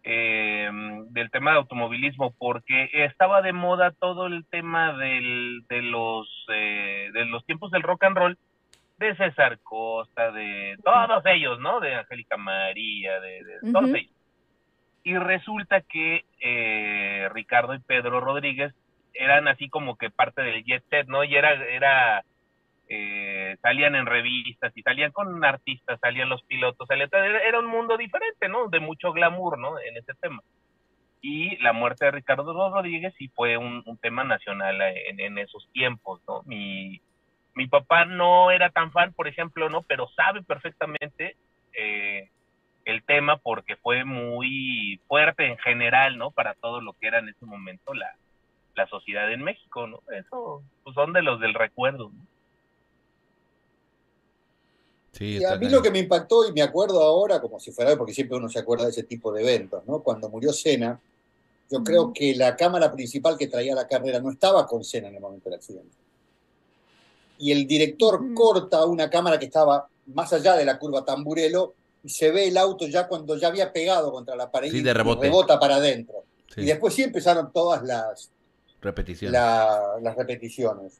Eh, 0.05 0.69
del 1.11 1.31
tema 1.31 1.51
de 1.51 1.57
automovilismo, 1.57 2.35
porque 2.37 2.89
estaba 2.91 3.41
de 3.41 3.53
moda 3.53 3.91
todo 3.91 4.27
el 4.27 4.45
tema 4.47 4.97
del, 4.97 5.63
de 5.69 5.81
los 5.81 6.27
eh, 6.53 7.09
de 7.13 7.23
los 7.25 7.45
tiempos 7.45 7.71
del 7.71 7.83
rock 7.83 8.03
and 8.03 8.17
roll, 8.17 8.37
de 8.97 9.15
César 9.15 9.59
Costa, 9.63 10.31
de 10.31 10.77
todos 10.83 11.23
ellos, 11.25 11.59
¿no? 11.59 11.79
De 11.79 11.95
Angélica 11.95 12.37
María, 12.37 13.19
de, 13.19 13.43
de 13.43 13.71
todos 13.71 13.89
ellos. 13.95 14.11
Y 15.03 15.17
resulta 15.17 15.81
que 15.81 16.23
eh, 16.39 17.27
Ricardo 17.33 17.73
y 17.73 17.79
Pedro 17.79 18.21
Rodríguez 18.21 18.73
eran 19.13 19.47
así 19.47 19.67
como 19.69 19.95
que 19.97 20.09
parte 20.09 20.41
del 20.41 20.63
jet 20.63 20.83
set, 20.89 21.07
¿no? 21.07 21.23
Y 21.23 21.35
era, 21.35 21.53
era 21.65 22.23
eh, 22.87 23.57
salían 23.61 23.95
en 23.95 24.05
revistas 24.05 24.71
y 24.75 24.81
salían 24.81 25.11
con 25.11 25.43
artistas, 25.43 25.99
salían 25.99 26.29
los 26.29 26.43
pilotos, 26.43 26.87
salían- 26.87 27.09
era 27.13 27.39
era 27.39 27.59
un 27.59 27.67
mundo 27.67 27.97
diferente, 27.97 28.47
¿no? 28.47 28.67
De 28.69 28.79
mucho 28.79 29.11
glamour, 29.11 29.57
¿no? 29.59 29.79
En 29.79 29.97
ese 29.97 30.13
tema. 30.21 30.41
Y 31.21 31.57
la 31.57 31.73
muerte 31.73 32.05
de 32.05 32.11
Ricardo 32.11 32.53
Rodríguez 32.71 33.13
sí 33.17 33.29
fue 33.29 33.57
un, 33.57 33.81
un 33.85 33.97
tema 33.97 34.23
nacional 34.23 34.81
eh, 34.81 35.09
en, 35.09 35.19
en 35.19 35.37
esos 35.37 35.69
tiempos, 35.73 36.21
¿no? 36.27 36.43
Mi, 36.45 37.01
mi 37.55 37.67
papá 37.67 38.05
no 38.05 38.51
era 38.51 38.69
tan 38.69 38.91
fan, 38.91 39.13
por 39.13 39.27
ejemplo, 39.27 39.69
¿no? 39.69 39.83
Pero 39.83 40.09
sabe 40.15 40.41
perfectamente 40.41 41.35
eh, 41.73 42.29
el 42.85 43.03
tema 43.03 43.37
porque 43.37 43.75
fue 43.77 44.03
muy 44.03 44.99
fuerte 45.07 45.45
en 45.45 45.57
general, 45.57 46.17
¿no? 46.17 46.31
Para 46.31 46.55
todo 46.55 46.81
lo 46.81 46.93
que 46.93 47.07
era 47.07 47.19
en 47.19 47.29
ese 47.29 47.45
momento 47.45 47.93
la, 47.93 48.15
la 48.75 48.87
sociedad 48.87 49.31
en 49.31 49.43
México, 49.43 49.87
¿no? 49.87 50.01
Eso 50.11 50.63
pues, 50.83 50.95
son 50.95 51.13
de 51.13 51.21
los 51.21 51.39
del 51.39 51.53
recuerdo, 51.53 52.09
¿no? 52.09 52.25
Sí, 55.11 55.37
Y 55.37 55.43
a 55.43 55.55
mí 55.57 55.69
lo 55.69 55.83
que 55.83 55.91
me 55.91 55.99
impactó, 55.99 56.49
y 56.49 56.51
me 56.53 56.63
acuerdo 56.63 57.03
ahora, 57.03 57.39
como 57.39 57.59
si 57.59 57.71
fuera 57.71 57.91
hoy, 57.91 57.97
porque 57.97 58.15
siempre 58.15 58.35
uno 58.35 58.49
se 58.49 58.57
acuerda 58.57 58.85
de 58.85 58.89
ese 58.89 59.03
tipo 59.03 59.31
de 59.31 59.43
eventos, 59.43 59.85
¿no? 59.85 60.01
Cuando 60.01 60.27
murió 60.27 60.51
Senna, 60.51 60.99
yo 61.69 61.83
creo 61.83 62.11
que 62.11 62.35
la 62.35 62.55
cámara 62.55 62.91
principal 62.91 63.37
que 63.37 63.47
traía 63.47 63.75
la 63.75 63.87
carrera 63.87 64.19
no 64.19 64.31
estaba 64.31 64.65
con 64.65 64.83
Senna 64.83 65.09
en 65.09 65.15
el 65.15 65.21
momento 65.21 65.49
del 65.49 65.59
accidente. 65.59 66.02
Y 67.43 67.51
el 67.51 67.67
director 67.67 68.33
corta 68.33 68.85
una 68.85 69.09
cámara 69.09 69.37
que 69.37 69.45
estaba 69.45 69.85
más 70.13 70.31
allá 70.31 70.55
de 70.55 70.63
la 70.63 70.79
curva 70.79 71.03
Tamburelo 71.03 71.73
y 72.01 72.07
se 72.09 72.31
ve 72.31 72.47
el 72.47 72.55
auto 72.57 72.87
ya 72.87 73.05
cuando 73.09 73.35
ya 73.35 73.49
había 73.49 73.73
pegado 73.73 74.13
contra 74.13 74.33
la 74.37 74.49
pared 74.49 74.71
Sí, 74.71 74.77
y 74.77 74.81
de 74.81 74.93
rebote. 74.93 75.27
rebota 75.27 75.59
para 75.59 75.75
adentro. 75.75 76.23
Sí, 76.55 76.61
Y 76.61 76.65
después 76.67 76.93
sí 76.93 77.01
empezaron 77.03 77.51
todas 77.51 77.83
las, 77.83 78.29
repetición. 78.81 79.33
la- 79.33 79.97
las 80.01 80.15
repeticiones. 80.15 80.93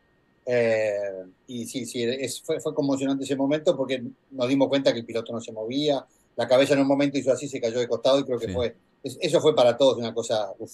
Eh, 0.46 1.24
y 1.48 1.66
sí, 1.66 1.86
sí, 1.86 2.04
es- 2.04 2.42
fue, 2.42 2.60
fue 2.60 2.76
conmocionante 2.76 3.24
ese 3.24 3.38
momento 3.38 3.78
porque 3.78 4.04
nos 4.32 4.50
dimos 4.50 4.68
cuenta 4.68 4.92
que 4.92 5.00
el 5.00 5.06
piloto 5.06 5.32
no 5.32 5.40
se 5.40 5.54
movía, 5.54 6.06
la 6.36 6.46
cabeza 6.50 6.74
en 6.74 6.82
un 6.82 6.88
momento 6.88 7.18
hizo 7.18 7.32
así, 7.32 7.48
se 7.48 7.62
cayó 7.62 7.80
de 7.80 7.88
costado 7.88 8.20
y 8.20 8.26
creo 8.26 8.38
que 8.40 8.48
Sí. 8.48 8.54
fue, 8.54 8.76
es- 9.02 9.18
eso 9.22 9.40
fue 9.40 9.56
para 9.56 9.78
todos 9.78 9.98
una 9.98 10.14
cosa, 10.14 10.52
uf, 10.60 10.72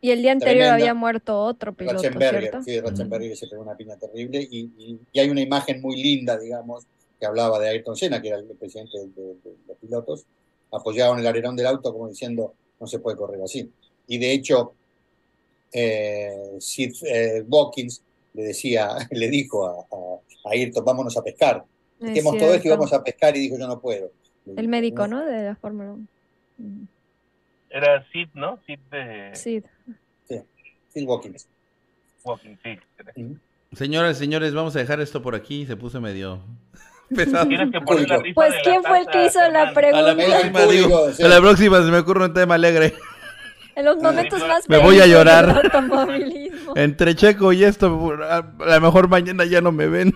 Y 0.00 0.10
el 0.10 0.22
día 0.22 0.32
anterior 0.32 0.56
Tremenda. 0.66 0.74
había 0.74 0.94
muerto 0.94 1.38
otro 1.40 1.72
piloto, 1.74 1.98
¿cierto? 2.00 2.62
sí, 2.62 2.80
Ratzenberger 2.80 3.36
se 3.36 3.46
pegó 3.48 3.62
una 3.62 3.76
piña 3.76 3.96
terrible 3.96 4.46
y, 4.48 4.70
y- 4.78 4.98
y 5.12 5.18
hay 5.18 5.28
una 5.30 5.40
imagen 5.40 5.80
muy 5.80 6.00
linda, 6.00 6.38
digamos, 6.38 6.84
que 7.18 7.26
hablaba 7.26 7.58
de 7.58 7.68
Ayrton 7.68 7.96
Senna, 7.96 8.22
que 8.22 8.28
era 8.28 8.36
el 8.38 8.44
presidente 8.44 8.96
de, 8.98 9.06
de- 9.06 9.34
de 9.44 9.56
los 9.66 9.76
pilotos, 9.78 10.24
apoyado 10.70 11.14
en 11.14 11.20
el 11.20 11.26
alerón 11.26 11.56
del 11.56 11.66
auto 11.66 11.92
como 11.92 12.08
diciendo, 12.08 12.54
no 12.78 12.86
se 12.86 13.00
puede 13.00 13.16
correr 13.16 13.42
así. 13.42 13.68
Y 14.06 14.18
de 14.18 14.32
hecho, 14.32 14.72
eh, 15.72 16.56
Sid 16.60 16.92
eh, 17.06 17.44
Watkins 17.48 18.02
le 18.34 18.42
decía, 18.44 18.90
le 19.10 19.28
dijo 19.28 19.66
a, 19.66 19.72
a- 19.80 20.48
a 20.48 20.52
Ayrton, 20.52 20.84
vámonos 20.84 21.16
a 21.16 21.22
pescar. 21.22 21.64
Es 22.00 22.06
Dejemos 22.14 22.38
todo 22.38 22.54
esto 22.54 22.68
y 22.68 22.70
vamos 22.70 22.92
a 22.92 23.02
pescar 23.02 23.36
y 23.36 23.40
dijo, 23.40 23.58
yo 23.58 23.66
no 23.66 23.80
puedo. 23.80 24.10
El 24.56 24.68
médico, 24.68 25.08
¿no? 25.08 25.24
De 25.24 25.42
la 25.42 25.56
Fórmula 25.56 25.92
1. 25.92 26.06
Era 27.70 28.04
Sid, 28.12 28.28
¿no? 28.34 28.58
Sid 28.66 28.78
de 28.90 29.30
Sí. 29.34 29.62
Sid 30.90 31.04
Watkins. 31.06 31.46
Walking, 32.24 32.56
sí. 32.62 32.78
Señoras 33.74 34.16
y 34.16 34.20
señores, 34.20 34.54
vamos 34.54 34.74
a 34.76 34.78
dejar 34.78 35.00
esto 35.00 35.20
por 35.22 35.34
aquí. 35.34 35.66
Se 35.66 35.76
puso 35.76 36.00
medio 36.00 36.40
pesado. 37.14 37.48
Que 37.48 37.80
poner 37.82 38.08
la 38.08 38.22
Pues, 38.34 38.50
de 38.52 38.56
la 38.56 38.62
¿quién 38.62 38.82
fue 38.82 39.00
el 39.00 39.06
que 39.08 39.26
hizo 39.26 39.38
la 39.50 39.66
Germán. 39.72 39.94
A 39.94 40.02
la 40.02 40.14
pregunta? 40.14 40.38
Próxima, 40.40 40.66
digo. 40.72 41.12
sí. 41.12 41.22
A 41.22 41.28
la 41.28 41.40
próxima 41.40 41.82
se 41.84 41.90
me 41.90 41.98
ocurre 41.98 42.24
un 42.24 42.34
tema 42.34 42.54
alegre. 42.54 42.94
En 43.76 43.84
los 43.84 43.96
momentos 44.02 44.40
más 44.48 44.68
Me 44.68 44.78
voy 44.78 44.98
a 45.00 45.06
llorar. 45.06 45.62
Entre 46.74 47.14
Checo 47.14 47.52
y 47.52 47.62
esto, 47.64 47.86
a 48.22 48.42
lo 48.58 48.80
mejor 48.80 49.08
mañana 49.08 49.44
ya 49.44 49.60
no 49.60 49.70
me 49.70 49.86
ven. 49.86 50.12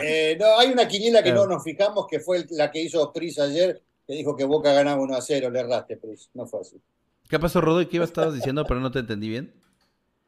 Eh, 0.00 0.36
no, 0.40 0.58
hay 0.58 0.68
una 0.72 0.88
quiniela 0.88 1.22
que 1.22 1.30
Ah. 1.30 1.34
no 1.34 1.46
nos 1.46 1.62
fijamos, 1.62 2.06
que 2.08 2.20
fue 2.20 2.38
el- 2.38 2.46
la 2.52 2.70
que 2.70 2.80
hizo 2.82 3.12
Pris 3.12 3.38
ayer, 3.38 3.82
que 4.06 4.14
dijo 4.14 4.36
que 4.36 4.44
Boca 4.44 4.72
ganaba 4.72 5.00
1 5.02 5.16
a 5.16 5.20
0, 5.20 5.50
le 5.50 5.60
erraste, 5.60 5.96
Pris. 5.96 6.30
No 6.34 6.46
fue 6.46 6.60
así. 6.60 6.80
¿Qué 7.28 7.38
pasó, 7.38 7.60
Rodo? 7.60 7.86
¿Qué 7.88 7.96
ibas 7.96 8.10
estabas 8.10 8.34
diciendo? 8.34 8.64
Pero 8.66 8.80
no 8.80 8.90
te 8.90 8.98
entendí 9.00 9.28
bien. 9.28 9.54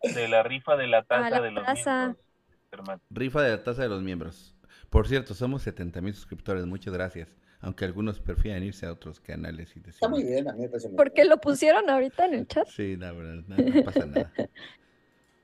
De 0.02 0.28
la 0.28 0.42
rifa 0.42 0.76
de 0.76 0.86
la 0.86 1.02
taza 1.04 1.26
Ah, 1.26 1.30
la 1.30 1.40
de 1.40 1.50
los 1.50 1.64
taza. 1.64 2.16
miembros. 2.72 3.00
Rifa 3.10 3.42
de 3.42 3.50
la 3.50 3.62
taza 3.62 3.82
de 3.82 3.88
los 3.88 4.02
miembros. 4.02 4.54
Por 4.90 5.08
cierto, 5.08 5.34
somos 5.34 5.62
70 5.62 6.00
mil 6.00 6.14
suscriptores. 6.14 6.64
Muchas 6.66 6.94
gracias. 6.94 7.28
Aunque 7.60 7.84
algunos 7.84 8.20
prefieran 8.20 8.62
irse 8.62 8.86
a 8.86 8.92
otros 8.92 9.18
canales 9.20 9.70
y 9.76 9.80
decir. 9.80 9.94
Está 9.94 10.08
muy 10.08 10.22
bien, 10.24 10.48
a 10.48 10.52
mí 10.52 10.62
me 10.62 10.68
parece 10.68 10.88
muy 10.88 10.96
¿Por 10.96 11.12
qué 11.12 11.22
bien. 11.22 11.30
lo 11.30 11.38
pusieron 11.40 11.88
ahorita 11.90 12.26
en 12.26 12.34
el 12.34 12.46
chat? 12.48 12.66
Sí, 12.68 12.96
la 12.96 13.12
verdad, 13.12 13.42
no, 13.48 13.56
no 13.56 13.84
pasa 13.84 14.06
nada. 14.06 14.32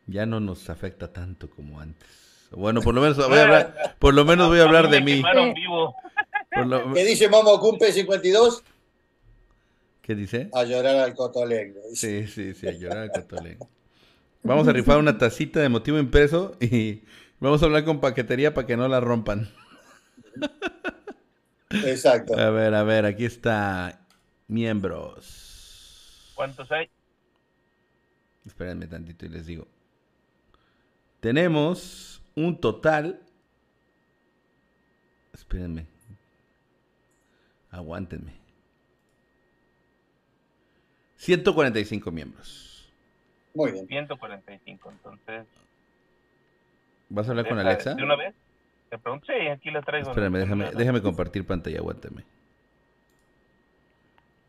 Ya 0.06 0.26
no 0.26 0.40
nos 0.40 0.68
afecta 0.70 1.12
tanto 1.12 1.48
como 1.50 1.80
antes. 1.80 2.48
Bueno, 2.50 2.82
por 2.82 2.94
lo 2.94 3.00
menos 3.00 3.16
voy 3.16 3.38
a 3.38 3.42
hablar, 3.44 3.96
por 3.98 4.12
lo 4.14 4.24
menos 4.26 4.48
voy 4.48 4.58
a 4.60 4.64
hablar 4.64 4.86
mí 4.86 4.90
de 4.90 5.00
me 5.00 5.04
mí. 5.16 5.22
vivo. 5.54 5.94
Por 6.54 6.66
lo- 6.66 6.92
¿Qué 6.94 7.04
dice 7.04 7.28
Momo 7.28 7.58
Cumpe 7.60 7.92
52? 7.92 8.62
¿Qué 10.02 10.14
dice? 10.14 10.50
A 10.52 10.64
llorar 10.64 10.96
al 10.96 11.14
cotolengo. 11.14 11.80
Sí, 11.94 12.26
sí, 12.26 12.54
sí, 12.54 12.66
a 12.68 12.72
llorar 12.72 12.98
al 12.98 13.12
cotole. 13.12 13.58
Vamos 14.42 14.66
a 14.66 14.72
rifar 14.72 14.98
una 14.98 15.16
tacita 15.16 15.60
de 15.60 15.68
motivo 15.68 15.98
impreso 15.98 16.56
y 16.60 17.02
vamos 17.38 17.62
a 17.62 17.66
hablar 17.66 17.84
con 17.84 18.00
paquetería 18.00 18.52
para 18.52 18.66
que 18.66 18.76
no 18.76 18.88
la 18.88 18.98
rompan. 19.00 19.48
Exacto. 21.70 22.36
A 22.38 22.50
ver, 22.50 22.74
a 22.74 22.82
ver, 22.82 23.06
aquí 23.06 23.24
está. 23.24 24.00
Miembros. 24.48 26.32
¿Cuántos 26.34 26.70
hay? 26.72 26.90
Espérenme 28.44 28.86
tantito 28.88 29.24
y 29.24 29.28
les 29.30 29.46
digo. 29.46 29.66
Tenemos 31.20 32.20
un 32.34 32.60
total. 32.60 33.20
Espérenme. 35.32 35.86
Aguántenme. 37.72 38.34
145 41.16 42.10
miembros. 42.10 42.92
Muy 43.54 43.72
bien. 43.72 43.86
145, 43.88 44.90
entonces... 44.90 45.46
¿Vas 47.08 47.26
a 47.26 47.30
hablar 47.30 47.48
con 47.48 47.58
Alexa? 47.58 47.94
¿De 47.94 48.02
una 48.02 48.16
vez? 48.16 48.34
Te 48.90 48.98
pregunto, 48.98 49.26
sí, 49.26 49.48
aquí 49.48 49.70
la 49.70 49.82
traigo. 49.82 50.10
Espérame, 50.10 50.38
déjame, 50.38 50.70
déjame 50.72 51.02
compartir 51.02 51.46
pantalla, 51.46 51.78
aguántame. 51.78 52.24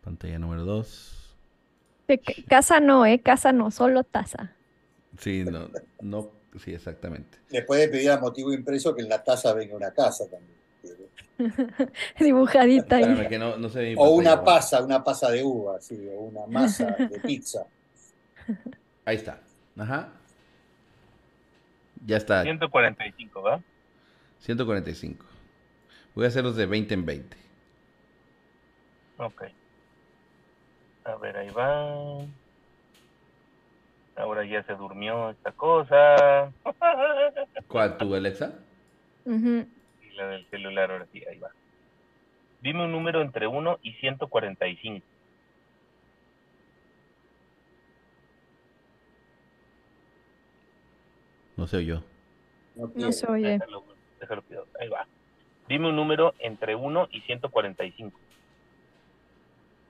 Pantalla 0.04 0.40
número 0.40 0.66
2. 0.66 1.36
De 2.08 2.20
ca- 2.20 2.34
Casa 2.48 2.80
no, 2.80 3.06
¿eh? 3.06 3.22
Casa 3.22 3.54
no, 3.54 3.72
solo 3.72 4.04
taza. 4.04 4.54
Sí, 5.18 5.46
no, 5.46 5.70
no, 6.02 6.32
sí, 6.60 6.74
exactamente. 6.74 7.38
Le 7.50 7.62
puede 7.62 7.88
pedir 7.88 8.12
a 8.12 8.20
motivo 8.20 8.52
impreso 8.54 8.94
que 8.96 9.02
en 9.02 9.10
la 9.10 9.24
taza 9.24 9.54
venga 9.54 9.76
una 9.76 9.92
casa 9.92 10.30
también. 10.30 10.63
Dibujadita 12.20 12.98
ahí. 12.98 13.28
que 13.28 13.40
no, 13.40 13.58
no 13.58 13.70
se 13.70 13.80
ve 13.80 13.90
mi 13.92 13.96
O 13.98 14.12
una 14.12 14.44
pasa, 14.44 14.84
una 14.84 15.04
pasa 15.04 15.32
de 15.32 15.44
uva, 15.44 15.80
sí, 15.82 16.08
o 16.10 16.22
una 16.22 16.46
masa 16.48 16.96
de 16.98 17.20
pizza. 17.20 17.66
Ahí 19.06 19.18
está. 19.18 19.42
Ajá. 19.78 20.14
Ya 22.06 22.18
está. 22.18 22.44
145, 22.44 23.42
¿va? 23.42 23.62
145. 24.40 25.26
Voy 26.16 26.26
a 26.26 26.28
hacerlos 26.28 26.56
de 26.56 26.66
20 26.66 26.94
en 26.94 27.06
20. 27.06 27.38
Ok. 29.18 29.44
A 31.06 31.16
ver, 31.16 31.38
ahí 31.38 31.50
va. 31.50 32.26
Ahora 34.16 34.46
ya 34.46 34.64
se 34.64 34.74
durmió 34.74 35.32
esta 35.32 35.52
cosa. 35.52 36.54
¿Cuál 37.68 37.98
tú, 37.98 38.16
Alexa? 38.16 38.54
Ujú. 39.26 39.66
y 39.66 39.83
la 40.16 40.28
del 40.28 40.46
celular, 40.50 40.92
ahora 40.92 41.08
sí, 41.12 41.24
ahí 41.30 41.38
va. 41.40 41.50
Dime 42.62 42.86
un 42.86 42.92
número 42.92 43.22
entre 43.22 43.48
1 43.48 43.80
y 43.84 43.94
145. 43.94 45.06
No 51.58 51.68
sé 51.68 51.86
yo. 51.86 52.04
No 52.76 52.92
No 52.96 53.12
se 53.12 53.28
oye. 53.30 53.50
Déjalo, 53.52 53.84
déjalo, 54.20 54.42
cuidado. 54.44 54.68
Ahí 54.80 54.90
va. 54.90 55.06
Dime 55.68 55.90
un 55.90 55.96
número 55.96 56.34
entre 56.40 56.76
1 56.76 57.08
y 57.12 57.22
145. 57.22 58.20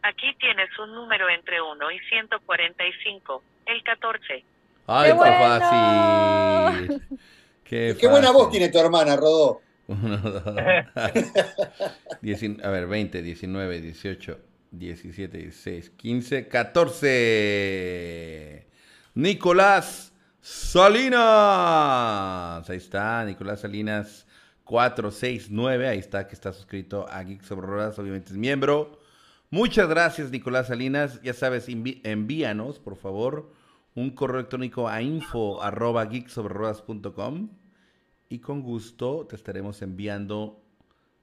Aquí 0.04 0.36
tienes 0.40 0.70
un 0.80 0.94
número 0.94 1.30
entre 1.30 1.62
1 1.62 1.92
y 1.92 2.00
145, 2.10 3.44
el 3.68 3.84
14. 3.84 4.46
Ay, 4.86 5.04
¡Qué 5.04 5.08
qué 5.10 5.14
bueno! 5.14 5.38
fácil. 5.38 7.02
Qué, 7.64 7.96
Qué 8.00 8.08
buena 8.08 8.32
voz 8.32 8.46
fácil. 8.48 8.60
tiene 8.60 8.72
tu 8.74 8.80
hermana, 8.80 9.16
Rodó. 9.16 9.62
Uno, 9.88 10.18
dos. 10.18 10.44
Diecin- 12.22 12.64
a 12.64 12.70
ver, 12.70 12.88
20, 12.88 13.22
19, 13.22 13.82
18, 13.82 14.40
17, 14.72 15.38
16, 15.38 15.90
15, 15.92 16.48
14. 16.48 18.68
Nicolás 19.16 20.14
Salinas. 20.42 21.22
Ahí 22.70 22.78
está, 22.78 23.24
Nicolás 23.26 23.62
Salinas 23.62 24.26
469. 24.64 25.88
Ahí 25.88 26.00
está, 26.00 26.28
que 26.28 26.34
está 26.36 26.52
suscrito 26.54 27.06
a 27.10 27.22
Geeks 27.24 27.46
sobre. 27.46 27.68
Obviamente 27.68 28.32
es 28.32 28.38
miembro. 28.38 29.00
Muchas 29.50 29.88
gracias, 29.88 30.32
Nicolás 30.32 30.68
Salinas. 30.68 31.22
Ya 31.22 31.34
sabes, 31.34 31.68
envíanos, 31.68 32.80
por 32.80 32.96
favor, 32.96 33.52
un 33.94 34.10
correo 34.12 34.40
electrónico 34.40 34.88
a 34.90 35.02
info 35.04 35.62
arroba 35.62 36.06
geeksobreruedas.com 36.08 37.50
y 38.34 38.40
con 38.40 38.64
gusto 38.64 39.28
te 39.28 39.36
estaremos 39.36 39.84
enviando 39.84 40.60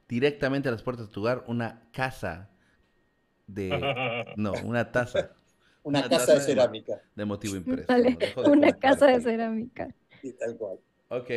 directamente 0.08 0.68
a 0.68 0.72
las 0.72 0.84
puertas 0.84 1.08
de 1.08 1.12
tu 1.12 1.22
hogar 1.22 1.42
una 1.48 1.82
casa 1.90 2.50
de... 3.48 3.70
No, 4.36 4.52
una 4.62 4.92
taza 4.92 5.32
Una 5.82 6.00
Una 6.00 6.08
casa 6.08 6.26
taza 6.26 6.34
de 6.34 6.40
cerámica. 6.40 7.02
de 7.16 7.24
motivo 7.24 7.56
impreso. 7.56 7.92
No, 7.92 8.42
de 8.42 8.48
una 8.48 8.72
casa 8.78 9.06
de 9.06 9.20
cerámica. 9.22 9.88
Sí, 10.22 10.32
tal 10.38 10.56
cual. 10.56 10.78
Ok. 11.08 11.30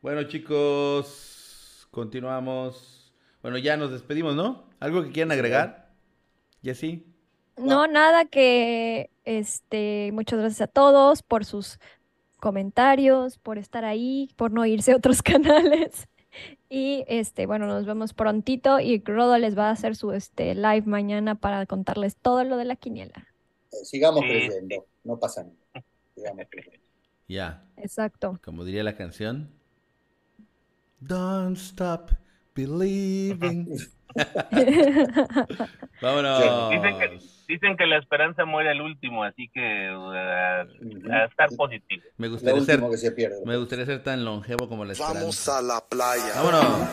Bueno, 0.00 0.22
chicos, 0.24 1.88
continuamos. 1.90 3.12
Bueno, 3.42 3.58
ya 3.58 3.76
nos 3.76 3.90
despedimos, 3.90 4.36
¿no? 4.36 4.68
¿Algo 4.78 5.02
que 5.02 5.10
quieran 5.10 5.32
agregar? 5.32 5.90
¿Jessy? 6.62 7.04
No, 7.56 7.86
nada 7.86 8.26
que, 8.26 9.10
este, 9.24 10.10
muchas 10.12 10.38
gracias 10.38 10.60
a 10.60 10.66
todos 10.66 11.22
por 11.22 11.46
sus 11.46 11.80
comentarios, 12.46 13.38
por 13.38 13.58
estar 13.58 13.84
ahí, 13.84 14.30
por 14.36 14.52
no 14.52 14.64
irse 14.64 14.92
a 14.92 14.96
otros 14.96 15.20
canales. 15.32 16.06
Y 16.68 17.04
este, 17.08 17.44
bueno, 17.46 17.66
nos 17.66 17.86
vemos 17.86 18.14
prontito 18.14 18.78
y 18.78 19.02
Rodo 19.04 19.36
les 19.36 19.58
va 19.58 19.66
a 19.66 19.72
hacer 19.72 19.96
su 19.96 20.12
este 20.12 20.54
live 20.54 20.82
mañana 20.82 21.34
para 21.34 21.66
contarles 21.66 22.14
todo 22.14 22.44
lo 22.44 22.56
de 22.56 22.64
la 22.64 22.76
quiniela. 22.76 23.26
Eh, 23.72 23.84
Sigamos 23.84 24.20
Sí, 24.20 24.28
creyendo, 24.28 24.86
no 25.02 25.18
pasa 25.18 25.42
nada. 25.42 25.84
Sigamos. 26.14 26.46
Ya. 27.28 27.64
Exacto. 27.76 28.38
Como 28.44 28.64
diría 28.64 28.84
la 28.84 28.96
canción. 28.96 29.50
Don't 31.00 31.56
stop 31.56 32.12
believing. 32.54 33.76
Vámonos. 36.02 36.70
Dicen 36.70 36.98
que, 36.98 37.18
dicen 37.48 37.76
que 37.76 37.86
la 37.86 37.98
esperanza 37.98 38.44
muere 38.44 38.70
al 38.70 38.80
último, 38.80 39.24
así 39.24 39.48
que 39.52 39.90
uh, 39.94 40.10
a 41.12 41.24
estar 41.24 41.48
positivo. 41.56 42.02
Me 42.16 42.26
Lo 42.26 42.32
gustaría 42.34 42.60
ser, 42.62 42.74
último 42.76 42.90
que 42.90 42.98
se 42.98 43.12
pierde. 43.12 43.36
me 43.44 43.56
gustaría 43.56 43.86
ser 43.86 44.02
tan 44.02 44.24
longevo 44.24 44.68
como 44.68 44.84
la 44.84 44.92
esperanza. 44.92 45.20
Vamos 45.20 45.48
a 45.48 45.62
la 45.62 45.80
playa. 45.88 46.34
Vámonos. 46.36 46.88